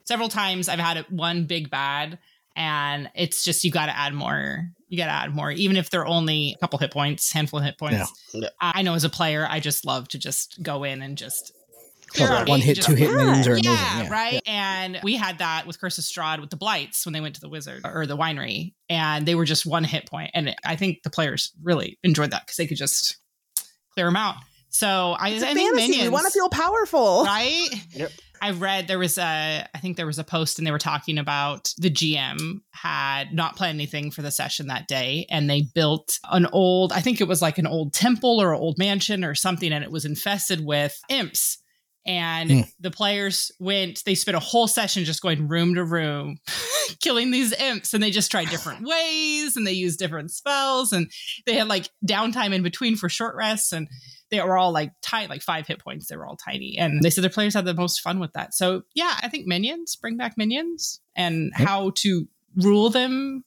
several 0.04 0.28
times 0.28 0.68
I've 0.68 0.78
had 0.78 1.04
one 1.10 1.44
big 1.46 1.70
bad 1.70 2.18
and 2.56 3.10
it's 3.14 3.44
just, 3.44 3.64
you 3.64 3.70
got 3.70 3.86
to 3.86 3.96
add 3.96 4.12
more. 4.14 4.66
You 4.88 4.98
got 4.98 5.06
to 5.06 5.12
add 5.12 5.34
more, 5.34 5.50
even 5.52 5.76
if 5.76 5.90
they're 5.90 6.06
only 6.06 6.54
a 6.56 6.58
couple 6.58 6.78
hit 6.78 6.90
points, 6.92 7.32
handful 7.32 7.60
of 7.60 7.64
hit 7.64 7.78
points. 7.78 8.12
Yeah. 8.34 8.48
I 8.60 8.80
I 8.80 8.82
know 8.82 8.94
as 8.94 9.04
a 9.04 9.08
player, 9.10 9.46
I 9.48 9.60
just 9.60 9.84
love 9.86 10.08
to 10.08 10.18
just 10.18 10.60
go 10.62 10.82
in 10.84 11.00
and 11.02 11.16
just 11.16 11.52
clear 12.08 12.28
out 12.28 12.48
one 12.48 12.60
hit, 12.60 12.74
just- 12.76 12.88
two 12.88 12.94
hit 12.96 13.08
Yeah. 13.10 13.16
minions 13.16 13.46
are 13.46 13.52
amazing. 13.52 13.72
yeah, 13.72 14.02
Yeah, 14.02 14.08
right. 14.10 14.42
And 14.46 14.98
we 15.04 15.14
had 15.14 15.38
that 15.38 15.64
with 15.66 15.80
Curse 15.80 15.98
of 15.98 16.04
Strahd 16.04 16.40
with 16.40 16.50
the 16.50 16.56
Blights 16.56 17.06
when 17.06 17.12
they 17.12 17.20
went 17.20 17.36
to 17.36 17.40
the 17.40 17.48
Wizard 17.48 17.82
or 17.84 18.04
the 18.06 18.16
winery, 18.16 18.74
and 18.88 19.24
they 19.26 19.36
were 19.36 19.44
just 19.44 19.64
one 19.64 19.84
hit 19.84 20.06
point. 20.10 20.32
And 20.34 20.56
I 20.64 20.74
think 20.74 21.04
the 21.04 21.10
players 21.10 21.52
really 21.62 21.98
enjoyed 22.02 22.32
that 22.32 22.42
because 22.46 22.56
they 22.56 22.66
could 22.66 22.78
just 22.78 23.16
clear 23.94 24.06
them 24.06 24.16
out. 24.16 24.34
So 24.70 25.16
I, 25.18 25.30
It's 25.30 25.42
a 25.44 25.50
I 25.50 25.54
think 25.54 25.68
fantasy. 25.70 25.88
minions, 25.88 26.02
We 26.04 26.08
want 26.08 26.26
to 26.26 26.32
feel 26.32 26.48
powerful. 26.48 27.22
right. 27.24 27.68
Yep. 27.92 28.10
I 28.42 28.50
read 28.52 28.88
there 28.88 28.98
was 28.98 29.18
a, 29.18 29.68
I 29.74 29.78
think 29.78 29.96
there 29.96 30.06
was 30.06 30.18
a 30.18 30.24
post 30.24 30.58
and 30.58 30.66
they 30.66 30.70
were 30.70 30.78
talking 30.78 31.18
about 31.18 31.74
the 31.76 31.90
GM 31.90 32.60
had 32.70 33.34
not 33.34 33.56
planned 33.56 33.76
anything 33.76 34.10
for 34.10 34.22
the 34.22 34.30
session 34.30 34.68
that 34.68 34.88
day 34.88 35.26
and 35.30 35.48
they 35.48 35.62
built 35.74 36.18
an 36.30 36.46
old, 36.52 36.92
I 36.92 37.00
think 37.00 37.20
it 37.20 37.28
was 37.28 37.42
like 37.42 37.58
an 37.58 37.66
old 37.66 37.92
temple 37.92 38.40
or 38.40 38.54
an 38.54 38.60
old 38.60 38.78
mansion 38.78 39.24
or 39.24 39.34
something 39.34 39.72
and 39.72 39.84
it 39.84 39.90
was 39.92 40.04
infested 40.04 40.64
with 40.64 40.98
imps. 41.08 41.58
And 42.06 42.50
Hmm. 42.50 42.60
the 42.80 42.90
players 42.90 43.52
went, 43.60 44.02
they 44.06 44.14
spent 44.14 44.34
a 44.34 44.40
whole 44.40 44.66
session 44.66 45.04
just 45.04 45.20
going 45.20 45.46
room 45.48 45.74
to 45.74 45.84
room, 45.84 46.38
killing 47.00 47.30
these 47.30 47.52
imps. 47.52 47.92
And 47.92 48.02
they 48.02 48.10
just 48.10 48.30
tried 48.30 48.48
different 48.48 48.82
ways 48.88 49.54
and 49.54 49.66
they 49.66 49.72
used 49.72 49.98
different 49.98 50.30
spells. 50.30 50.94
And 50.94 51.10
they 51.44 51.56
had 51.56 51.68
like 51.68 51.90
downtime 52.04 52.54
in 52.54 52.62
between 52.62 52.96
for 52.96 53.10
short 53.10 53.36
rests. 53.36 53.72
And 53.72 53.86
they 54.30 54.40
were 54.40 54.56
all 54.56 54.72
like 54.72 54.92
tiny, 55.02 55.28
like 55.28 55.42
five 55.42 55.66
hit 55.66 55.78
points. 55.80 56.06
They 56.06 56.16
were 56.16 56.26
all 56.26 56.36
tiny. 56.36 56.76
And 56.78 57.02
they 57.02 57.10
said 57.10 57.22
their 57.24 57.30
players 57.30 57.54
had 57.54 57.64
the 57.64 57.74
most 57.74 58.00
fun 58.00 58.20
with 58.20 58.32
that. 58.34 58.54
So 58.54 58.82
yeah, 58.94 59.14
I 59.22 59.28
think 59.28 59.46
minions, 59.46 59.96
bring 59.96 60.16
back 60.16 60.36
minions 60.36 61.00
and 61.16 61.50
Yep. 61.58 61.68
how 61.68 61.92
to 61.96 62.28
rule 62.56 62.90
them 62.90 63.44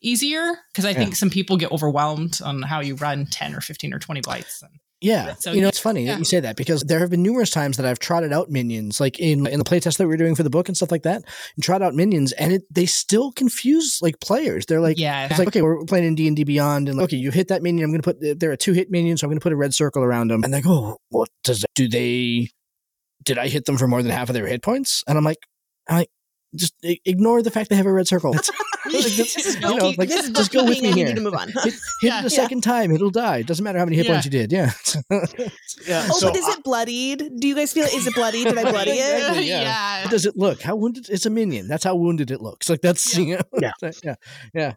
easier. 0.00 0.58
Cause 0.74 0.84
I 0.84 0.90
Yeah. 0.90 0.98
think 0.98 1.16
some 1.16 1.30
people 1.30 1.56
get 1.56 1.70
overwhelmed 1.70 2.40
on 2.42 2.62
how 2.62 2.80
you 2.80 2.94
run 2.96 3.26
10 3.26 3.54
or 3.54 3.60
15 3.60 3.92
or 3.94 3.98
20 3.98 4.20
blights. 4.20 4.62
And 4.62 4.72
Yeah. 5.02 5.34
So, 5.34 5.52
you 5.52 5.60
know, 5.60 5.68
it's 5.68 5.78
funny 5.78 6.04
yeah. 6.04 6.12
that 6.12 6.18
you 6.18 6.24
say 6.24 6.40
that 6.40 6.56
because 6.56 6.82
there 6.82 7.00
have 7.00 7.10
been 7.10 7.22
numerous 7.22 7.50
times 7.50 7.76
that 7.76 7.86
I've 7.86 7.98
trotted 7.98 8.32
out 8.32 8.50
minions, 8.50 9.00
like 9.00 9.18
in 9.18 9.46
in 9.46 9.58
the 9.58 9.64
playtest 9.64 9.98
that 9.98 10.04
we 10.04 10.08
were 10.08 10.16
doing 10.16 10.34
for 10.34 10.44
the 10.44 10.50
book 10.50 10.68
and 10.68 10.76
stuff 10.76 10.90
like 10.90 11.02
that, 11.02 11.24
and 11.56 11.64
trot 11.64 11.82
out 11.82 11.94
minions, 11.94 12.32
and 12.32 12.52
it 12.52 12.62
they 12.70 12.86
still 12.86 13.32
confuse 13.32 13.98
like 14.00 14.20
players. 14.20 14.66
They're 14.66 14.80
like, 14.80 14.98
yeah. 14.98 15.26
it's 15.26 15.38
like, 15.38 15.48
okay, 15.48 15.62
we're 15.62 15.84
playing 15.84 16.06
in 16.06 16.14
D 16.14 16.28
and 16.28 16.36
D 16.36 16.44
Beyond, 16.44 16.88
and 16.88 16.98
like, 16.98 17.04
okay, 17.04 17.16
you 17.16 17.30
hit 17.30 17.48
that 17.48 17.62
minion. 17.62 17.84
I'm 17.84 17.90
going 17.90 18.02
to 18.02 18.14
put 18.14 18.40
they're 18.40 18.52
a 18.52 18.56
two 18.56 18.72
hit 18.72 18.90
minion, 18.90 19.16
so 19.16 19.26
I'm 19.26 19.30
going 19.30 19.40
to 19.40 19.42
put 19.42 19.52
a 19.52 19.56
red 19.56 19.74
circle 19.74 20.02
around 20.02 20.30
them, 20.30 20.44
and 20.44 20.54
they 20.54 20.62
go, 20.62 20.98
what 21.08 21.28
does 21.42 21.60
that, 21.60 21.68
do 21.74 21.88
they? 21.88 22.50
Did 23.24 23.38
I 23.38 23.48
hit 23.48 23.66
them 23.66 23.78
for 23.78 23.86
more 23.86 24.02
than 24.02 24.10
half 24.10 24.28
of 24.28 24.34
their 24.34 24.46
hit 24.46 24.62
points? 24.62 25.04
And 25.06 25.16
I'm 25.18 25.24
like, 25.24 25.38
I'm 25.88 25.98
like, 25.98 26.10
just 26.54 26.74
ignore 26.82 27.42
the 27.42 27.50
fact 27.50 27.70
they 27.70 27.76
have 27.76 27.86
a 27.86 27.92
red 27.92 28.06
circle. 28.08 28.34
Like, 28.84 28.94
that's- 29.04 29.34
This 29.34 29.54
you 29.54 29.60
know, 29.60 29.92
like, 29.96 30.08
this 30.08 30.28
just 30.30 30.52
go 30.52 30.64
with 30.64 30.82
me 30.82 30.88
I 30.90 30.92
need 30.92 31.06
here. 31.06 31.14
to 31.14 31.20
move 31.20 31.34
on. 31.34 31.48
hit, 31.48 31.64
hit 31.64 31.74
Yeah. 32.02 32.18
it 32.18 32.20
a 32.20 32.22
Yeah. 32.24 32.28
second 32.28 32.62
time, 32.62 32.90
it'll 32.90 33.10
die. 33.10 33.42
Doesn't 33.42 33.62
matter 33.62 33.78
how 33.78 33.84
many 33.84 33.96
hit 33.96 34.06
Yeah. 34.06 34.12
points 34.12 34.24
you 34.26 34.30
did. 34.32 34.50
Yeah. 34.52 34.72
Yeah. 35.86 36.06
Oh, 36.10 36.18
so 36.18 36.28
but 36.28 36.36
is 36.36 36.44
I- 36.44 36.52
it 36.52 36.64
bloodied? 36.64 37.30
Do 37.40 37.48
you 37.48 37.54
guys 37.54 37.72
feel 37.72 37.84
is 37.84 38.06
it 38.06 38.14
bloodied? 38.14 38.48
Did 38.48 38.58
I 38.58 38.70
bloody 38.70 38.90
it? 38.92 39.14
Exactly, 39.18 39.48
yeah. 39.48 39.62
yeah. 39.62 40.02
How 40.02 40.10
does 40.10 40.26
it 40.26 40.36
look? 40.36 40.60
How 40.62 40.74
wounded? 40.76 41.08
It's 41.10 41.26
a 41.26 41.30
minion. 41.30 41.68
That's 41.68 41.84
how 41.84 41.94
wounded 41.94 42.30
it 42.30 42.40
looks. 42.42 42.68
Like 42.68 42.80
that's 42.80 43.16
you 43.16 43.36
know, 43.36 43.42
Yeah. 43.60 43.72
yeah, 44.52 44.74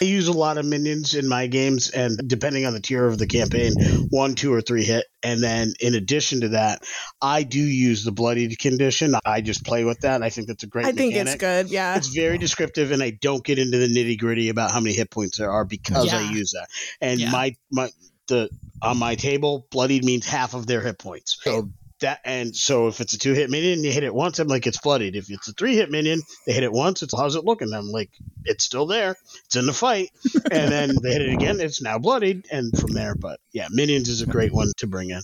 I 0.00 0.06
use 0.06 0.28
a 0.28 0.32
lot 0.32 0.56
of 0.56 0.64
minions 0.64 1.14
in 1.14 1.28
my 1.28 1.46
games, 1.46 1.90
and 1.90 2.18
depending 2.26 2.64
on 2.64 2.72
the 2.72 2.80
tier 2.80 3.06
of 3.06 3.18
the 3.18 3.26
campaign, 3.26 3.72
one, 4.08 4.34
two, 4.34 4.52
or 4.52 4.60
three 4.62 4.84
hit. 4.84 5.04
And 5.22 5.42
then 5.42 5.74
in 5.80 5.94
addition 5.94 6.40
to 6.40 6.48
that, 6.50 6.82
I 7.20 7.42
do 7.42 7.60
use 7.60 8.04
the 8.04 8.12
bloodied 8.12 8.58
condition. 8.58 9.14
I 9.26 9.42
just 9.42 9.64
play 9.64 9.84
with 9.84 10.00
that. 10.00 10.22
I 10.22 10.30
think 10.30 10.48
that's 10.48 10.62
a 10.62 10.66
great. 10.66 10.86
I 10.86 10.92
think 10.92 11.14
it's 11.14 11.34
good. 11.36 11.70
Yeah. 11.70 11.96
It's 11.96 12.08
very 12.08 12.38
descriptive, 12.38 12.90
and 12.92 13.02
I 13.02 13.10
don't 13.10 13.44
get 13.44 13.58
into 13.58 13.76
the 13.78 13.88
nitty 13.88 14.18
gritty 14.18 14.48
about 14.48 14.70
how 14.70 14.80
many 14.80 14.94
hit 14.94 15.10
points 15.10 15.36
there 15.36 15.50
are 15.50 15.64
because 15.64 16.12
I 16.12 16.30
use 16.30 16.52
that. 16.52 16.68
And 17.00 17.20
Yeah. 17.20 17.30
my 17.30 17.56
my 17.70 17.90
the 18.28 18.48
on 18.80 18.96
my 18.96 19.16
table, 19.16 19.66
bloodied 19.70 20.04
means 20.04 20.26
half 20.26 20.54
of 20.54 20.66
their 20.66 20.80
hit 20.80 20.98
points. 20.98 21.38
So 21.42 21.70
that 22.00 22.20
and 22.24 22.54
so 22.54 22.88
if 22.88 23.00
it's 23.00 23.12
a 23.12 23.18
two 23.18 23.32
hit 23.32 23.50
minion, 23.50 23.84
you 23.84 23.92
hit 23.92 24.04
it 24.04 24.14
once, 24.14 24.38
I'm 24.38 24.48
like 24.48 24.66
it's 24.66 24.80
bloodied. 24.80 25.16
If 25.16 25.30
it's 25.30 25.48
a 25.48 25.52
three 25.52 25.74
hit 25.76 25.90
minion, 25.90 26.20
they 26.46 26.52
hit 26.52 26.62
it 26.62 26.72
once, 26.72 27.02
it's 27.02 27.16
how's 27.16 27.36
it 27.36 27.44
looking? 27.44 27.72
I'm 27.72 27.88
like 27.88 28.10
it's 28.44 28.64
still 28.64 28.86
there, 28.86 29.16
it's 29.44 29.56
in 29.56 29.66
the 29.66 29.72
fight, 29.72 30.10
and 30.50 30.70
then 30.70 30.94
they 31.02 31.12
hit 31.12 31.22
it 31.22 31.32
again, 31.32 31.60
it's 31.60 31.82
now 31.82 31.98
bloodied, 31.98 32.46
and 32.50 32.76
from 32.78 32.92
there. 32.92 33.14
But 33.14 33.40
yeah, 33.52 33.68
minions 33.70 34.08
is 34.08 34.22
a 34.22 34.26
great 34.26 34.52
one 34.52 34.72
to 34.78 34.86
bring 34.86 35.10
in. 35.10 35.22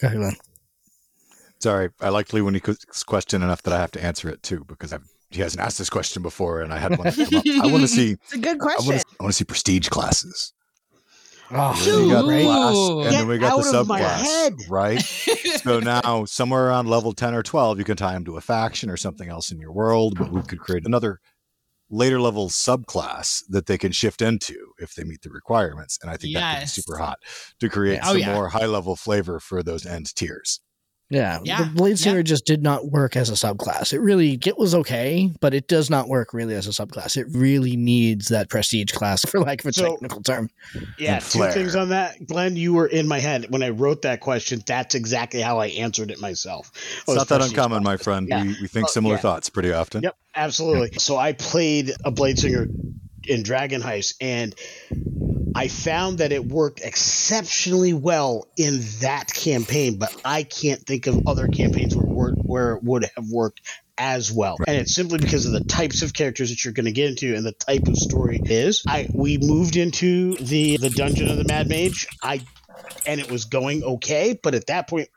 Go 0.00 0.08
ahead, 0.08 0.18
Glen. 0.18 0.36
Sorry, 1.60 1.88
I 2.00 2.10
liked 2.10 2.32
Lee 2.34 2.42
when 2.42 2.54
he 2.54 2.60
qu- 2.60 2.76
question 3.06 3.42
enough 3.42 3.62
that 3.62 3.72
I 3.72 3.78
have 3.78 3.92
to 3.92 4.04
answer 4.04 4.28
it 4.28 4.42
too 4.42 4.64
because 4.66 4.92
I've, 4.92 5.08
he 5.30 5.40
hasn't 5.40 5.62
asked 5.62 5.78
this 5.78 5.88
question 5.88 6.22
before, 6.22 6.60
and 6.60 6.72
I 6.72 6.78
had 6.78 6.98
one. 6.98 7.06
I 7.06 7.66
want 7.66 7.82
to 7.82 7.88
see. 7.88 8.12
It's 8.12 8.32
a 8.34 8.38
good 8.38 8.58
question. 8.58 9.00
I 9.18 9.22
want 9.22 9.32
to 9.32 9.36
see 9.36 9.44
prestige 9.44 9.88
classes. 9.88 10.52
Oh, 11.56 12.02
We 12.02 12.10
got 12.10 12.24
Ooh. 12.24 12.42
class, 12.42 13.06
and 13.06 13.20
then 13.20 13.28
we 13.28 13.38
got 13.38 13.56
the 13.62 13.68
out 13.68 13.74
of 13.74 13.86
my 13.86 14.00
subclass, 14.00 14.70
right? 14.70 15.00
So 15.00 15.78
now, 16.02 16.24
somewhere 16.24 16.66
around 16.66 16.88
level 16.88 17.12
ten 17.12 17.34
or 17.34 17.42
twelve, 17.42 17.78
you 17.78 17.84
can 17.84 17.96
tie 17.96 18.12
them 18.12 18.24
to 18.24 18.36
a 18.36 18.40
faction 18.40 18.90
or 18.90 18.96
something 18.96 19.28
else 19.28 19.52
in 19.52 19.58
your 19.60 19.72
world. 19.72 20.18
But 20.18 20.32
we 20.32 20.42
could 20.42 20.58
create 20.58 20.84
another 20.84 21.20
later 21.90 22.20
level 22.20 22.48
subclass 22.48 23.42
that 23.48 23.66
they 23.66 23.78
can 23.78 23.92
shift 23.92 24.20
into 24.20 24.72
if 24.78 24.94
they 24.94 25.04
meet 25.04 25.22
the 25.22 25.30
requirements. 25.30 25.98
And 26.02 26.10
I 26.10 26.16
think 26.16 26.34
that 26.34 26.50
could 26.50 26.60
be 26.62 26.66
super 26.66 26.96
hot 26.98 27.18
to 27.60 27.68
create 27.68 28.00
Oh, 28.02 28.12
some 28.12 28.20
yeah. 28.20 28.34
more 28.34 28.48
high 28.48 28.66
level 28.66 28.96
flavor 28.96 29.38
for 29.38 29.62
those 29.62 29.86
end 29.86 30.12
tiers. 30.16 30.60
Yeah. 31.10 31.38
Yeah. 31.44 31.64
The 31.64 31.70
Blade 31.70 31.90
Yeah. 31.90 31.96
Singer 31.96 32.22
just 32.22 32.46
did 32.46 32.62
not 32.62 32.90
work 32.90 33.14
as 33.14 33.28
a 33.28 33.34
subclass. 33.34 33.92
It 33.92 34.00
really 34.00 34.38
it 34.44 34.58
was 34.58 34.74
okay, 34.74 35.30
but 35.40 35.52
it 35.54 35.68
does 35.68 35.90
not 35.90 36.08
work 36.08 36.32
really 36.32 36.54
as 36.54 36.66
a 36.66 36.70
subclass. 36.70 37.16
It 37.16 37.26
really 37.30 37.76
needs 37.76 38.28
that 38.28 38.48
prestige 38.48 38.90
class, 38.92 39.22
for 39.28 39.38
lack 39.40 39.60
of 39.60 39.66
a 39.66 39.72
So- 39.72 39.92
technical 39.92 40.22
term. 40.22 40.48
Yeah, 40.98 41.18
two 41.18 41.38
flair. 41.38 41.52
things 41.52 41.76
on 41.76 41.90
that, 41.90 42.26
Glen. 42.26 42.56
You 42.56 42.72
were 42.72 42.86
in 42.86 43.06
my 43.06 43.20
head 43.20 43.46
when 43.50 43.62
I 43.62 43.68
wrote 43.68 44.02
that 44.02 44.20
question. 44.20 44.62
That's 44.66 44.94
exactly 44.94 45.40
how 45.40 45.58
I 45.58 45.66
answered 45.68 46.10
it 46.10 46.20
myself. 46.20 46.70
Oh, 46.74 46.78
it's 46.78 47.06
Was 47.08 47.16
not 47.18 47.28
that 47.28 47.36
prestige 47.38 47.58
uncommon, 47.58 47.82
my 47.84 47.96
friend. 47.98 48.26
Yeah. 48.28 48.42
We, 48.42 48.56
we 48.62 48.66
think 48.68 48.86
Oh, 48.86 48.90
similar 48.90 49.14
yeah. 49.16 49.20
thoughts 49.20 49.50
pretty 49.50 49.72
often. 49.72 50.02
Yep, 50.02 50.16
absolutely. 50.34 50.92
So 50.98 51.16
I 51.18 51.34
played 51.34 51.92
a 52.04 52.10
Blade 52.10 52.38
Singer 52.38 52.66
in 53.28 53.42
Dragon 53.42 53.82
Heist, 53.82 54.14
and 54.20 54.54
I 55.54 55.68
found 55.68 56.18
that 56.18 56.32
it 56.32 56.44
worked 56.44 56.80
exceptionally 56.80 57.92
well 57.92 58.48
in 58.56 58.80
that 59.00 59.32
campaign, 59.32 59.98
but 59.98 60.14
I 60.24 60.42
can't 60.42 60.84
think 60.84 61.06
of 61.06 61.28
other 61.28 61.46
campaigns 61.46 61.94
where, 61.94 62.32
where 62.32 62.74
it 62.74 62.82
would 62.82 63.08
have 63.14 63.28
worked 63.28 63.60
as 63.96 64.32
well. 64.32 64.56
And 64.66 64.76
it's 64.76 64.94
simply 64.94 65.18
because 65.18 65.46
of 65.46 65.52
the 65.52 65.62
types 65.62 66.02
of 66.02 66.12
characters 66.12 66.50
that 66.50 66.64
you're 66.64 66.74
going 66.74 66.86
to 66.86 66.92
get 66.92 67.10
into 67.10 67.36
and 67.36 67.46
the 67.46 67.52
type 67.52 67.86
of 67.86 67.96
story 67.96 68.40
it 68.42 68.50
is. 68.50 68.82
I 68.88 69.08
we 69.14 69.38
moved 69.38 69.76
into 69.76 70.34
the 70.36 70.78
the 70.78 70.90
dungeon 70.90 71.30
of 71.30 71.36
the 71.36 71.44
Mad 71.44 71.68
Mage. 71.68 72.08
I 72.22 72.40
and 73.06 73.20
it 73.20 73.30
was 73.30 73.44
going 73.44 73.84
okay, 73.84 74.38
but 74.42 74.54
at 74.54 74.66
that 74.66 74.88
point 74.88 75.08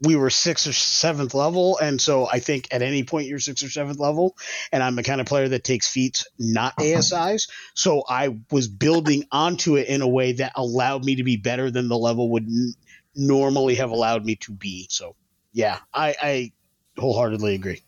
we 0.00 0.16
were 0.16 0.30
sixth 0.30 0.66
or 0.66 0.72
seventh 0.72 1.34
level, 1.34 1.78
and 1.78 2.00
so 2.00 2.28
I 2.30 2.38
think 2.38 2.68
at 2.70 2.82
any 2.82 3.04
point 3.04 3.26
you're 3.26 3.38
sixth 3.38 3.64
or 3.64 3.70
seventh 3.70 3.98
level, 3.98 4.36
and 4.72 4.82
I'm 4.82 4.96
the 4.96 5.02
kind 5.02 5.20
of 5.20 5.26
player 5.26 5.48
that 5.48 5.64
takes 5.64 5.88
feats, 5.88 6.26
not 6.38 6.74
uh-huh. 6.78 6.98
ASIs. 6.98 7.48
So 7.74 8.04
I 8.08 8.36
was 8.50 8.68
building 8.68 9.24
onto 9.32 9.76
it 9.76 9.88
in 9.88 10.02
a 10.02 10.08
way 10.08 10.32
that 10.32 10.52
allowed 10.54 11.04
me 11.04 11.16
to 11.16 11.24
be 11.24 11.36
better 11.36 11.70
than 11.70 11.88
the 11.88 11.98
level 11.98 12.30
would 12.32 12.44
n- 12.44 12.74
normally 13.14 13.76
have 13.76 13.90
allowed 13.90 14.24
me 14.24 14.36
to 14.36 14.52
be. 14.52 14.86
So 14.90 15.16
yeah, 15.52 15.78
I, 15.92 16.14
I 16.20 16.52
wholeheartedly 16.98 17.54
agree. 17.54 17.82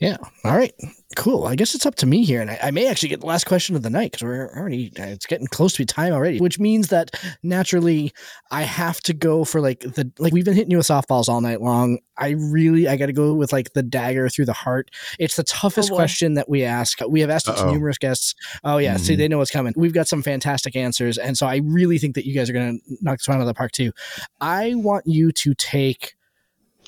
Yeah. 0.00 0.16
All 0.44 0.56
right. 0.56 0.72
Cool. 1.14 1.44
I 1.44 1.56
guess 1.56 1.74
it's 1.74 1.84
up 1.84 1.96
to 1.96 2.06
me 2.06 2.24
here, 2.24 2.40
and 2.40 2.50
I, 2.50 2.58
I 2.62 2.70
may 2.70 2.86
actually 2.88 3.10
get 3.10 3.20
the 3.20 3.26
last 3.26 3.44
question 3.44 3.76
of 3.76 3.82
the 3.82 3.90
night 3.90 4.12
because 4.12 4.24
we're 4.24 4.48
already 4.56 4.90
it's 4.96 5.26
getting 5.26 5.46
close 5.48 5.74
to 5.74 5.82
be 5.82 5.84
time 5.84 6.14
already. 6.14 6.38
Which 6.38 6.58
means 6.58 6.88
that 6.88 7.10
naturally 7.42 8.12
I 8.50 8.62
have 8.62 9.00
to 9.02 9.12
go 9.12 9.44
for 9.44 9.60
like 9.60 9.80
the 9.80 10.10
like 10.18 10.32
we've 10.32 10.44
been 10.44 10.54
hitting 10.54 10.70
you 10.70 10.78
with 10.78 10.86
softballs 10.86 11.28
all 11.28 11.42
night 11.42 11.60
long. 11.60 11.98
I 12.16 12.30
really 12.30 12.88
I 12.88 12.96
got 12.96 13.06
to 13.06 13.12
go 13.12 13.34
with 13.34 13.52
like 13.52 13.74
the 13.74 13.82
dagger 13.82 14.30
through 14.30 14.46
the 14.46 14.54
heart. 14.54 14.90
It's 15.18 15.36
the 15.36 15.42
toughest 15.44 15.90
Oh, 15.92 15.96
question 15.96 16.32
that 16.34 16.48
we 16.48 16.64
ask. 16.64 17.00
We 17.06 17.20
have 17.20 17.28
asked 17.28 17.48
it 17.48 17.56
to 17.56 17.66
numerous 17.66 17.98
guests. 17.98 18.34
Oh 18.64 18.78
yeah, 18.78 18.96
see 18.96 19.14
Mhm. 19.14 19.18
they 19.18 19.28
know 19.28 19.38
what's 19.38 19.50
coming. 19.50 19.74
We've 19.76 19.92
got 19.92 20.08
some 20.08 20.22
fantastic 20.22 20.76
answers, 20.76 21.18
and 21.18 21.36
so 21.36 21.46
I 21.46 21.56
really 21.56 21.98
think 21.98 22.14
that 22.14 22.24
you 22.24 22.34
guys 22.34 22.48
are 22.48 22.54
going 22.54 22.78
to 22.78 22.96
knock 23.02 23.18
this 23.18 23.28
one 23.28 23.36
out 23.36 23.42
of 23.42 23.46
the 23.48 23.54
park 23.54 23.72
too. 23.72 23.92
I 24.40 24.74
want 24.76 25.06
you 25.06 25.30
to 25.32 25.54
take 25.54 26.14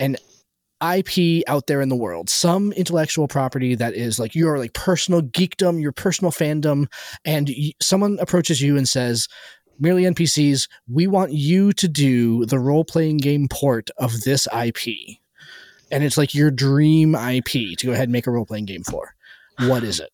an 0.01 0.17
IP 0.83 1.45
out 1.47 1.67
there 1.67 1.81
in 1.81 1.89
the 1.89 1.97
world, 1.97 2.29
some 2.29 2.73
intellectual 2.73 3.29
property 3.29 3.75
that 3.75 3.95
is 3.95 4.19
like 4.19 4.35
your 4.35 4.59
like 4.59 4.75
personal 4.75 5.23
geekdom, 5.23 5.81
your 5.81 5.93
personal 5.93 6.33
fandom, 6.33 6.87
and 7.25 7.49
y- 7.49 7.73
someone 7.81 8.19
approaches 8.21 8.61
you 8.61 8.77
and 8.77 8.89
says, 8.89 9.29
"Merely 9.79 10.05
NPCs, 10.05 10.69
we 10.89 11.07
want 11.07 11.33
you 11.33 11.73
to 11.75 11.89
do 11.89 12.45
the 12.47 12.59
role 12.59 12.85
playing 12.85 13.19
game 13.19 13.49
port 13.49 13.91
of 13.99 14.23
this 14.23 14.49
IP," 14.53 15.21
and 15.91 16.03
it's 16.03 16.19
like 16.19 16.35
your 16.35 16.51
dream 16.51 17.15
IP 17.15 17.77
to 17.77 17.87
go 17.87 17.93
ahead 17.93 18.05
and 18.05 18.13
make 18.13 18.27
a 18.27 18.31
role 18.31 18.47
playing 18.47 18.67
game 18.67 18.83
for. 18.83 19.15
What 19.61 19.85
is 19.85 20.01
it? 20.01 20.11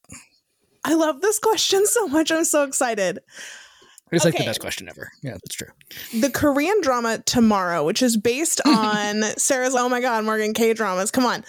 I 0.84 0.94
love 0.94 1.20
this 1.20 1.38
question 1.38 1.86
so 1.86 2.08
much. 2.08 2.30
I'm 2.30 2.44
so 2.44 2.64
excited. 2.64 3.20
It's 4.12 4.24
like 4.24 4.36
the 4.36 4.44
best 4.44 4.60
question 4.60 4.88
ever. 4.88 5.10
Yeah, 5.22 5.32
that's 5.32 5.54
true. 5.54 5.68
The 6.20 6.30
Korean 6.30 6.80
drama 6.80 7.18
Tomorrow, 7.24 7.84
which 7.84 8.02
is 8.02 8.16
based 8.16 8.60
on 8.66 9.22
Sarah's 9.36 9.74
Oh 9.74 9.88
my 9.88 10.00
God, 10.00 10.24
Morgan 10.24 10.54
K 10.54 10.72
dramas. 10.74 11.10
Come 11.10 11.26
on. 11.26 11.44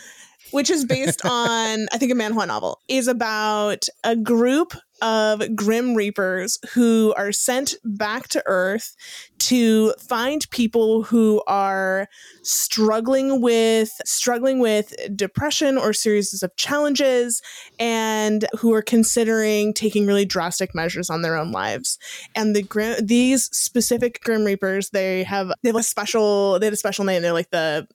Which 0.52 0.70
is 0.70 0.84
based 0.86 1.22
on, 1.26 1.88
I 1.92 1.98
think, 1.98 2.12
a 2.12 2.16
manhwa 2.16 2.48
novel, 2.48 2.80
is 2.88 3.08
about 3.08 3.86
a 4.04 4.16
group 4.16 4.74
of 5.02 5.56
Grim 5.56 5.96
Reapers 5.96 6.58
who 6.74 7.14
are 7.18 7.32
sent 7.32 7.76
back 7.84 8.28
to 8.30 8.44
Earth 8.46 8.96
to 9.40 9.94
find 10.00 10.50
people 10.52 11.04
who 11.04 11.42
are 11.48 12.08
struggling 12.44 13.42
with 13.42 13.90
struggling 14.06 14.60
with 14.60 14.94
depression 15.16 15.78
or 15.78 15.94
series 15.94 16.44
of 16.44 16.56
challenges 16.56 17.42
and 17.80 18.46
who 18.60 18.74
are 18.74 18.82
considering 18.82 19.74
taking 19.74 20.06
really 20.06 20.26
drastic 20.26 20.76
measures 20.76 21.10
on 21.10 21.22
their 21.22 21.36
own 21.36 21.52
lives. 21.52 21.98
And 22.36 22.56
the 22.56 22.64
grim 22.64 23.06
these 23.06 23.46
specific 23.56 24.22
grim 24.24 24.44
reapers 24.44 24.90
they 24.90 25.24
have 25.24 25.52
they 25.64 25.70
have 25.70 25.76
a 25.76 25.84
special 25.84 26.60
they 26.60 26.66
have 26.66 26.74
a 26.74 26.78
special 26.78 27.06
name. 27.06 27.22
They're 27.22 27.34
like 27.34 27.52
the 27.52 27.88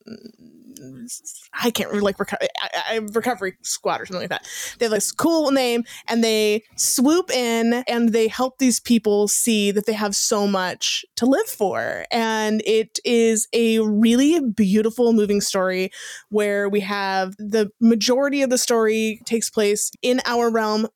I 1.52 1.70
can't 1.70 1.88
remember 1.88 2.04
like 2.04 2.32
I, 2.32 2.48
I, 2.90 2.96
recovery 3.12 3.56
squad 3.62 4.00
or 4.00 4.06
something 4.06 4.22
like 4.22 4.30
that. 4.30 4.46
They 4.78 4.86
have 4.86 4.92
this 4.92 5.12
cool 5.12 5.50
name 5.50 5.84
and 6.08 6.22
they 6.22 6.64
swoop 6.76 7.30
in 7.30 7.84
and 7.86 8.10
they 8.10 8.28
help 8.28 8.58
these 8.58 8.80
people 8.80 9.28
see 9.28 9.70
that 9.70 9.86
they 9.86 9.92
have 9.92 10.14
so 10.14 10.46
much 10.46 11.04
to 11.16 11.26
live 11.26 11.46
for. 11.46 12.04
And 12.10 12.62
it 12.66 12.98
is 13.04 13.48
a 13.52 13.80
really 13.80 14.40
beautiful, 14.40 15.12
moving 15.12 15.40
story 15.40 15.90
where 16.30 16.68
we 16.68 16.80
have 16.80 17.36
the 17.36 17.70
majority 17.80 18.42
of 18.42 18.50
the 18.50 18.58
story 18.58 19.20
takes 19.24 19.50
place 19.50 19.90
in 20.02 20.20
our 20.26 20.50
realm 20.50 20.88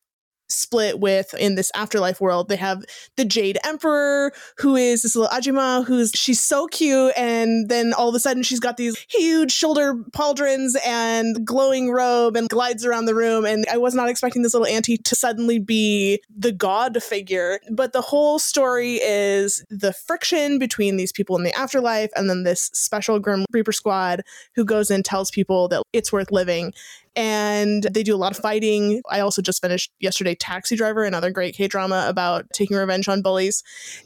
split 0.49 0.99
with 0.99 1.35
in 1.35 1.55
this 1.55 1.71
afterlife 1.75 2.21
world 2.21 2.49
they 2.49 2.57
have 2.57 2.83
the 3.17 3.25
jade 3.25 3.59
emperor 3.65 4.33
who 4.57 4.77
is 4.77 5.03
this 5.03 5.15
little 5.15 5.31
ajima 5.31 5.85
who's 5.85 6.11
she's 6.15 6.43
so 6.43 6.67
cute 6.69 7.13
and 7.17 7.69
then 7.69 7.93
all 7.93 8.09
of 8.09 8.15
a 8.15 8.21
sudden 8.21 8.43
she's 8.43 8.61
got 8.61 8.77
these 8.77 8.97
huge 9.11 9.53
shoulder 9.53 9.95
pauldrons 10.13 10.75
and 10.87 11.45
glowing 11.47 11.91
robe 11.91 12.37
and 12.37 12.49
glides 12.49 12.85
around 12.85 13.05
the 13.05 13.15
room 13.15 13.45
and 13.45 13.67
i 13.71 13.77
was 13.77 13.95
not 13.95 14.09
expecting 14.09 14.43
this 14.43 14.55
little 14.55 14.67
auntie 14.67 14.97
to 14.97 15.15
suddenly 15.15 15.59
be 15.59 16.21
the 16.35 16.53
god 16.53 17.03
figure 17.03 17.61
but 17.71 17.93
the 17.93 18.01
whole 18.01 18.39
story 18.39 18.95
is 18.97 19.65
the 19.69 19.93
friction 19.93 20.59
between 20.59 20.97
these 20.97 21.13
people 21.13 21.37
in 21.37 21.43
the 21.43 21.57
afterlife 21.59 22.11
and 22.17 22.31
then 22.31 22.43
this 22.45 22.71
special 22.73 23.19
grim 23.19 23.45
reaper 23.53 23.73
squad 23.73 24.23
who 24.55 24.65
goes 24.65 24.91
and 24.91 25.05
tells 25.05 25.31
people 25.31 25.69
that 25.69 25.83
it's 25.93 26.13
worth 26.13 26.31
living 26.33 26.73
and 27.17 27.85
they 27.85 28.03
do 28.03 28.15
a 28.15 28.19
lot 28.19 28.33
of 28.33 28.39
fighting. 28.39 29.03
I 29.11 29.21
also 29.21 29.43
just 29.43 29.61
finished 29.63 29.93
yesterday 30.01 30.35
Taxi 30.35 30.77
Driver, 30.77 31.05
another 31.05 31.31
great 31.31 31.55
K 31.55 31.69
drama 31.69 32.07
about 32.09 32.47
taking 32.53 32.77
revenge 32.77 33.09
on 33.09 33.23
bullies. 33.23 33.63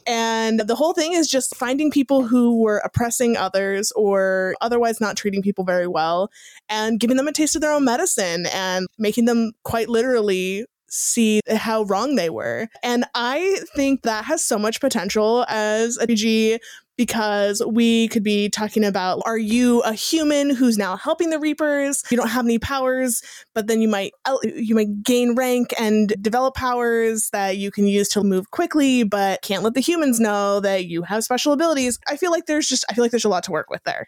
And 0.07 0.59
the 0.59 0.75
whole 0.75 0.93
thing 0.93 1.13
is 1.13 1.27
just 1.27 1.55
finding 1.55 1.91
people 1.91 2.25
who 2.27 2.61
were 2.61 2.77
oppressing 2.79 3.37
others 3.37 3.91
or 3.95 4.55
otherwise 4.61 5.01
not 5.01 5.17
treating 5.17 5.41
people 5.41 5.63
very 5.63 5.87
well 5.87 6.29
and 6.69 6.99
giving 6.99 7.17
them 7.17 7.27
a 7.27 7.33
taste 7.33 7.55
of 7.55 7.61
their 7.61 7.73
own 7.73 7.85
medicine 7.85 8.45
and 8.53 8.87
making 8.97 9.25
them 9.25 9.51
quite 9.63 9.89
literally 9.89 10.65
see 10.93 11.41
how 11.49 11.83
wrong 11.83 12.15
they 12.15 12.29
were. 12.29 12.67
And 12.83 13.03
I 13.15 13.59
think 13.75 14.03
that 14.03 14.25
has 14.25 14.45
so 14.45 14.59
much 14.59 14.79
potential 14.79 15.43
as 15.49 15.97
a 15.97 16.05
PG 16.05 16.59
because 16.97 17.61
we 17.65 18.07
could 18.09 18.23
be 18.23 18.49
talking 18.49 18.83
about 18.83 19.21
are 19.25 19.37
you 19.37 19.79
a 19.81 19.93
human 19.93 20.49
who's 20.49 20.77
now 20.77 20.95
helping 20.95 21.29
the 21.29 21.39
reapers 21.39 22.03
you 22.11 22.17
don't 22.17 22.29
have 22.29 22.45
any 22.45 22.59
powers 22.59 23.21
but 23.53 23.67
then 23.67 23.81
you 23.81 23.87
might 23.87 24.11
you 24.43 24.75
might 24.75 25.03
gain 25.03 25.35
rank 25.35 25.73
and 25.79 26.13
develop 26.21 26.55
powers 26.55 27.29
that 27.31 27.57
you 27.57 27.71
can 27.71 27.87
use 27.87 28.07
to 28.09 28.23
move 28.23 28.51
quickly 28.51 29.03
but 29.03 29.41
can't 29.41 29.63
let 29.63 29.73
the 29.73 29.81
humans 29.81 30.19
know 30.19 30.59
that 30.59 30.85
you 30.85 31.01
have 31.03 31.23
special 31.23 31.53
abilities 31.53 31.97
i 32.07 32.15
feel 32.15 32.31
like 32.31 32.45
there's 32.45 32.67
just 32.67 32.85
i 32.89 32.93
feel 32.93 33.03
like 33.03 33.11
there's 33.11 33.25
a 33.25 33.29
lot 33.29 33.43
to 33.43 33.51
work 33.51 33.69
with 33.69 33.83
there 33.83 34.07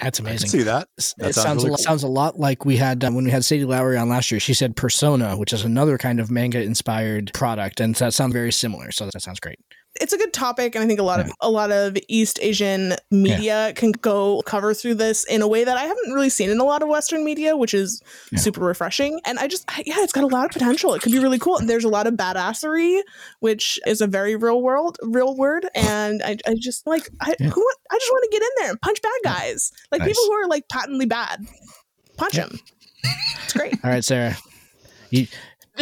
That's 0.00 0.18
I 0.18 0.22
can 0.22 0.28
amazing. 0.30 0.48
see 0.50 0.62
that. 0.62 0.88
That 1.18 1.30
it 1.30 1.34
sounds 1.34 1.34
sounds 1.34 1.56
really 1.64 1.68
a, 1.68 1.72
lot, 1.72 1.76
cool. 1.78 1.84
sounds 1.84 2.02
a 2.04 2.08
lot 2.08 2.38
like 2.38 2.64
we 2.64 2.76
had 2.78 3.04
um, 3.04 3.14
when 3.14 3.24
we 3.24 3.30
had 3.30 3.44
Sadie 3.44 3.66
Lowry 3.66 3.98
on 3.98 4.08
last 4.08 4.30
year. 4.30 4.40
She 4.40 4.54
said 4.54 4.76
Persona, 4.76 5.36
which 5.36 5.52
is 5.52 5.64
another 5.64 5.98
kind 5.98 6.20
of 6.20 6.30
manga 6.30 6.62
inspired 6.62 7.32
product, 7.34 7.80
and 7.80 7.94
that 7.96 8.14
sounds 8.14 8.32
very 8.32 8.52
similar. 8.52 8.92
So 8.92 9.04
that 9.06 9.20
sounds 9.20 9.40
great. 9.40 9.58
It's 9.96 10.12
a 10.12 10.18
good 10.18 10.32
topic 10.32 10.74
and 10.76 10.84
i 10.84 10.86
think 10.86 11.00
a 11.00 11.02
lot 11.02 11.18
of 11.18 11.30
a 11.40 11.50
lot 11.50 11.72
of 11.72 11.96
east 12.08 12.38
asian 12.42 12.94
media 13.10 13.72
can 13.74 13.90
go 13.90 14.40
cover 14.46 14.72
through 14.72 14.94
this 14.94 15.24
in 15.24 15.42
a 15.42 15.48
way 15.48 15.64
that 15.64 15.76
i 15.76 15.82
haven't 15.82 16.12
really 16.12 16.28
seen 16.28 16.48
in 16.48 16.58
a 16.60 16.64
lot 16.64 16.80
of 16.80 16.88
western 16.88 17.24
media 17.24 17.56
which 17.56 17.74
is 17.74 18.00
Yeah. 18.30 18.38
super 18.38 18.60
refreshing 18.60 19.20
and 19.24 19.38
i 19.40 19.48
just 19.48 19.64
I- 19.68 19.82
yeah 19.86 19.96
it's 19.98 20.12
got 20.12 20.22
a 20.22 20.28
lot 20.28 20.44
of 20.44 20.52
potential 20.52 20.94
it 20.94 21.02
could 21.02 21.10
be 21.12 21.18
really 21.18 21.38
cool 21.40 21.56
and 21.58 21.68
there's 21.68 21.84
a 21.84 21.88
lot 21.88 22.06
of 22.06 22.14
badassery 22.14 23.00
which 23.40 23.80
is 23.84 24.00
a 24.00 24.06
very 24.06 24.36
real 24.36 24.62
world 24.62 24.96
real 25.02 25.36
word 25.36 25.66
and 25.74 26.22
i, 26.22 26.36
I 26.46 26.54
just 26.58 26.86
like 26.86 27.08
I, 27.20 27.34
Yeah. 27.40 27.48
who 27.50 27.66
I 27.90 27.96
just 27.98 28.10
want 28.12 28.24
to 28.24 28.30
get 28.30 28.42
in 28.42 28.48
there 28.58 28.70
and 28.70 28.80
punch 28.80 29.02
bad 29.02 29.12
guys 29.24 29.72
like 29.90 30.00
Nice. 30.00 30.10
people 30.10 30.22
who 30.26 30.32
are 30.34 30.46
like 30.46 30.68
patently 30.68 31.06
bad 31.06 31.40
punch 32.16 32.36
Yeah. 32.36 32.46
them 32.46 32.60
it's 33.44 33.52
great 33.54 33.74
All 33.82 33.90
right, 33.90 34.04
Sarah. 34.04 34.36
You, 35.10 35.26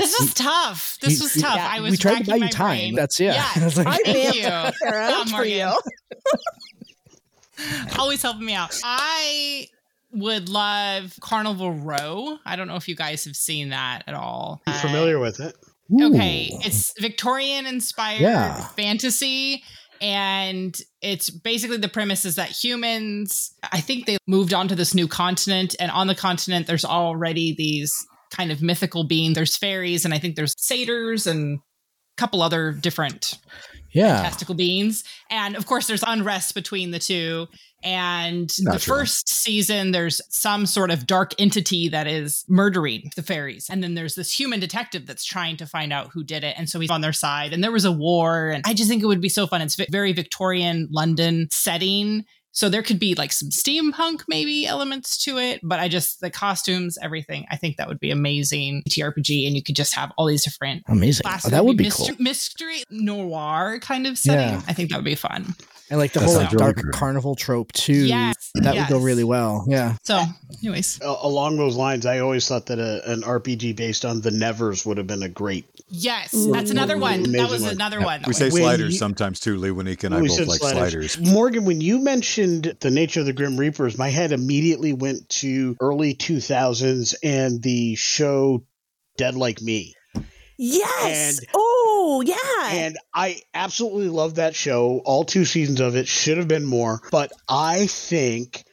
This 0.00 0.18
was 0.20 0.34
tough. 0.34 0.98
This 1.00 1.18
you- 1.18 1.24
was 1.24 1.36
you- 1.36 1.42
tough. 1.42 1.56
yeah, 1.56 1.68
I 1.70 1.80
was 1.80 1.90
we 1.92 1.96
tried 1.96 2.24
to 2.24 2.30
buy 2.30 2.36
you 2.36 2.40
my 2.42 2.48
time. 2.48 2.76
brain. 2.76 2.94
That's 2.94 3.18
yeah. 3.20 3.34
Yeah. 3.34 3.50
It's 3.66 3.76
like- 3.76 3.86
i 3.86 3.96
Thank 4.04 4.34
you. 4.36 4.42
Sarah, 4.42 4.72
Yeah, 4.82 4.90
that's 5.10 5.32
for 5.32 5.44
you 5.44 5.72
always 7.98 8.22
helping 8.22 8.44
me 8.46 8.54
out. 8.54 8.78
I 8.84 9.66
would 10.12 10.48
love 10.48 11.14
Carnival 11.20 11.72
Row. 11.72 12.38
I 12.46 12.56
don't 12.56 12.68
know 12.68 12.76
if 12.76 12.88
you 12.88 12.94
guys 12.94 13.24
have 13.24 13.36
seen 13.36 13.70
that 13.70 14.04
at 14.06 14.14
all. 14.14 14.62
I'm 14.66 14.74
Uh, 14.74 14.78
familiar 14.78 15.18
with 15.18 15.40
it. 15.40 15.54
Okay, 16.00 16.50
Ooh. 16.52 16.58
it's 16.64 16.92
Victorian 17.00 17.66
inspired 17.66 18.20
Yeah. 18.20 18.66
fantasy. 18.68 19.62
And 20.00 20.80
it's 21.02 21.28
basically 21.28 21.78
the 21.78 21.88
premise 21.88 22.24
is 22.24 22.36
that 22.36 22.50
humans, 22.50 23.52
I 23.72 23.80
think 23.80 24.06
they 24.06 24.16
moved 24.28 24.54
onto 24.54 24.76
this 24.76 24.94
new 24.94 25.08
continent, 25.08 25.74
and 25.80 25.90
on 25.90 26.06
the 26.06 26.14
continent, 26.14 26.68
there's 26.68 26.84
already 26.84 27.52
these 27.58 28.06
kind 28.30 28.50
of 28.50 28.62
mythical 28.62 29.04
beings. 29.04 29.34
There's 29.34 29.56
fairies, 29.56 30.04
and 30.04 30.14
I 30.14 30.18
think 30.18 30.36
there's 30.36 30.54
satyrs 30.58 31.26
and 31.26 31.58
a 31.58 32.20
couple 32.20 32.42
other 32.42 32.72
different 32.72 33.38
yeah. 33.92 34.16
fantastical 34.16 34.54
beings. 34.54 35.04
And 35.30 35.56
of 35.56 35.66
course, 35.66 35.86
there's 35.86 36.04
unrest 36.06 36.54
between 36.54 36.90
the 36.90 36.98
two. 36.98 37.46
And 37.84 38.50
the 38.50 38.72
Naturally. 38.72 39.00
first 39.00 39.28
season, 39.28 39.92
there's 39.92 40.20
some 40.30 40.66
sort 40.66 40.90
of 40.90 41.06
dark 41.06 41.32
entity 41.38 41.88
that 41.88 42.08
is 42.08 42.44
murdering 42.48 43.12
the 43.14 43.22
fairies. 43.22 43.68
And 43.70 43.84
then 43.84 43.94
there's 43.94 44.16
this 44.16 44.32
human 44.32 44.58
detective 44.58 45.06
that's 45.06 45.24
trying 45.24 45.56
to 45.58 45.66
find 45.66 45.92
out 45.92 46.10
who 46.12 46.24
did 46.24 46.42
it. 46.42 46.56
And 46.58 46.68
so 46.68 46.80
he's 46.80 46.90
on 46.90 47.02
their 47.02 47.12
side. 47.12 47.52
And 47.52 47.62
there 47.62 47.70
was 47.70 47.84
a 47.84 47.92
war. 47.92 48.48
And 48.48 48.64
I 48.66 48.74
just 48.74 48.90
think 48.90 49.02
it 49.02 49.06
would 49.06 49.20
be 49.20 49.28
so 49.28 49.46
fun. 49.46 49.62
It's 49.62 49.76
very 49.90 50.12
Victorian 50.12 50.88
London 50.90 51.46
setting. 51.52 52.24
So 52.58 52.68
there 52.68 52.82
could 52.82 52.98
be 52.98 53.14
like 53.14 53.32
some 53.32 53.50
steampunk 53.50 54.24
maybe 54.26 54.66
elements 54.66 55.16
to 55.26 55.38
it, 55.38 55.60
but 55.62 55.78
I 55.78 55.86
just 55.86 56.20
the 56.20 56.28
costumes, 56.28 56.98
everything. 57.00 57.46
I 57.52 57.56
think 57.56 57.76
that 57.76 57.86
would 57.86 58.00
be 58.00 58.10
amazing 58.10 58.82
TRPG, 58.90 59.46
and 59.46 59.54
you 59.54 59.62
could 59.62 59.76
just 59.76 59.94
have 59.94 60.10
all 60.18 60.26
these 60.26 60.42
different 60.42 60.82
Amazing. 60.88 61.24
Oh, 61.24 61.50
that 61.50 61.64
would 61.64 61.76
be 61.76 61.84
mystery, 61.84 62.16
cool. 62.16 62.24
mystery 62.24 62.82
noir 62.90 63.78
kind 63.80 64.08
of 64.08 64.18
setting. 64.18 64.54
Yeah. 64.56 64.62
I 64.66 64.72
think 64.72 64.90
that 64.90 64.96
would 64.96 65.04
be 65.04 65.14
fun. 65.14 65.54
And 65.90 65.98
like 65.98 66.12
the 66.12 66.20
That 66.20 66.26
whole 66.26 66.34
like, 66.36 66.52
really 66.52 66.58
dark 66.64 66.76
great. 66.76 66.94
carnival 66.94 67.34
trope 67.34 67.72
too. 67.72 67.92
Yes. 68.06 68.50
That 68.54 68.74
yes. 68.74 68.90
would 68.90 68.98
go 68.98 69.02
really 69.04 69.24
well. 69.24 69.64
Yeah. 69.68 69.96
So, 70.02 70.22
anyways, 70.62 71.00
A- 71.00 71.06
along 71.22 71.56
those 71.56 71.76
lines, 71.76 72.04
I 72.06 72.18
always 72.18 72.46
thought 72.46 72.66
that 72.66 72.78
a, 72.78 73.10
an 73.10 73.22
RPG 73.22 73.74
based 73.76 74.04
on 74.04 74.20
the 74.20 74.30
Nevers 74.30 74.84
would 74.84 74.98
have 74.98 75.06
been 75.06 75.22
a 75.22 75.28
great. 75.28 75.64
yes, 75.88 76.32
that's 76.52 76.70
another 76.70 76.98
one. 76.98 77.22
That 77.32 77.48
was 77.50 77.62
one. 77.62 77.72
another 77.72 78.00
Yeah, 78.00 78.04
one. 78.06 78.22
we 78.26 78.32
say 78.34 78.50
sliders 78.50 78.92
you- 78.94 78.98
sometimes 78.98 79.40
too. 79.40 79.58
Lewanika 79.58 80.04
and 80.04 80.14
oh, 80.14 80.18
I 80.18 80.20
both 80.20 80.30
said 80.32 80.48
like 80.48 80.60
sliders. 80.60 81.18
Morgan, 81.18 81.64
when 81.64 81.80
you 81.80 81.98
mentioned 82.00 82.76
the 82.80 82.90
nature 82.90 83.20
of 83.20 83.26
the 83.26 83.32
Grim 83.32 83.56
Reapers, 83.56 83.96
my 83.96 84.08
head 84.10 84.32
immediately 84.32 84.92
went 84.92 85.28
to 85.30 85.76
early 85.80 86.14
2000s 86.14 87.14
and 87.22 87.62
the 87.62 87.94
show 87.94 88.62
Dead 89.16 89.34
Like 89.36 89.60
Me. 89.62 89.94
Yes. 90.58 91.38
And- 91.38 91.48
oh, 91.54 92.22
yeah. 92.26 92.76
And 92.76 92.98
I 93.14 93.42
absolutely 93.54 94.08
love 94.08 94.34
that 94.34 94.54
show. 94.54 95.00
All 95.04 95.24
two 95.24 95.44
seasons 95.44 95.80
of 95.80 95.96
it 95.96 96.08
should 96.08 96.36
have 96.36 96.48
been 96.48 96.64
more, 96.64 97.00
but 97.10 97.32
I 97.48 97.86
think 97.86 98.64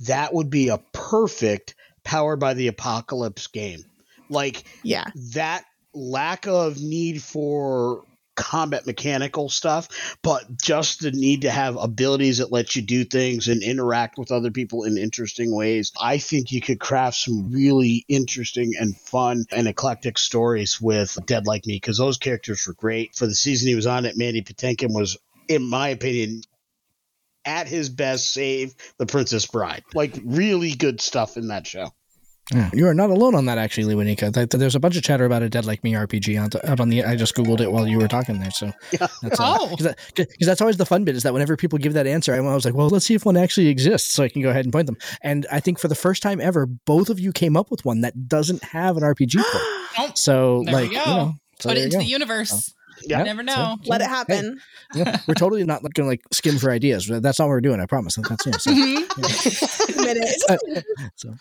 that 0.00 0.34
would 0.34 0.50
be 0.50 0.68
a 0.68 0.78
perfect 0.92 1.74
powered 2.02 2.40
by 2.40 2.54
the 2.54 2.68
apocalypse 2.68 3.46
game. 3.46 3.84
Like 4.30 4.64
yeah. 4.82 5.04
that 5.32 5.64
lack 5.92 6.46
of 6.46 6.80
need 6.80 7.22
for 7.22 8.04
combat 8.34 8.86
mechanical 8.86 9.48
stuff, 9.48 10.16
but 10.22 10.44
just 10.60 11.00
the 11.00 11.12
need 11.12 11.42
to 11.42 11.50
have 11.50 11.76
abilities 11.76 12.38
that 12.38 12.52
let 12.52 12.76
you 12.76 12.82
do 12.82 13.04
things 13.04 13.48
and 13.48 13.62
interact 13.62 14.18
with 14.18 14.32
other 14.32 14.50
people 14.50 14.84
in 14.84 14.98
interesting 14.98 15.54
ways. 15.54 15.92
I 16.00 16.18
think 16.18 16.52
you 16.52 16.60
could 16.60 16.80
craft 16.80 17.18
some 17.18 17.50
really 17.52 18.04
interesting 18.08 18.74
and 18.78 18.96
fun 18.96 19.44
and 19.50 19.68
eclectic 19.68 20.18
stories 20.18 20.80
with 20.80 21.16
Dead 21.26 21.46
Like 21.46 21.66
Me 21.66 21.76
because 21.76 21.98
those 21.98 22.18
characters 22.18 22.66
were 22.66 22.74
great. 22.74 23.14
For 23.14 23.26
the 23.26 23.34
season 23.34 23.68
he 23.68 23.74
was 23.74 23.86
on 23.86 24.04
it, 24.04 24.16
Mandy 24.16 24.42
Patinkin 24.42 24.92
was, 24.94 25.16
in 25.48 25.62
my 25.62 25.88
opinion, 25.88 26.42
at 27.44 27.68
his 27.68 27.88
best, 27.88 28.32
save 28.32 28.74
the 28.98 29.06
Princess 29.06 29.46
Bride. 29.46 29.84
Like 29.94 30.18
really 30.24 30.72
good 30.72 31.00
stuff 31.00 31.36
in 31.36 31.48
that 31.48 31.66
show. 31.66 31.92
Yeah. 32.52 32.68
You 32.74 32.86
are 32.88 32.94
not 32.94 33.08
alone 33.08 33.34
on 33.34 33.46
that, 33.46 33.56
actually, 33.56 33.94
Lewanika. 33.94 34.50
There's 34.50 34.74
a 34.74 34.80
bunch 34.80 34.96
of 34.98 35.02
chatter 35.02 35.24
about 35.24 35.42
a 35.42 35.48
Dead 35.48 35.64
Like 35.64 35.82
Me 35.82 35.92
RPG 35.94 36.38
on 36.38 36.50
out 36.70 36.78
on 36.78 36.90
the. 36.90 37.02
I 37.02 37.16
just 37.16 37.34
googled 37.34 37.60
it 37.60 37.72
while 37.72 37.88
you 37.88 37.98
were 37.98 38.06
talking 38.08 38.38
there. 38.38 38.50
So 38.50 38.66
Yeah. 38.92 39.06
that's 39.22 39.40
uh, 39.40 39.56
Oh. 39.60 39.74
because 39.76 40.26
that's 40.46 40.60
always 40.60 40.76
the 40.76 40.84
fun 40.84 41.04
bit 41.04 41.16
is 41.16 41.22
that 41.22 41.32
whenever 41.32 41.56
people 41.56 41.78
give 41.78 41.94
that 41.94 42.06
answer, 42.06 42.34
I 42.34 42.40
was 42.40 42.66
like, 42.66 42.74
well, 42.74 42.88
let's 42.88 43.06
see 43.06 43.14
if 43.14 43.24
one 43.24 43.38
actually 43.38 43.68
exists, 43.68 44.10
so 44.12 44.22
I 44.22 44.28
can 44.28 44.42
go 44.42 44.50
ahead 44.50 44.66
and 44.66 44.72
point 44.72 44.86
them. 44.86 44.98
And 45.22 45.46
I 45.50 45.60
think 45.60 45.78
for 45.78 45.88
the 45.88 45.94
first 45.94 46.22
time 46.22 46.38
ever, 46.40 46.66
both 46.66 47.08
of 47.08 47.18
you 47.18 47.32
came 47.32 47.56
up 47.56 47.70
with 47.70 47.82
one 47.86 48.02
that 48.02 48.28
doesn't 48.28 48.62
have 48.62 48.98
an 48.98 49.02
RPG 49.04 49.42
port. 49.42 49.64
So 50.18 50.62
There 50.66 50.74
like 50.74 50.90
we 50.90 50.96
you 50.96 51.04
go. 51.04 51.10
know, 51.16 51.32
so 51.60 51.68
Put 51.70 51.78
it 51.78 51.84
into 51.84 51.98
the 51.98 52.04
universe. 52.04 52.74
Yeah. 53.06 53.18
You 53.20 53.24
never 53.24 53.42
know. 53.42 53.76
Let 53.86 54.00
it 54.00 54.04
Hey, 54.04 54.10
happen. 54.10 54.60
yeah, 54.94 55.18
we're 55.28 55.34
totally 55.34 55.64
not 55.64 55.82
going 55.82 55.92
to 55.94 56.04
like 56.04 56.22
skim 56.32 56.58
for 56.58 56.70
ideas. 56.70 57.06
That's 57.08 57.38
not 57.38 57.46
what 57.46 57.50
we're 57.50 57.60
doing. 57.60 57.80
I 57.80 57.86
promise. 57.86 58.16
That's 58.16 58.46
yeah, 58.46 58.52
so. 58.58 58.70
Mhm. 58.74 59.98
Admit 59.98 60.16
it. 60.18 60.84
so 61.16 61.34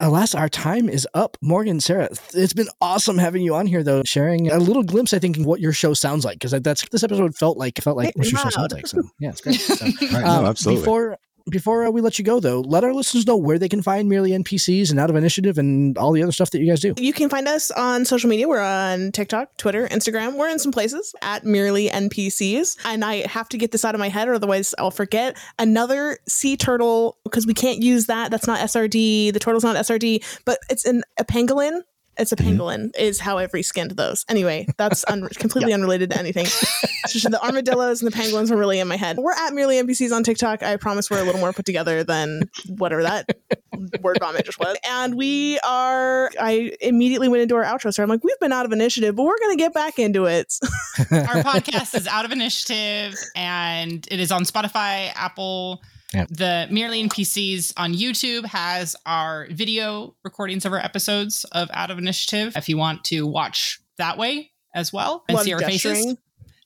alas 0.00 0.34
our 0.34 0.48
time 0.48 0.88
is 0.88 1.06
up 1.14 1.36
morgan 1.40 1.80
sarah 1.80 2.08
it's 2.34 2.52
been 2.52 2.68
awesome 2.80 3.18
having 3.18 3.42
you 3.42 3.54
on 3.54 3.66
here 3.66 3.82
though 3.82 4.02
sharing 4.04 4.50
a 4.50 4.58
little 4.58 4.82
glimpse 4.82 5.12
i 5.12 5.18
think 5.18 5.36
of 5.38 5.46
what 5.46 5.60
your 5.60 5.72
show 5.72 5.94
sounds 5.94 6.24
like 6.24 6.38
because 6.38 6.52
that's 6.62 6.86
this 6.90 7.02
episode 7.02 7.34
felt 7.36 7.56
like 7.58 7.78
felt 7.80 7.96
like 7.96 8.06
Hey, 8.08 8.12
what 8.16 8.30
your 8.30 8.38
show 8.38 8.44
loud. 8.44 8.52
sounds 8.52 8.72
like 8.72 8.86
so 8.86 9.02
yeah 9.20 9.30
it's 9.30 9.40
great 9.40 9.60
so, 9.60 9.84
Right, 9.84 10.24
um, 10.24 10.44
no, 10.44 10.50
absolutely. 10.50 10.82
before 10.82 11.16
before 11.50 11.86
uh, 11.86 11.90
we 11.90 12.00
let 12.00 12.18
you 12.18 12.24
go 12.24 12.40
though 12.40 12.60
let 12.60 12.84
our 12.84 12.92
listeners 12.92 13.26
know 13.26 13.36
where 13.36 13.58
they 13.58 13.68
can 13.68 13.82
find 13.82 14.08
merely 14.08 14.30
npcs 14.30 14.90
and 14.90 15.00
out 15.00 15.10
of 15.10 15.16
initiative 15.16 15.58
and 15.58 15.96
all 15.98 16.12
the 16.12 16.22
other 16.22 16.32
stuff 16.32 16.50
that 16.50 16.60
you 16.60 16.66
guys 16.66 16.80
do 16.80 16.94
You 16.98 17.12
can 17.12 17.28
find 17.28 17.48
us 17.48 17.70
on 17.70 18.04
social 18.04 18.28
media. 18.28 18.48
We're 18.48 18.60
on 18.60 19.12
TikTok, 19.12 19.56
Twitter, 19.56 19.88
Instagram. 19.88 20.36
We're 20.36 20.48
in 20.48 20.58
some 20.58 20.72
places 20.72 21.14
at 21.22 21.44
merely 21.44 21.88
NPCs. 21.88 22.78
And 22.84 23.04
I 23.04 23.26
have 23.26 23.48
to 23.50 23.58
get 23.58 23.72
this 23.72 23.84
out 23.84 23.94
of 23.94 23.98
my 23.98 24.08
head, 24.08 24.28
or 24.28 24.34
otherwise 24.34 24.74
I'll 24.78 24.90
forget. 24.90 25.36
Another 25.58 26.18
sea 26.28 26.56
turtle, 26.56 27.18
because 27.24 27.46
we 27.46 27.54
can't 27.54 27.82
use 27.82 28.06
that. 28.06 28.30
That's 28.30 28.46
not 28.46 28.60
SRD. 28.60 29.32
The 29.32 29.38
tortle's 29.38 29.64
not 29.64 29.76
SRD, 29.76 30.24
but 30.44 30.58
it's 30.68 30.84
an, 30.84 31.02
a 31.18 31.24
pangolin. 31.24 31.82
It's 32.18 32.32
a 32.32 32.36
mm-hmm. 32.36 32.60
pangolin, 32.60 32.90
is 32.98 33.20
how 33.20 33.38
I've 33.38 33.52
reskinned 33.52 33.96
those. 33.96 34.24
Anyway, 34.28 34.66
that's 34.76 35.04
un- 35.08 35.28
completely 35.34 35.72
unrelated 35.72 36.10
to 36.10 36.18
anything. 36.18 36.44
The 36.44 37.38
armadillos 37.42 38.02
and 38.02 38.10
the 38.10 38.16
penguins 38.16 38.50
were 38.50 38.56
really 38.56 38.80
in 38.80 38.88
my 38.88 38.96
head. 38.96 39.18
We're 39.18 39.32
at 39.32 39.54
merely 39.54 39.80
NPCs 39.80 40.12
on 40.12 40.24
TikTok. 40.24 40.62
I 40.62 40.76
promise 40.76 41.10
we're 41.10 41.20
a 41.20 41.24
little 41.24 41.40
more 41.40 41.52
put 41.52 41.64
together 41.64 42.02
than 42.04 42.42
whatever 42.66 43.02
that 43.04 43.36
word 44.00 44.18
vomit 44.20 44.44
just 44.44 44.58
was. 44.58 44.76
And 44.88 45.14
we 45.14 45.58
are, 45.60 46.30
I 46.40 46.72
immediately 46.80 47.28
went 47.28 47.42
into 47.42 47.54
our 47.56 47.64
outro. 47.64 47.94
So 47.94 48.02
I'm 48.02 48.08
like, 48.08 48.24
we've 48.24 48.38
been 48.40 48.52
out 48.52 48.66
of 48.66 48.72
initiative, 48.72 49.14
but 49.16 49.24
we're 49.24 49.38
going 49.38 49.56
to 49.56 49.62
get 49.62 49.72
back 49.72 49.98
into 49.98 50.26
it. 50.26 50.54
Our 50.98 51.06
podcast 51.42 51.94
is 51.94 52.06
out 52.06 52.24
of 52.24 52.32
initiative 52.32 53.14
and 53.36 54.06
it 54.10 54.20
is 54.20 54.32
on 54.32 54.42
Spotify, 54.44 55.12
Apple. 55.14 55.82
Yep. 56.14 56.28
The 56.28 56.68
Merely 56.70 57.06
NPCs 57.06 57.74
on 57.76 57.92
YouTube 57.92 58.46
has 58.46 58.96
our 59.04 59.46
video 59.50 60.14
recordings 60.24 60.64
of 60.64 60.72
our 60.72 60.78
episodes 60.78 61.44
of 61.52 61.68
Out 61.72 61.90
of 61.90 61.98
Initiative. 61.98 62.56
If 62.56 62.68
you 62.68 62.78
want 62.78 63.04
to 63.04 63.26
watch 63.26 63.80
that 63.98 64.16
way 64.16 64.52
as 64.74 64.92
well 64.92 65.24
and 65.28 65.36
Love 65.36 65.44
see 65.44 65.52
our 65.52 65.60
faces, 65.60 66.16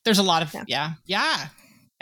there's 0.05 0.19
a 0.19 0.23
lot 0.23 0.43
of 0.43 0.53
Yeah. 0.53 0.63
yeah, 0.67 0.93
yeah. 1.05 1.47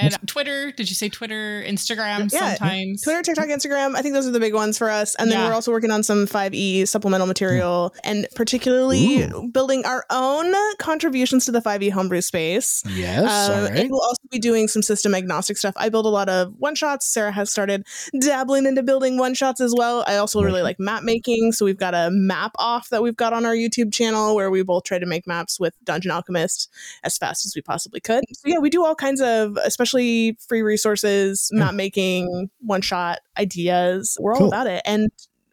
And 0.02 0.18
Twitter, 0.28 0.72
did 0.72 0.90
you 0.90 0.96
say 0.96 1.10
Twitter, 1.10 1.64
Instagram 1.66 2.32
Yeah. 2.32 2.56
sometimes? 2.56 3.02
Twitter, 3.04 3.22
TikTok, 3.22 3.46
Instagram. 3.48 3.96
I 3.96 4.02
think 4.02 4.14
those 4.14 4.28
are 4.28 4.32
the 4.32 4.40
big 4.40 4.54
ones 4.54 4.78
for 4.78 4.90
us. 4.90 5.16
And 5.16 5.32
then 5.32 5.40
Yeah. 5.40 5.48
we're 5.50 5.54
also 5.54 5.72
working 5.72 5.92
on 5.92 6.04
some 6.04 6.26
5e 6.28 6.86
supplemental 6.86 7.28
material 7.28 7.94
and 8.04 8.28
particularly 8.36 9.28
building 9.52 9.86
our 9.86 10.06
own 10.10 10.54
contributions 10.78 11.46
to 11.46 11.52
the 11.52 11.62
5e 11.62 11.90
homebrew 11.90 12.22
space. 12.22 12.84
yes 12.96 13.20
Um, 13.22 13.28
all 13.30 13.66
And 13.66 13.76
right 13.76 13.90
we'll 13.90 14.02
also 14.02 14.22
be 14.32 14.40
doing 14.40 14.68
some 14.68 14.82
system 14.82 15.14
agnostic 15.14 15.58
stuff. 15.58 15.74
I 15.78 15.90
build 15.90 16.06
a 16.06 16.10
lot 16.10 16.30
of 16.30 16.54
one 16.58 16.76
shots. 16.76 17.06
Sarah 17.06 17.32
has 17.32 17.52
started 17.52 17.86
dabbling 18.20 18.66
into 18.66 18.84
building 18.84 19.18
one 19.18 19.34
shots 19.34 19.60
as 19.62 19.74
well. 19.76 20.04
I 20.08 20.18
also 20.18 20.42
really 20.42 20.62
like 20.62 20.80
map 20.80 21.04
making. 21.04 21.52
So 21.52 21.66
we've 21.66 21.78
got 21.78 21.94
a 21.94 22.10
map 22.12 22.52
off 22.58 22.90
that 22.90 23.04
we've 23.04 23.16
got 23.16 23.34
on 23.34 23.46
our 23.46 23.54
YouTube 23.56 23.92
channel 23.94 24.36
where 24.36 24.50
we 24.50 24.64
both 24.64 24.84
try 24.84 25.00
to 25.00 25.06
make 25.06 25.28
maps 25.28 25.60
with 25.60 25.74
Dungeon 25.84 26.12
Alchemist 26.12 26.70
as 27.04 27.18
fast 27.18 27.46
as 27.46 27.54
we 27.56 27.62
possibly 27.62 28.00
could. 28.00 28.24
So 28.34 28.42
yeah, 28.46 28.60
we 28.60 28.70
do 28.70 28.86
all 28.86 28.96
kinds 28.96 29.22
of, 29.22 29.58
especially 29.64 29.91
free 29.92 30.62
resources, 30.62 31.50
hmm. 31.52 31.60
map 31.60 31.74
making, 31.74 32.50
one 32.60 32.82
shot 32.82 33.20
ideas. 33.38 34.18
We're 34.20 34.34
all 34.34 34.40
Cool. 34.40 34.48
about 34.48 34.68
it. 34.68 34.82
And 34.86 35.12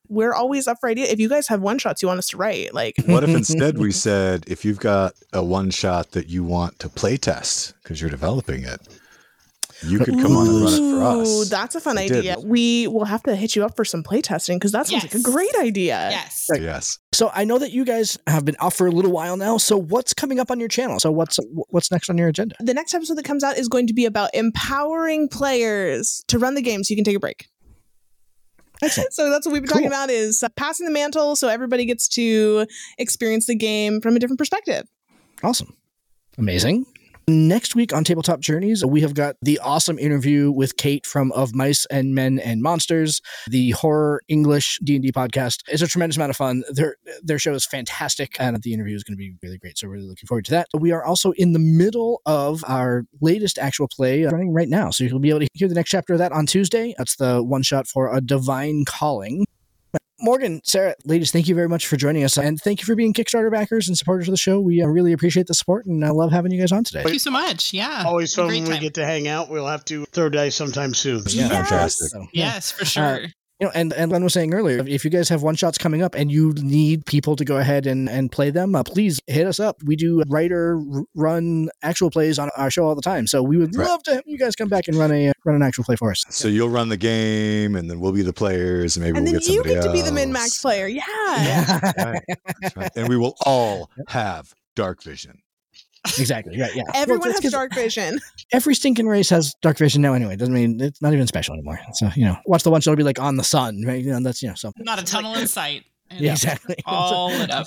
we're 0.09 0.33
always 0.33 0.67
up 0.67 0.79
for 0.81 0.89
ideas. 0.89 1.11
If 1.11 1.21
you 1.21 1.29
guys 1.29 1.49
have 1.49 1.61
one 1.61 1.79
shots 1.79 2.03
you 2.03 2.09
want 2.09 2.19
us 2.19 2.29
to 2.29 2.37
write, 2.37 2.73
like 2.73 2.95
What 3.07 3.25
if 3.25 3.31
instead 3.37 3.79
we 3.79 3.93
said, 3.93 4.45
if 4.47 4.65
you've 4.65 4.81
got 4.81 5.15
a 5.33 5.43
one 5.45 5.71
shot 5.71 6.13
that 6.13 6.29
you 6.29 6.45
want 6.45 6.79
to 6.79 6.89
play 6.89 7.17
test 7.17 7.75
because 7.83 8.01
you're 8.01 8.11
developing 8.11 8.65
it, 8.65 8.81
you 9.83 9.99
could 9.99 10.15
come 10.21 10.37
on 10.37 10.49
and 10.49 10.63
run 10.63 10.73
it 10.73 10.77
for 10.77 10.83
Ooh, 10.83 11.21
us. 11.43 11.49
That's 11.49 11.75
a 11.75 11.81
fun 11.81 11.97
We 11.97 12.09
did. 12.09 12.19
idea. 12.19 12.37
We 12.43 12.89
will 12.89 13.05
have 13.05 13.23
to 13.25 13.37
hit 13.37 13.55
you 13.57 13.65
up 13.65 13.77
for 13.77 13.85
some 13.85 14.03
playtesting 14.03 14.57
because 14.57 14.73
that 14.73 14.87
sounds 14.87 15.05
like 15.05 15.15
a 15.15 15.21
great 15.23 15.55
idea. 15.61 16.09
Yes. 16.11 16.47
Yes. 16.55 16.99
so 17.13 17.31
i 17.35 17.45
know 17.45 17.59
that 17.59 17.73
you 17.73 17.85
guys 17.85 18.19
have 18.27 18.45
been 18.45 18.57
off 18.59 18.75
for 18.75 18.87
a 18.87 18.91
little 18.91 19.11
while 19.13 19.37
now 19.37 19.59
so 19.59 19.77
what's 19.77 20.15
coming 20.15 20.41
up 20.41 20.51
on 20.51 20.59
your 20.59 20.69
channel 20.69 20.99
so 20.99 21.11
what's 21.13 21.39
what's 21.69 21.91
next 21.91 22.09
on 22.09 22.17
your 22.17 22.29
agenda 22.29 22.57
The 22.61 22.73
next 22.73 22.95
episode 22.95 23.17
that 23.19 23.25
comes 23.25 23.45
out 23.45 23.59
is 23.59 23.69
going 23.69 23.87
to 23.89 23.93
be 23.93 24.07
about 24.07 24.31
empowering 24.35 25.29
players 25.29 26.25
to 26.29 26.39
run 26.39 26.55
the 26.55 26.63
game 26.63 26.83
so 26.85 26.93
you 26.93 26.97
can 26.97 27.05
take 27.05 27.17
a 27.17 27.21
break. 27.21 27.49
Excellent. 28.83 29.13
So 29.13 29.29
that's 29.31 29.47
what 29.47 29.53
we've 29.53 29.63
been 29.63 29.69
talking 29.71 29.87
about 29.87 30.09
is 30.11 30.43
uh, 30.43 30.49
passing 30.57 30.87
the 30.87 30.93
mantle 30.93 31.37
so 31.37 31.49
everybody 31.49 31.85
gets 31.85 32.09
to 32.11 32.67
experience 32.99 33.47
the 33.47 33.57
game 33.57 34.01
from 34.01 34.17
a 34.17 34.19
different 34.19 34.39
perspective. 34.39 34.87
Awesome. 35.43 35.77
Amazing. 36.39 36.87
Next 37.29 37.75
week 37.75 37.93
on 37.93 38.05
Tabletop 38.05 38.41
Journeys, 38.41 38.83
we 38.87 39.03
have 39.03 39.13
got 39.13 39.37
the 39.43 39.59
awesome 39.59 39.99
interview 39.99 40.51
with 40.51 40.79
Kate 40.79 41.05
from 41.05 41.31
Of 41.33 41.55
Mice 41.55 41.85
and 41.91 42.15
Men 42.15 42.39
and 42.39 42.63
Monsters, 42.63 43.21
the 43.47 43.73
horror 43.73 44.23
English 44.29 44.79
D&D 44.83 45.13
podcast. 45.13 45.59
It's 45.69 45.83
a 45.83 45.87
tremendous 45.87 46.17
amount 46.17 46.31
of 46.31 46.37
fun. 46.37 46.65
Their 46.71 46.97
their 47.23 47.39
show 47.39 47.53
is 47.53 47.67
fantastic 47.67 48.37
and 48.41 48.57
the 48.63 48.73
interview 48.73 48.97
is 48.97 49.05
going 49.05 49.13
to 49.13 49.19
be 49.19 49.35
really 49.43 49.59
great. 49.59 49.77
So 49.77 49.89
really 49.89 50.07
looking 50.07 50.27
forward 50.27 50.47
to 50.47 50.53
that. 50.53 50.69
We 50.73 50.91
are 50.91 51.05
also 51.05 51.33
in 51.33 51.53
the 51.53 51.59
middle 51.59 52.23
of 52.25 52.65
our 52.67 53.05
latest 53.21 53.59
actual 53.59 53.89
play 53.89 54.25
uh, 54.25 54.31
running 54.31 54.55
right 54.55 54.69
now. 54.71 54.89
So 54.89 55.05
you'll 55.05 55.19
be 55.19 55.29
able 55.29 55.41
to 55.41 55.49
hear 55.53 55.69
the 55.69 55.75
next 55.75 55.91
chapter 55.91 56.15
of 56.15 56.21
that 56.21 56.33
on 56.33 56.47
Tuesday. 56.47 56.95
That's 56.97 57.17
the 57.17 57.45
one 57.45 57.63
shot 57.63 57.87
for 57.87 58.11
A 58.11 58.23
Divine 58.23 58.87
Calling. 58.87 59.45
Morgan, 60.21 60.61
Sarah, 60.65 60.95
ladies, 61.05 61.31
thank 61.31 61.47
you 61.47 61.55
very 61.55 61.69
much 61.69 61.87
for 61.87 61.97
joining 61.97 62.25
us. 62.25 62.37
And 62.37 62.61
thank 62.61 62.81
you 62.81 62.87
for 62.87 62.97
being 62.97 63.13
Kickstarter 63.13 63.51
backers 63.51 63.89
and 63.89 63.97
supporters 63.97 64.27
of 64.27 64.33
the 64.33 64.39
show. 64.39 64.59
We 64.59 64.83
uh, 64.83 64.87
really 64.87 65.13
appreciate 65.13 65.47
the 65.47 65.55
support 65.55 65.87
and 65.87 66.05
I 66.05 66.11
love 66.11 66.33
having 66.33 66.51
you 66.51 66.59
guys 66.59 66.73
on 66.73 66.83
today. 66.85 67.03
Thank 67.03 67.13
you 67.13 67.21
so 67.21 67.31
much. 67.31 67.73
Yeah. 67.73 68.03
Always 68.05 68.35
fun 68.35 68.49
Great 68.49 68.63
when 68.63 68.71
we 68.71 68.79
get 68.79 68.95
to 68.95 69.05
hang 69.05 69.29
out. 69.29 69.49
We'll 69.49 69.67
have 69.67 69.85
to 69.87 70.07
throw 70.07 70.29
dice 70.29 70.57
sometime 70.57 70.93
soon. 70.95 71.23
Yeah. 71.29 71.49
Fantastic. 71.49 72.09
So, 72.09 72.21
yeah. 72.33 72.55
Yes, 72.55 72.73
for 72.73 72.85
sure. 72.85 73.21
You 73.61 73.67
know, 73.67 73.73
and, 73.75 73.93
and 73.93 74.11
Glen 74.11 74.23
was 74.23 74.35
saying 74.35 74.55
earlier, 74.55 74.85
if 74.87 75.05
you 75.05 75.11
guys 75.11 75.29
have 75.31 75.43
one 75.43 75.57
shots 75.57 75.79
coming 75.79 76.01
up 76.01 76.15
and 76.15 76.31
you 76.31 76.53
need 76.63 77.05
people 77.07 77.35
to 77.35 77.45
go 77.45 77.57
ahead 77.57 77.89
and, 77.89 78.09
and 78.09 78.31
play 78.31 78.51
them, 78.51 78.77
uh, 78.77 78.85
please 78.85 79.21
hit 79.27 79.49
us 79.49 79.59
up. 79.59 79.83
We 79.83 79.97
do 79.97 80.23
writer 80.29 80.81
run 81.17 81.69
actual 81.83 82.09
plays 82.11 82.39
on 82.39 82.51
our 82.57 82.71
show 82.71 82.85
all 82.87 82.95
the 82.95 83.03
time. 83.03 83.27
So 83.27 83.43
we 83.43 83.57
would 83.57 83.75
Right. 83.75 83.89
love 83.89 84.05
to 84.05 84.15
have 84.15 84.23
you 84.27 84.39
guys 84.39 84.55
come 84.55 84.69
back 84.69 84.87
and 84.87 84.97
run 84.97 85.11
a 85.11 85.33
run 85.45 85.57
an 85.57 85.63
actual 85.63 85.83
play 85.83 85.97
for 85.97 86.13
us. 86.13 86.23
So 86.31 86.47
you'll 86.47 86.69
run 86.69 86.89
the 86.89 86.97
game, 86.97 87.75
and 87.75 87.91
then 87.91 87.99
we'll 87.99 88.13
be 88.13 88.23
the 88.23 88.33
players, 88.33 88.97
and 88.97 89.05
maybe 89.05 89.19
And 89.19 89.25
we'll 89.27 89.33
then 89.33 89.41
get 89.41 89.49
you 89.49 89.55
somebody 89.57 89.75
get 89.75 89.83
to 89.83 89.93
be 89.93 90.03
the 90.03 90.13
min 90.13 90.33
max 90.33 90.61
player. 90.63 90.87
Yeah. 90.87 91.81
Right. 91.99 92.23
That's 92.61 92.77
right. 92.77 92.91
And 92.95 93.09
we 93.09 93.17
will 93.17 93.35
all 93.45 93.91
have 94.09 94.53
dark 94.77 95.03
vision. 95.03 95.41
Exactly. 96.19 96.61
Right. 96.61 96.75
Yeah. 96.75 96.83
Everyone 96.95 97.21
Well, 97.21 97.31
it's 97.31 97.39
has 97.43 97.53
'cause 97.53 97.53
dark 97.53 97.75
vision. 97.75 98.19
Every 98.53 98.75
stinking 98.75 99.07
race 99.09 99.31
has 99.31 99.55
dark 99.63 99.79
vision 99.79 100.03
now. 100.03 100.15
Anyway, 100.15 100.37
doesn't 100.37 100.55
mean 100.55 100.81
it's 100.81 101.03
not 101.03 101.13
even 101.13 101.27
special 101.27 101.55
anymore. 101.55 101.79
So 101.95 102.11
you 102.15 102.25
know, 102.25 102.37
watch 102.47 102.63
the 102.63 102.71
one 102.71 102.81
show 102.81 102.95
be 102.97 103.03
like 103.03 103.19
on 103.21 103.37
the 103.37 103.45
sun, 103.45 103.83
right? 103.87 104.03
You 104.03 104.13
know, 104.13 104.21
that's 104.21 104.43
you 104.43 104.49
know, 104.49 104.55
so 104.55 104.73
Not 104.79 105.01
a 105.01 105.05
tunnel 105.05 105.35
in 105.35 105.47
sight. 105.47 105.85
Yeah, 106.11 106.33
exactly. 106.33 106.77
All 106.87 107.29
lit 107.29 107.51
up. 107.51 107.67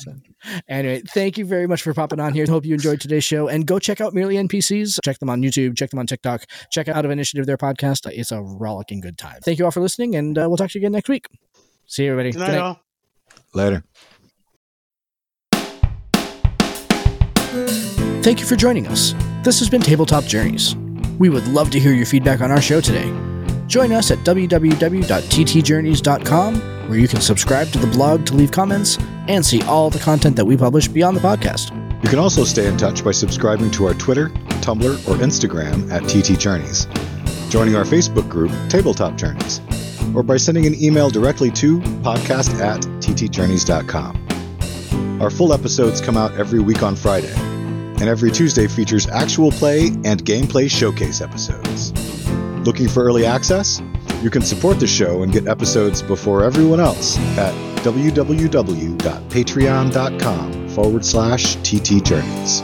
Anyway, 0.68 1.04
thank 1.14 1.38
you 1.38 1.46
very 1.46 1.68
much 1.68 1.84
for 1.84 1.94
popping 1.94 2.20
on 2.20 2.34
here. 2.34 2.44
Hope 2.48 2.66
you 2.66 2.74
enjoyed 2.74 3.00
today's 3.00 3.24
show. 3.24 3.48
And 3.48 3.68
go 3.68 3.78
check 3.78 4.02
out 4.02 4.16
Merely 4.16 4.34
NPCs. 4.36 4.98
Check 5.04 5.20
them 5.20 5.30
on 5.30 5.44
YouTube. 5.44 5.78
Check 5.78 5.92
them 5.92 6.00
on 6.00 6.08
TikTok. 6.08 6.46
Check 6.72 6.88
out 6.88 7.06
of 7.06 7.12
Initiative, 7.12 7.46
their 7.46 7.58
podcast. 7.60 8.10
It's 8.12 8.32
a 8.32 8.42
rollicking 8.42 9.00
good 9.00 9.20
time. 9.20 9.42
Thank 9.46 9.60
you 9.60 9.66
all 9.66 9.70
for 9.70 9.80
listening, 9.80 10.16
and 10.16 10.40
uh, 10.40 10.46
we'll 10.48 10.58
talk 10.58 10.72
to 10.72 10.80
you 10.80 10.82
again 10.82 10.92
next 10.92 11.08
week. 11.08 11.28
See 11.86 12.06
you, 12.06 12.14
everybody. 12.14 12.32
Good 12.32 12.40
night, 12.40 12.58
all. 12.58 12.82
Later. 17.54 17.91
Thank 18.22 18.40
you 18.40 18.46
for 18.46 18.56
joining 18.56 18.88
us. 18.88 19.16
This 19.44 19.58
has 19.58 19.68
been 19.68 19.82
Tabletop 19.82 20.26
Journeys. 20.26 20.76
We 21.18 21.30
would 21.30 21.48
love 21.48 21.72
to 21.72 21.80
hear 21.80 21.92
your 21.92 22.06
feedback 22.06 22.42
on 22.42 22.52
our 22.52 22.62
show 22.62 22.80
today. 22.80 23.12
Join 23.66 23.92
us 23.92 24.12
at 24.12 24.20
www.ttjourneys.com, 24.20 26.56
where 26.88 27.00
you 27.00 27.08
can 27.08 27.20
subscribe 27.20 27.70
to 27.70 27.80
the 27.80 27.88
blog 27.88 28.28
to 28.28 28.36
leave 28.36 28.52
comments 28.52 29.00
and 29.28 29.44
see 29.44 29.64
all 29.64 29.90
the 29.90 29.98
content 29.98 30.36
that 30.36 30.46
we 30.46 30.56
publish 30.56 30.88
beyond 30.88 31.18
the 31.18 31.22
podcast. 31.22 31.72
You 32.04 32.10
can 32.10 32.20
also 32.20 32.44
stay 32.44 32.68
in 32.68 32.78
touch 32.78 33.04
by 33.04 33.10
subscribing 33.10 33.72
to 33.72 33.88
our 33.88 33.96
Twitter, 33.96 34.30
Tumblr, 34.62 35.08
or 35.08 35.16
Instagram 35.16 35.92
at 35.92 36.04
TT 36.04 36.38
Journeys, 36.40 36.86
joining 37.50 37.76
our 37.76 37.86
Facebook 37.86 38.30
group, 38.30 38.52
Tabletop 38.70 39.18
Journeys, 39.18 39.62
or 40.16 40.22
by 40.22 40.38
sending 40.38 40.68
an 40.68 40.76
email 40.80 41.10
directly 41.10 41.50
to 41.52 41.80
podcast 42.04 42.54
at 42.60 42.82
ttjourneys.com. 43.02 44.28
Our 45.20 45.32
full 45.32 45.54
episodes 45.54 46.02
come 46.02 46.18
out 46.18 46.34
every 46.34 46.60
week 46.60 46.84
on 46.84 46.96
Friday, 46.96 47.34
and 48.02 48.10
every 48.10 48.32
Tuesday 48.32 48.68
features 48.68 49.08
actual 49.08 49.52
play 49.52 49.88
and 50.04 50.26
gameplay 50.26 50.70
showcase 50.70 51.22
episodes. 51.22 51.94
Looking 52.66 52.90
for 52.90 53.04
early 53.04 53.28
access? 53.28 53.80
You 54.24 54.32
can 54.32 54.42
support 54.42 54.80
the 54.80 54.88
show 54.88 55.22
and 55.22 55.32
get 55.32 55.48
episodes 55.48 56.02
before 56.02 56.44
everyone 56.44 56.80
else 56.80 57.20
at 57.38 57.54
www.patreon.com 57.84 60.70
forward 60.70 61.06
slash 61.06 61.58
TT 61.58 62.04
Journeys. 62.04 62.64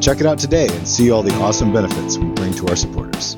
Check 0.00 0.20
it 0.20 0.26
out 0.26 0.38
today 0.38 0.68
and 0.70 0.88
see 0.88 1.10
all 1.10 1.22
the 1.22 1.34
awesome 1.40 1.74
benefits 1.74 2.16
we 2.16 2.30
bring 2.30 2.54
to 2.54 2.66
our 2.68 2.76
supporters. 2.76 3.36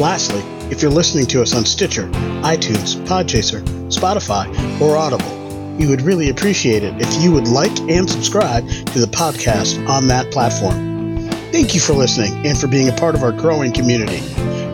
Lastly, 0.00 0.42
if 0.72 0.82
you're 0.82 0.90
listening 0.90 1.26
to 1.26 1.40
us 1.40 1.54
on 1.54 1.64
Stitcher, 1.64 2.08
iTunes, 2.42 2.96
Podchaser, 3.06 3.62
Spotify, 3.90 4.48
or 4.80 4.96
Audible, 4.96 5.43
we 5.78 5.86
would 5.86 6.02
really 6.02 6.30
appreciate 6.30 6.82
it 6.82 6.94
if 7.00 7.22
you 7.22 7.32
would 7.32 7.48
like 7.48 7.76
and 7.90 8.08
subscribe 8.08 8.66
to 8.68 8.98
the 8.98 9.06
podcast 9.06 9.88
on 9.88 10.08
that 10.08 10.30
platform. 10.30 11.28
Thank 11.52 11.74
you 11.74 11.80
for 11.80 11.92
listening 11.92 12.46
and 12.46 12.58
for 12.58 12.66
being 12.66 12.88
a 12.88 12.92
part 12.92 13.14
of 13.14 13.22
our 13.22 13.32
growing 13.32 13.72
community. 13.72 14.18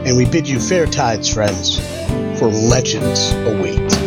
And 0.06 0.16
we 0.16 0.24
bid 0.24 0.48
you 0.48 0.58
fair 0.58 0.86
tides, 0.86 1.28
friends, 1.32 1.78
for 2.38 2.48
legends 2.48 3.32
await. 3.32 3.99